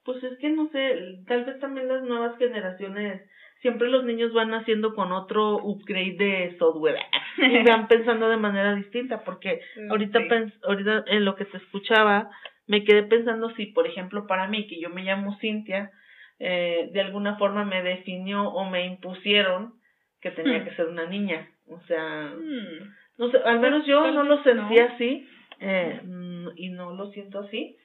Pues 0.04 0.22
es 0.22 0.38
que 0.40 0.50
no 0.50 0.68
sé, 0.68 0.98
tal 1.28 1.46
vez 1.46 1.60
también 1.62 1.88
las 1.88 2.04
nuevas 2.04 2.38
generaciones, 2.38 3.22
siempre 3.62 3.88
los 3.88 4.04
niños 4.04 4.34
van 4.34 4.54
haciendo 4.54 4.94
con 4.96 5.14
otro 5.14 5.56
upgrade 5.64 6.16
de 6.18 6.58
software 6.60 7.00
y 7.38 7.64
van 7.64 7.88
pensando 7.88 8.28
de 8.28 8.36
manera 8.38 8.76
distinta, 8.76 9.24
porque 9.24 9.62
ahorita, 9.90 10.20
Sí. 10.20 10.26
pens- 10.28 10.60
ahorita 10.64 11.06
en 11.08 11.24
lo 11.24 11.36
que 11.38 11.46
te 11.46 11.56
escuchaba, 11.56 12.30
me 12.68 12.84
quedé 12.84 13.04
pensando 13.04 13.50
si, 13.56 13.68
por 13.68 13.88
ejemplo, 13.88 14.28
para 14.28 14.48
mí, 14.50 14.68
que 14.68 14.78
yo 14.82 14.90
me 14.90 15.04
llamo 15.04 15.38
Cintia, 15.40 15.91
eh, 16.40 16.90
de 16.91 17.02
alguna 17.02 17.38
forma 17.38 17.66
me 17.66 17.84
definió 17.84 18.44
o 18.49 18.70
me 18.70 18.86
impusieron 18.86 19.74
que 20.22 20.32
tenía 20.32 20.60
Hmm. 20.60 20.64
que 20.66 20.76
ser 20.76 20.88
una 20.88 21.06
niña. 21.06 21.49
O 21.68 21.80
sea, 21.82 22.34
Mm, 22.36 22.94
no 23.18 23.30
sé, 23.32 23.38
al 23.45 23.60
menos 23.60 23.86
yo 23.86 24.10
no 24.11 24.24
lo 24.24 24.41
sentí 24.44 24.76
no. 24.76 24.86
así, 24.86 25.28
eh, 25.60 26.02
mm, 26.03 26.48
y 26.56 26.70
no 26.70 26.94
lo 26.94 27.11
siento 27.11 27.40
así, 27.40 27.76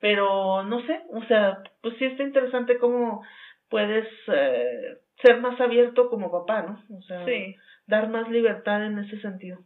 pero 0.00 0.62
no 0.64 0.84
sé, 0.86 1.00
o 1.10 1.22
sea, 1.24 1.58
pues 1.82 1.96
sí 1.98 2.04
está 2.04 2.22
interesante 2.22 2.78
cómo 2.78 3.22
puedes 3.68 4.06
eh, 4.28 4.98
ser 5.22 5.40
más 5.40 5.60
abierto 5.60 6.08
como 6.08 6.30
papá, 6.30 6.62
¿no? 6.62 6.96
O 6.96 7.02
sea, 7.02 7.24
sí. 7.26 7.56
dar 7.86 8.08
más 8.08 8.28
libertad 8.30 8.84
en 8.86 8.98
ese 9.00 9.20
sentido. 9.20 9.58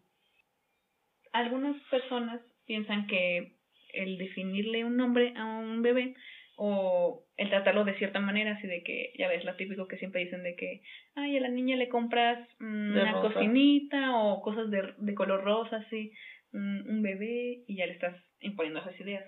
Algunas 1.33 1.77
personas 1.91 2.41
piensan 2.67 3.07
que 3.07 3.53
el 3.93 4.19
definirle 4.19 4.85
un 4.85 4.97
nombre 4.97 5.33
a 5.37 5.45
un 5.45 5.83
bebé 5.83 6.15
o 6.63 7.25
el 7.39 7.49
tratarlo 7.49 7.85
de 7.85 7.95
cierta 7.95 8.21
manera, 8.21 8.53
así 8.53 8.67
de 8.67 8.83
que, 8.83 9.13
ya 9.17 9.29
ves, 9.29 9.45
lo 9.47 9.57
típico 9.57 9.89
que 9.89 9.97
siempre 9.97 10.21
dicen 10.23 10.43
de 10.43 10.57
que, 10.57 10.83
ay, 11.15 11.39
a 11.39 11.41
la 11.41 11.49
niña 11.49 11.75
le 11.77 11.89
compras 11.89 12.39
mm, 12.59 12.93
una 12.93 13.13
rosa. 13.13 13.33
cocinita 13.35 14.15
o 14.19 14.43
cosas 14.43 14.71
de, 14.71 14.93
de 14.99 15.15
color 15.15 15.43
rosa, 15.43 15.77
así, 15.77 16.13
un, 16.53 16.87
un 16.87 17.01
bebé, 17.03 17.65
y 17.67 17.77
ya 17.77 17.87
le 17.87 17.93
estás 17.95 18.15
imponiendo 18.41 18.81
esas 18.81 19.01
ideas. 19.01 19.25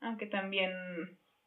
Aunque 0.00 0.26
también, 0.26 0.70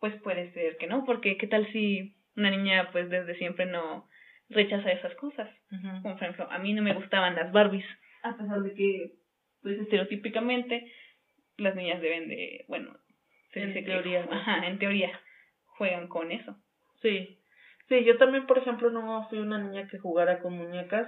pues 0.02 0.14
puede 0.24 0.52
ser 0.52 0.76
que 0.76 0.88
no, 0.88 1.06
porque 1.06 1.38
qué 1.38 1.48
tal 1.48 1.72
si 1.72 2.16
una 2.36 2.49
niña, 2.52 2.90
pues 2.91 3.10
desde 3.10 3.36
siempre 3.38 3.66
no 3.66 4.10
rechaza 4.49 4.91
esas 4.91 5.16
cosas. 5.16 5.49
Como 6.02 6.16
por 6.16 6.24
ejemplo, 6.24 6.52
a 6.52 6.57
mí 6.60 6.74
no 6.74 6.82
me 6.82 6.94
gustaban 6.95 7.36
las 7.36 7.52
Barbies, 7.53 7.86
a 8.24 8.36
pesar 8.36 8.60
de 8.61 8.74
que, 8.74 9.11
pues 9.61 9.80
estereotípicamente, 9.80 10.91
las 11.57 11.76
niñas 11.76 12.02
deben 12.02 12.28
de, 12.28 12.66
bueno, 12.68 12.98
se 13.53 13.61
En 13.61 13.68
dice 13.70 13.80
que- 13.86 13.91
teoría, 13.91 14.26
¿no? 14.26 14.34
ajá, 14.34 14.68
en 14.68 14.80
teoría, 14.80 15.11
juegan 15.80 16.10
con 16.10 16.32
eso. 16.32 16.56
Sí, 17.02 17.40
sí, 17.88 18.04
yo 18.04 18.18
también, 18.18 18.46
por 18.46 18.58
ejemplo, 18.58 18.92
no 18.92 19.28
fui 19.30 19.40
una 19.40 19.58
niña 19.58 19.88
que 19.88 19.98
jugara 19.98 20.42
con 20.42 20.54
muñecas. 20.56 21.08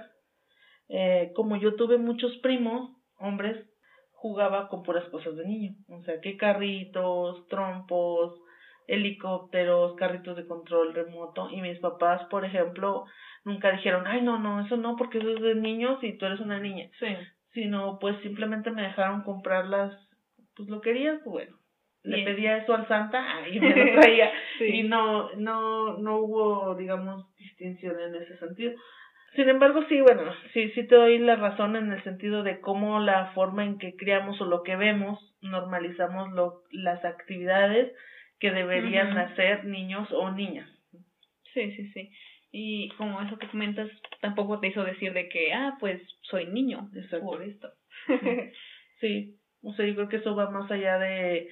Eh, 0.88 1.30
como 1.36 1.56
yo 1.56 1.76
tuve 1.76 1.98
muchos 1.98 2.36
primos, 2.38 2.90
hombres, 3.18 3.68
jugaba 4.12 4.68
con 4.68 4.82
puras 4.82 5.08
cosas 5.10 5.36
de 5.36 5.46
niño. 5.46 5.74
O 5.88 6.02
sea, 6.02 6.20
que 6.20 6.36
carritos, 6.38 7.46
trompos, 7.48 8.40
helicópteros, 8.88 9.94
carritos 9.96 10.36
de 10.36 10.46
control 10.46 10.94
remoto. 10.94 11.50
Y 11.50 11.60
mis 11.60 11.78
papás, 11.78 12.22
por 12.30 12.44
ejemplo, 12.44 13.04
nunca 13.44 13.72
dijeron, 13.72 14.06
ay, 14.06 14.22
no, 14.22 14.38
no, 14.38 14.64
eso 14.64 14.76
no, 14.78 14.96
porque 14.96 15.18
eso 15.18 15.28
es 15.34 15.42
de 15.42 15.54
niños 15.54 16.02
y 16.02 16.16
tú 16.16 16.24
eres 16.24 16.40
una 16.40 16.58
niña. 16.58 16.88
Sí. 16.98 17.14
Sino, 17.52 17.98
pues 17.98 18.16
simplemente 18.22 18.70
me 18.70 18.82
dejaron 18.82 19.22
comprarlas, 19.22 19.92
pues 20.56 20.68
lo 20.70 20.80
quería, 20.80 21.20
pues 21.22 21.30
bueno. 21.30 21.61
Le 22.04 22.16
Bien. 22.16 22.24
pedía 22.26 22.56
eso 22.58 22.74
al 22.74 22.88
Santa 22.88 23.24
y 23.52 23.60
me 23.60 23.74
lo 23.74 24.00
traía 24.00 24.30
Sí. 24.58 24.64
y 24.64 24.82
no 24.82 25.32
no 25.34 25.98
no 25.98 26.16
hubo 26.18 26.74
digamos 26.74 27.32
distinción 27.36 27.98
en 28.00 28.14
ese 28.16 28.36
sentido 28.38 28.72
sin 29.36 29.48
embargo 29.48 29.84
sí 29.88 30.00
bueno 30.00 30.22
sí 30.52 30.70
sí 30.74 30.86
te 30.86 30.94
doy 30.96 31.18
la 31.18 31.36
razón 31.36 31.76
en 31.76 31.92
el 31.92 32.02
sentido 32.02 32.42
de 32.42 32.60
cómo 32.60 32.98
la 33.00 33.32
forma 33.34 33.64
en 33.64 33.78
que 33.78 33.96
criamos 33.96 34.40
o 34.40 34.46
lo 34.46 34.62
que 34.62 34.76
vemos 34.76 35.18
normalizamos 35.42 36.32
lo 36.32 36.62
las 36.70 37.04
actividades 37.04 37.92
que 38.40 38.50
deberían 38.50 39.16
hacer 39.18 39.64
niños 39.64 40.08
o 40.12 40.30
niñas 40.32 40.68
Sí, 41.54 41.70
sí, 41.72 41.86
sí. 41.92 42.10
Y 42.50 42.88
como 42.96 43.20
eso 43.20 43.36
que 43.38 43.46
comentas, 43.48 43.90
tampoco 44.22 44.58
te 44.58 44.68
hizo 44.68 44.84
decir 44.84 45.12
de 45.12 45.28
que, 45.28 45.52
ah, 45.52 45.76
pues 45.80 46.00
soy 46.22 46.46
niño 46.46 46.88
Exacto. 46.94 47.26
por 47.26 47.42
esto. 47.42 47.70
sí 49.00 49.36
o 49.62 49.72
sea 49.74 49.86
yo 49.86 49.94
creo 49.94 50.08
que 50.08 50.16
eso 50.16 50.34
va 50.34 50.50
más 50.50 50.70
allá 50.70 50.98
de 50.98 51.48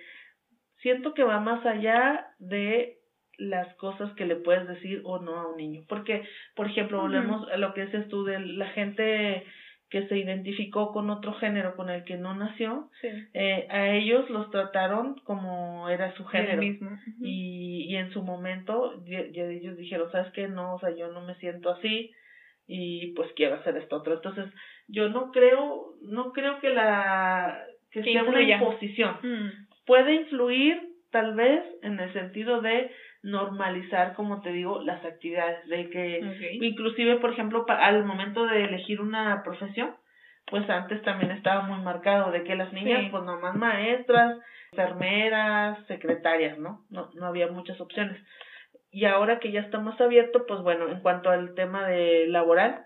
siento 0.82 1.14
que 1.14 1.24
va 1.24 1.40
más 1.40 1.64
allá 1.66 2.26
de 2.38 2.96
las 3.38 3.72
cosas 3.76 4.12
que 4.14 4.26
le 4.26 4.36
puedes 4.36 4.68
decir 4.68 5.00
o 5.04 5.18
no 5.18 5.34
a 5.36 5.48
un 5.50 5.56
niño. 5.56 5.82
Porque, 5.88 6.24
por 6.54 6.66
ejemplo, 6.66 7.00
volvemos 7.00 7.48
a 7.50 7.56
lo 7.56 7.72
que 7.74 7.86
dices 7.86 8.08
tú 8.08 8.24
de 8.24 8.38
la 8.38 8.66
gente 8.68 9.44
que 9.88 10.06
se 10.06 10.18
identificó 10.18 10.92
con 10.92 11.10
otro 11.10 11.32
género 11.34 11.74
con 11.74 11.90
el 11.90 12.04
que 12.04 12.16
no 12.16 12.34
nació, 12.36 12.90
Sí. 13.00 13.08
eh, 13.34 13.66
a 13.70 13.88
ellos 13.90 14.30
los 14.30 14.48
trataron 14.50 15.16
como 15.24 15.88
era 15.88 16.14
su 16.14 16.24
género. 16.26 16.62
mismo. 16.62 16.90
Y, 17.20 17.86
y 17.88 17.96
en 17.96 18.12
su 18.12 18.22
momento 18.22 19.02
ya, 19.04 19.26
ya 19.32 19.44
ellos 19.44 19.76
dijeron, 19.76 20.12
¿sabes 20.12 20.32
qué? 20.32 20.46
No, 20.46 20.74
o 20.74 20.78
sea, 20.78 20.90
yo 20.94 21.08
no 21.08 21.22
me 21.22 21.34
siento 21.36 21.70
así 21.70 22.12
y 22.68 23.12
pues 23.14 23.32
quiero 23.34 23.56
hacer 23.56 23.76
esto 23.78 23.96
otro. 23.96 24.14
Entonces, 24.14 24.46
yo 24.86 25.08
no 25.08 25.32
creo, 25.32 25.94
no 26.02 26.32
creo 26.32 26.60
que 26.60 26.68
la, 26.70 27.58
que 27.90 28.02
Que 28.02 28.12
sea 28.12 28.22
una 28.22 28.42
imposición 28.42 29.16
Mm, 29.24 29.66
puede 29.86 30.14
influir 30.14 30.80
tal 31.10 31.34
vez 31.34 31.62
en 31.82 31.98
el 32.00 32.12
sentido 32.12 32.60
de 32.60 32.90
normalizar, 33.22 34.14
como 34.14 34.40
te 34.42 34.50
digo, 34.50 34.80
las 34.82 35.04
actividades, 35.04 35.66
de 35.68 35.90
que 35.90 36.20
inclusive, 36.64 37.16
por 37.16 37.32
ejemplo, 37.32 37.66
pa- 37.66 37.84
al 37.84 38.04
momento 38.04 38.46
de 38.46 38.64
elegir 38.64 39.00
una 39.00 39.42
profesión, 39.42 39.94
pues 40.46 40.68
antes 40.70 41.02
también 41.02 41.30
estaba 41.32 41.62
muy 41.62 41.80
marcado 41.82 42.30
de 42.32 42.44
que 42.44 42.54
las 42.56 42.72
niñas, 42.72 43.02
Sí. 43.02 43.08
pues 43.10 43.22
nomás 43.24 43.54
maestras, 43.56 44.38
enfermeras, 44.72 45.84
secretarias, 45.86 46.58
¿no? 46.58 46.84
¿no? 46.90 47.10
No 47.14 47.26
había 47.26 47.48
muchas 47.48 47.80
opciones. 47.80 48.20
Y 48.92 49.04
ahora 49.04 49.38
que 49.38 49.52
ya 49.52 49.60
está 49.60 49.78
más 49.78 50.00
abierto, 50.00 50.44
pues 50.46 50.60
bueno, 50.62 50.88
en 50.88 51.00
cuanto 51.00 51.30
al 51.30 51.54
tema 51.54 51.86
de 51.86 52.26
laboral, 52.28 52.84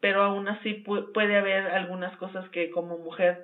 pero 0.00 0.22
aún 0.22 0.48
así 0.48 0.82
pu- 0.84 1.12
puede 1.12 1.36
haber 1.36 1.66
algunas 1.68 2.16
cosas 2.18 2.48
que 2.50 2.70
como 2.70 2.98
mujer 2.98 3.42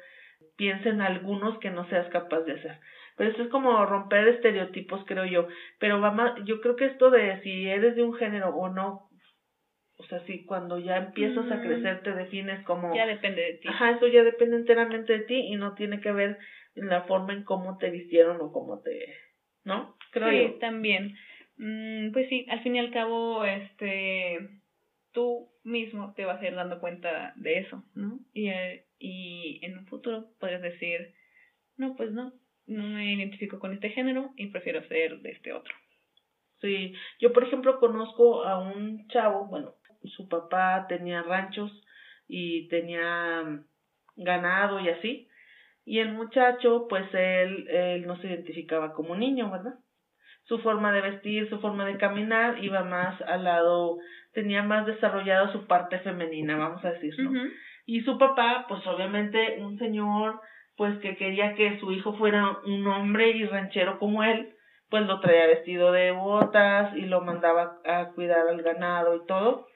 piensen 0.57 1.01
algunos 1.01 1.59
que 1.59 1.71
no 1.71 1.89
seas 1.89 2.09
capaz 2.09 2.41
de 2.41 2.55
hacer. 2.55 2.79
Pero 3.17 3.31
eso 3.31 3.43
es 3.43 3.49
como 3.49 3.85
romper 3.87 4.29
estereotipos, 4.29 5.05
creo 5.07 5.25
yo. 5.25 5.49
Pero 5.79 6.01
va 6.01 6.11
más, 6.11 6.33
yo 6.45 6.61
creo 6.61 6.77
que 6.77 6.87
esto 6.87 7.11
de 7.11 7.41
si 7.43 7.69
eres 7.69 7.97
de 7.97 8.03
un 8.03 8.15
género 8.15 8.51
o 8.51 8.69
no, 8.69 9.09
o 9.99 10.05
sea, 10.05 10.21
si 10.27 10.45
cuando 10.45 10.79
ya 10.79 10.99
empiezas 10.99 11.51
a 11.51 11.63
crecer 11.63 12.03
te 12.03 12.13
defines 12.13 12.63
como... 12.65 12.95
Ya 12.95 13.07
depende 13.07 13.43
de 13.43 13.55
ti. 13.55 13.69
Ajá, 13.69 13.93
eso 13.93 14.07
ya 14.09 14.23
depende 14.23 14.57
enteramente 14.57 15.15
de 15.15 15.25
ti 15.25 15.35
y 15.35 15.57
no 15.57 15.75
tiene 15.75 16.01
que 16.01 16.13
ver 16.13 16.39
en 16.75 16.89
la 16.89 17.03
forma 17.03 17.33
en 17.33 17.45
cómo 17.45 17.79
te 17.79 17.91
vistieron 17.91 18.39
o 18.41 18.53
cómo 18.53 18.81
te, 18.81 19.15
¿no? 19.65 19.97
Creo 20.13 20.53
sí, 20.53 20.59
también. 20.61 21.17
Mm, 21.57 22.13
pues 22.13 22.29
sí, 22.29 22.47
al 22.51 22.63
fin 22.63 22.77
y 22.77 22.79
al 22.79 22.91
cabo, 22.91 23.45
este, 23.45 24.39
tú 25.13 25.49
mismo 25.65 26.13
te 26.15 26.27
vas 26.27 26.43
a 26.43 26.47
ir 26.47 26.55
dando 26.55 26.79
cuenta 26.79 27.33
de 27.37 27.59
eso, 27.61 27.83
¿no? 27.95 28.19
Y, 28.35 28.49
eh, 28.49 28.86
y 28.99 29.61
en 29.63 29.79
un 29.79 29.87
futuro 29.87 30.29
podrías 30.39 30.63
decir, 30.63 31.15
no, 31.77 31.95
pues 31.97 32.13
no, 32.13 32.33
no 32.67 32.85
me 32.85 33.13
identifico 33.13 33.59
con 33.59 33.73
este 33.73 33.91
género 33.91 34.33
y 34.37 34.49
prefiero 34.49 34.87
ser 34.89 35.19
de 35.21 35.31
este 35.31 35.53
otro. 35.53 35.75
Sí, 36.61 36.95
yo 37.21 37.33
por 37.33 37.45
ejemplo 37.45 37.79
conozco 37.79 38.45
a 38.45 38.59
un 38.59 39.07
chavo, 39.09 39.47
bueno, 39.47 39.75
su 40.05 40.29
papá 40.29 40.87
tenía 40.89 41.23
ranchos 41.23 41.71
y 42.29 42.69
tenía 42.69 43.43
mm, 43.43 43.65
ganado 44.17 44.81
y 44.81 44.89
así, 44.89 45.29
y 45.85 46.01
el 46.01 46.13
muchacho, 46.13 46.87
pues 46.89 47.07
él, 47.15 47.69
él 47.69 48.07
no 48.07 48.17
se 48.21 48.27
identificaba 48.27 48.93
como 48.93 49.15
niño, 49.15 49.51
¿verdad? 49.51 49.75
Su 50.45 50.59
forma 50.59 50.93
de 50.93 51.01
vestir, 51.01 51.49
su 51.49 51.61
forma 51.61 51.85
de 51.87 51.97
caminar 51.97 52.63
iba 52.63 52.83
más 52.83 53.21
al 53.23 53.45
lado, 53.45 53.99
tenía 54.33 54.63
más 54.65 54.85
desarrollado 54.87 55.53
su 55.53 55.67
parte 55.67 56.01
femenina, 56.01 56.57
vamos 56.57 56.85
a 56.85 56.91
decir, 56.91 57.15
¿no? 57.19 57.31
Y 57.87 58.03
su 58.03 58.19
papá, 58.19 58.67
pues 58.69 58.85
obviamente 58.87 59.59
un 59.61 59.79
señor, 59.79 60.41
pues 60.77 60.99
que 60.99 61.17
quería 61.17 61.55
que 61.55 61.79
su 61.79 61.93
hijo 61.93 62.15
fuera 62.15 62.59
un 62.67 62.87
hombre 62.87 63.31
y 63.31 63.45
ranchero 63.45 63.99
como 63.99 64.25
él, 64.25 64.53
pues 64.91 65.07
lo 65.07 65.21
traía 65.21 65.47
vestido 65.47 65.93
de 65.93 66.11
botas 66.11 66.97
y 66.97 67.03
lo 67.03 67.21
mandaba 67.23 67.79
a 67.85 68.11
cuidar 68.15 68.49
al 68.49 68.63
ganado 68.63 69.17
y 69.17 69.27
todo. 69.27 69.67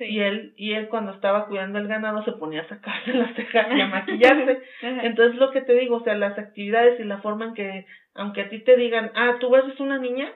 Y 0.00 0.20
él, 0.20 0.54
y 0.56 0.72
él 0.72 0.88
cuando 0.88 1.12
estaba 1.12 1.46
cuidando 1.46 1.78
el 1.78 1.86
ganado 1.86 2.24
se 2.24 2.32
ponía 2.32 2.62
a 2.62 2.68
sacarse 2.68 3.12
las 3.14 3.34
cejas 3.34 3.66
y 3.70 3.80
a 3.80 3.86
maquillarse. 3.88 4.62
Entonces 4.82 5.38
lo 5.38 5.50
que 5.50 5.60
te 5.60 5.74
digo, 5.74 5.96
o 5.96 6.04
sea, 6.04 6.14
las 6.14 6.38
actividades 6.38 6.98
y 7.00 7.04
la 7.04 7.18
forma 7.18 7.46
en 7.46 7.54
que, 7.54 7.86
aunque 8.14 8.42
a 8.42 8.48
ti 8.48 8.60
te 8.60 8.76
digan, 8.76 9.12
ah, 9.14 9.36
tú 9.40 9.50
vas 9.50 9.64
a 9.64 9.82
una 9.82 9.98
niña, 9.98 10.32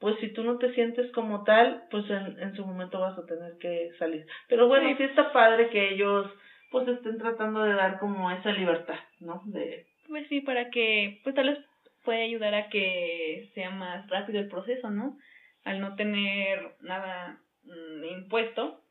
pues 0.00 0.16
si 0.20 0.32
tú 0.32 0.44
no 0.44 0.58
te 0.58 0.72
sientes 0.74 1.10
como 1.12 1.44
tal, 1.44 1.84
pues 1.90 2.08
en, 2.10 2.40
en 2.40 2.54
su 2.54 2.66
momento 2.66 3.00
vas 3.00 3.18
a 3.18 3.26
tener 3.26 3.56
que 3.58 3.90
salir. 3.98 4.26
Pero 4.48 4.68
bueno, 4.68 4.88
sí. 4.96 5.02
está 5.02 5.32
padre 5.32 5.70
que 5.70 5.90
ellos 5.90 6.30
pues 6.70 6.88
estén 6.88 7.18
tratando 7.18 7.62
de 7.64 7.74
dar 7.74 7.98
como 7.98 8.30
esa 8.30 8.52
libertad, 8.52 8.98
¿no? 9.20 9.42
De... 9.46 9.86
Pues 10.06 10.26
sí, 10.28 10.40
para 10.40 10.70
que, 10.70 11.20
pues 11.24 11.34
tal 11.34 11.48
vez 11.50 11.58
puede 12.04 12.22
ayudar 12.22 12.54
a 12.54 12.68
que 12.68 13.50
sea 13.54 13.70
más 13.70 14.08
rápido 14.08 14.40
el 14.40 14.48
proceso, 14.48 14.90
¿no? 14.90 15.18
Al 15.64 15.80
no 15.80 15.94
tener 15.96 16.76
nada 16.80 17.40
mm, 17.64 18.04
impuesto, 18.04 18.82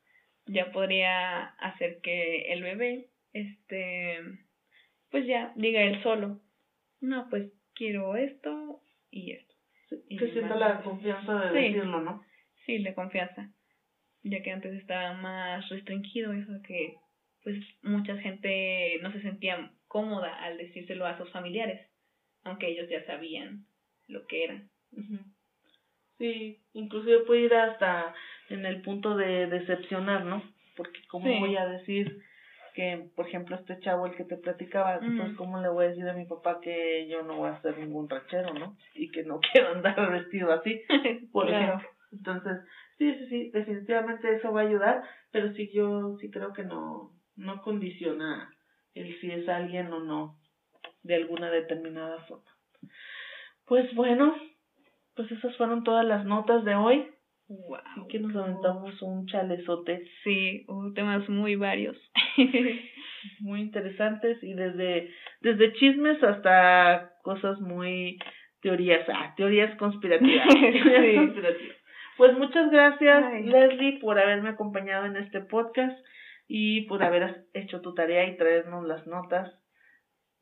ya 0.46 0.70
podría 0.72 1.46
hacer 1.58 2.00
que 2.00 2.52
el 2.52 2.62
bebé, 2.62 3.08
este, 3.32 4.20
pues 5.10 5.26
ya 5.26 5.52
diga 5.56 5.82
él 5.82 6.02
solo, 6.02 6.40
no, 7.00 7.28
pues 7.30 7.50
quiero 7.74 8.16
esto 8.16 8.80
y 9.10 9.32
esto. 9.32 9.54
que 10.08 10.32
sienta 10.32 10.56
la 10.56 10.82
confianza 10.82 11.46
de 11.46 11.60
decirlo, 11.60 12.00
¿no? 12.00 12.24
Sí, 12.66 12.82
de 12.82 12.94
confianza, 12.94 13.50
ya 14.22 14.42
que 14.42 14.52
antes 14.52 14.74
estaba 14.74 15.14
más 15.14 15.68
restringido 15.68 16.32
eso 16.32 16.52
que 16.66 16.96
pues 17.42 17.56
mucha 17.82 18.16
gente 18.18 18.98
no 19.02 19.12
se 19.12 19.22
sentía 19.22 19.72
cómoda 19.86 20.34
al 20.42 20.58
decírselo 20.58 21.06
a 21.06 21.16
sus 21.18 21.30
familiares, 21.30 21.88
aunque 22.44 22.68
ellos 22.68 22.88
ya 22.88 23.04
sabían 23.06 23.66
lo 24.06 24.26
que 24.26 24.44
era. 24.44 24.62
Sí, 26.18 26.60
inclusive 26.72 27.20
puede 27.20 27.42
ir 27.42 27.54
hasta 27.54 28.14
en 28.50 28.66
el 28.66 28.82
punto 28.82 29.16
de 29.16 29.46
decepcionar, 29.46 30.24
¿no? 30.24 30.42
Porque 30.76 31.00
cómo 31.08 31.38
voy 31.38 31.56
a 31.56 31.66
decir 31.66 32.22
que, 32.74 33.10
por 33.16 33.26
ejemplo, 33.26 33.56
este 33.56 33.80
chavo, 33.80 34.06
el 34.06 34.14
que 34.14 34.24
te 34.24 34.36
platicaba, 34.36 35.00
pues 35.00 35.36
cómo 35.36 35.60
le 35.60 35.68
voy 35.68 35.86
a 35.86 35.88
decir 35.88 36.08
a 36.08 36.14
mi 36.14 36.26
papá 36.26 36.60
que 36.60 37.08
yo 37.08 37.22
no 37.22 37.36
voy 37.38 37.50
a 37.50 37.60
ser 37.60 37.78
ningún 37.78 38.08
ranchero, 38.08 38.54
¿no? 38.54 38.76
Y 38.94 39.10
que 39.10 39.24
no 39.24 39.40
quiero 39.52 39.70
andar 39.74 40.12
vestido 40.12 40.52
así, 40.52 40.82
por 41.32 41.50
ejemplo. 41.50 41.88
Entonces, 42.12 42.58
sí, 42.96 43.14
sí, 43.14 43.26
sí, 43.28 43.50
definitivamente 43.52 44.34
eso 44.34 44.52
va 44.52 44.62
a 44.62 44.66
ayudar, 44.66 45.02
pero 45.30 45.52
sí 45.54 45.70
yo 45.72 46.16
sí 46.20 46.30
creo 46.30 46.52
que 46.52 46.62
no, 46.62 47.17
no 47.38 47.62
condiciona 47.62 48.52
el 48.94 49.18
si 49.20 49.30
es 49.30 49.48
alguien 49.48 49.92
o 49.92 50.00
no 50.00 50.38
de 51.02 51.14
alguna 51.14 51.50
determinada 51.50 52.20
forma. 52.24 52.50
Pues 53.66 53.94
bueno, 53.94 54.34
pues 55.14 55.30
esas 55.32 55.56
fueron 55.56 55.84
todas 55.84 56.04
las 56.04 56.24
notas 56.24 56.64
de 56.64 56.74
hoy. 56.74 57.06
Wow. 57.48 58.06
que 58.10 58.18
nos 58.18 58.36
aventamos 58.36 59.00
un 59.00 59.26
chalezote. 59.26 60.06
Sí, 60.22 60.66
temas 60.94 61.26
muy 61.30 61.56
varios. 61.56 61.96
muy 63.40 63.60
interesantes 63.62 64.42
y 64.42 64.52
desde, 64.52 65.10
desde 65.40 65.72
chismes 65.74 66.22
hasta 66.22 67.14
cosas 67.22 67.58
muy 67.60 68.18
teorías, 68.60 69.08
ah, 69.08 69.32
teorías 69.36 69.74
conspirativas. 69.76 70.46
Pues 72.18 72.36
muchas 72.36 72.68
gracias, 72.72 73.44
Leslie, 73.44 74.00
por 74.00 74.18
haberme 74.18 74.48
acompañado 74.48 75.06
en 75.06 75.16
este 75.18 75.40
podcast 75.40 75.96
y 76.48 76.82
por 76.82 77.02
haber 77.02 77.44
hecho 77.52 77.80
tu 77.82 77.94
tarea 77.94 78.26
y 78.26 78.36
traernos 78.36 78.86
las 78.86 79.06
notas. 79.06 79.52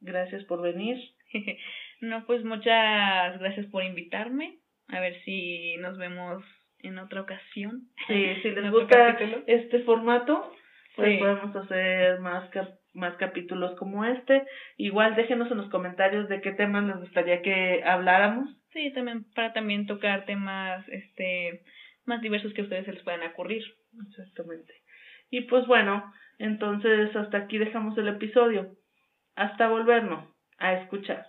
Gracias 0.01 0.45
por 0.45 0.63
venir. 0.63 0.97
no, 2.01 2.25
pues 2.27 2.45
muchas 2.45 3.39
gracias 3.39 3.67
por 3.67 3.83
invitarme. 3.83 4.59
A 4.89 5.01
ver 5.01 5.21
si 5.25 5.77
nos 5.79 5.99
vemos 5.99 6.45
en 6.79 6.99
otra 6.99 7.23
ocasión. 7.23 7.89
Sí, 8.07 8.27
si 8.43 8.51
les 8.53 8.71
gusta 8.71 9.19
este 9.47 9.81
formato, 9.81 10.53
pues 10.95 11.19
podemos 11.19 11.55
hacer 11.57 12.21
más 12.21 12.49
más 12.95 13.17
capítulos 13.17 13.77
como 13.79 14.05
este. 14.05 14.45
Igual 14.77 15.17
déjenos 15.17 15.51
en 15.51 15.59
los 15.59 15.71
comentarios 15.71 16.29
de 16.29 16.41
qué 16.41 16.53
temas 16.53 16.85
les 16.85 16.97
gustaría 16.97 17.43
que 17.43 17.83
habláramos. 17.85 18.49
Sí, 18.73 18.93
también 18.93 19.25
para 19.35 19.53
también 19.53 19.87
tocar 19.87 20.25
temas 20.25 20.89
este 20.89 21.63
más 22.05 22.21
diversos 22.23 22.55
que 22.55 22.63
a 22.63 22.65
ustedes 22.65 22.87
se 22.87 22.93
les 22.93 23.03
puedan 23.03 23.23
ocurrir. 23.25 23.63
Exactamente. 24.09 24.73
Y 25.31 25.43
pues 25.43 25.67
bueno, 25.67 26.13
entonces 26.39 27.15
hasta 27.17 27.39
aquí 27.39 27.59
dejamos 27.59 27.97
el 27.99 28.09
episodio. 28.09 28.77
Hasta 29.35 29.69
volvernos 29.69 30.29
a 30.59 30.75
escuchar. 30.75 31.27